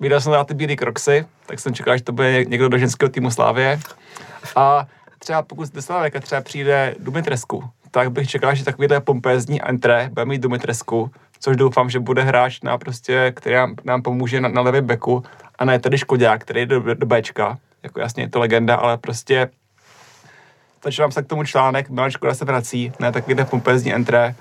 viděl 0.00 0.20
jsem 0.20 0.32
na 0.32 0.44
ty 0.44 0.54
bílé 0.54 0.76
kroxy, 0.76 1.26
tak 1.46 1.58
jsem 1.58 1.74
čekal, 1.74 1.96
že 1.96 2.04
to 2.04 2.12
bude 2.12 2.44
někdo 2.44 2.68
do 2.68 2.78
ženského 2.78 3.08
týmu 3.08 3.30
Slávě. 3.30 3.80
A 4.56 4.86
třeba 5.18 5.42
pokud 5.42 5.66
z 5.66 5.82
Slávek 5.82 6.20
třeba 6.20 6.40
přijde 6.40 6.94
Dumitresku, 6.98 7.64
tak 7.90 8.12
bych 8.12 8.28
čekal, 8.28 8.54
že 8.54 8.64
takovýhle 8.64 9.00
pompézní 9.00 9.62
entré 9.62 10.10
bude 10.12 10.24
mít 10.24 10.42
Dumitresku, 10.42 11.10
což 11.40 11.56
doufám, 11.56 11.90
že 11.90 12.00
bude 12.00 12.22
hráč, 12.22 12.60
na 12.60 12.78
prostě, 12.78 13.32
který 13.36 13.54
nám, 13.54 13.74
nám 13.84 14.02
pomůže 14.02 14.40
na, 14.40 14.48
na 14.48 14.60
levém 14.60 14.86
beku 14.86 15.22
a 15.58 15.64
ne 15.64 15.78
tady 15.78 15.98
Škodák, 15.98 16.40
který 16.40 16.60
jde 16.60 16.80
do, 16.80 16.94
do 16.94 17.06
Bčka. 17.06 17.58
Jako 17.82 18.00
jasně 18.00 18.22
je 18.22 18.28
to 18.28 18.38
legenda, 18.38 18.76
ale 18.76 18.98
prostě 18.98 19.50
začínám 20.84 21.12
se 21.12 21.22
k 21.22 21.26
tomu 21.26 21.44
článek, 21.44 21.90
Milan 21.90 22.10
Škoda 22.10 22.34
se 22.34 22.44
vrací, 22.44 22.92
ne 23.00 23.12
takovýhle 23.12 23.44
pompézní 23.44 23.94
entré 23.94 24.34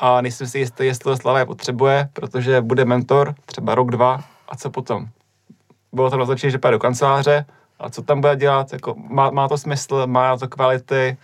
a 0.00 0.20
nejsem 0.20 0.46
si 0.46 0.58
jistý, 0.58 0.86
jestli 0.86 1.04
to 1.04 1.16
Slavě 1.16 1.46
potřebuje, 1.46 2.08
protože 2.12 2.60
bude 2.60 2.84
mentor 2.84 3.34
třeba 3.46 3.74
rok, 3.74 3.90
dva 3.90 4.24
a 4.48 4.56
co 4.56 4.70
potom? 4.70 5.06
Bylo 5.92 6.10
to 6.10 6.16
naznačení, 6.16 6.50
že 6.50 6.58
půjde 6.58 6.72
do 6.72 6.78
kanceláře 6.78 7.44
a 7.78 7.90
co 7.90 8.02
tam 8.02 8.20
bude 8.20 8.36
dělat? 8.36 8.72
Jako, 8.72 8.94
má, 8.96 9.30
má 9.30 9.48
to 9.48 9.58
smysl, 9.58 10.06
má 10.06 10.36
to 10.36 10.48
kvality, 10.48 11.16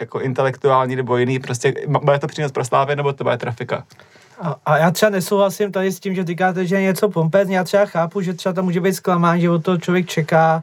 jako 0.00 0.20
intelektuální 0.20 0.96
nebo 0.96 1.16
jiný, 1.16 1.38
prostě 1.38 1.74
bude 1.86 2.18
to 2.18 2.26
přínos 2.26 2.52
pro 2.52 2.64
Slávě 2.64 2.96
nebo 2.96 3.12
to 3.12 3.24
bude 3.24 3.36
trafika? 3.36 3.84
A, 4.40 4.56
a 4.66 4.78
já 4.78 4.90
třeba 4.90 5.10
nesouhlasím 5.10 5.72
tady 5.72 5.92
s 5.92 6.00
tím, 6.00 6.14
že 6.14 6.24
říkáte, 6.24 6.66
že 6.66 6.76
je 6.76 6.82
něco 6.82 7.08
pompezní. 7.08 7.54
Já 7.54 7.64
třeba 7.64 7.86
chápu, 7.86 8.20
že 8.20 8.34
třeba 8.34 8.52
tam 8.52 8.64
může 8.64 8.80
být 8.80 8.94
zklamán, 8.94 9.40
že 9.40 9.50
od 9.50 9.64
toho 9.64 9.78
člověk 9.78 10.06
čeká, 10.06 10.62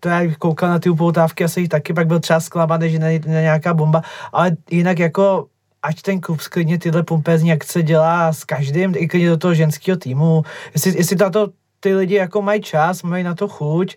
to 0.00 0.08
já 0.08 0.34
koukal 0.38 0.68
na 0.68 0.78
ty 0.78 0.90
upoutávky, 0.90 1.44
asi 1.44 1.68
taky 1.68 1.94
pak 1.94 2.06
byl 2.06 2.20
třeba 2.20 2.40
zklamaný, 2.40 2.90
že 2.90 2.98
není 2.98 3.20
nějaká 3.26 3.74
bomba, 3.74 4.02
ale 4.32 4.56
jinak 4.70 4.98
jako 4.98 5.46
ať 5.84 6.02
ten 6.02 6.20
klub 6.20 6.40
sklidně 6.40 6.78
tyhle 6.78 7.02
pompezní 7.02 7.52
akce 7.52 7.82
dělá 7.82 8.32
s 8.32 8.44
každým, 8.44 8.94
i 8.96 9.08
klidně 9.08 9.28
do 9.30 9.36
toho 9.36 9.54
ženského 9.54 9.96
týmu. 9.96 10.42
Jestli, 10.74 10.96
jestli 10.96 11.16
tato 11.16 11.48
ty 11.80 11.94
lidi 11.94 12.14
jako 12.14 12.42
mají 12.42 12.62
čas, 12.62 13.02
mají 13.02 13.24
na 13.24 13.34
to 13.34 13.48
chuť, 13.48 13.96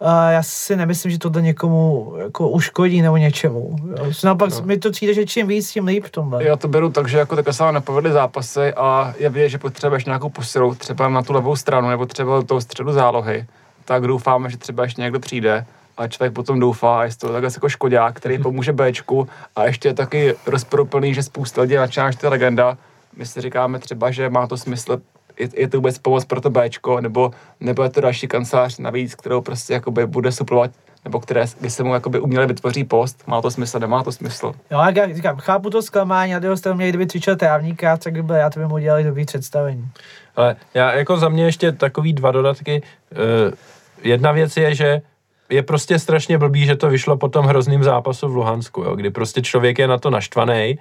a 0.00 0.30
já 0.30 0.42
si 0.42 0.76
nemyslím, 0.76 1.12
že 1.12 1.18
tohle 1.18 1.42
někomu 1.42 2.12
jako 2.18 2.48
uškodí 2.48 3.02
nebo 3.02 3.16
něčemu. 3.16 3.76
Naopak 4.24 4.50
no. 4.50 4.62
mi 4.64 4.78
to 4.78 4.90
přijde, 4.90 5.14
že 5.14 5.26
čím 5.26 5.46
víc, 5.46 5.72
tím 5.72 5.86
líp 5.86 6.04
v 6.04 6.10
tomhle. 6.10 6.44
Já 6.44 6.56
to 6.56 6.68
beru 6.68 6.90
tak, 6.90 7.08
že 7.08 7.18
jako 7.18 7.36
takhle 7.36 7.52
se 7.54 7.62
vám 7.62 7.74
nepovedly 7.74 8.12
zápasy 8.12 8.74
a 8.76 9.14
je 9.18 9.28
vidět, 9.28 9.48
že 9.48 9.58
potřebuješ 9.58 10.04
nějakou 10.04 10.28
posilu, 10.28 10.74
třeba 10.74 11.08
na 11.08 11.22
tu 11.22 11.32
levou 11.32 11.56
stranu 11.56 11.88
nebo 11.88 12.06
třeba 12.06 12.36
do 12.36 12.42
toho 12.42 12.60
středu 12.60 12.92
zálohy, 12.92 13.46
tak 13.84 14.06
doufáme, 14.06 14.50
že 14.50 14.56
třeba 14.56 14.82
ještě 14.82 15.02
někdo 15.02 15.20
přijde 15.20 15.66
a 15.98 16.08
člověk 16.08 16.32
potom 16.32 16.60
doufá, 16.60 17.00
a 17.00 17.04
je 17.04 17.10
to 17.20 17.32
takhle 17.32 17.50
jako 17.54 17.68
škodák, 17.68 18.16
který 18.16 18.38
pomůže 18.38 18.72
Bčku 18.72 19.28
a 19.56 19.64
ještě 19.64 19.88
je 19.88 19.94
taky 19.94 20.34
rozporuplný, 20.46 21.14
že 21.14 21.22
spousta 21.22 21.62
lidí 21.62 21.74
načíná, 21.74 22.10
že 22.10 22.18
to 22.18 22.26
je 22.26 22.30
legenda. 22.30 22.78
My 23.16 23.26
si 23.26 23.40
říkáme 23.40 23.78
třeba, 23.78 24.10
že 24.10 24.30
má 24.30 24.46
to 24.46 24.56
smysl 24.56 25.00
je, 25.38 25.48
je 25.54 25.68
to 25.68 25.76
vůbec 25.76 25.98
pomoc 25.98 26.24
pro 26.24 26.40
to 26.40 26.50
Bčko, 26.50 27.00
nebo, 27.00 27.30
nebo 27.60 27.82
je 27.82 27.88
to 27.88 28.00
další 28.00 28.28
kancelář 28.28 28.78
navíc, 28.78 29.14
kterou 29.14 29.40
prostě 29.40 29.72
jakoby 29.72 30.06
bude 30.06 30.32
suplovat 30.32 30.70
nebo 31.04 31.20
které, 31.20 31.44
by 31.60 31.70
se 31.70 31.82
mu 31.82 31.94
jakoby 31.94 32.20
uměle 32.20 32.46
vytvoří 32.46 32.84
post, 32.84 33.22
má 33.26 33.42
to 33.42 33.50
smysl, 33.50 33.78
nemá 33.78 34.02
to 34.02 34.12
smysl. 34.12 34.52
Jo, 34.70 34.80
jak 34.86 34.96
já 34.96 35.14
říkám, 35.14 35.36
chápu 35.36 35.70
to 35.70 35.82
zklamání, 35.82 36.32
na 36.32 36.38
druhou 36.38 36.56
stranu 36.56 36.76
měli, 36.76 36.90
kdyby 36.90 37.06
cvičil 37.06 37.36
trávníka, 37.36 37.96
tak 37.96 38.12
by 38.12 38.22
byl, 38.22 38.36
já 38.36 38.50
to 38.50 38.60
by 38.60 38.66
mu 38.66 38.74
udělali 38.74 39.04
dobrý 39.04 39.24
představení. 39.24 39.88
Ale 40.36 40.56
já 40.74 40.92
jako 40.92 41.16
za 41.16 41.28
mě 41.28 41.44
ještě 41.44 41.72
takový 41.72 42.12
dva 42.12 42.32
dodatky. 42.32 42.82
Uh, 43.12 43.54
jedna 44.02 44.32
věc 44.32 44.56
je, 44.56 44.74
že 44.74 45.02
je 45.50 45.62
prostě 45.62 45.98
strašně 45.98 46.38
blbý, 46.38 46.66
že 46.66 46.76
to 46.76 46.90
vyšlo 46.90 47.16
po 47.16 47.28
tom 47.28 47.46
hrozným 47.46 47.82
zápasu 47.82 48.28
v 48.28 48.36
Luhansku, 48.36 48.82
jo, 48.82 48.96
kdy 48.96 49.10
prostě 49.10 49.42
člověk 49.42 49.78
je 49.78 49.88
na 49.88 49.98
to 49.98 50.10
naštvaný 50.10 50.78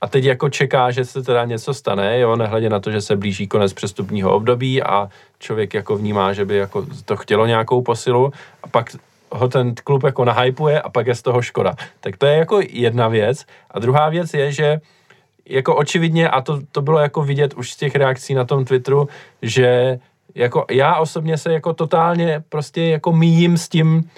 a 0.00 0.08
teď 0.08 0.24
jako 0.24 0.48
čeká, 0.48 0.90
že 0.90 1.04
se 1.04 1.22
teda 1.22 1.44
něco 1.44 1.74
stane, 1.74 2.20
jo, 2.20 2.36
nehledě 2.36 2.68
na 2.70 2.80
to, 2.80 2.90
že 2.90 3.00
se 3.00 3.16
blíží 3.16 3.46
konec 3.46 3.72
přestupního 3.72 4.34
období 4.34 4.82
a 4.82 5.08
člověk 5.38 5.74
jako 5.74 5.96
vnímá, 5.96 6.32
že 6.32 6.44
by 6.44 6.56
jako 6.56 6.86
to 7.04 7.16
chtělo 7.16 7.46
nějakou 7.46 7.82
posilu 7.82 8.32
a 8.62 8.68
pak 8.68 8.96
ho 9.32 9.48
ten 9.48 9.74
klub 9.74 10.02
jako 10.02 10.24
nahypuje 10.24 10.80
a 10.80 10.88
pak 10.88 11.06
je 11.06 11.14
z 11.14 11.22
toho 11.22 11.42
škoda. 11.42 11.74
Tak 12.00 12.16
to 12.16 12.26
je 12.26 12.36
jako 12.36 12.60
jedna 12.68 13.08
věc. 13.08 13.46
A 13.70 13.78
druhá 13.78 14.08
věc 14.08 14.34
je, 14.34 14.52
že 14.52 14.80
jako 15.46 15.76
očividně, 15.76 16.28
a 16.28 16.40
to, 16.40 16.60
to 16.72 16.82
bylo 16.82 16.98
jako 16.98 17.22
vidět 17.22 17.54
už 17.54 17.72
z 17.72 17.76
těch 17.76 17.94
reakcí 17.94 18.34
na 18.34 18.44
tom 18.44 18.64
Twitteru, 18.64 19.08
že 19.42 19.98
jako 20.34 20.64
já 20.70 20.96
osobně 20.96 21.38
se 21.38 21.52
jako 21.52 21.72
totálně 21.74 22.42
prostě 22.48 22.82
jako 22.82 23.12
míjím 23.12 23.58
s 23.58 23.68
tím 23.68 24.10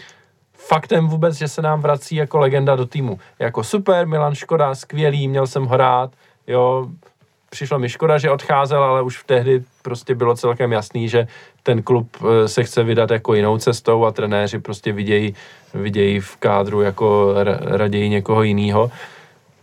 faktem 0.53 1.09
vůbec, 1.09 1.37
že 1.37 1.49
se 1.49 1.63
nám 1.63 1.81
vrací 1.81 2.17
jako 2.17 2.39
legenda 2.39 2.77
do 2.77 2.87
týmu. 2.87 3.19
Jako 3.39 3.65
super, 3.65 4.07
Milan 4.07 4.35
Škoda, 4.35 4.75
skvělý, 4.75 5.29
měl 5.29 5.47
jsem 5.47 5.65
ho 5.65 5.77
rád, 5.77 6.11
jo, 6.47 6.89
přišlo 7.51 7.79
mi 7.79 7.89
škoda, 7.89 8.19
že 8.19 8.31
odcházel, 8.31 8.83
ale 8.83 9.03
už 9.03 9.19
v 9.19 9.25
tehdy 9.25 9.63
prostě 9.83 10.15
bylo 10.15 10.37
celkem 10.37 10.73
jasný, 10.73 11.09
že 11.09 11.27
ten 11.63 11.83
klub 11.83 12.09
eh, 12.17 12.49
se 12.49 12.65
chce 12.65 12.83
vydat 12.83 13.11
jako 13.11 13.35
jinou 13.35 13.59
cestou 13.59 14.05
a 14.05 14.13
trenéři 14.13 14.59
prostě 14.59 14.93
vidějí, 14.93 15.35
vidějí 15.75 16.21
v 16.21 16.37
kádru 16.37 16.81
jako 16.81 17.35
raději 17.61 18.09
někoho 18.09 18.43
jiného. 18.43 18.91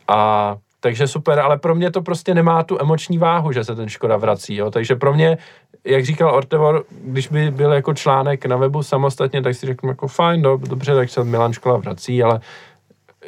A 0.08 0.56
takže 0.80 1.08
super, 1.08 1.40
ale 1.40 1.58
pro 1.58 1.76
mě 1.76 1.92
to 1.92 2.02
prostě 2.02 2.34
nemá 2.34 2.64
tu 2.64 2.82
emoční 2.82 3.18
váhu, 3.18 3.52
že 3.52 3.64
se 3.64 3.76
ten 3.76 3.90
Škoda 3.90 4.18
vrací, 4.18 4.56
jo. 4.56 4.72
Takže 4.72 4.96
pro 4.96 5.14
mě, 5.14 5.38
jak 5.86 6.06
říkal 6.06 6.36
Ortevor, 6.36 6.84
když 7.04 7.28
by 7.28 7.52
byl 7.52 7.74
jako 7.74 7.94
článek 7.94 8.46
na 8.46 8.58
webu 8.58 8.84
samostatně, 8.84 9.42
tak 9.42 9.56
si 9.56 9.66
řeknu 9.66 9.90
jako 9.90 10.08
fajn, 10.08 10.42
do, 10.42 10.58
dobře, 10.58 10.96
tak 10.96 11.10
se 11.10 11.24
Milan 11.24 11.54
Škola 11.54 11.78
vrací, 11.78 12.24
ale 12.24 12.40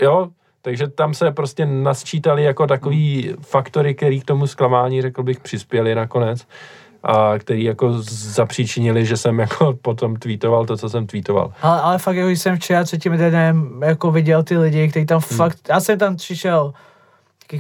jo, 0.02 0.28
takže 0.62 0.88
tam 0.88 1.14
se 1.14 1.32
prostě 1.32 1.66
nasčítali 1.66 2.44
jako 2.44 2.68
takový 2.68 3.28
hmm. 3.28 3.44
faktory, 3.44 3.96
který 3.96 4.22
k 4.22 4.26
tomu 4.26 4.48
zklamání, 4.48 5.02
řekl 5.02 5.24
bych, 5.24 5.40
přispěli 5.40 5.96
nakonec 5.96 6.48
a 7.04 7.34
který 7.38 7.64
jako 7.64 7.94
zapříčinili, 8.10 9.06
že 9.06 9.18
jsem 9.18 9.40
jako 9.40 9.74
potom 9.82 10.16
tweetoval 10.16 10.66
to, 10.66 10.78
co 10.78 10.90
jsem 10.90 11.08
tweetoval. 11.08 11.54
Ale, 11.62 11.82
ale 11.82 11.98
fakt, 11.98 12.16
jako 12.16 12.30
jsem 12.30 12.56
včera 12.56 12.84
třetím 12.84 13.14
dnem 13.14 13.82
jako 13.86 14.12
viděl 14.12 14.44
ty 14.44 14.58
lidi, 14.58 14.90
kteří 14.90 15.06
tam 15.06 15.22
hmm. 15.30 15.38
fakt, 15.38 15.58
já 15.70 15.80
jsem 15.80 16.00
tam 16.00 16.16
přišel 16.16 16.74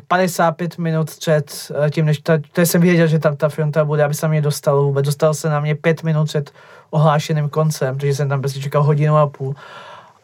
55 0.07 0.77
minut 0.77 1.15
před 1.19 1.71
eh, 1.85 1.89
tím, 1.89 2.05
než 2.05 2.19
ta, 2.19 2.33
to 2.51 2.61
jsem 2.61 2.81
věděl, 2.81 3.07
že 3.07 3.19
tam 3.19 3.35
ta 3.35 3.49
fronta 3.49 3.85
bude, 3.85 4.03
aby 4.03 4.13
se 4.13 4.27
mě 4.27 4.41
dostal 4.41 4.83
vůbec. 4.83 5.05
Dostal 5.05 5.33
se 5.33 5.49
na 5.49 5.59
mě 5.59 5.75
5 5.75 6.03
minut 6.03 6.25
před 6.25 6.51
ohlášeným 6.89 7.49
koncem, 7.49 7.95
protože 7.95 8.15
jsem 8.15 8.29
tam 8.29 8.41
prostě 8.41 8.59
čekal 8.59 8.83
hodinu 8.83 9.17
a 9.17 9.27
půl. 9.27 9.55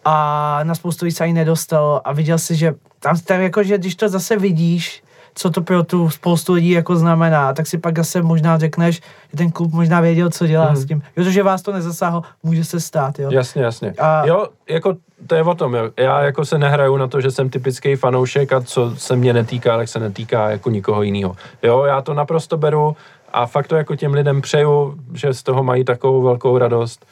A 0.06 0.60
na 0.64 0.76
spoustu 0.76 1.06
víc 1.06 1.22
ani 1.22 1.34
nedostal 1.34 2.02
a 2.03 2.14
viděl 2.14 2.38
si, 2.38 2.56
že 2.56 2.73
tam, 2.99 3.19
tam 3.19 3.41
jako, 3.41 3.64
že 3.64 3.77
když 3.77 3.95
to 3.95 4.10
zase 4.10 4.38
vidíš, 4.38 5.03
co 5.38 5.49
to 5.49 5.61
pro 5.61 5.84
tu 5.84 6.09
spoustu 6.09 6.53
lidí 6.53 6.69
jako 6.69 6.95
znamená, 6.95 7.53
tak 7.53 7.68
si 7.68 7.77
pak 7.77 7.97
zase 7.97 8.22
možná 8.22 8.57
řekneš, 8.57 8.95
že 9.31 9.38
ten 9.38 9.51
klub 9.51 9.73
možná 9.73 10.01
věděl, 10.01 10.30
co 10.30 10.47
dělá 10.47 10.69
mm. 10.69 10.76
s 10.76 10.85
tím. 10.85 11.01
Protože 11.15 11.43
vás 11.43 11.61
to 11.61 11.72
nezasáhlo, 11.72 12.22
může 12.43 12.64
se 12.64 12.80
stát, 12.80 13.19
jo. 13.19 13.31
Jasně, 13.31 13.64
jasně. 13.64 13.93
A... 13.99 14.26
Jo, 14.26 14.47
jako 14.69 14.95
to 15.27 15.35
je 15.35 15.43
o 15.43 15.55
tom, 15.55 15.76
jo. 15.76 15.89
Já 15.97 16.22
jako 16.22 16.45
se 16.45 16.57
nehraju 16.57 16.97
na 16.97 17.07
to, 17.07 17.22
že 17.22 17.31
jsem 17.31 17.49
typický 17.49 17.95
fanoušek 17.95 18.53
a 18.53 18.61
co 18.61 18.95
se 18.95 19.15
mě 19.15 19.34
netýká, 19.34 19.77
tak 19.77 19.88
se 19.88 19.99
netýká 19.99 20.49
jako 20.49 20.69
nikoho 20.69 21.01
jiného. 21.03 21.35
Jo, 21.64 21.84
já 21.84 22.01
to 22.01 22.14
naprosto 22.14 22.57
beru 22.57 22.95
a 23.34 23.45
fakt 23.45 23.68
to 23.68 23.76
jako 23.76 23.95
těm 23.95 24.14
lidem 24.14 24.41
přeju, 24.41 24.95
že 25.14 25.34
z 25.34 25.43
toho 25.43 25.64
mají 25.64 25.84
takovou 25.84 26.22
velkou 26.22 26.57
radost 26.57 27.05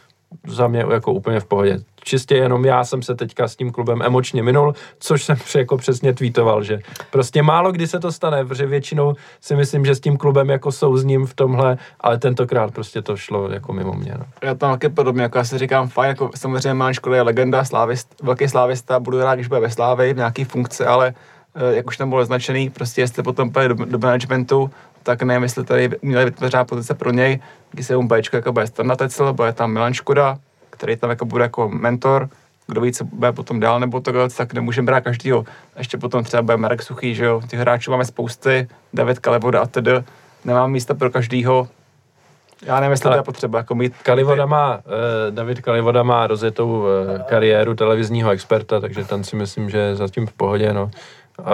za 0.48 0.68
mě 0.68 0.86
jako 0.92 1.14
úplně 1.14 1.40
v 1.40 1.46
pohodě. 1.46 1.80
Čistě 2.04 2.36
jenom 2.36 2.66
já 2.66 2.84
jsem 2.84 3.02
se 3.02 3.16
teďka 3.16 3.48
s 3.48 3.56
tím 3.56 3.72
klubem 3.72 4.02
emočně 4.02 4.44
minul, 4.44 4.74
což 5.00 5.24
jsem 5.24 5.38
jako 5.58 5.78
přesně 5.78 6.14
tweetoval, 6.14 6.64
že 6.64 6.80
prostě 7.12 7.44
málo 7.44 7.72
kdy 7.72 7.88
se 7.88 8.00
to 8.00 8.12
stane, 8.12 8.46
protože 8.46 8.66
většinou 8.66 9.14
si 9.42 9.56
myslím, 9.56 9.86
že 9.86 9.96
s 9.96 10.00
tím 10.00 10.18
klubem 10.18 10.50
jako 10.50 10.72
souzním 10.72 11.26
v 11.26 11.34
tomhle, 11.34 11.78
ale 12.00 12.18
tentokrát 12.18 12.74
prostě 12.74 13.02
to 13.02 13.18
šlo 13.18 13.50
jako 13.50 13.74
mimo 13.74 13.94
mě. 13.94 14.14
No. 14.20 14.26
Já 14.44 14.56
tam 14.56 14.72
taky 14.72 14.90
podobně, 14.90 15.22
jako 15.22 15.38
já 15.38 15.44
si 15.44 15.58
říkám, 15.58 15.88
fajn, 15.88 16.08
jako 16.08 16.30
samozřejmě 16.36 16.74
má 16.74 16.94
školy 16.94 17.18
je 17.18 17.22
legenda, 17.22 17.64
slávist, 17.64 18.16
velký 18.24 18.48
slávista, 18.48 19.00
budu 19.00 19.20
rád, 19.20 19.36
když 19.36 19.48
bude 19.48 19.60
ve 19.60 19.70
Slávě 19.70 20.14
v 20.14 20.18
nějaký 20.18 20.44
funkci, 20.44 20.86
ale 20.86 21.14
eh, 21.56 21.76
jak 21.76 21.88
už 21.88 21.98
tam 21.98 22.10
bylo 22.10 22.26
značený, 22.26 22.70
prostě 22.70 23.02
jestli 23.02 23.24
potom 23.24 23.52
půjde 23.52 23.68
do, 23.68 23.86
do 23.86 24.00
managementu, 24.00 24.72
tak 25.06 25.22
nevím, 25.24 25.44
jestli 25.44 25.64
tady 25.64 25.90
měli 26.02 26.26
vytvořit 26.26 26.58
pozice 26.66 26.94
pro 26.94 27.12
něj, 27.12 27.40
když 27.72 27.88
se 27.88 27.98
mu 27.98 28.08
Bčko 28.08 28.36
jako 28.36 28.52
bude 28.52 28.68
Standa 28.68 28.96
Tecel, 28.96 29.34
bude 29.34 29.54
tam 29.54 29.72
Milan 29.72 29.94
Škoda, 29.94 30.38
který 30.70 30.96
tam 30.96 31.10
jako 31.10 31.26
bude 31.26 31.44
jako 31.44 31.70
mentor, 31.70 32.30
kdo 32.68 32.82
ví, 32.82 32.92
co 32.92 33.06
bude 33.06 33.32
potom 33.32 33.60
dál, 33.60 33.80
nebo 33.80 34.02
to, 34.02 34.30
tak 34.38 34.54
nemůžeme 34.54 34.86
brát 34.86 35.02
každýho. 35.02 35.46
Ještě 35.78 35.98
potom 35.98 36.24
třeba 36.24 36.42
bude 36.42 36.58
Marek 36.58 36.82
Suchý, 36.82 37.16
že 37.16 37.26
jo, 37.26 37.42
těch 37.48 37.60
hráčů 37.60 37.92
máme 37.92 38.06
spousty, 38.06 38.68
David 38.94 39.20
Kalevoda 39.20 39.62
a 39.62 39.66
tedy. 39.66 39.92
Nemám 40.46 40.72
místa 40.72 40.94
pro 40.94 41.10
každýho, 41.10 41.68
já 42.66 42.80
nevím, 42.80 42.92
jestli 42.92 43.10
to 43.10 43.16
je 43.16 43.24
potřeba. 43.24 43.58
Jako 43.58 43.76
mít... 43.76 43.94
Kalivoda 44.04 44.46
má, 44.46 44.80
eh, 44.86 45.32
David 45.32 45.62
Kalivoda 45.62 46.04
má 46.04 46.28
rozjetou 46.28 46.86
eh, 46.88 47.24
kariéru 47.30 47.76
televizního 47.76 48.32
experta, 48.32 48.80
takže 48.80 49.06
ten 49.06 49.24
si 49.24 49.36
myslím, 49.36 49.70
že 49.70 49.78
je 49.78 49.96
zatím 49.96 50.28
v 50.28 50.34
pohodě, 50.34 50.74
no. 50.74 50.92
A, 51.44 51.52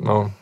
no. 0.00 0.32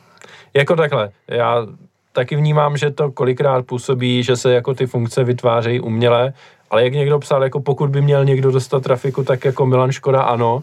Jako 0.54 0.76
takhle, 0.76 1.10
já 1.28 1.66
taky 2.12 2.36
vnímám, 2.36 2.76
že 2.76 2.90
to 2.90 3.12
kolikrát 3.12 3.66
působí, 3.66 4.22
že 4.22 4.36
se 4.36 4.54
jako 4.54 4.74
ty 4.74 4.86
funkce 4.86 5.24
vytvářejí 5.24 5.80
uměle, 5.80 6.32
ale 6.70 6.84
jak 6.84 6.92
někdo 6.92 7.18
psal, 7.18 7.42
jako 7.42 7.60
pokud 7.60 7.90
by 7.90 8.02
měl 8.02 8.24
někdo 8.24 8.50
dostat 8.50 8.82
trafiku, 8.82 9.24
tak 9.24 9.44
jako 9.44 9.66
Milan 9.66 9.92
Škoda 9.92 10.22
ano, 10.22 10.62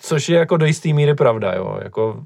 což 0.00 0.28
je 0.28 0.38
jako 0.38 0.56
do 0.56 0.66
jistý 0.66 0.92
míry 0.92 1.14
pravda, 1.14 1.52
jo, 1.52 1.78
jako 1.82 2.22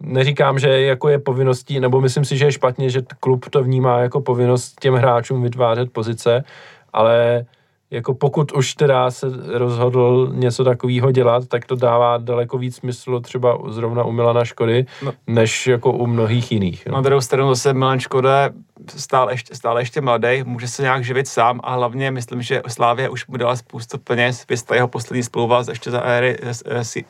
neříkám, 0.00 0.58
že 0.58 0.80
jako 0.80 1.08
je 1.08 1.18
povinností, 1.18 1.80
nebo 1.80 2.00
myslím 2.00 2.24
si, 2.24 2.36
že 2.36 2.44
je 2.44 2.52
špatně, 2.52 2.90
že 2.90 3.02
klub 3.20 3.48
to 3.50 3.62
vnímá 3.62 3.98
jako 3.98 4.20
povinnost 4.20 4.80
těm 4.80 4.94
hráčům 4.94 5.42
vytvářet 5.42 5.92
pozice, 5.92 6.44
ale 6.92 7.44
jako 7.92 8.14
pokud 8.14 8.52
už 8.52 8.74
teda 8.74 9.10
se 9.10 9.26
rozhodl 9.46 10.32
něco 10.34 10.64
takového 10.64 11.12
dělat, 11.12 11.48
tak 11.48 11.66
to 11.66 11.76
dává 11.76 12.18
daleko 12.18 12.58
víc 12.58 12.76
smyslu 12.76 13.20
třeba 13.20 13.58
zrovna 13.68 14.04
u 14.04 14.12
Milana 14.12 14.44
Škody, 14.44 14.86
no. 15.02 15.12
než 15.26 15.66
jako 15.66 15.92
u 15.92 16.06
mnohých 16.06 16.52
jiných. 16.52 16.86
No. 16.86 16.94
Na 16.94 17.00
druhou 17.00 17.20
stranu 17.20 17.48
zase 17.48 17.72
Milan 17.72 18.00
Škoda 18.00 18.50
stále 18.96 19.32
ještě, 19.32 19.54
stále 19.54 19.80
ještě 19.80 20.00
mladý, 20.00 20.42
může 20.44 20.68
se 20.68 20.82
nějak 20.82 21.04
živit 21.04 21.28
sám 21.28 21.60
a 21.62 21.74
hlavně 21.74 22.10
myslím, 22.10 22.42
že 22.42 22.62
Slávě 22.68 23.08
už 23.08 23.26
mu 23.26 23.36
dala 23.36 23.56
spoustu 23.56 23.98
peněz, 23.98 24.46
vysta 24.48 24.74
jeho 24.74 24.88
poslední 24.88 25.22
spoluva 25.22 25.64
ještě 25.68 25.90
za 25.90 26.00
éry 26.00 26.38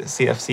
CFC, 0.07 0.51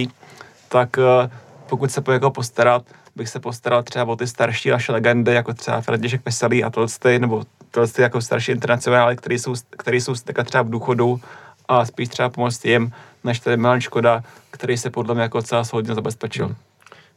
tak 0.70 0.98
eh, 0.98 1.30
pokud 1.70 1.92
se 1.92 2.02
po 2.02 2.12
jako 2.12 2.32
postarat, 2.32 2.84
bych 3.16 3.30
se 3.30 3.40
postaral 3.40 3.84
třeba 3.84 4.06
o 4.06 4.16
ty 4.16 4.28
starší 4.28 4.70
naše 4.70 4.92
legendy, 4.92 5.34
jako 5.34 5.54
třeba 5.54 5.82
František 5.82 6.22
Veselý 6.26 6.64
a 6.64 6.70
Tolsty, 6.70 7.20
nebo 7.20 7.44
Tolsty 7.72 8.02
jako 8.02 8.22
starší 8.22 8.52
internacionály, 8.52 9.16
který 9.16 9.40
jsou, 9.40 9.54
který 9.70 10.02
jsou 10.02 10.14
třeba 10.46 10.64
v 10.64 10.70
důchodu 10.70 11.20
a 11.68 11.86
spíš 11.86 12.10
třeba 12.10 12.30
pomoct 12.30 12.66
jim, 12.66 12.92
než 13.24 13.40
tady 13.40 13.58
Milan 13.58 13.82
Škoda, 13.82 14.24
který 14.52 14.78
se 14.78 14.90
podle 14.90 15.14
mě 15.14 15.24
jako 15.24 15.42
celá 15.42 15.64
hodně 15.74 15.96
zabezpečil. 15.96 16.46
Hmm. 16.46 16.56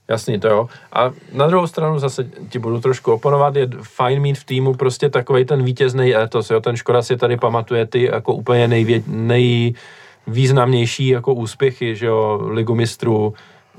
Jasný, 0.08 0.40
to 0.40 0.48
jo. 0.48 0.68
A 0.92 1.10
na 1.32 1.46
druhou 1.46 1.66
stranu 1.66 1.98
zase 1.98 2.24
ti 2.48 2.58
budu 2.58 2.80
trošku 2.80 3.12
oponovat, 3.12 3.56
je 3.56 3.68
fajn 3.82 4.22
mít 4.22 4.38
v 4.38 4.44
týmu 4.44 4.74
prostě 4.74 5.08
takový 5.08 5.44
ten 5.44 5.64
vítězný 5.64 6.16
etos, 6.16 6.50
jo. 6.50 6.60
Ten 6.60 6.76
Škoda 6.76 7.02
si 7.02 7.16
tady 7.16 7.36
pamatuje 7.36 7.86
ty 7.86 8.04
jako 8.04 8.34
úplně 8.34 8.68
nejvě, 8.68 9.02
nejvýznamnější 9.06 11.08
jako 11.08 11.34
úspěchy, 11.34 11.96
že 11.96 12.06
jo, 12.06 12.40
ligu 12.50 12.74
mistrů, 12.74 13.34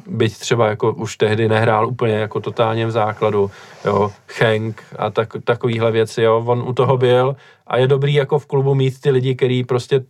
byť 0.08 0.38
třeba 0.40 0.68
jako 0.68 0.94
už 0.94 1.18
tehdy 1.18 1.48
nehrál 1.50 1.88
úplně 1.88 2.14
jako 2.14 2.40
totálně 2.40 2.86
v 2.88 2.92
základu, 2.92 3.52
jo, 3.86 4.12
Henk 4.40 4.84
a 5.00 5.10
tak, 5.10 5.30
takovýhle 5.44 5.92
věci, 5.92 6.22
jo, 6.22 6.44
on 6.46 6.64
u 6.68 6.74
toho 6.74 6.98
byl 6.98 7.36
a 7.68 7.78
je 7.78 7.88
dobrý 7.88 8.14
jako 8.14 8.40
v 8.40 8.46
klubu 8.46 8.76
mít 8.76 9.02
ty 9.02 9.10
lidi, 9.12 9.36
kteří 9.36 9.64
prostě 9.64 10.04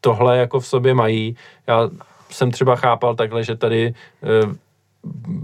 tohle 0.00 0.38
jako 0.38 0.60
v 0.60 0.66
sobě 0.66 0.94
mají. 0.94 1.36
Já 1.66 1.90
jsem 2.30 2.50
třeba 2.50 2.76
chápal 2.76 3.14
takhle, 3.14 3.44
že 3.44 3.56
tady 3.56 3.86
e, 3.86 3.94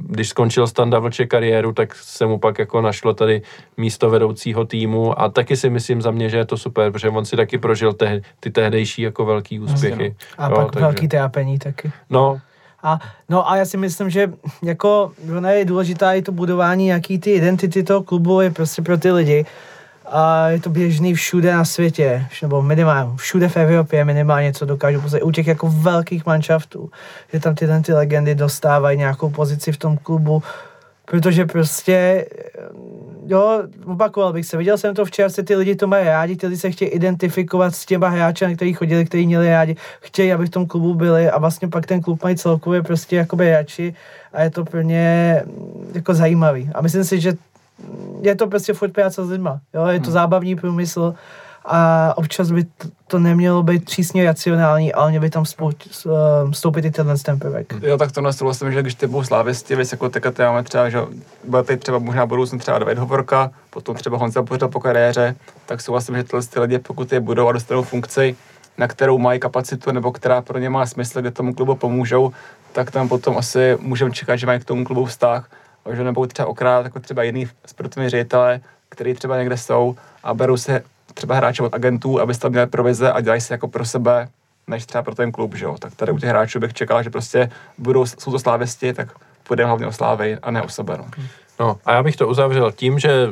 když 0.09 0.29
skončil 0.29 0.67
Standa 0.67 0.99
Vlče 0.99 1.27
kariéru, 1.27 1.73
tak 1.73 1.95
se 1.95 2.27
mu 2.27 2.39
pak 2.39 2.59
jako 2.59 2.81
našlo 2.81 3.15
tady 3.15 3.43
místo 3.77 4.11
vedoucího 4.11 4.65
týmu 4.65 5.21
a 5.21 5.29
taky 5.29 5.57
si 5.57 5.71
myslím 5.71 6.03
za 6.03 6.11
mě, 6.11 6.29
že 6.29 6.37
je 6.37 6.45
to 6.45 6.57
super, 6.57 6.93
protože 6.93 7.09
on 7.09 7.25
si 7.25 7.37
taky 7.37 7.59
prožil 7.59 7.93
te, 7.93 8.21
ty 8.41 8.51
tehdejší 8.51 9.03
jako 9.03 9.25
velký 9.25 9.61
úspěchy. 9.61 10.17
A 10.39 10.49
Jo, 10.49 10.55
pak 10.55 10.71
takže- 10.71 10.85
velký 10.85 11.09
trápení 11.09 11.59
taky. 11.59 11.93
No, 12.11 12.41
A, 12.83 12.99
no 13.29 13.51
a 13.51 13.57
já 13.57 13.65
si 13.65 13.77
myslím, 13.77 14.11
že 14.11 14.33
jako 14.63 15.13
ono 15.37 15.49
je 15.49 15.65
důležitá 15.65 16.13
i 16.13 16.23
to 16.23 16.33
budování 16.33 16.85
nějaký 16.85 17.19
ty 17.19 17.31
identity 17.31 17.83
toho 17.83 18.03
klubu 18.03 18.41
je 18.41 18.51
prostě 18.51 18.83
pro 18.83 18.99
ty 18.99 19.11
lidi. 19.11 19.47
A 20.07 20.49
je 20.49 20.61
to 20.61 20.71
běžný 20.71 21.15
všude 21.15 21.53
na 21.53 21.65
světě, 21.65 22.27
nebo 22.43 22.63
minimálně 22.63 23.13
všude 23.17 23.49
v 23.49 23.57
Evropě 23.57 24.05
minimálně, 24.05 24.53
co 24.53 24.67
dokážu 24.67 25.01
prostě 25.01 25.23
u 25.23 25.31
těch 25.31 25.47
jako 25.47 25.69
velkých 25.69 26.27
manšaftů, 26.27 26.91
že 27.33 27.41
tam 27.41 27.55
tyhle 27.55 27.81
ty 27.81 27.93
legendy 27.93 28.35
dostávají 28.35 28.99
nějakou 28.99 29.31
pozici 29.31 29.73
v 29.73 29.77
tom 29.77 29.97
klubu, 29.97 30.43
protože 31.05 31.45
prostě, 31.45 32.27
jo, 33.27 33.63
opakoval 33.87 34.33
bych 34.33 34.47
se, 34.47 34.57
viděl 34.57 34.79
jsem 34.79 34.95
to 34.95 35.05
včera, 35.05 35.29
se 35.29 35.43
ty 35.43 35.57
lidi 35.57 35.75
to 35.75 35.87
mají 35.87 36.05
rádi, 36.05 36.37
ty 36.37 36.47
lidi 36.47 36.59
se 36.59 36.71
chtějí 36.71 36.91
identifikovat 36.91 37.75
s 37.75 37.87
těma 37.87 38.09
hráči, 38.09 38.57
kteří 38.57 38.73
chodili, 38.73 39.05
kteří 39.05 39.27
měli 39.27 39.51
rádi, 39.51 39.77
chtějí, 40.01 40.33
aby 40.33 40.47
v 40.47 40.51
tom 40.51 40.67
klubu 40.67 40.95
byli 40.95 41.31
a 41.31 41.39
vlastně 41.39 41.69
pak 41.69 41.87
ten 41.87 42.01
klub 42.01 42.23
mají 42.23 42.37
celkově 42.37 42.83
prostě 42.83 43.17
jakoby 43.17 43.51
radši 43.51 43.95
a 44.33 44.43
je 44.43 44.51
to 44.51 44.65
pro 44.65 44.81
ně 44.81 45.43
mm, 45.47 45.91
jako 45.95 46.15
zajímavý. 46.15 46.71
A 46.75 46.83
myslím 46.83 47.05
si, 47.05 47.21
že 47.21 47.33
je 48.21 48.35
to 48.35 48.47
prostě 48.47 48.73
furt 48.73 48.93
práce 48.93 49.25
s 49.25 49.29
lidma, 49.31 49.61
jo, 49.75 49.87
je 49.87 50.01
to 50.01 50.05
Hmm. 50.05 50.13
zábavní 50.13 50.57
průmysl 50.57 51.15
a 51.65 52.13
občas 52.17 52.51
by 52.51 52.65
to, 53.07 53.19
nemělo 53.19 53.63
být 53.63 53.85
přísně 53.85 54.25
racionální, 54.25 54.93
ale 54.93 55.11
měl 55.11 55.21
by 55.21 55.31
tam 55.31 55.45
eh, 55.47 56.51
vstoupit 56.51 56.85
i 56.85 56.91
tenhle 56.91 57.19
ten 57.19 57.39
prvek. 57.39 57.75
Jo, 57.83 57.99
tak 57.99 58.13
to 58.13 58.21
nesouhlasím, 58.21 58.73
že 58.73 58.83
když 58.83 58.95
ty 58.95 59.07
budou 59.07 59.25
slávisti, 59.25 59.77
víc 59.77 59.93
jako 59.93 60.09
tady 60.09 60.33
máme 60.39 60.63
třeba, 60.63 60.91
že 60.91 60.99
bude 61.45 61.63
teď 61.63 61.81
třeba 61.81 61.99
možná 61.99 62.27
budoucnu 62.27 62.59
třeba 62.59 62.79
David 62.79 62.99
Hovorka, 62.99 63.51
potom 63.71 63.97
třeba 63.97 64.19
Honza 64.19 64.43
Pořad 64.43 64.71
po 64.71 64.81
kariéře, 64.81 65.35
tak 65.67 65.81
souhlasím, 65.81 66.17
že 66.17 66.25
tyhle 66.25 66.43
ty 66.43 66.61
lidi, 66.61 66.79
pokud 66.79 67.13
je 67.13 67.21
budou 67.21 67.49
a 67.49 67.53
dostanou 67.53 67.83
funkci, 67.83 68.37
na 68.79 68.89
kterou 68.89 69.19
mají 69.19 69.41
kapacitu 69.41 69.93
nebo 69.93 70.13
která 70.13 70.43
pro 70.43 70.59
ně 70.59 70.71
má 70.71 70.87
smysl, 70.87 71.21
kde 71.21 71.31
tomu 71.31 71.55
klubu 71.55 71.75
pomůžou, 71.75 72.33
tak 72.73 72.91
tam 72.91 73.09
potom 73.09 73.39
asi 73.39 73.77
můžeme 73.81 74.11
čekat, 74.11 74.37
že 74.37 74.47
mají 74.47 74.61
k 74.61 74.65
tomu 74.65 74.85
klubu 74.85 75.05
vztah, 75.05 75.51
že 75.93 76.05
nebudou 76.05 76.27
třeba 76.27 76.49
okrát 76.49 76.85
jako 76.85 77.01
třeba 77.01 77.23
jiný 77.23 77.49
sportovní 77.67 78.09
ředitele, 78.09 78.61
který 78.89 79.15
třeba 79.15 79.39
někde 79.39 79.57
jsou 79.57 79.97
a 80.23 80.35
berou 80.35 80.57
se 80.57 80.83
třeba 81.15 81.35
hráče 81.35 81.63
od 81.63 81.75
agentů, 81.75 82.21
aby 82.21 82.35
tam 82.35 82.53
měli 82.53 82.67
provize 82.67 83.13
a 83.13 83.21
dělají 83.21 83.41
si 83.41 83.53
jako 83.53 83.69
pro 83.69 83.85
sebe, 83.85 84.29
než 84.67 84.87
třeba 84.87 85.03
pro 85.03 85.15
ten 85.15 85.33
klub, 85.33 85.55
že 85.55 85.65
jo. 85.65 85.77
Tak 85.79 85.95
tady 85.95 86.13
u 86.13 86.19
těch 86.19 86.29
hráčů 86.29 86.61
bych 86.61 86.75
čekal, 86.75 87.03
že 87.03 87.11
prostě 87.11 87.51
budou, 87.79 88.07
jsou 88.07 88.31
to 88.31 88.39
slávisti, 88.39 88.93
tak 88.93 89.09
půjde 89.43 89.65
hlavně 89.65 89.87
o 89.87 89.93
slávy 89.93 90.39
a 90.43 90.51
ne 90.51 90.63
o 90.63 90.69
sebe. 90.69 90.99
No. 90.99 91.07
No 91.61 91.77
a 91.85 91.93
já 91.93 92.03
bych 92.03 92.17
to 92.17 92.29
uzavřel 92.29 92.73
tím, 92.73 92.99
že 92.99 93.29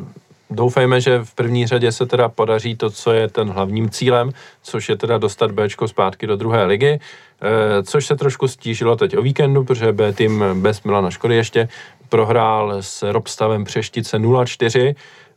doufejme, 0.50 1.00
že 1.00 1.18
v 1.24 1.34
první 1.34 1.66
řadě 1.66 1.92
se 1.92 2.06
teda 2.06 2.28
podaří 2.28 2.76
to, 2.76 2.90
co 2.90 3.12
je 3.12 3.28
ten 3.28 3.50
hlavním 3.50 3.90
cílem, 3.90 4.30
což 4.62 4.88
je 4.88 4.96
teda 4.96 5.18
dostat 5.18 5.50
Bčko 5.50 5.88
zpátky 5.88 6.26
do 6.26 6.36
druhé 6.36 6.64
ligy, 6.64 7.00
eh, 7.00 7.82
což 7.82 8.06
se 8.06 8.16
trošku 8.16 8.48
stížilo 8.48 8.96
teď 8.96 9.16
o 9.16 9.22
víkendu, 9.22 9.64
protože 9.64 9.92
B 9.92 10.12
tým 10.12 10.44
bez 10.54 10.82
Milana 10.82 11.10
Škody 11.10 11.36
ještě 11.36 11.68
prohrál 12.08 12.76
s 12.80 13.12
Robstavem 13.12 13.64
Přeštice 13.64 14.18
0-4 14.18 14.94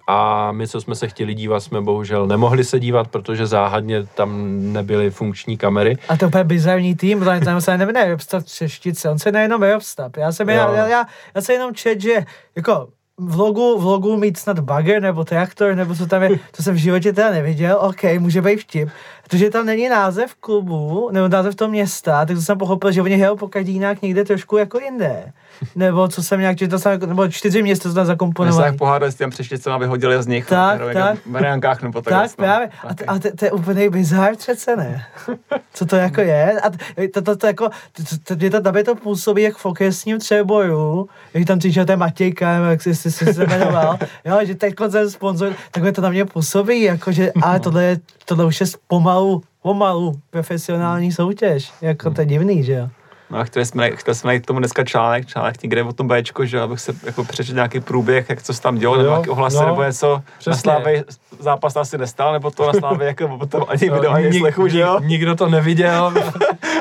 a 0.07 0.51
my, 0.51 0.67
co 0.67 0.81
jsme 0.81 0.95
se 0.95 1.07
chtěli 1.07 1.33
dívat, 1.33 1.59
jsme 1.59 1.81
bohužel 1.81 2.27
nemohli 2.27 2.63
se 2.63 2.79
dívat, 2.79 3.07
protože 3.07 3.47
záhadně 3.47 4.03
tam 4.03 4.51
nebyly 4.73 5.11
funkční 5.11 5.57
kamery. 5.57 5.97
A 6.09 6.17
to 6.17 6.37
je 6.37 6.43
bizarní 6.43 6.95
tým, 6.95 7.19
protože 7.19 7.39
tam 7.39 7.61
se 7.61 7.77
nemenuje 7.77 8.09
Robstav 8.09 8.43
Třeštice, 8.43 9.09
on 9.09 9.19
se 9.19 9.31
nejenom 9.31 9.63
Robstav. 9.63 10.11
Já 10.17 10.31
jsem, 10.31 10.49
já, 10.49 10.75
já, 10.75 10.87
já, 10.87 11.05
já, 11.35 11.41
jsem 11.41 11.53
jenom 11.53 11.75
čet, 11.75 12.01
že 12.01 12.25
jako 12.55 12.87
v 13.17 13.39
logu, 13.39 13.79
v 13.79 13.85
logu 13.85 14.17
mít 14.17 14.37
snad 14.37 14.59
bugger 14.59 15.01
nebo 15.01 15.23
traktor, 15.23 15.75
nebo 15.75 15.95
co 15.95 16.07
tam 16.07 16.23
je, 16.23 16.29
to 16.57 16.63
jsem 16.63 16.75
v 16.75 16.77
životě 16.77 17.13
teda 17.13 17.31
neviděl, 17.31 17.77
OK, 17.81 18.03
může 18.19 18.41
být 18.41 18.57
vtip. 18.57 18.89
Protože 19.29 19.49
tam 19.49 19.65
není 19.65 19.89
název 19.89 20.35
klubu, 20.39 21.09
nebo 21.11 21.27
název 21.27 21.55
toho 21.55 21.71
města, 21.71 22.25
tak 22.25 22.35
to 22.35 22.41
jsem 22.41 22.57
pochopil, 22.57 22.91
že 22.91 23.01
oni 23.01 23.15
hrajou 23.15 23.35
po 23.35 23.47
každý 23.47 23.73
jinak 23.73 24.01
někde 24.01 24.23
trošku 24.23 24.57
jako 24.57 24.79
jinde. 24.79 25.31
Nebo 25.75 26.07
co 26.07 26.23
jsem 26.23 26.39
nějak 26.39 26.57
četl, 26.57 26.77
jako- 26.89 27.05
nebo 27.05 27.27
čtyři 27.27 27.61
města 27.61 27.89
jsou 27.89 27.95
tam 27.95 28.05
zakomponovaný. 28.05 28.63
tak 28.71 28.77
pohádali 28.77 29.11
s 29.11 29.15
těm 29.15 29.29
přeštěcem 29.29 29.73
a 29.73 29.77
vyhodili 29.77 30.23
z 30.23 30.27
nich. 30.27 30.45
Tak, 30.45 30.79
no, 30.79 30.93
tak. 30.93 31.19
V 31.19 31.25
Mariankách 31.25 31.81
nebo 31.81 32.01
tak. 32.01 32.13
Tak, 32.13 32.21
jasno. 32.21 32.43
právě. 32.43 32.69
A, 32.87 32.93
t- 32.93 33.05
a 33.05 33.19
to, 33.19 33.29
to 33.35 33.45
je 33.45 33.51
úplný 33.51 33.89
bizar 33.89 34.35
přece, 34.35 34.75
ne? 34.75 35.05
Co 35.73 35.85
to 35.85 35.95
jako 35.95 36.21
je? 36.21 36.59
A 36.61 36.69
t- 36.69 37.07
to, 37.13 37.21
to, 37.21 37.35
to 37.35 37.47
jako, 37.47 37.69
to, 37.91 38.03
to, 38.23 38.35
mě 38.35 38.49
to, 38.49 38.61
tam 38.61 38.73
to 38.85 38.95
působí 38.95 39.41
jak 39.41 39.57
v 39.57 39.65
okresním 39.65 40.19
třeboju, 40.19 41.09
jak 41.33 41.45
tam 41.47 41.59
přišel 41.59 41.85
ten 41.85 41.99
Matějka, 41.99 42.53
nebo 42.53 42.65
jak 42.65 42.81
jsi, 42.81 42.95
jsi, 42.95 43.11
jsi 43.11 43.33
se 43.33 43.45
jmenoval, 43.47 43.97
jo, 44.25 44.39
že 44.43 44.55
teď 44.55 44.73
ten 44.91 45.09
sponzor, 45.09 45.53
takhle 45.71 45.91
to 45.91 46.01
na 46.01 46.09
mě 46.09 46.25
působí, 46.25 46.81
jako, 46.81 47.11
že, 47.11 47.31
ale 47.41 47.59
tohle, 47.59 47.83
je, 47.83 47.99
tohle 48.25 48.45
už 48.45 48.59
je 48.61 48.67
pomalu, 48.87 49.12
pomalu 49.61 50.13
profesionální 50.29 51.11
soutěž, 51.11 51.71
jako 51.81 52.11
to 52.11 52.21
je 52.21 52.25
divný, 52.27 52.63
že 52.63 52.73
jo? 52.73 52.89
No 53.29 53.39
a 53.39 53.43
chtěli 53.43 53.65
jsme, 53.65 53.91
chtěli 53.95 54.15
jsme 54.15 54.27
najít 54.27 54.43
k 54.43 54.45
tomu 54.45 54.59
dneska 54.59 54.83
článek, 54.83 55.25
článek 55.27 55.63
někde 55.63 55.83
o 55.83 55.93
tom 55.93 56.07
Bčko, 56.07 56.45
že 56.45 56.61
abych 56.61 56.79
se 56.79 56.93
jako 57.03 57.23
přečetl 57.23 57.55
nějaký 57.55 57.79
průběh, 57.79 58.29
jak 58.29 58.43
co 58.43 58.53
se 58.53 58.61
tam 58.61 58.75
dělo, 58.77 58.95
nebo 58.97 59.05
Jo, 59.09 59.11
nějaký 59.11 59.29
ohlasy, 59.29 59.55
no, 59.57 59.65
nebo 59.65 59.83
něco. 59.83 60.21
přesně. 60.39 60.51
Na 60.71 60.75
Slávě 60.79 61.03
zápas 61.39 61.75
asi 61.75 61.97
nestal, 61.97 62.33
nebo 62.33 62.51
to 62.51 62.67
na 62.67 62.73
Slávě 62.73 63.07
jako 63.07 63.37
potom 63.37 63.63
ani 63.67 63.79
video, 63.89 64.11
ani 64.11 64.29
Nik- 64.29 64.39
slechu, 64.39 64.67
že 64.67 64.79
jo? 64.79 64.97
nik- 64.99 65.05
Nikdo 65.07 65.35
to 65.35 65.49
neviděl, 65.49 66.13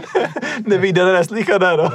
Nevídané, 0.67 1.13
neslýchané, 1.13 1.77
no. 1.77 1.91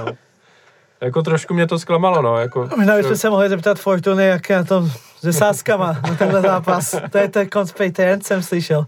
Jako 1.02 1.22
trošku 1.22 1.54
mě 1.54 1.68
to 1.68 1.80
zklamalo, 1.80 2.22
no, 2.22 2.38
jako... 2.38 2.70
Možná 2.78 2.96
bychom 2.96 3.16
se 3.16 3.30
mohli 3.30 3.50
zeptat 3.50 3.80
Fortuny, 3.80 4.28
jak 4.28 4.50
je 4.50 4.56
na 4.56 4.64
to 4.64 4.90
se 5.20 5.34
sázkama 5.34 5.98
na 6.08 6.16
tenhle 6.16 6.42
zápas. 6.42 6.96
To 7.12 7.18
je 7.18 7.28
ten 7.28 7.48
conspirator, 7.54 8.24
jsem 8.24 8.44
slyšel. 8.44 8.86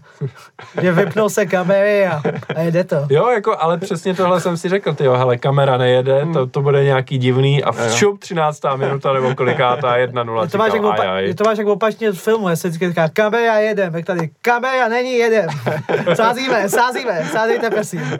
Že 0.82 0.92
vypnou 0.92 1.28
se 1.28 1.46
kamery 1.46 2.06
a, 2.06 2.22
a 2.56 2.60
jede 2.60 2.84
to. 2.84 3.06
Jo, 3.10 3.28
jako, 3.28 3.56
ale 3.58 3.78
přesně 3.78 4.14
tohle 4.14 4.40
jsem 4.40 4.56
si 4.56 4.68
řekl, 4.68 4.94
ty 4.94 5.04
hele, 5.04 5.36
kamera 5.36 5.76
nejede, 5.76 6.26
to, 6.32 6.46
to 6.46 6.62
bude 6.62 6.84
nějaký 6.84 7.18
divný 7.18 7.64
a 7.64 7.72
všup 7.72 8.18
13. 8.18 8.60
minuta 8.76 9.12
nebo 9.12 9.34
kolikátá 9.34 9.96
1-0, 9.96 10.42
Je 10.42 10.48
to, 10.48 10.58
máš 10.58 10.72
jak 10.72 10.82
opa- 10.82 11.12
aj. 11.12 11.34
to 11.34 11.44
máš 11.44 11.58
jak 11.58 11.66
opačně 11.66 12.12
z 12.12 12.18
filmu, 12.18 12.48
já 12.48 12.56
se 12.56 12.68
vždycky 12.68 12.88
říká, 12.88 13.08
kamera 13.12 13.58
jedem, 13.58 13.94
jak 13.94 14.04
tady, 14.04 14.30
kamera 14.42 14.88
není 14.88 15.12
jedem. 15.12 15.48
Sázíme, 16.14 16.68
sázíme, 16.68 17.24
sázejte 17.32 17.70
prosím. 17.70 18.18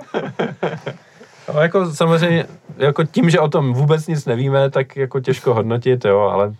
No, 1.54 1.60
jako 1.60 1.94
samozřejmě, 1.94 2.46
jako 2.76 3.04
tím, 3.04 3.30
že 3.30 3.40
o 3.40 3.48
tom 3.48 3.72
vůbec 3.72 4.06
nic 4.06 4.26
nevíme, 4.26 4.70
tak 4.70 4.96
jako 4.96 5.20
těžko 5.20 5.54
hodnotit, 5.54 6.04
jo, 6.04 6.20
ale 6.20 6.54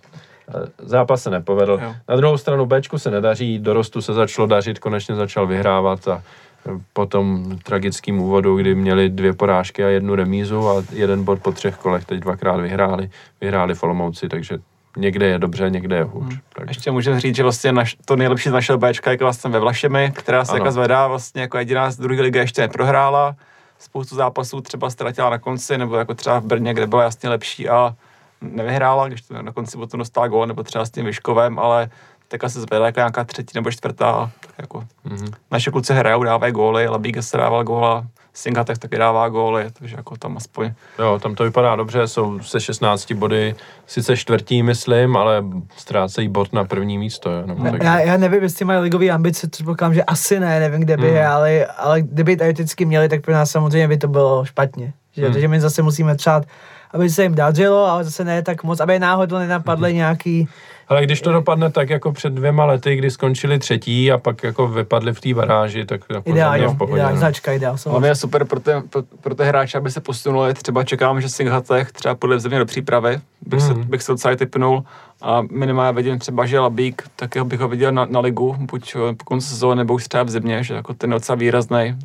zápas 0.78 1.22
se 1.22 1.30
nepovedl. 1.30 1.78
Jo. 1.82 1.94
Na 2.08 2.16
druhou 2.16 2.38
stranu 2.38 2.66
Bčku 2.66 2.98
se 2.98 3.10
nedaří, 3.10 3.58
dorostu 3.58 4.02
se 4.02 4.14
začalo 4.14 4.46
dařit, 4.48 4.78
konečně 4.78 5.14
začal 5.14 5.46
vyhrávat 5.46 6.08
a 6.08 6.22
eh, 6.66 6.70
po 6.92 7.06
tom 7.06 7.58
tragickém 7.62 8.20
úvodu, 8.20 8.56
kdy 8.56 8.74
měli 8.74 9.08
dvě 9.08 9.32
porážky 9.32 9.84
a 9.84 9.88
jednu 9.88 10.14
remízu 10.14 10.68
a 10.68 10.82
jeden 10.92 11.24
bod 11.24 11.42
po 11.42 11.52
třech 11.52 11.76
kolech, 11.76 12.04
teď 12.04 12.20
dvakrát 12.20 12.56
vyhráli, 12.56 13.10
vyhráli 13.40 13.74
v 13.74 13.82
Olomouci, 13.82 14.28
takže 14.28 14.58
někde 14.96 15.26
je 15.26 15.38
dobře, 15.38 15.70
někde 15.70 15.96
je 15.96 16.04
hůř. 16.04 16.38
Takže, 16.54 16.70
Ještě 16.70 16.90
můžeme 16.90 17.20
říct, 17.20 17.36
že 17.36 17.42
vlastně 17.42 17.72
naš, 17.72 17.96
to 18.04 18.16
nejlepší 18.16 18.48
z 18.48 18.52
našeho 18.52 18.78
Bčka 18.78 19.10
je 19.10 19.18
vlastně 19.20 19.50
ve 19.50 19.58
Vlašemi, 19.58 20.12
která 20.14 20.44
se 20.44 20.56
jako 20.56 20.70
zvedá 20.70 21.06
vlastně 21.06 21.42
jako 21.42 21.58
jediná 21.58 21.90
z 21.90 21.96
druhé 21.96 22.22
ligy 22.22 22.38
ještě 22.38 22.62
neprohrála. 22.62 23.36
Spoustu 23.81 24.16
zápasů 24.16 24.61
třeba 24.61 24.90
ztratila 24.90 25.31
na 25.31 25.39
konci, 25.39 25.78
nebo 25.78 25.97
jako 25.97 26.15
třeba 26.15 26.39
v 26.39 26.44
Brně, 26.44 26.74
kde 26.74 26.86
byla 26.86 27.02
jasně 27.02 27.28
lepší 27.28 27.69
a 27.69 27.97
nevyhrála, 28.40 29.09
když 29.09 29.23
to 29.23 29.43
na 29.43 29.52
konci 29.52 29.77
potom 29.77 29.98
dostala 29.98 30.28
gól, 30.28 30.47
nebo 30.47 30.62
třeba 30.62 30.85
s 30.85 30.90
tím 30.90 31.05
Vyškovem, 31.05 31.59
ale 31.59 31.90
teďka 32.28 32.48
se 32.48 32.61
zvedá 32.61 32.86
jako 32.86 33.01
nějaká 33.01 33.24
třetí 33.24 33.52
nebo 33.55 33.70
čtvrtá. 33.70 34.31
Tak 34.40 34.55
jako 34.59 34.85
mm-hmm. 35.07 35.35
naše 35.51 35.70
kluci 35.70 35.94
hrajou, 35.94 36.24
dávají 36.24 36.52
góly, 36.52 36.89
Labíga 36.89 37.23
se 37.23 37.36
dával 37.36 37.65
góla, 37.65 38.07
Singatek 38.35 38.78
taky 38.78 38.98
dává 38.98 39.28
góly, 39.28 39.66
takže 39.73 39.97
jako 39.97 40.16
tam 40.16 40.36
aspoň 40.36 40.73
Jo, 40.98 41.19
tam 41.23 41.35
to 41.35 41.44
vypadá 41.44 41.77
dobře, 41.77 42.09
jsou 42.09 42.40
se 42.40 42.61
16 42.61 43.12
body, 43.12 43.55
sice 43.86 44.16
čtvrtí, 44.16 44.62
myslím, 44.62 45.16
ale 45.16 45.44
ztrácejí 45.77 46.28
bod 46.28 46.52
na 46.52 46.65
první 46.65 46.98
místo. 46.98 47.31
Jo, 47.31 47.47
nebo 47.47 47.65
tak. 47.70 47.82
Já, 47.82 48.01
já 48.01 48.16
nevím, 48.16 48.43
jestli 48.43 48.65
mají 48.65 48.81
ligové 48.81 49.11
ambice, 49.11 49.48
předpokládám, 49.48 49.94
že 49.94 50.02
asi 50.02 50.40
ne, 50.40 50.61
nevím, 50.61 50.81
kde 50.81 50.97
by 50.97 51.07
Hmm. 51.07 51.16
je, 51.16 51.27
ale, 51.27 51.66
ale 51.66 52.02
kdyby 52.02 52.36
teoreticky 52.36 52.85
měli, 52.85 53.09
tak 53.09 53.20
pro 53.20 53.35
nás 53.35 53.51
samozřejmě 53.51 53.89
by 53.89 53.97
to 53.97 54.09
bylo 54.09 54.44
špatně. 54.44 54.93
Že? 55.16 55.22
Hmm. 55.24 55.32
Takže 55.32 55.48
my 55.48 55.60
zase 55.60 55.82
musíme 55.82 56.14
přát, 56.14 56.46
aby 56.90 57.10
se 57.10 57.22
jim 57.22 57.34
dařilo, 57.34 57.86
ale 57.86 58.04
zase 58.04 58.24
ne 58.24 58.42
tak 58.42 58.64
moc, 58.64 58.80
aby 58.80 58.98
náhodou 58.98 59.38
nenapadly 59.38 59.94
nějaký 59.94 60.48
Ale 60.88 61.04
když 61.04 61.20
to 61.20 61.32
dopadne 61.32 61.70
tak 61.70 61.90
jako 61.90 62.12
před 62.12 62.32
dvěma 62.32 62.64
lety, 62.64 62.96
kdy 62.96 63.10
skončili 63.10 63.58
třetí 63.58 64.12
a 64.12 64.18
pak 64.18 64.42
jako 64.42 64.68
vypadli 64.68 65.12
v 65.12 65.20
té 65.20 65.34
baráži, 65.34 65.84
tak 65.84 66.00
jako 66.10 66.30
mě 66.30 66.68
v 66.68 66.76
pohodě. 66.76 66.96
ideální 66.96 67.14
no. 67.14 67.18
značka, 67.18 67.52
ideál. 67.52 67.76
Hlavně 67.86 68.08
je 68.08 68.14
super 68.14 68.44
pro 68.44 68.60
ty, 68.60 68.70
pro, 68.90 69.02
pro 69.20 69.34
ty 69.34 69.44
hráče, 69.44 69.78
aby 69.78 69.90
se 69.90 70.00
posunuli. 70.00 70.54
Třeba 70.54 70.84
čekám, 70.84 71.20
že 71.20 71.28
Singhatech 71.28 71.92
třeba 71.92 72.16
v 72.36 72.40
země 72.40 72.58
do 72.58 72.66
přípravy, 72.66 73.20
bych, 73.46 73.62
se, 73.62 73.74
Mhm. 73.74 73.84
bych 73.84 74.02
se 74.02 74.12
docela 74.12 74.36
typnul. 74.36 74.84
A 75.22 75.42
minimálně 75.50 75.96
vidím 75.96 76.18
třeba, 76.18 76.46
že 76.46 76.58
Labík, 76.60 77.02
tak 77.16 77.36
bych 77.44 77.60
ho 77.60 77.68
viděl 77.68 77.92
na, 77.92 78.04
na 78.10 78.20
ligu, 78.20 78.56
buď 78.60 78.94
po 79.16 79.24
konci 79.24 79.46
sezóny, 79.46 79.78
nebo 79.78 79.94
už 79.94 80.08
třeba 80.08 80.22
v 80.22 80.30
zimě, 80.30 80.64
že 80.64 80.74
jako 80.74 80.94
ten 80.94 81.10
je 81.10 81.14
docela 81.14 81.36
výrazný. 81.36 81.96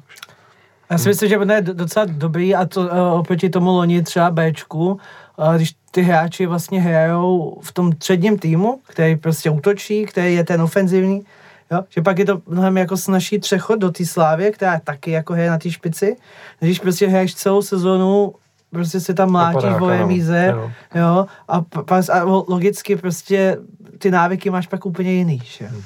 Já 0.89 0.97
si 0.97 1.09
myslím, 1.09 1.29
že 1.29 1.37
bude 1.37 1.61
docela 1.61 2.05
dobrý 2.09 2.55
a 2.55 2.65
to 2.65 2.81
uh, 2.81 3.19
oproti 3.19 3.49
tomu 3.49 3.71
loni 3.71 4.03
třeba 4.03 4.31
Bčku, 4.31 4.99
uh, 5.37 5.55
když 5.55 5.75
ty 5.91 6.01
hráči 6.01 6.45
vlastně 6.45 6.81
hrajou 6.81 7.59
v 7.61 7.71
tom 7.71 7.93
středním 7.93 8.39
týmu, 8.39 8.79
který 8.87 9.15
prostě 9.15 9.49
útočí, 9.49 10.05
který 10.05 10.35
je 10.35 10.43
ten 10.43 10.61
ofenzivní, 10.61 11.25
Jo? 11.71 11.83
Že 11.89 12.01
pak 12.01 12.19
je 12.19 12.25
to 12.25 12.41
mnohem 12.47 12.77
jako 12.77 12.97
snažší 12.97 13.39
přechod 13.39 13.79
do 13.79 13.91
té 13.91 14.05
slávy, 14.05 14.51
která 14.51 14.79
taky 14.79 15.11
jako 15.11 15.33
hraje 15.33 15.49
na 15.49 15.57
té 15.57 15.71
špici. 15.71 16.15
Když 16.59 16.79
prostě 16.79 17.07
hraješ 17.07 17.35
celou 17.35 17.61
sezonu 17.61 18.33
prostě 18.71 18.99
se 18.99 19.13
tam 19.13 19.31
mlátíš 19.31 19.69
v 19.69 19.99
no. 19.99 20.07
míze, 20.07 20.45
Jo. 20.51 20.71
jo, 20.95 21.25
a, 21.47 21.65
a 22.13 22.23
logicky 22.23 22.95
prostě 22.95 23.57
ty 23.97 24.11
návyky 24.11 24.49
máš 24.49 24.67
pak 24.67 24.85
úplně 24.85 25.13
jiný, 25.13 25.41
že? 25.45 25.65
jo. 25.65 25.81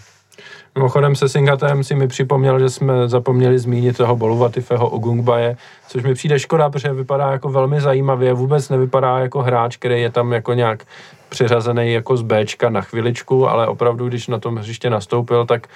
Mimochodem 0.79 1.15
se 1.15 1.29
Singatem 1.29 1.83
si 1.83 1.95
mi 1.95 2.07
připomněl, 2.07 2.59
že 2.59 2.69
jsme 2.69 3.09
zapomněli 3.09 3.59
zmínit 3.59 3.97
toho 3.97 4.15
Boluvatifeho 4.15 4.89
Ogungbaje, 4.89 5.57
což 5.87 6.03
mi 6.03 6.13
přijde 6.13 6.39
škoda, 6.39 6.69
protože 6.69 6.93
vypadá 6.93 7.31
jako 7.31 7.49
velmi 7.49 7.81
zajímavě, 7.81 8.33
vůbec 8.33 8.69
nevypadá 8.69 9.19
jako 9.19 9.41
hráč, 9.41 9.77
který 9.77 10.01
je 10.01 10.09
tam 10.11 10.31
jako 10.33 10.53
nějak 10.53 10.83
přiřazený 11.29 11.93
jako 11.93 12.17
z 12.17 12.21
Bčka 12.21 12.69
na 12.69 12.81
chviličku, 12.81 13.49
ale 13.49 13.67
opravdu, 13.67 14.07
když 14.07 14.27
na 14.27 14.39
tom 14.39 14.55
hřiště 14.55 14.89
nastoupil, 14.89 15.45
tak, 15.45 15.67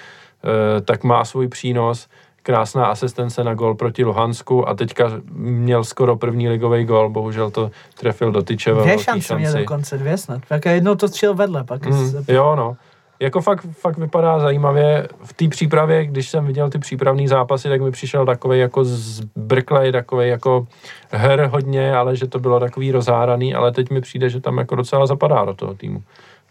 eh, 0.77 0.81
tak 0.81 1.03
má 1.03 1.25
svůj 1.25 1.47
přínos. 1.47 2.07
Krásná 2.43 2.85
asistence 2.85 3.43
na 3.43 3.53
gol 3.53 3.75
proti 3.75 4.03
Luhansku 4.05 4.69
a 4.69 4.73
teďka 4.73 5.11
měl 5.35 5.83
skoro 5.83 6.15
první 6.15 6.49
ligový 6.49 6.85
gol, 6.85 7.09
bohužel 7.09 7.51
to 7.51 7.71
trefil 7.99 8.31
do 8.31 8.41
tyče 8.41 8.73
ve 8.73 8.81
Dvě 8.83 8.99
šance 8.99 9.35
měl 9.35 9.53
dokonce, 9.53 9.97
dvě 9.97 10.17
snad. 10.17 10.41
Tak 10.49 10.65
jednou 10.65 10.95
to 10.95 11.07
střel 11.07 11.33
vedle, 11.33 11.63
pak 11.63 11.85
Mm, 11.85 12.09
se- 12.11 12.33
jo, 12.33 12.55
no. 12.55 12.75
Jako 13.23 13.41
fakt, 13.41 13.65
fakt 13.71 13.97
vypadá 13.97 14.39
zajímavě. 14.39 15.07
V 15.23 15.33
té 15.33 15.47
přípravě, 15.47 16.05
když 16.05 16.29
jsem 16.29 16.45
viděl 16.45 16.69
ty 16.69 16.79
přípravné 16.79 17.27
zápasy, 17.27 17.69
tak 17.69 17.81
mi 17.81 17.91
přišel 17.91 18.25
takový 18.25 18.59
jako 18.59 18.85
zbrklej, 18.85 19.91
takový 19.91 20.29
jako 20.29 20.67
her 21.11 21.49
hodně, 21.51 21.95
ale 21.95 22.15
že 22.15 22.27
to 22.27 22.39
bylo 22.39 22.59
takový 22.59 22.91
rozháraný, 22.91 23.55
ale 23.55 23.71
teď 23.71 23.89
mi 23.89 24.01
přijde, 24.01 24.29
že 24.29 24.39
tam 24.41 24.57
jako 24.57 24.75
docela 24.75 25.05
zapadá 25.05 25.45
do 25.45 25.53
toho 25.53 25.73
týmu. 25.73 26.03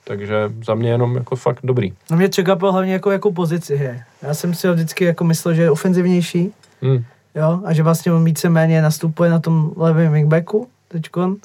Takže 0.04 0.50
za 0.64 0.74
mě 0.74 0.90
jenom 0.90 1.16
jako 1.16 1.36
fakt 1.36 1.58
dobrý. 1.64 1.92
No 2.10 2.16
mě 2.16 2.28
překvapilo 2.28 2.72
hlavně 2.72 2.92
jako, 2.92 3.10
jakou 3.10 3.32
pozici 3.32 3.72
je. 3.72 4.02
Já 4.22 4.34
jsem 4.34 4.54
si 4.54 4.66
ho 4.68 4.74
vždycky 4.74 5.04
jako 5.04 5.24
myslel, 5.24 5.54
že 5.54 5.62
je 5.62 5.70
ofenzivnější, 5.70 6.52
Hmm. 6.82 7.04
jo, 7.34 7.60
a 7.64 7.72
že 7.72 7.82
vlastně 7.82 8.12
on 8.12 8.24
víceméně 8.24 8.82
nastupuje 8.82 9.30
na 9.30 9.38
tom 9.38 9.72
levém 9.76 10.12
wingbacku 10.12 10.68
teďkon. 10.88 11.36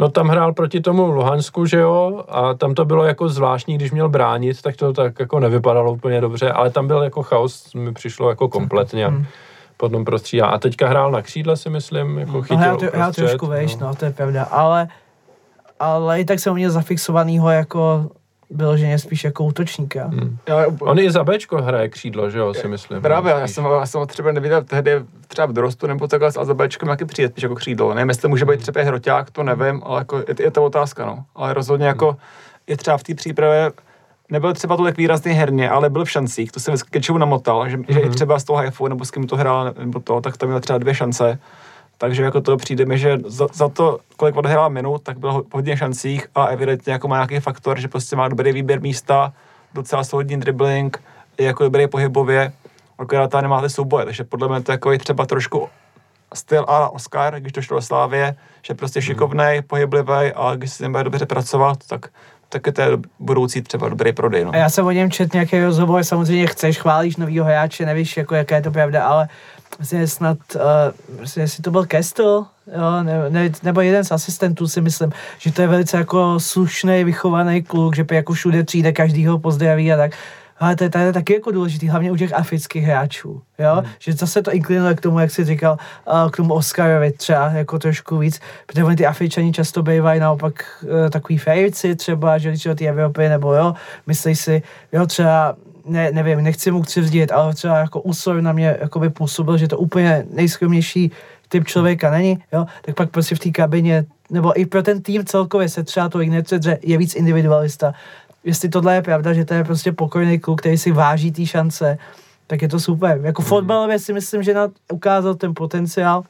No 0.00 0.08
tam 0.08 0.28
hrál 0.28 0.52
proti 0.52 0.80
tomu 0.80 1.06
Luhansku, 1.06 1.66
že 1.66 1.78
jo, 1.78 2.24
a 2.28 2.54
tam 2.54 2.74
to 2.74 2.84
bylo 2.84 3.04
jako 3.04 3.28
zvláštní, 3.28 3.74
když 3.74 3.92
měl 3.92 4.08
bránit, 4.08 4.62
tak 4.62 4.76
to 4.76 4.92
tak 4.92 5.20
jako 5.20 5.40
nevypadalo 5.40 5.92
úplně 5.92 6.20
dobře, 6.20 6.52
ale 6.52 6.70
tam 6.70 6.86
byl 6.86 7.02
jako 7.02 7.22
chaos, 7.22 7.74
mi 7.74 7.92
přišlo 7.92 8.28
jako 8.28 8.48
kompletně 8.48 9.06
Hmm. 9.06 9.26
po 9.76 9.88
tom 9.88 10.04
prostří. 10.04 10.42
A 10.42 10.58
teďka 10.58 10.88
hrál 10.88 11.10
na 11.10 11.22
křídle, 11.22 11.56
si 11.56 11.70
myslím, 11.70 12.18
jako 12.18 12.32
No, 12.32 12.42
chytil 12.42 12.56
hrál, 12.58 12.78
hrál 12.94 13.12
trošku 13.12 13.46
vejš, 13.46 13.76
no. 13.76 13.94
to 13.94 14.04
je 14.04 14.10
pravda, 14.10 14.44
ale, 14.44 14.88
ale 15.80 16.20
i 16.20 16.24
tak 16.24 16.40
jsem 16.40 16.54
měl 16.54 16.70
zafixovanýho 16.70 17.50
jako 17.50 18.10
vyloženě 18.50 18.98
spíš 18.98 19.24
jako 19.24 19.44
útočníka. 19.44 20.06
Hmm. 20.06 20.38
Já, 20.48 20.66
On 20.80 20.98
i 20.98 21.10
za 21.10 21.24
Bčko 21.24 21.62
hraje 21.62 21.88
křídlo, 21.88 22.30
že 22.30 22.38
jo, 22.38 22.54
si 22.54 22.68
myslím. 22.68 23.02
Právě, 23.02 23.32
já 23.32 23.46
jsem, 23.46 23.64
já 23.64 23.86
jsem 23.86 24.00
ho 24.00 24.06
třeba 24.06 24.32
neviděl 24.32 24.64
tehdy 24.64 24.92
třeba 25.26 25.46
v 25.46 25.52
dorostu 25.52 25.86
nebo 25.86 26.08
takhle 26.08 26.32
s 26.32 26.36
Azabečkem, 26.36 26.88
jaký 26.88 27.04
přijde 27.04 27.28
spíš 27.28 27.42
jako 27.42 27.54
křídlo. 27.54 27.94
Nevím, 27.94 28.08
jestli 28.08 28.28
může 28.28 28.44
být 28.44 28.60
třeba 28.60 28.80
i 28.80 28.84
hroťák, 28.84 29.30
to 29.30 29.42
nevím, 29.42 29.82
ale 29.84 30.00
jako 30.00 30.18
je, 30.18 30.34
je 30.40 30.50
to 30.50 30.64
otázka, 30.64 31.06
no. 31.06 31.24
Ale 31.34 31.54
rozhodně 31.54 31.86
jako 31.86 32.16
je 32.66 32.76
třeba 32.76 32.98
v 32.98 33.02
té 33.02 33.14
přípravě 33.14 33.72
nebyl 34.30 34.52
třeba 34.52 34.76
tolik 34.76 34.96
výrazný 34.96 35.32
herně, 35.32 35.70
ale 35.70 35.90
byl 35.90 36.04
v 36.04 36.10
šancích, 36.10 36.52
to 36.52 36.60
jsem 36.60 36.74
vždycky 36.74 36.90
kečou 36.90 37.18
namotal, 37.18 37.68
že, 37.68 37.78
že 37.88 38.00
i 38.00 38.10
třeba 38.10 38.38
z 38.38 38.44
toho 38.44 38.56
Haifu, 38.56 38.88
nebo 38.88 39.04
s 39.04 39.10
kým 39.10 39.26
to 39.26 39.36
hrál, 39.36 39.74
nebo 39.78 40.00
to, 40.00 40.20
tak 40.20 40.36
tam 40.36 40.48
měl 40.48 40.60
třeba 40.60 40.78
dvě 40.78 40.94
šance. 40.94 41.38
Takže 42.00 42.22
jako 42.22 42.40
to 42.40 42.56
přijde 42.56 42.84
mi, 42.86 42.98
že 42.98 43.18
za, 43.26 43.46
za 43.52 43.68
to, 43.68 43.98
kolik 44.16 44.36
odehrál 44.36 44.70
minut, 44.70 45.02
tak 45.02 45.18
byl 45.18 45.32
ho- 45.32 45.44
hodně 45.52 45.76
šancích 45.76 46.26
a 46.34 46.44
evidentně 46.44 46.92
jako 46.92 47.08
má 47.08 47.16
nějaký 47.16 47.40
faktor, 47.40 47.80
že 47.80 47.88
prostě 47.88 48.16
má 48.16 48.28
dobrý 48.28 48.52
výběr 48.52 48.80
místa, 48.80 49.32
docela 49.74 50.04
solidní 50.04 50.36
dribbling, 50.36 51.02
je 51.38 51.46
jako 51.46 51.64
dobrý 51.64 51.86
pohybově, 51.86 52.52
akorát 52.98 53.30
tam 53.30 53.42
nemáte 53.42 53.68
souboje, 53.68 54.04
takže 54.04 54.24
podle 54.24 54.48
mě 54.48 54.60
to 54.60 54.72
je 54.72 54.74
jako 54.74 54.98
třeba 54.98 55.26
trošku 55.26 55.68
styl 56.34 56.64
a 56.68 56.88
Oscar, 56.88 57.40
když 57.40 57.52
to 57.52 57.62
šlo 57.62 57.76
do 57.76 57.82
Slávě, 57.82 58.34
že 58.62 58.74
prostě 58.74 59.02
šikovnej, 59.02 59.62
pohyblivý 59.62 60.32
a 60.34 60.52
když 60.56 60.72
si 60.72 60.82
nebude 60.82 61.04
dobře 61.04 61.26
pracovat, 61.26 61.78
tak 61.86 62.08
tak 62.52 62.66
je 62.66 62.72
to 62.72 62.82
budoucí 63.18 63.62
třeba 63.62 63.88
dobrý 63.88 64.12
prodej. 64.12 64.44
No. 64.44 64.50
A 64.54 64.56
já 64.56 64.68
jsem 64.68 64.86
o 64.86 64.90
něm 64.90 65.10
čet 65.10 65.32
nějaký 65.32 65.60
rozhovor, 65.60 66.04
samozřejmě 66.04 66.46
chceš, 66.46 66.78
chválíš 66.78 67.16
novýho 67.16 67.44
hráče, 67.44 67.86
nevíš, 67.86 68.16
jako, 68.16 68.34
jaká 68.34 68.56
je 68.56 68.62
to 68.62 68.70
pravda, 68.70 69.04
ale 69.04 69.28
vlastně 69.80 70.06
snad, 70.06 70.38
uh, 70.54 70.62
vlastně, 71.18 71.42
jestli 71.42 71.62
to 71.62 71.70
byl 71.70 71.86
Kestel, 71.86 72.46
jo, 72.76 73.02
ne, 73.02 73.30
ne, 73.30 73.50
nebo 73.62 73.80
jeden 73.80 74.04
z 74.04 74.12
asistentů 74.12 74.68
si 74.68 74.80
myslím, 74.80 75.12
že 75.38 75.52
to 75.52 75.62
je 75.62 75.68
velice 75.68 75.96
jako 75.96 76.40
slušný, 76.40 77.04
vychovaný 77.04 77.62
kluk, 77.62 77.96
že 77.96 78.04
jako 78.10 78.32
všude 78.32 78.64
přijde, 78.64 78.92
každýho 78.92 79.38
pozdraví 79.38 79.92
a 79.92 79.96
tak. 79.96 80.12
Ale 80.58 80.76
to 80.76 80.84
je, 80.84 80.90
je 80.98 81.12
taky 81.12 81.34
jako 81.34 81.50
důležitý, 81.50 81.88
hlavně 81.88 82.12
u 82.12 82.16
těch 82.16 82.32
afrických 82.32 82.84
hráčů, 82.84 83.42
jo? 83.58 83.74
Hmm. 83.74 83.90
Že 83.98 84.12
zase 84.12 84.42
to 84.42 84.52
inklinuje 84.52 84.94
k 84.94 85.00
tomu, 85.00 85.18
jak 85.18 85.30
jsi 85.30 85.44
říkal, 85.44 85.76
uh, 86.06 86.30
k 86.30 86.36
tomu 86.36 86.54
Oscarovi 86.54 87.12
třeba 87.12 87.46
jako 87.46 87.78
trošku 87.78 88.18
víc, 88.18 88.40
protože 88.66 88.84
oni 88.84 88.96
ty 88.96 89.06
Afričani 89.06 89.52
často 89.52 89.82
bývají 89.82 90.20
naopak 90.20 90.54
uh, 90.82 91.10
takový 91.10 91.38
fejci 91.38 91.96
třeba, 91.96 92.38
že 92.38 92.48
když 92.48 92.62
té 92.62 92.84
Evropy, 92.84 93.28
nebo 93.28 93.54
jo, 93.54 93.74
myslí 94.06 94.36
si, 94.36 94.62
jo, 94.92 95.06
třeba 95.06 95.56
ne, 95.84 96.10
nevím, 96.12 96.42
nechci 96.42 96.70
mu 96.70 96.82
křivdit, 96.82 97.32
ale 97.32 97.54
třeba 97.54 97.78
jako 97.78 98.00
úsor 98.00 98.40
na 98.40 98.52
mě 98.52 98.76
jako 98.80 98.98
by 98.98 99.10
působil, 99.10 99.58
že 99.58 99.68
to 99.68 99.78
úplně 99.78 100.26
nejskromnější 100.30 101.12
typ 101.48 101.66
člověka 101.66 102.10
není, 102.10 102.38
jo, 102.52 102.66
tak 102.82 102.94
pak 102.94 103.10
prostě 103.10 103.34
v 103.34 103.38
té 103.38 103.50
kabině, 103.50 104.04
nebo 104.30 104.60
i 104.60 104.66
pro 104.66 104.82
ten 104.82 105.02
tým 105.02 105.24
celkově 105.24 105.68
se 105.68 105.82
třeba 105.82 106.08
to 106.08 106.20
ignoruje, 106.20 106.62
že 106.62 106.78
je 106.82 106.98
víc 106.98 107.14
individualista. 107.14 107.92
Jestli 108.44 108.68
tohle 108.68 108.94
je 108.94 109.02
pravda, 109.02 109.32
že 109.32 109.44
to 109.44 109.54
je 109.54 109.64
prostě 109.64 109.92
pokojný 109.92 110.38
kluk, 110.38 110.60
který 110.60 110.78
si 110.78 110.92
váží 110.92 111.32
té 111.32 111.46
šance, 111.46 111.98
tak 112.46 112.62
je 112.62 112.68
to 112.68 112.80
super. 112.80 113.20
Jako 113.22 113.42
fotbalově 113.42 113.98
si 113.98 114.12
myslím, 114.12 114.42
že 114.42 114.54
na, 114.54 114.68
ukázal 114.92 115.34
ten 115.34 115.54
potenciál. 115.54 116.22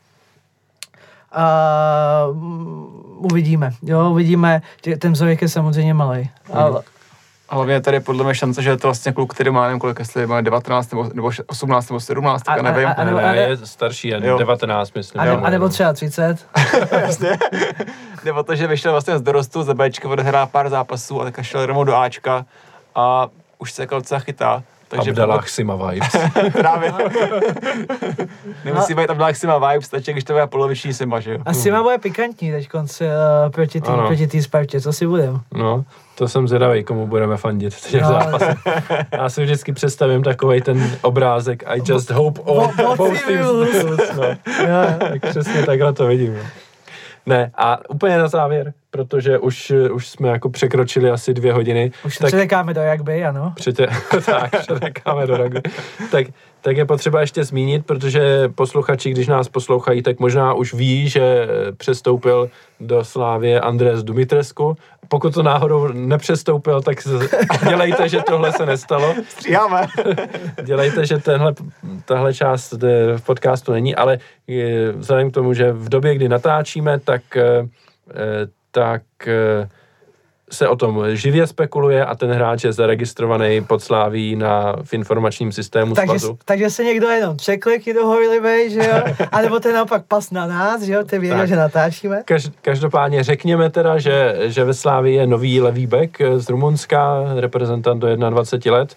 A 1.33 2.27
mm, 2.33 2.87
uvidíme, 3.33 3.71
jo, 3.83 4.11
uvidíme, 4.11 4.63
ten 4.99 5.13
vzorek 5.13 5.43
je 5.43 5.49
samozřejmě 5.49 5.95
malý. 5.95 6.31
Ale, 6.53 6.79
A 6.79 7.00
hlavně 7.51 7.75
je 7.75 7.81
tady 7.81 8.01
podle 8.01 8.25
mě 8.25 8.35
šance, 8.35 8.63
že 8.63 8.71
je 8.71 8.77
to 8.77 8.87
vlastně 8.87 9.13
kluk, 9.13 9.35
který 9.35 9.51
má, 9.51 9.65
nevím 9.65 9.79
kolik, 9.81 9.99
jestli 9.99 10.27
má 10.27 10.41
19 10.41 10.93
nebo, 10.93 11.11
nebo 11.15 11.31
18 11.47 11.89
nebo 11.91 12.01
17, 12.01 12.43
tak 12.43 12.59
A- 12.59 12.63
nevím. 12.63 12.89
a- 12.89 12.91
a- 12.91 13.05
Ne, 13.05 13.11
nebo- 13.11 13.19
ne, 13.21 13.37
je 13.37 13.57
starší, 13.57 14.09
Jo. 14.09 14.39
19, 14.39 14.93
myslím. 14.95 15.21
a, 15.21 15.25
ne, 15.25 15.31
a 15.31 15.51
nebo 15.51 15.69
třeba 15.69 15.93
30. 15.93 16.47
Jasně. 17.01 17.31
Nebo 18.25 18.43
to, 18.43 18.55
že 18.55 18.67
vyšel 18.67 18.93
vlastně 18.93 19.19
z 19.19 19.23
dorostu 19.23 19.63
za 19.63 19.75
Bčka, 19.75 20.09
odehrál 20.09 20.47
pár 20.47 20.69
zápasů 20.69 21.21
a 21.21 21.25
teďka 21.25 21.43
šel 21.43 21.67
rovnou 21.67 21.85
do 21.85 21.97
Ačka 21.97 22.45
a 22.95 23.29
už 23.59 23.73
se 23.73 23.83
jako 23.83 23.95
docela 23.95 24.21
chytá. 24.21 24.63
Takže 24.91 25.11
Abdallah 25.11 25.49
Sima 25.49 25.77
vibes. 25.91 26.09
právě. 26.53 26.93
Nemusí 28.65 28.95
být 28.95 29.11
Abdallah 29.11 29.37
Sima 29.37 29.59
vibes, 29.71 29.87
stačí, 29.87 30.13
když 30.13 30.25
to 30.25 30.33
bude 30.33 30.47
poloviční 30.47 30.95
Sima, 30.95 31.21
že 31.21 31.33
jo? 31.33 31.39
A 31.47 31.53
Sima 31.55 31.83
bude 31.83 31.99
pikantní 31.99 32.51
teď 32.51 32.69
konci 32.69 33.05
uh, 33.05 33.51
proti 33.53 33.81
té 33.81 33.89
Ano. 33.93 34.07
proti 34.07 34.27
tý 34.27 34.43
Spartě, 34.43 34.81
co 34.81 34.93
si 34.93 35.07
budem? 35.07 35.41
No, 35.55 35.85
to 36.15 36.29
jsem 36.29 36.49
zvědavý, 36.49 36.85
komu 36.85 37.07
budeme 37.07 37.37
fandit 37.37 37.75
v 37.75 37.81
těch 37.91 38.03
No. 38.03 38.09
zápasech. 38.09 38.59
Já 39.13 39.29
si 39.29 39.43
vždycky 39.43 39.73
představím 39.73 40.23
takový 40.23 40.61
ten 40.61 40.91
obrázek 41.03 41.63
I 41.67 41.81
just 41.87 42.11
hope 42.11 42.41
all, 42.47 42.73
Bo- 42.77 42.97
both 42.97 43.25
teams 43.27 43.47
lose. 43.51 43.85
No. 44.17 44.23
Jo, 44.25 44.67
jo. 44.69 44.97
Tak 44.99 45.31
přesně 45.31 45.67
takhle 45.67 45.93
to 45.93 46.07
vidím. 46.07 46.35
no. 46.35 46.41
Ne, 47.31 47.51
a 47.55 47.91
úplně 47.91 48.19
na 48.19 48.29
závěr, 48.29 48.73
protože 48.91 49.39
už, 49.39 49.73
už 49.93 50.09
jsme 50.09 50.29
jako 50.29 50.51
překročili 50.51 51.11
asi 51.11 51.35
dvě 51.35 51.53
hodiny. 51.53 51.93
Už 52.05 52.19
tak 52.19 52.27
překáme 52.27 52.75
do 52.75 52.93
rugby, 52.93 53.25
ano. 53.25 53.53
Přetě, 53.57 53.87
tak, 54.27 54.51
přetekáme 54.61 55.27
do 55.27 55.37
rugby. 55.37 55.61
Tak, 56.11 56.27
tak 56.61 56.77
je 56.77 56.85
potřeba 56.85 57.21
ještě 57.21 57.45
zmínit, 57.45 57.87
protože 57.87 58.49
posluchači, 58.55 59.11
když 59.11 59.27
nás 59.27 59.49
poslouchají, 59.49 60.03
tak 60.03 60.21
možná 60.21 60.55
už 60.55 60.75
ví, 60.75 61.09
že 61.09 61.49
přestoupil 61.77 62.51
do 62.81 63.05
Slávě 63.05 63.61
Andres 63.61 64.03
Dumitrescu. 64.03 64.77
Pokud 65.09 65.35
to 65.35 65.43
náhodou 65.43 65.89
nepřestoupil, 65.93 66.83
tak 66.83 66.99
dělejte, 67.69 68.09
že 68.09 68.21
tohle 68.27 68.53
se 68.53 68.67
nestalo. 68.67 69.15
Stříháme. 69.29 69.87
Dělejte, 70.63 71.07
že 71.07 71.19
tenhle, 71.19 71.55
tahle 72.05 72.35
část 72.35 72.73
eh, 72.73 73.19
v 73.19 73.23
podcastu 73.23 73.73
není, 73.73 73.95
ale 73.95 74.19
eh, 74.49 74.93
vzhledem 74.93 75.31
k 75.31 75.35
tomu, 75.35 75.55
že 75.55 75.73
v 75.73 75.89
době, 75.89 76.15
kdy 76.15 76.29
natáčíme, 76.29 76.99
tak, 76.99 77.37
eh, 77.37 77.69
eh, 78.11 78.47
tak 78.71 79.03
eh, 79.27 79.69
se 80.51 80.69
o 80.69 80.77
tom 80.77 81.05
živě 81.17 81.47
spekuluje 81.47 82.05
a 82.05 82.15
ten 82.15 82.31
hráč 82.31 82.65
je 82.65 82.73
zaregistrovaný 82.73 83.65
pod 83.65 83.83
Sláví 83.83 84.37
na, 84.37 84.77
v 84.83 84.93
informačním 84.93 85.53
systému 85.53 85.95
Takže, 85.95 86.19
svazu. 86.19 86.39
takže 86.45 86.71
se 86.71 86.85
někdo 86.85 87.09
jenom 87.09 87.37
překlikl 87.37 87.93
do 87.93 88.07
horlivej, 88.07 88.71
že 88.71 88.79
jo? 88.79 89.15
A 89.33 89.41
nebo 89.41 89.61
ten 89.61 89.75
naopak 89.75 90.05
pas 90.09 90.31
na 90.31 90.47
nás, 90.47 90.83
že 90.83 90.93
jo? 90.93 91.05
Ty 91.05 91.19
věděl, 91.19 91.47
že 91.47 91.57
natáčíme. 91.57 92.23
Kaž, 92.25 92.49
každopádně 92.63 93.23
řekněme 93.23 93.71
teda, 93.71 93.99
že, 93.99 94.37
že 94.45 94.65
ve 94.65 94.75
Slávii 94.75 95.17
je 95.17 95.27
nový 95.27 95.61
levý 95.61 95.87
back 95.87 96.19
z 96.37 96.49
Rumunska, 96.49 97.25
reprezentant 97.37 98.01
do 98.01 98.31
21 98.31 98.79
let, 98.79 98.97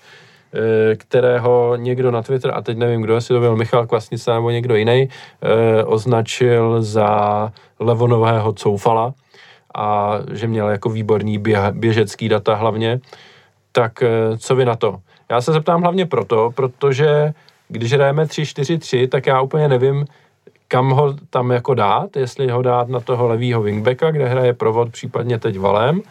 eh, 0.53 0.95
kterého 0.95 1.75
někdo 1.75 2.11
na 2.11 2.21
Twitter, 2.21 2.51
a 2.53 2.61
teď 2.61 2.77
nevím 2.77 3.01
kdo, 3.01 3.15
jestli 3.15 3.33
to 3.33 3.39
byl 3.39 3.55
Michal 3.55 3.87
Kvasnica 3.87 4.33
nebo 4.33 4.49
někdo 4.49 4.75
jiný, 4.75 5.09
eh, 5.41 5.83
označil 5.83 6.81
za 6.81 7.51
levonového 7.79 8.53
coufala. 8.53 9.13
A 9.73 10.19
že 10.31 10.47
měl 10.47 10.69
jako 10.69 10.89
výborný 10.89 11.43
běžecký 11.71 12.29
data 12.29 12.55
hlavně. 12.55 12.99
Tak 13.71 14.03
eh, 14.03 14.37
co 14.37 14.55
vy 14.55 14.65
na 14.65 14.75
to? 14.75 14.99
Já 15.31 15.41
se 15.41 15.51
zeptám 15.53 15.81
hlavně 15.81 16.05
proto, 16.05 16.51
protože 16.55 17.33
když 17.67 17.93
hrajeme 17.93 18.25
3-4-3, 18.25 19.09
tak 19.09 19.27
já 19.27 19.41
úplně 19.41 19.67
nevím, 19.67 20.05
kam 20.67 20.89
ho 20.89 21.15
tam 21.29 21.51
jako 21.51 21.73
dát, 21.73 22.15
jestli 22.15 22.47
ho 22.47 22.61
dát 22.61 22.89
na 22.89 22.99
toho 22.99 23.27
levýho 23.27 23.61
wingbacka, 23.61 24.11
kde 24.11 24.27
hraje 24.27 24.53
provod 24.53 24.91
případně 24.91 25.39
teď 25.39 25.59
valem 25.59 26.01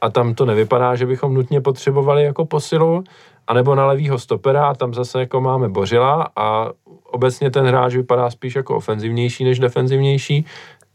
a 0.00 0.10
tam 0.10 0.34
to 0.34 0.44
nevypadá, 0.46 0.96
že 0.96 1.06
bychom 1.06 1.34
nutně 1.34 1.60
potřebovali 1.60 2.24
jako 2.24 2.46
posilu, 2.46 3.04
anebo 3.46 3.74
na 3.74 3.86
levýho 3.86 4.18
stopera 4.18 4.66
a 4.66 4.74
tam 4.74 4.94
zase 4.94 5.20
jako 5.20 5.40
máme 5.40 5.68
Bořila 5.68 6.28
a 6.36 6.70
obecně 7.04 7.50
ten 7.50 7.66
hráč 7.66 7.94
vypadá 7.94 8.30
spíš 8.30 8.56
jako 8.56 8.76
ofenzivnější 8.76 9.44
než 9.44 9.58
defenzivnější, 9.58 10.46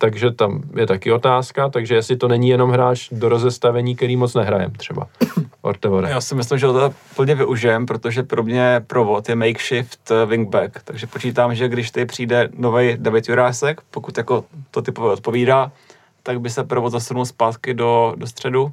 takže 0.03 0.31
tam 0.31 0.61
je 0.75 0.87
taky 0.87 1.11
otázka, 1.11 1.69
takže 1.69 1.95
jestli 1.95 2.17
to 2.17 2.27
není 2.27 2.49
jenom 2.49 2.69
hráč 2.69 3.09
do 3.11 3.29
rozestavení, 3.29 3.95
který 3.95 4.15
moc 4.15 4.33
nehrajem 4.33 4.71
třeba. 4.71 5.07
Ortevore. 5.61 6.09
Já 6.09 6.21
si 6.21 6.35
myslím, 6.35 6.59
že 6.59 6.67
to 6.67 6.93
plně 7.15 7.35
využijem, 7.35 7.85
protože 7.85 8.23
pro 8.23 8.43
mě 8.43 8.83
provod 8.87 9.29
je 9.29 9.35
makeshift 9.35 10.11
eh, 10.11 10.25
wingback, 10.25 10.83
takže 10.83 11.07
počítám, 11.07 11.55
že 11.55 11.67
když 11.67 11.91
tady 11.91 12.05
přijde 12.05 12.49
nový 12.57 12.97
David 12.97 13.29
Jurásek, 13.29 13.81
pokud 13.91 14.17
jako 14.17 14.45
to 14.71 14.81
typové 14.81 15.13
odpovídá, 15.13 15.71
tak 16.23 16.41
by 16.41 16.49
se 16.49 16.63
provod 16.63 16.91
zasunul 16.91 17.25
zpátky 17.25 17.73
do, 17.73 18.13
do 18.15 18.27
středu, 18.27 18.71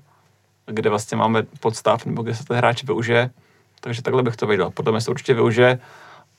kde 0.67 0.91
vlastně 0.91 1.17
máme 1.17 1.43
podstav, 1.61 2.07
nebo 2.07 2.23
kde 2.23 2.35
se 2.35 2.45
ten 2.45 2.57
hráč 2.57 2.85
využije. 2.85 3.31
Takže 3.81 4.03
takhle 4.03 4.23
bych 4.23 4.37
to 4.37 4.47
viděl. 4.47 4.71
Podle 4.71 4.93
mě 4.93 5.01
se 5.01 5.11
určitě 5.11 5.35
využije. 5.35 5.79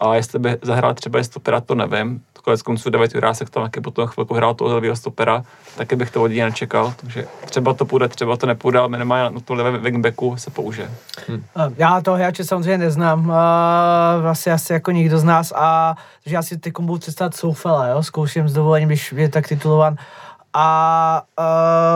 A 0.02 0.16
jestli 0.16 0.40
by 0.40 0.58
zahrál 0.62 0.94
třeba 0.94 1.20
i 1.20 1.24
stopera, 1.24 1.62
to 1.62 1.76
nevím. 1.76 2.22
Konec 2.44 2.62
konců 2.62 2.90
David 2.90 3.16
Jurásek 3.16 3.50
tam 3.50 3.64
taky 3.64 3.82
potom 3.82 4.08
chvilku 4.08 4.34
hrál 4.34 4.54
toho 4.54 4.76
levého 4.76 4.96
stopera, 4.96 5.44
taky 5.78 5.96
bych 5.96 6.12
to 6.12 6.24
od 6.24 6.28
něj 6.28 6.42
nečekal. 6.42 6.94
Takže 6.98 7.28
třeba 7.46 7.74
to 7.74 7.86
půjde, 7.86 8.08
třeba 8.08 8.38
to 8.38 8.46
nepůjde, 8.46 8.80
ale 8.80 8.90
minimálně 8.90 9.36
na 9.36 9.40
to 9.40 9.54
levé 9.54 9.78
wingbacku 9.78 10.38
se 10.38 10.52
použije. 10.52 10.92
Hmm. 11.28 11.44
Já 11.78 12.02
toho 12.02 12.18
hráče 12.18 12.44
samozřejmě 12.44 12.78
neznám, 12.78 13.20
uh, 13.20 13.36
vlastně 14.22 14.52
asi 14.52 14.74
jako 14.74 14.92
nikdo 14.92 15.18
z 15.18 15.24
nás, 15.24 15.54
a 15.56 15.96
takže 16.24 16.36
já 16.36 16.42
si 16.42 16.58
ty 16.58 16.72
budu 16.80 17.00
představit 17.00 17.36
Soufela, 17.36 17.88
jo, 17.88 18.04
zkouším 18.04 18.50
s 18.50 18.54
dovolením, 18.54 18.90
když 18.90 19.12
je 19.12 19.30
tak 19.30 19.48
titulovan. 19.48 19.96
A 20.54 21.22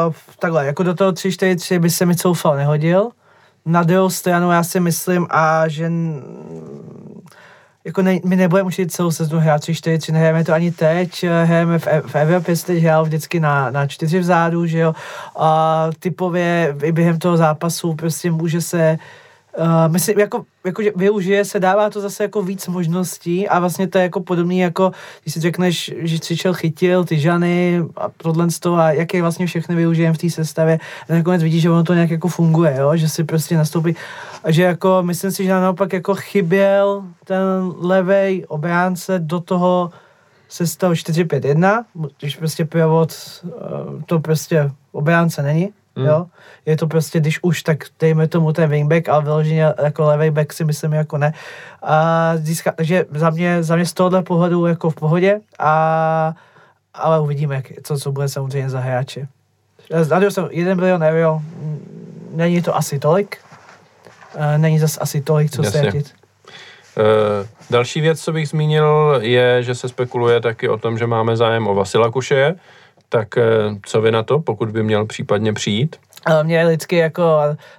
uh, 0.08 0.14
takhle, 0.40 0.66
jako 0.66 0.84
do 0.84 0.94
toho 0.94 1.12
3-4-3 1.12 1.80
by 1.80 1.90
se 1.90 2.06
mi 2.06 2.16
Soufel 2.16 2.56
nehodil. 2.56 3.10
Na 3.66 3.84
druhou 3.84 4.10
stranu 4.10 4.52
já 4.52 4.64
si 4.64 4.80
myslím, 4.80 5.28
a 5.30 5.68
že 5.68 5.90
jako 7.86 8.02
ne, 8.02 8.20
my 8.26 8.36
nebudeme 8.36 8.68
učit 8.68 8.92
celou 8.92 9.12
sezonu 9.12 9.42
hrát 9.42 9.62
3 9.62 9.76
4 9.76 9.98
3 9.98 10.12
nehrajeme 10.12 10.44
to 10.44 10.54
ani 10.54 10.72
teď, 10.72 11.26
hrajeme 11.44 11.80
v, 11.80 11.88
v 12.08 12.16
Evropě, 12.16 12.56
teď 12.56 12.84
hrál 12.84 13.06
vždycky 13.06 13.40
na, 13.40 13.72
na 13.72 13.88
čtyři 13.88 14.20
vzadu, 14.20 14.66
že 14.66 14.80
jo, 14.80 14.94
a 15.36 15.90
typově 16.00 16.76
i 16.84 16.92
během 16.92 17.20
toho 17.20 17.38
zápasu 17.38 17.94
prostě 17.94 18.32
může 18.32 18.62
se 18.62 18.98
Uh, 18.98 19.25
myslím, 19.88 20.20
jako, 20.20 20.46
jako, 20.66 20.84
že 20.84 20.92
využije 20.96 21.46
se, 21.46 21.60
dává 21.60 21.90
to 21.90 22.02
zase 22.02 22.24
jako 22.24 22.42
víc 22.42 22.68
možností 22.68 23.48
a 23.48 23.60
vlastně 23.60 23.88
to 23.88 23.98
je 23.98 24.04
jako 24.04 24.20
podobný 24.20 24.60
jako, 24.60 24.92
když 25.24 25.34
si 25.34 25.40
řekneš, 25.40 25.94
že 25.98 26.20
Třičel 26.20 26.54
chytil 26.54 27.06
ty 27.06 27.20
žany 27.20 27.84
a 27.96 28.10
tohle 28.18 28.52
z 28.52 28.60
toho 28.60 28.78
a 28.78 28.92
jaké 28.92 29.22
vlastně 29.22 29.48
všechny 29.48 29.76
využijeme 29.76 30.14
v 30.14 30.18
té 30.18 30.30
sestavě. 30.30 30.80
A 31.10 31.14
nakonec 31.14 31.44
vidíš, 31.44 31.62
že 31.62 31.70
ono 31.70 31.84
to 31.84 31.94
nějak 31.94 32.10
jako 32.10 32.28
funguje, 32.28 32.76
jo? 32.80 32.98
že 32.98 33.10
si 33.10 33.24
prostě 33.24 33.58
nastoupí. 33.58 33.96
A 34.44 34.52
že 34.52 34.64
jako, 34.64 35.04
myslím 35.04 35.32
si, 35.32 35.44
že 35.44 35.52
naopak 35.52 35.94
jako 35.94 36.16
chyběl 36.16 37.04
ten 37.24 37.40
levej 37.78 38.46
obránce 38.48 39.20
do 39.20 39.40
toho 39.40 39.92
sestavu 40.50 40.94
4-5-1, 40.94 41.84
když 42.20 42.36
prostě 42.36 42.66
pěvod 42.66 43.14
uh, 43.44 43.52
to 44.06 44.20
prostě 44.20 44.72
obránce 44.92 45.44
není, 45.44 45.70
Mm. 45.96 46.06
Jo? 46.06 46.26
Je 46.66 46.78
to 46.78 46.88
prostě, 46.88 47.20
když 47.20 47.40
už, 47.42 47.64
tak 47.64 47.78
dejme 48.00 48.28
tomu 48.28 48.54
ten 48.54 48.70
wingback, 48.70 49.10
ale 49.10 49.24
vyloženě 49.24 49.74
jako 49.84 50.04
levý 50.04 50.32
back 50.32 50.54
si 50.54 50.64
myslím 50.64 50.94
jako 50.94 51.18
ne. 51.18 51.34
A 51.84 52.32
získá, 52.38 52.72
takže 52.72 53.06
za 53.12 53.30
mě, 53.30 53.64
za 53.64 53.76
mě 53.76 53.86
z 53.86 53.94
tohohle 53.94 54.24
pohledu 54.24 54.66
jako 54.66 54.90
v 54.90 54.96
pohodě, 54.96 55.40
a, 55.60 56.34
ale 56.94 57.20
uvidíme, 57.20 57.56
jak, 57.56 57.66
co, 57.84 57.98
co 57.98 58.12
bude 58.12 58.30
samozřejmě 58.30 58.70
za 58.70 58.80
hráče. 58.80 59.28
Zadil 60.02 60.32
jsem 60.32 60.48
1 60.52 60.74
milion 60.74 61.04
euro, 61.04 61.42
není 62.32 62.62
to 62.62 62.76
asi 62.76 63.00
tolik, 63.00 63.38
není 64.58 64.80
zase 64.80 65.00
asi 65.00 65.22
tolik, 65.22 65.52
co 65.52 65.64
se 65.64 65.92
Uh, 66.98 67.48
další 67.70 68.02
věc, 68.02 68.22
co 68.22 68.32
bych 68.32 68.50
zmínil, 68.50 69.20
je, 69.22 69.64
že 69.64 69.76
se 69.76 69.90
spekuluje 69.90 70.42
taky 70.42 70.70
o 70.70 70.78
tom, 70.78 70.98
že 70.98 71.08
máme 71.08 71.38
zájem 71.38 71.68
o 71.68 71.76
Vasila 71.76 72.12
Kušeje, 72.12 72.56
tak 73.16 73.38
eh, 73.38 73.44
co 73.86 74.02
vy 74.02 74.12
na 74.12 74.24
to, 74.24 74.40
pokud 74.40 74.72
by 74.72 74.84
měl 74.84 75.06
případně 75.06 75.54
přijít? 75.54 75.96
mě 76.44 76.66
lidsky 76.66 76.96
jako, 76.96 77.24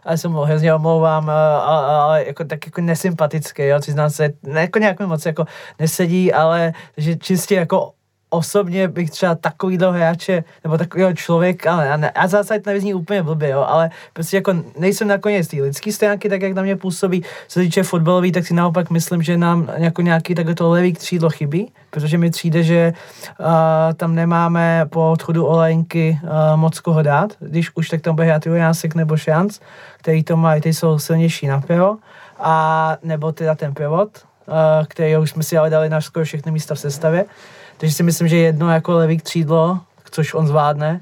ale 0.05 0.19
jsem 0.19 0.33
mu 0.33 0.41
hrozně 0.41 0.75
omlouvám, 0.75 1.31
ale 1.31 2.25
jako 2.27 2.45
tak 2.45 2.67
jako 2.67 2.81
nesympatický, 2.81 3.63
jo, 3.63 3.81
přiznám 3.81 4.11
se, 4.11 4.33
ne, 4.43 4.61
jako 4.61 4.79
nějak 4.79 5.01
moc 5.01 5.27
jako 5.27 5.45
nesedí, 5.79 6.33
ale 6.33 6.73
že 6.97 7.17
čistě 7.17 7.55
jako 7.55 7.93
osobně 8.37 8.89
bych 8.89 9.11
třeba 9.11 9.35
takovýhle 9.35 9.93
hráče, 9.93 10.45
nebo 10.65 10.79
takového 10.79 11.13
člověka, 11.13 11.73
ale 11.73 11.91
a, 11.91 11.97
ne, 11.97 12.11
a 12.11 12.29
zase 12.29 12.61
to 12.61 12.71
nevyzní 12.71 12.95
úplně 12.95 13.23
blbě, 13.23 13.49
jo, 13.49 13.65
ale 13.69 13.91
prostě 14.13 14.37
jako 14.37 14.55
nejsem 14.79 15.09
nakonec 15.09 15.49
té 15.49 15.63
lidské 15.63 15.93
stránky, 15.93 16.29
tak 16.29 16.43
jak 16.43 16.53
na 16.53 16.63
mě 16.63 16.77
působí, 16.77 17.23
co 17.23 17.61
se 17.61 17.61
týče 17.61 17.83
fotbalový, 17.83 18.33
tak 18.33 18.47
si 18.47 18.55
naopak 18.55 18.91
myslím, 18.91 19.23
že 19.23 19.37
nám 19.37 19.69
jako 19.77 20.03
nějaký 20.03 20.35
takhle 20.35 20.55
to 20.55 20.71
levý 20.71 20.93
křídlo 20.93 21.31
chybí, 21.31 21.73
protože 21.91 22.19
mi 22.19 22.31
přijde, 22.31 22.63
že 22.63 22.93
uh, 23.41 23.47
tam 23.97 24.15
nemáme 24.15 24.87
po 24.91 25.11
odchodu 25.11 25.47
Olejnky 25.47 26.19
uh, 26.23 26.57
moc 26.57 26.81
koho 26.81 27.03
dát, 27.03 27.33
když 27.41 27.71
už 27.75 27.89
tak 27.89 28.01
tam 28.01 28.15
bude 28.15 28.27
hrát 28.27 28.47
Jásek 28.47 28.95
nebo 28.95 29.17
Šanc, 29.17 29.59
který 29.99 30.23
to 30.23 30.37
mají, 30.37 30.61
ty 30.61 30.75
jsou 30.75 30.99
silnější 30.99 31.47
na 31.47 31.61
pivo, 31.61 31.97
a 32.39 32.97
nebo 33.03 33.33
teda 33.33 33.55
ten 33.55 33.75
pivot, 33.75 34.11
uh, 34.47 34.55
který 34.89 35.17
už 35.17 35.31
jsme 35.31 35.43
si 35.43 35.59
ale 35.59 35.71
dali 35.71 35.89
na 35.89 36.01
skoro 36.01 36.25
všechny 36.25 36.53
místa 36.53 36.75
v 36.75 36.81
sestavě. 36.81 37.25
Takže 37.79 37.95
si 37.95 38.03
myslím, 38.03 38.29
že 38.29 38.37
jedno 38.37 38.71
jako 38.71 38.93
levý 38.93 39.19
křídlo, 39.19 39.81
což 40.11 40.35
on 40.35 40.47
zvládne, 40.47 41.01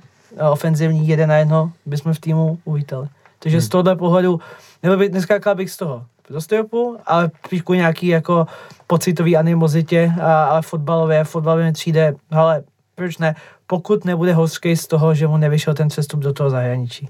ofenzivní 0.50 1.08
jeden 1.08 1.28
na 1.28 1.36
jedno, 1.36 1.72
bychom 1.86 2.12
v 2.12 2.20
týmu 2.20 2.58
uvítali. 2.64 3.08
Takže 3.38 3.56
hmm. 3.56 3.66
z 3.66 3.68
tohohle 3.68 3.96
pohledu, 3.96 4.40
nebo 4.82 4.96
by, 4.96 5.08
neskákal 5.08 5.54
bych 5.54 5.70
z 5.70 5.76
toho 5.76 6.04
do 6.30 6.40
stojopu, 6.40 6.98
ale 7.06 7.30
spíš 7.46 7.62
nějaký 7.68 8.06
jako 8.06 8.46
pocitový 8.86 9.36
animozitě, 9.36 10.12
a, 10.22 10.44
ale 10.44 10.62
fotbalové, 10.62 11.24
fotbalové 11.24 11.64
mi 11.64 11.72
přijde, 11.72 12.14
ale 12.30 12.62
proč 12.94 13.18
ne, 13.18 13.34
pokud 13.66 14.04
nebude 14.04 14.34
hořký 14.34 14.76
z 14.76 14.86
toho, 14.86 15.14
že 15.14 15.26
mu 15.26 15.36
nevyšel 15.36 15.74
ten 15.74 15.88
přestup 15.88 16.20
do 16.20 16.32
toho 16.32 16.50
zahraničí. 16.50 17.08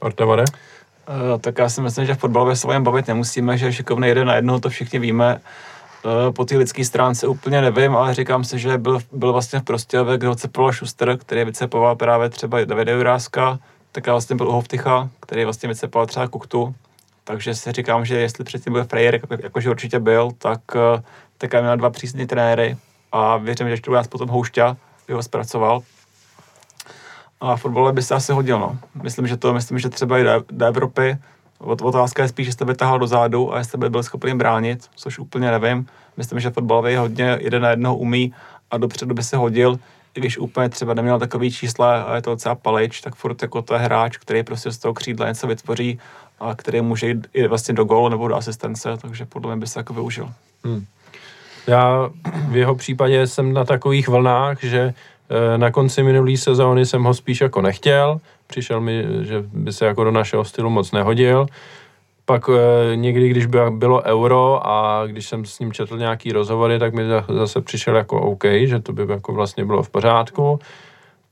Ortevare? 0.00 0.44
Uh, 1.08 1.40
tak 1.40 1.58
já 1.58 1.68
si 1.68 1.80
myslím, 1.80 2.06
že 2.06 2.14
v 2.14 2.18
fotbalové 2.18 2.56
se 2.56 2.66
o 2.66 2.80
bavit 2.80 3.08
nemusíme, 3.08 3.58
že 3.58 3.72
šikovný 3.72 4.08
jeden 4.08 4.26
na 4.26 4.34
jednoho, 4.34 4.60
to 4.60 4.68
všichni 4.68 4.98
víme. 4.98 5.40
Eh, 6.08 6.32
po 6.32 6.44
té 6.44 6.56
lidské 6.56 6.84
stránce 6.84 7.26
úplně 7.26 7.60
nevím, 7.60 7.96
ale 7.96 8.14
říkám 8.14 8.44
si, 8.44 8.58
že 8.58 8.78
byl, 8.78 8.98
byl 9.12 9.32
vlastně 9.32 9.60
v 9.60 9.62
Prostějově, 9.62 10.18
kde 10.18 10.26
ho 10.26 10.34
cepoval 10.34 10.72
Schuster, 10.72 11.18
který 11.18 11.44
vycepoval 11.44 11.96
právě 11.96 12.28
třeba 12.28 12.64
Davide 12.64 12.92
Juráska, 12.92 13.58
tak 13.92 14.06
vlastně 14.06 14.36
byl 14.36 14.48
u 14.48 14.52
Hovtycha, 14.52 15.08
který 15.20 15.44
vlastně 15.44 15.68
vycepoval 15.68 16.06
třeba 16.06 16.28
Kuktu, 16.28 16.74
takže 17.24 17.54
si 17.54 17.72
říkám, 17.72 18.04
že 18.04 18.20
jestli 18.20 18.44
předtím 18.44 18.72
byl 18.72 18.84
Frejer, 18.84 19.14
jako, 19.14 19.26
jakože 19.42 19.70
určitě 19.70 20.00
byl, 20.00 20.30
tak, 20.38 20.60
eh, 20.74 21.02
tak 21.38 21.52
měl 21.52 21.76
dva 21.76 21.90
přísné 21.90 22.26
trenéry 22.26 22.76
a 23.12 23.36
věřím, 23.36 23.76
že 23.76 23.82
to 23.82 23.92
nás 23.92 24.08
potom 24.08 24.28
Houšťa 24.28 24.76
ho 25.12 25.22
zpracoval. 25.22 25.80
A 27.40 27.56
fotbale 27.56 27.92
by 27.92 28.02
se 28.02 28.14
asi 28.14 28.32
hodil, 28.32 28.58
no. 28.58 28.78
Myslím, 29.02 29.26
že 29.26 29.36
to, 29.36 29.54
myslím, 29.54 29.78
že 29.78 29.88
třeba 29.88 30.18
i 30.18 30.24
do, 30.24 30.44
do 30.50 30.66
Evropy, 30.66 31.18
Otázka 31.58 32.22
je 32.22 32.28
spíš, 32.28 32.46
jestli 32.46 32.66
by 32.66 32.74
tahal 32.74 32.98
do 32.98 33.06
zádu 33.06 33.54
a 33.54 33.58
jestli 33.58 33.78
by 33.78 33.90
byl 33.90 34.02
schopný 34.02 34.34
bránit, 34.34 34.88
což 34.94 35.18
úplně 35.18 35.50
nevím. 35.50 35.86
Myslím, 36.16 36.40
že 36.40 36.50
fotbalový 36.50 36.96
hodně 36.96 37.38
jeden 37.40 37.62
na 37.62 37.70
jednoho 37.70 37.96
umí 37.96 38.34
a 38.70 38.78
dopředu 38.78 39.14
by 39.14 39.22
se 39.22 39.36
hodil, 39.36 39.78
i 40.14 40.20
když 40.20 40.38
úplně 40.38 40.68
třeba 40.68 40.94
neměl 40.94 41.18
takový 41.18 41.50
čísla 41.50 42.02
a 42.02 42.14
je 42.14 42.22
to 42.22 42.30
docela 42.30 42.54
palič, 42.54 43.00
tak 43.00 43.14
furt 43.14 43.42
jako 43.42 43.62
to 43.62 43.74
je 43.74 43.80
hráč, 43.80 44.16
který 44.16 44.42
prostě 44.42 44.70
z 44.70 44.78
toho 44.78 44.94
křídla 44.94 45.28
něco 45.28 45.46
vytvoří 45.46 45.98
a 46.40 46.54
který 46.54 46.80
může 46.80 47.08
jít 47.08 47.26
i 47.34 47.48
vlastně 47.48 47.74
do 47.74 47.84
gólu 47.84 48.08
nebo 48.08 48.28
do 48.28 48.36
asistence, 48.36 48.96
takže 49.00 49.24
podle 49.24 49.54
mě 49.56 49.60
by 49.60 49.66
se 49.66 49.80
jako 49.80 49.94
využil. 49.94 50.30
Hmm. 50.64 50.84
Já 51.66 52.10
v 52.48 52.56
jeho 52.56 52.74
případě 52.74 53.26
jsem 53.26 53.52
na 53.52 53.64
takových 53.64 54.08
vlnách, 54.08 54.64
že 54.64 54.94
eh, 55.54 55.58
na 55.58 55.70
konci 55.70 56.02
minulé 56.02 56.36
sezóny 56.36 56.86
jsem 56.86 57.04
ho 57.04 57.14
spíš 57.14 57.40
jako 57.40 57.62
nechtěl, 57.62 58.20
přišel 58.48 58.80
mi, 58.80 59.04
že 59.20 59.44
by 59.52 59.72
se 59.72 59.86
jako 59.86 60.04
do 60.04 60.10
našeho 60.10 60.44
stylu 60.44 60.70
moc 60.70 60.92
nehodil. 60.92 61.46
Pak 62.24 62.42
e, 62.48 62.96
někdy, 62.96 63.28
když 63.28 63.46
by, 63.46 63.58
bylo 63.70 64.02
euro 64.02 64.66
a 64.66 65.06
když 65.06 65.28
jsem 65.28 65.44
s 65.44 65.58
ním 65.58 65.72
četl 65.72 65.98
nějaký 65.98 66.32
rozhovory, 66.32 66.78
tak 66.78 66.94
mi 66.94 67.02
zase 67.28 67.60
přišel 67.60 67.96
jako 67.96 68.20
OK, 68.20 68.44
že 68.64 68.80
to 68.80 68.92
by 68.92 69.06
jako 69.08 69.32
vlastně 69.32 69.64
bylo 69.64 69.82
v 69.82 69.90
pořádku. 69.90 70.58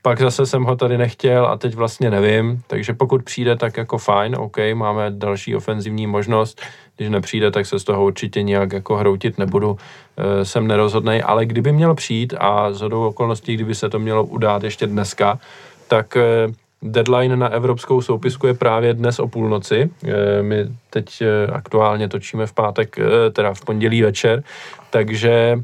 Pak 0.01 0.21
zase 0.21 0.45
jsem 0.45 0.63
ho 0.63 0.75
tady 0.75 0.97
nechtěl 0.97 1.45
a 1.45 1.57
teď 1.57 1.75
vlastně 1.75 2.11
nevím, 2.11 2.61
takže 2.67 2.93
pokud 2.93 3.23
přijde, 3.23 3.55
tak 3.55 3.77
jako 3.77 3.97
fajn, 3.97 4.35
OK, 4.35 4.57
máme 4.73 5.11
další 5.11 5.55
ofenzivní 5.55 6.07
možnost, 6.07 6.61
když 6.97 7.09
nepřijde, 7.09 7.51
tak 7.51 7.65
se 7.65 7.79
z 7.79 7.83
toho 7.83 8.05
určitě 8.05 8.43
nějak 8.43 8.73
jako 8.73 8.95
hroutit 8.95 9.37
nebudu, 9.37 9.77
e, 10.17 10.45
jsem 10.45 10.67
nerozhodnej, 10.67 11.23
ale 11.25 11.45
kdyby 11.45 11.71
měl 11.71 11.95
přijít 11.95 12.33
a 12.37 12.73
z 12.73 12.81
hodou 12.81 13.07
okolností, 13.07 13.53
kdyby 13.53 13.75
se 13.75 13.89
to 13.89 13.99
mělo 13.99 14.25
udát 14.25 14.63
ještě 14.63 14.87
dneska, 14.87 15.39
tak 15.87 16.17
e, 16.17 16.47
deadline 16.81 17.37
na 17.37 17.47
evropskou 17.47 18.01
soupisku 18.01 18.47
je 18.47 18.53
právě 18.53 18.93
dnes 18.93 19.19
o 19.19 19.27
půlnoci. 19.27 19.89
Eh, 20.05 20.43
My 20.43 20.67
teď 20.89 21.21
eh, 21.21 21.51
aktuálně 21.51 22.09
točíme 22.09 22.47
v 22.47 22.53
pátek, 22.53 22.99
eh, 22.99 23.31
teda 23.31 23.53
v 23.53 23.65
pondělí 23.65 24.01
večer, 24.01 24.43
takže 24.89 25.59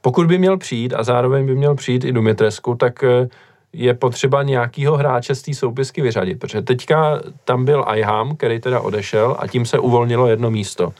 pokud 0.00 0.26
by 0.26 0.38
měl 0.38 0.58
přijít 0.58 0.94
a 0.94 1.02
zároveň 1.02 1.46
by 1.46 1.54
měl 1.54 1.74
přijít 1.74 2.04
i 2.04 2.12
Dumitresku, 2.12 2.74
tak 2.74 3.04
je 3.72 3.94
potřeba 3.94 4.42
nějakýho 4.42 4.96
hráče 4.96 5.34
z 5.34 5.42
té 5.42 5.54
soupisky 5.54 6.02
vyřadit, 6.02 6.38
protože 6.38 6.62
teďka 6.62 7.20
tam 7.44 7.64
byl 7.64 7.84
Iham, 7.94 8.36
který 8.36 8.60
teda 8.60 8.80
odešel 8.80 9.36
a 9.38 9.46
tím 9.46 9.66
se 9.66 9.78
uvolnilo 9.78 10.26
jedno 10.26 10.50
místo. 10.50 10.92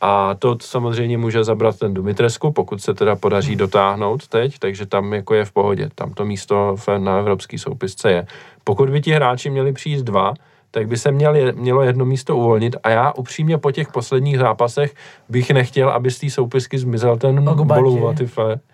A 0.00 0.34
to 0.34 0.56
samozřejmě 0.60 1.18
může 1.18 1.44
zabrat 1.44 1.78
ten 1.78 1.94
Dumitresku, 1.94 2.52
pokud 2.52 2.82
se 2.82 2.94
teda 2.94 3.16
podaří 3.16 3.56
dotáhnout 3.56 4.28
teď, 4.28 4.58
takže 4.58 4.86
tam 4.86 5.12
jako 5.12 5.34
je 5.34 5.44
v 5.44 5.52
pohodě. 5.52 5.90
Tam 5.94 6.12
to 6.12 6.24
místo 6.24 6.76
na 6.98 7.18
evropský 7.18 7.58
soupisce 7.58 8.12
je. 8.12 8.26
Pokud 8.64 8.90
by 8.90 9.00
ti 9.00 9.12
hráči 9.12 9.50
měli 9.50 9.72
přijít 9.72 10.04
dva, 10.04 10.34
tak 10.70 10.88
by 10.88 10.96
se 10.96 11.12
měl, 11.12 11.34
mělo 11.52 11.82
jedno 11.82 12.04
místo 12.04 12.36
uvolnit 12.36 12.76
a 12.82 12.90
já 12.90 13.12
upřímně 13.12 13.58
po 13.58 13.72
těch 13.72 13.88
posledních 13.92 14.38
zápasech 14.38 14.94
bych 15.28 15.50
nechtěl, 15.50 15.88
aby 15.88 16.10
z 16.10 16.18
té 16.18 16.30
soupisky 16.30 16.78
zmizel 16.78 17.16
ten 17.16 17.44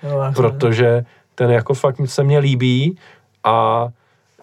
vlastně. 0.03 0.43
protože 0.43 1.05
ten 1.35 1.51
jako 1.51 1.75
fakt 1.75 2.01
se 2.05 2.23
mně 2.23 2.39
líbí 2.39 2.99
a 3.45 3.89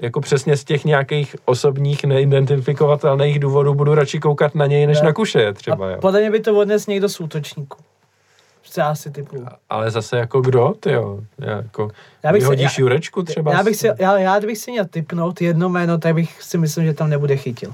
jako 0.02 0.22
přesně 0.22 0.57
z 0.57 0.64
těch 0.64 0.86
nějakých 0.86 1.36
osobních 1.45 2.03
neidentifikovatelných 2.03 3.40
důvodů 3.40 3.73
budu 3.73 3.95
radši 3.95 4.19
koukat 4.19 4.56
na 4.56 4.65
něj, 4.65 4.88
než 4.88 4.98
Jo. 4.98 5.03
na 5.03 5.14
kuše 5.14 5.53
třeba, 5.53 5.88
A 5.88 5.90
jo. 5.90 5.98
podle 6.02 6.19
mě 6.19 6.32
by 6.32 6.40
to 6.40 6.57
odnes 6.57 6.88
někdo 6.88 7.10
z 7.10 7.19
útočníků. 7.19 7.78
Já 8.78 8.95
si 8.95 9.11
typu. 9.11 9.45
Ale 9.69 9.91
zase 9.91 10.18
jako 10.18 10.41
kdo, 10.41 10.73
ty 10.80 10.91
jo? 10.91 11.19
Jako, 11.40 11.90
Já 12.23 12.32
bych 12.32 12.41
se- 12.41 12.45
vyhodíš 12.45 12.78
já- 12.78 12.82
Jurečku 12.82 13.23
třeba? 13.23 13.52
Já 13.53 13.64
bych, 13.64 13.76
si, 13.76 13.88
já, 13.99 14.18
já 14.18 14.40
bych 14.40 14.57
si 14.57 14.72
měl 14.72 14.86
typnout 14.86 15.41
jedno 15.41 15.69
jméno, 15.69 15.98
tak 15.98 16.15
bych 16.15 16.44
si 16.44 16.57
myslel, 16.57 16.86
že 16.86 16.94
tam 16.94 17.10
nebude 17.10 17.38
chytil. 17.38 17.73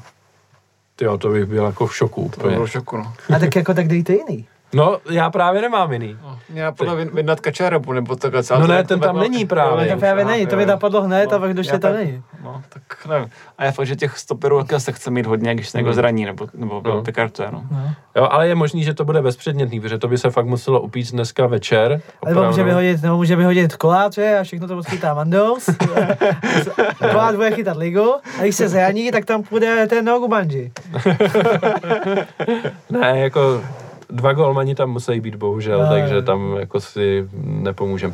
Ty 0.96 1.06
jo, 1.06 1.18
to 1.18 1.30
bych 1.30 1.46
byl 1.46 1.66
jako 1.66 1.88
v 1.88 1.96
šoku 1.96 2.22
To 2.22 2.38
úplně. 2.42 2.56
bylo 2.56 2.68
šoku, 2.68 2.98
no. 2.98 3.14
A 3.36 3.40
tak 3.40 3.56
jako 3.56 3.74
tak 3.74 3.88
dejte 3.88 4.14
jiný. 4.14 4.46
No, 4.74 4.98
já 5.10 5.30
právě 5.30 5.62
nemám 5.62 5.94
jiný. 5.94 6.18
Já 6.54 6.72
podle 6.72 6.96
mě 6.96 7.06
vydat 7.06 7.40
Kačarebu, 7.40 7.94
nebo 7.94 8.16
takhle. 8.16 8.42
No 8.52 8.62
to 8.62 8.68
ne, 8.68 8.84
ten 8.84 9.00
to 9.00 9.06
tam 9.06 9.20
není 9.20 9.46
právě. 9.46 9.72
Ale 9.72 9.88
to 9.88 10.00
právě 10.00 10.26
není, 10.26 10.48
to 10.48 10.56
by 10.56 10.66
napadlo 10.66 11.02
hned 11.02 11.34
a 11.34 11.40
pak 11.40 11.54
došli 11.54 11.74
já 11.74 11.80
tam 11.80 11.92
tak- 11.94 12.00
není. 12.06 12.24
No, 12.44 12.62
tak 12.70 13.06
nevím. 13.10 13.30
A 13.58 13.66
je 13.66 13.72
fakt, 13.72 13.88
že 13.88 13.96
těch 13.96 14.18
stoperů 14.18 14.66
se 14.78 14.92
chce 14.92 15.12
mít 15.12 15.26
hodně, 15.26 15.54
když 15.56 15.70
se 15.70 15.78
někdo 15.78 15.90
Hmm. 15.92 15.96
zraní, 15.96 16.26
nebo, 16.26 16.48
nebo 16.54 16.82
No. 16.86 16.96
no. 16.96 17.04
pikartuje, 17.04 17.48
no. 17.52 17.64
No. 17.72 17.94
Jo, 18.16 18.28
ale 18.32 18.48
je 18.48 18.56
možný, 18.56 18.84
že 18.84 18.94
to 18.94 19.06
bude 19.06 19.22
bezpředmětný, 19.22 19.80
protože 19.82 19.98
to 19.98 20.08
by 20.08 20.18
se 20.18 20.30
fakt 20.30 20.46
muselo 20.46 20.82
upít 20.82 21.12
dneska 21.12 21.48
večer. 21.48 22.02
Nebo 22.26 22.40
může 22.44 22.50
opravdu. 22.50 22.64
vyhodit, 22.64 23.02
nebo 23.02 23.16
může 23.18 23.36
vyhodit 23.36 23.76
koláče 23.76 24.38
a 24.40 24.44
všechno 24.44 24.68
to 24.68 24.78
odchytá 24.78 25.14
Mandous. 25.14 25.70
Kolát 27.12 27.36
bude 27.36 27.52
chytat 27.52 27.78
ligu 27.78 28.14
a 28.40 28.42
když 28.42 28.56
se 28.56 28.70
zraní, 28.70 29.12
tak 29.12 29.26
tam 29.26 29.44
půjde 29.44 29.88
ten 29.88 30.06
Nogu 30.06 30.28
Banji. 30.28 30.72
Ne, 32.90 33.20
jako 33.20 33.62
dva 34.10 34.34
golmani 34.34 34.76
tam 34.76 34.90
musí 34.90 35.20
být, 35.20 35.36
bohužel, 35.36 35.80
No, 35.80 35.90
takže 35.90 36.22
tam 36.22 36.56
jako 36.60 36.80
si 36.80 37.30
nepomůžem. 37.44 38.14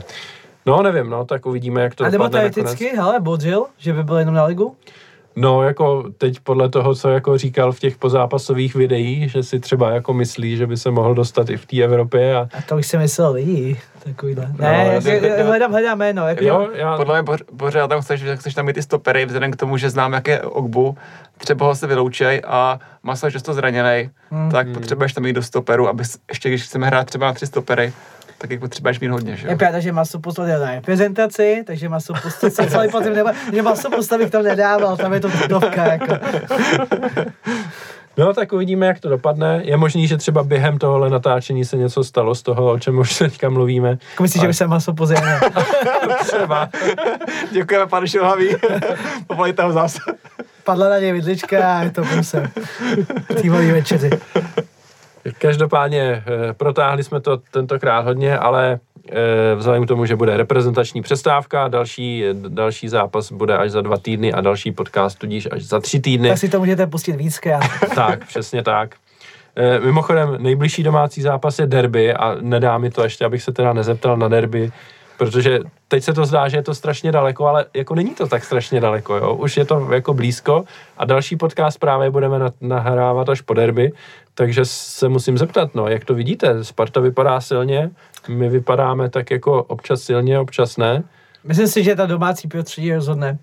No, 0.65 0.82
nevím, 0.84 1.10
no, 1.10 1.26
tak 1.26 1.45
uvidíme, 1.45 1.82
jak 1.82 1.95
to 1.95 2.03
A 2.03 2.10
nebo 2.10 2.24
dopadne 2.24 2.49
teoreticky, 2.49 2.95
hele, 2.95 3.20
Bodžil, 3.20 3.65
že 3.78 3.94
by 3.94 4.03
byl 4.03 4.18
jenom 4.18 4.36
na 4.36 4.45
ligu? 4.45 4.76
No, 5.35 5.64
jako 5.64 6.03
teď 6.18 6.39
podle 6.39 6.69
toho, 6.69 6.95
co 6.95 7.10
jako 7.10 7.38
říkal 7.38 7.72
v 7.72 7.80
těch 7.80 7.97
pozápasových 7.97 8.76
videích, 8.76 9.31
že 9.31 9.43
si 9.43 9.60
třeba 9.60 9.91
jako 9.91 10.14
myslí, 10.14 10.57
že 10.57 10.68
by 10.68 10.77
se 10.77 10.91
mohl 10.91 11.14
dostat 11.15 11.49
i 11.49 11.57
v 11.57 11.65
té 11.65 11.81
Evropě 11.84 12.35
a 12.35 12.39
A 12.39 12.61
to 12.69 12.77
už 12.77 12.88
si 12.88 12.97
myslel 12.97 13.31
lidi, 13.34 13.80
takovýhle. 14.03 14.47
No, 14.49 14.55
Ne, 14.60 14.85
já 14.88 14.93
já, 14.93 15.01
si- 15.01 15.22
já, 15.38 15.45
hledám, 15.45 15.72
hledám 15.72 15.97
jméno. 15.97 16.27
Jako, 16.27 16.43
jo, 16.43 16.69
já, 16.73 16.97
Podle 16.97 17.22
mě 17.22 17.31
poř- 17.31 17.43
pořád 17.57 17.88
tam 17.88 18.01
chceš, 18.01 18.19
že 18.22 18.38
chceš 18.38 18.53
tam 18.53 18.65
mít 18.65 18.73
ty 18.73 18.81
stopery, 18.81 19.26
vzhledem 19.26 19.51
k 19.51 19.55
tomu, 19.55 19.77
že 19.77 19.89
znám, 19.89 20.14
jak 20.14 20.27
je 20.27 20.41
Ogbu, 20.41 20.97
třeba 21.38 21.65
ho 21.65 21.76
se 21.76 21.88
vyloučej 21.88 22.41
a 22.47 22.80
Masa 23.03 23.27
je 23.27 23.31
často 23.31 23.53
zraněný, 23.53 24.10
Hmm. 24.31 24.51
tak 24.51 24.68
potřebuješ 24.73 25.14
tam 25.14 25.23
mít 25.23 25.34
do 25.34 25.43
stoperu, 25.43 25.88
aby 25.88 26.03
ještě 26.30 26.49
když 26.49 26.64
chceme 26.64 26.88
hrát 26.88 27.03
třeba 27.07 27.26
na 27.27 27.34
tři 27.34 27.47
stopery, 27.47 27.93
tak 28.44 28.52
jich 28.52 28.60
potřebuješ 28.60 28.99
mít 28.99 29.07
hodně, 29.07 29.36
že 29.36 29.48
jo? 29.48 29.52
Je 29.52 29.57
pravda, 29.57 29.80
že 29.80 29.91
Maso 29.91 30.20
postavil 30.20 30.60
na 30.60 30.72
reprezentaci, 30.72 31.64
takže 31.68 31.90
Maso 31.90 32.14
postavil 32.24 32.70
celý 32.70 32.90
podzim, 32.90 33.14
nebo, 33.14 33.30
že 33.53 33.61
Maso 33.61 33.90
postavil 33.90 34.30
tam 34.30 34.44
nedával, 34.44 34.98
tam 34.98 35.14
je 35.14 35.20
to 35.20 35.30
tutovka, 35.30 35.94
jako. 35.94 36.14
no, 38.18 38.34
tak 38.34 38.53
uvidíme, 38.53 38.86
jak 38.86 38.99
to 38.99 39.10
dopadne. 39.10 39.61
Je 39.64 39.78
možný, 39.78 40.07
že 40.07 40.18
třeba 40.18 40.44
během 40.44 40.78
tohohle 40.78 41.10
natáčení 41.10 41.65
se 41.65 41.78
něco 41.78 42.03
stalo 42.03 42.36
z 42.36 42.41
toho, 42.41 42.72
o 42.72 42.80
čem 42.80 42.99
už 42.99 43.18
teďka 43.18 43.49
mluvíme. 43.49 43.90
Jako 43.90 44.24
myslíš, 44.24 44.41
že 44.41 44.48
by 44.48 44.53
se 44.53 44.68
Maso 44.68 44.94
pozemnil? 44.94 45.38
Třeba. 46.20 46.70
Děkujeme, 47.52 47.88
pane 47.88 48.07
Šilhavý. 48.07 48.49
Povolejte 49.28 49.64
ho 49.64 49.72
zase. 49.72 49.99
Padla 50.64 50.90
na 50.90 50.99
něj 50.99 51.11
vidlička 51.11 51.78
a 51.78 51.84
je 51.84 51.91
to 51.91 52.02
průse. 52.03 52.52
Týmový 53.41 53.72
večeři. 53.72 54.10
Každopádně 55.38 56.02
eh, 56.02 56.54
protáhli 56.54 57.04
jsme 57.04 57.22
to 57.22 57.38
tentokrát 57.38 58.06
hodně, 58.06 58.38
ale 58.38 58.80
eh, 59.12 59.56
vzhledem 59.56 59.86
k 59.86 59.88
tomu, 59.88 60.06
že 60.06 60.16
bude 60.16 60.38
reprezentační 60.38 61.02
přestávka, 61.02 61.68
další, 61.68 62.24
další 62.34 62.90
zápas 62.90 63.32
bude 63.32 63.58
až 63.58 63.72
za 63.72 63.82
dva 63.82 63.98
týdny 63.98 64.34
a 64.34 64.41
další 64.41 64.72
podcast 64.72 65.20
tudíž 65.20 65.48
až 65.52 65.64
za 65.64 65.80
tři 65.80 66.00
týdny. 66.00 66.30
Tak 66.30 66.38
si 66.38 66.50
to 66.50 66.60
můžete 66.60 66.88
pustit 66.88 67.16
víckrát. 67.16 67.64
tak, 67.95 68.28
přesně 68.28 68.64
tak. 68.64 68.95
Eh, 69.56 69.80
Mimochodem, 69.80 70.38
nejbližší 70.40 70.84
domácí 70.84 71.22
zápas 71.22 71.60
je 71.60 71.68
derby 71.68 72.14
a 72.14 72.36
nedá 72.41 72.78
mi 72.78 72.90
to 72.90 73.04
ještě, 73.04 73.26
abych 73.26 73.44
se 73.44 73.52
teda 73.52 73.74
nezeptal 73.74 74.18
na 74.18 74.28
derby, 74.28 74.72
protože 75.18 75.60
teď 75.88 76.03
se 76.03 76.14
to 76.14 76.26
zdá, 76.26 76.48
že 76.48 76.57
je 76.57 76.64
to 76.64 76.76
strašně 76.76 77.11
daleko, 77.11 77.48
ale 77.48 77.65
jako 77.73 77.95
není 77.95 78.15
to 78.15 78.27
tak 78.27 78.44
strašně 78.44 78.80
daleko, 78.81 79.15
jo? 79.15 79.35
Už 79.35 79.57
je 79.57 79.65
to 79.65 79.88
jako 79.94 80.14
blízko 80.14 80.64
a 80.98 81.06
další 81.06 81.35
podcast 81.35 81.80
právě 81.80 82.10
budeme 82.10 82.40
na- 82.40 82.52
nahrávat 82.61 83.30
až 83.30 83.41
po 83.41 83.53
derby, 83.53 83.91
takže 84.34 84.65
se 84.65 85.10
musím 85.10 85.38
zeptat, 85.38 85.76
no, 85.76 85.88
jak 85.88 86.06
to 86.06 86.14
vidíte? 86.14 86.64
Sparta 86.64 86.99
vypadá 86.99 87.41
silně, 87.41 87.91
my 88.27 88.49
vypadáme 88.49 89.10
tak 89.10 89.31
jako 89.31 89.64
občas 89.64 90.02
silně, 90.02 90.40
občas 90.40 90.77
ne. 90.77 91.03
Myslím 91.44 91.68
si, 91.68 91.84
že 91.84 91.95
ta 91.95 92.06
domácí 92.06 92.48
prostředí 92.48 92.94
rozhodne. 92.94 93.38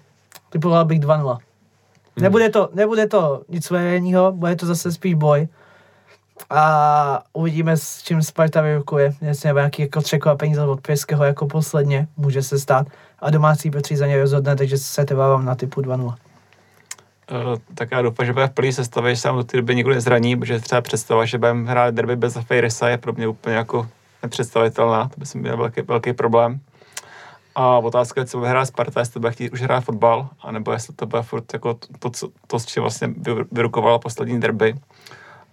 Typoval 0.51 0.85
bych 0.85 1.01
2-0. 1.01 1.39
Nebude 2.17 2.49
to, 2.49 2.69
nebude 2.75 3.07
to 3.07 3.43
nic 3.49 3.67
suverénního, 3.67 4.33
bude 4.33 4.57
to 4.57 4.67
zase 4.67 4.93
spíš 4.93 5.15
boj. 5.15 5.49
A 6.51 7.23
uvidíme, 7.33 7.77
s 7.77 8.03
čím 8.03 8.23
Sparta 8.23 8.61
vyrukuje. 8.61 9.15
Jestli 9.21 9.47
nebo 9.47 9.59
nějaký 9.59 9.83
jako 9.83 10.01
překvapení 10.01 10.59
od 10.59 10.81
Pěského 10.81 11.25
jako 11.25 11.47
posledně, 11.47 12.09
může 12.17 12.43
se 12.43 12.59
stát. 12.59 12.87
A 13.19 13.31
domácí 13.31 13.71
prostředí 13.71 13.99
za 13.99 14.07
ně 14.07 14.21
rozhodne, 14.21 14.57
takže 14.57 14.79
se 14.79 15.05
trvávám 15.05 15.45
na 15.45 15.55
typu 15.55 15.81
2-0. 15.81 16.05
Uh, 16.05 16.15
tak 17.75 17.91
já 17.91 18.03
doufám, 18.03 18.27
že 18.27 18.33
bude 18.33 18.47
v 18.47 18.51
plný 18.51 18.73
sestavě, 18.73 19.15
že 19.15 19.21
se 19.21 19.29
do 19.29 19.45
té 19.45 19.57
doby 19.57 19.75
nikdo 19.75 19.95
nezraní, 19.95 20.37
protože 20.37 20.61
třeba 20.61 20.81
představa, 20.81 21.25
že 21.25 21.39
budeme 21.39 21.71
hrát 21.71 21.95
derby 21.95 22.17
bez 22.17 22.39
Fejrisa 22.47 22.89
je 22.89 22.99
pro 22.99 23.13
mě 23.13 23.29
úplně 23.29 23.57
jako 23.57 23.89
nepředstavitelná, 24.23 25.09
to 25.09 25.15
by 25.21 25.27
se 25.27 25.39
měl 25.39 25.57
velký, 25.57 25.81
velký 25.83 26.13
problém. 26.13 26.61
A 27.55 27.79
otázka 27.79 28.21
je, 28.21 28.27
co 28.27 28.39
bude 28.39 28.51
hrát 28.51 28.67
Sparta, 28.67 29.01
jestli 29.01 29.13
to 29.13 29.21
bude 29.21 29.33
chtít 29.33 29.53
už 29.53 29.63
hrát 29.63 29.81
fotbal, 29.81 30.29
anebo 30.43 30.73
jestli 30.73 30.95
to 30.95 31.07
bude 31.07 31.23
furt 31.23 31.53
jako 31.53 31.75
to, 31.75 31.87
to, 31.99 32.11
co- 32.11 32.29
to 32.47 32.59
s 32.59 32.67
čím 32.67 32.83
vlastně 32.83 33.09
vy- 33.09 33.45
vyrukovala 33.53 33.99
poslední 33.99 34.41
derby. 34.41 34.75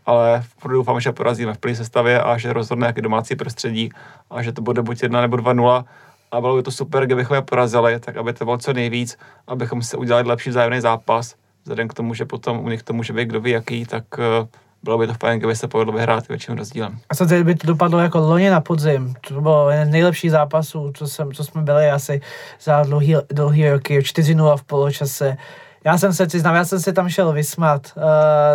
Ale 0.07 0.43
doufám, 0.69 0.99
že 0.99 1.11
porazíme 1.11 1.53
v 1.53 1.57
plný 1.57 1.75
sestavě 1.75 2.21
a 2.21 2.37
že 2.37 2.53
rozhodne 2.53 2.87
jaký 2.87 3.01
domácí 3.01 3.35
prostředí 3.35 3.89
a 4.29 4.41
že 4.41 4.51
to 4.51 4.61
bude 4.61 4.81
buď 4.81 5.03
1 5.03 5.21
nebo 5.21 5.37
2-0 5.37 5.85
a 6.31 6.41
bylo 6.41 6.55
by 6.55 6.63
to 6.63 6.71
super, 6.71 7.05
kdybychom 7.05 7.35
je 7.35 7.41
porazili, 7.41 7.99
tak 7.99 8.17
aby 8.17 8.33
to 8.33 8.45
bylo 8.45 8.57
co 8.57 8.73
nejvíc, 8.73 9.17
abychom 9.47 9.81
se 9.81 9.97
udělali 9.97 10.27
lepší 10.27 10.49
vzájemný 10.49 10.81
zápas, 10.81 11.35
vzhledem 11.63 11.87
k 11.87 11.93
tomu, 11.93 12.13
že 12.13 12.25
potom 12.25 12.59
u 12.59 12.69
nich 12.69 12.83
to 12.83 12.93
může 12.93 13.13
být 13.13 13.29
kdo 13.29 13.41
ví 13.41 13.51
jaký, 13.51 13.85
tak 13.85 14.03
eh, 14.19 14.47
bylo 14.83 14.97
by 14.97 15.07
to 15.07 15.13
fajn, 15.13 15.39
kdyby 15.39 15.55
se 15.55 15.67
povedlo 15.67 15.93
vyhrát 15.93 16.27
větším 16.27 16.57
rozdílem. 16.57 16.99
A 17.09 17.25
teď 17.25 17.43
by 17.43 17.55
to 17.55 17.67
dopadlo 17.67 17.99
jako 17.99 18.19
loni 18.19 18.49
na 18.49 18.61
podzim. 18.61 19.13
To 19.27 19.41
bylo 19.41 19.69
jeden 19.69 19.87
z 19.87 19.91
nejlepších 19.91 20.31
zápasů, 20.31 20.91
co, 20.95 21.07
jsem, 21.07 21.33
co 21.33 21.43
jsme 21.43 21.61
byli 21.61 21.89
asi 21.89 22.21
za 22.61 22.83
dlouhý, 22.83 23.15
dlouhý 23.29 23.69
roky. 23.69 23.99
4-0 23.99 24.57
v 24.57 24.63
poločase. 24.63 25.37
Já 25.87 25.97
jsem 25.97 26.13
se 26.13 26.27
přiznám, 26.27 26.55
já 26.55 26.65
jsem 26.65 26.79
se 26.79 26.93
tam 26.93 27.09
šel 27.09 27.33
vysmat 27.33 27.93
uh, 27.95 28.03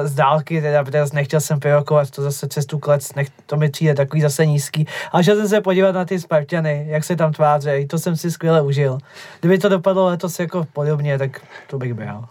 z 0.06 0.14
dálky, 0.14 0.60
teda, 0.60 0.84
protože 0.84 1.02
nechtěl 1.12 1.40
jsem 1.40 1.60
pyrokovat 1.60 2.10
to 2.10 2.22
zase 2.22 2.48
přes 2.48 2.66
tu 2.66 2.78
klec, 2.78 3.14
nech, 3.14 3.28
to 3.46 3.56
mi 3.56 3.70
přijde 3.70 3.94
takový 3.94 4.22
zase 4.22 4.46
nízký. 4.46 4.86
A 5.12 5.22
šel 5.22 5.36
jsem 5.36 5.48
se 5.48 5.60
podívat 5.60 5.94
na 5.94 6.04
ty 6.04 6.20
Spartany, 6.20 6.84
jak 6.88 7.04
se 7.04 7.16
tam 7.16 7.32
tvářejí, 7.32 7.88
to 7.88 7.98
jsem 7.98 8.16
si 8.16 8.30
skvěle 8.30 8.62
užil. 8.62 8.98
Kdyby 9.40 9.58
to 9.58 9.68
dopadlo 9.68 10.06
letos 10.06 10.40
jako 10.40 10.66
podobně, 10.72 11.18
tak 11.18 11.40
to 11.70 11.78
bych 11.78 11.94
bral. 11.94 12.24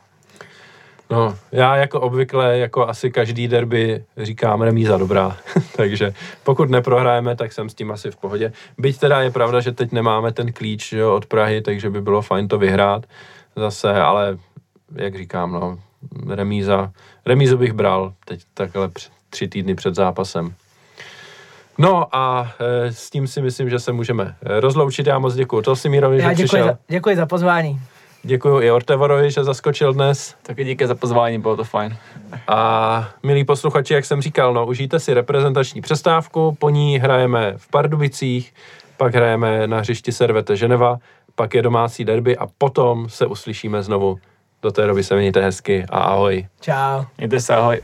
No, 1.09 1.35
já 1.51 1.75
jako 1.75 2.01
obvykle, 2.01 2.57
jako 2.57 2.87
asi 2.87 3.11
každý 3.11 3.47
derby 3.47 4.03
říkám 4.17 4.61
remíza 4.61 4.97
dobrá, 4.97 5.37
takže 5.75 6.13
pokud 6.43 6.69
neprohrajeme, 6.69 7.35
tak 7.35 7.53
jsem 7.53 7.69
s 7.69 7.73
tím 7.73 7.91
asi 7.91 8.11
v 8.11 8.17
pohodě. 8.17 8.51
Byť 8.77 8.99
teda 8.99 9.21
je 9.21 9.31
pravda, 9.31 9.59
že 9.59 9.71
teď 9.71 9.91
nemáme 9.91 10.31
ten 10.31 10.53
klíč 10.53 10.93
jo, 10.93 11.15
od 11.15 11.25
Prahy, 11.25 11.61
takže 11.61 11.89
by 11.89 12.01
bylo 12.01 12.21
fajn 12.21 12.47
to 12.47 12.57
vyhrát 12.57 13.05
zase, 13.55 13.93
ale 14.01 14.37
jak 14.95 15.17
říkám, 15.17 15.51
no, 15.51 15.79
remíza, 16.27 16.91
remízu 17.25 17.57
bych 17.57 17.73
bral 17.73 18.13
teď 18.25 18.41
takhle 18.53 18.89
tři 19.29 19.47
týdny 19.47 19.75
před 19.75 19.95
zápasem. 19.95 20.53
No 21.77 22.15
a 22.15 22.51
e, 22.59 22.93
s 22.93 23.09
tím 23.09 23.27
si 23.27 23.41
myslím, 23.41 23.69
že 23.69 23.79
se 23.79 23.91
můžeme 23.91 24.35
e, 24.45 24.59
rozloučit. 24.59 25.07
Já 25.07 25.19
moc 25.19 25.35
děkuji 25.35 25.61
Tosimirovi, 25.61 26.17
Já 26.17 26.29
že 26.29 26.35
děkuji 26.35 26.47
přišel. 26.47 26.65
za, 26.65 26.77
děkuji 26.87 27.15
za 27.15 27.25
pozvání. 27.25 27.81
Děkuji 28.23 28.61
i 28.61 28.71
Ortevorovi, 28.71 29.31
že 29.31 29.43
zaskočil 29.43 29.93
dnes. 29.93 30.35
Taky 30.43 30.63
díky 30.63 30.87
za 30.87 30.95
pozvání, 30.95 31.39
bylo 31.39 31.55
to 31.57 31.63
fajn. 31.63 31.97
A 32.47 33.09
milí 33.23 33.45
posluchači, 33.45 33.93
jak 33.93 34.05
jsem 34.05 34.21
říkal, 34.21 34.53
no, 34.53 34.65
užijte 34.65 34.99
si 34.99 35.13
reprezentační 35.13 35.81
přestávku, 35.81 36.57
po 36.59 36.69
ní 36.69 36.99
hrajeme 36.99 37.53
v 37.57 37.67
Pardubicích, 37.67 38.53
pak 38.97 39.15
hrajeme 39.15 39.67
na 39.67 39.79
hřišti 39.79 40.11
Servete 40.11 40.55
Ženeva, 40.55 40.97
pak 41.35 41.53
je 41.53 41.61
domácí 41.61 42.05
derby 42.05 42.37
a 42.37 42.47
potom 42.57 43.09
se 43.09 43.25
uslyšíme 43.25 43.83
znovu. 43.83 44.19
Do 44.61 44.71
té 44.71 44.87
doby 44.87 45.03
se 45.03 45.15
mějte 45.15 45.41
hezky 45.41 45.85
a 45.89 45.99
ahoj. 45.99 46.47
Čau. 46.61 47.03
Mějte 47.17 47.39
se, 47.39 47.55
ahoj. 47.55 47.81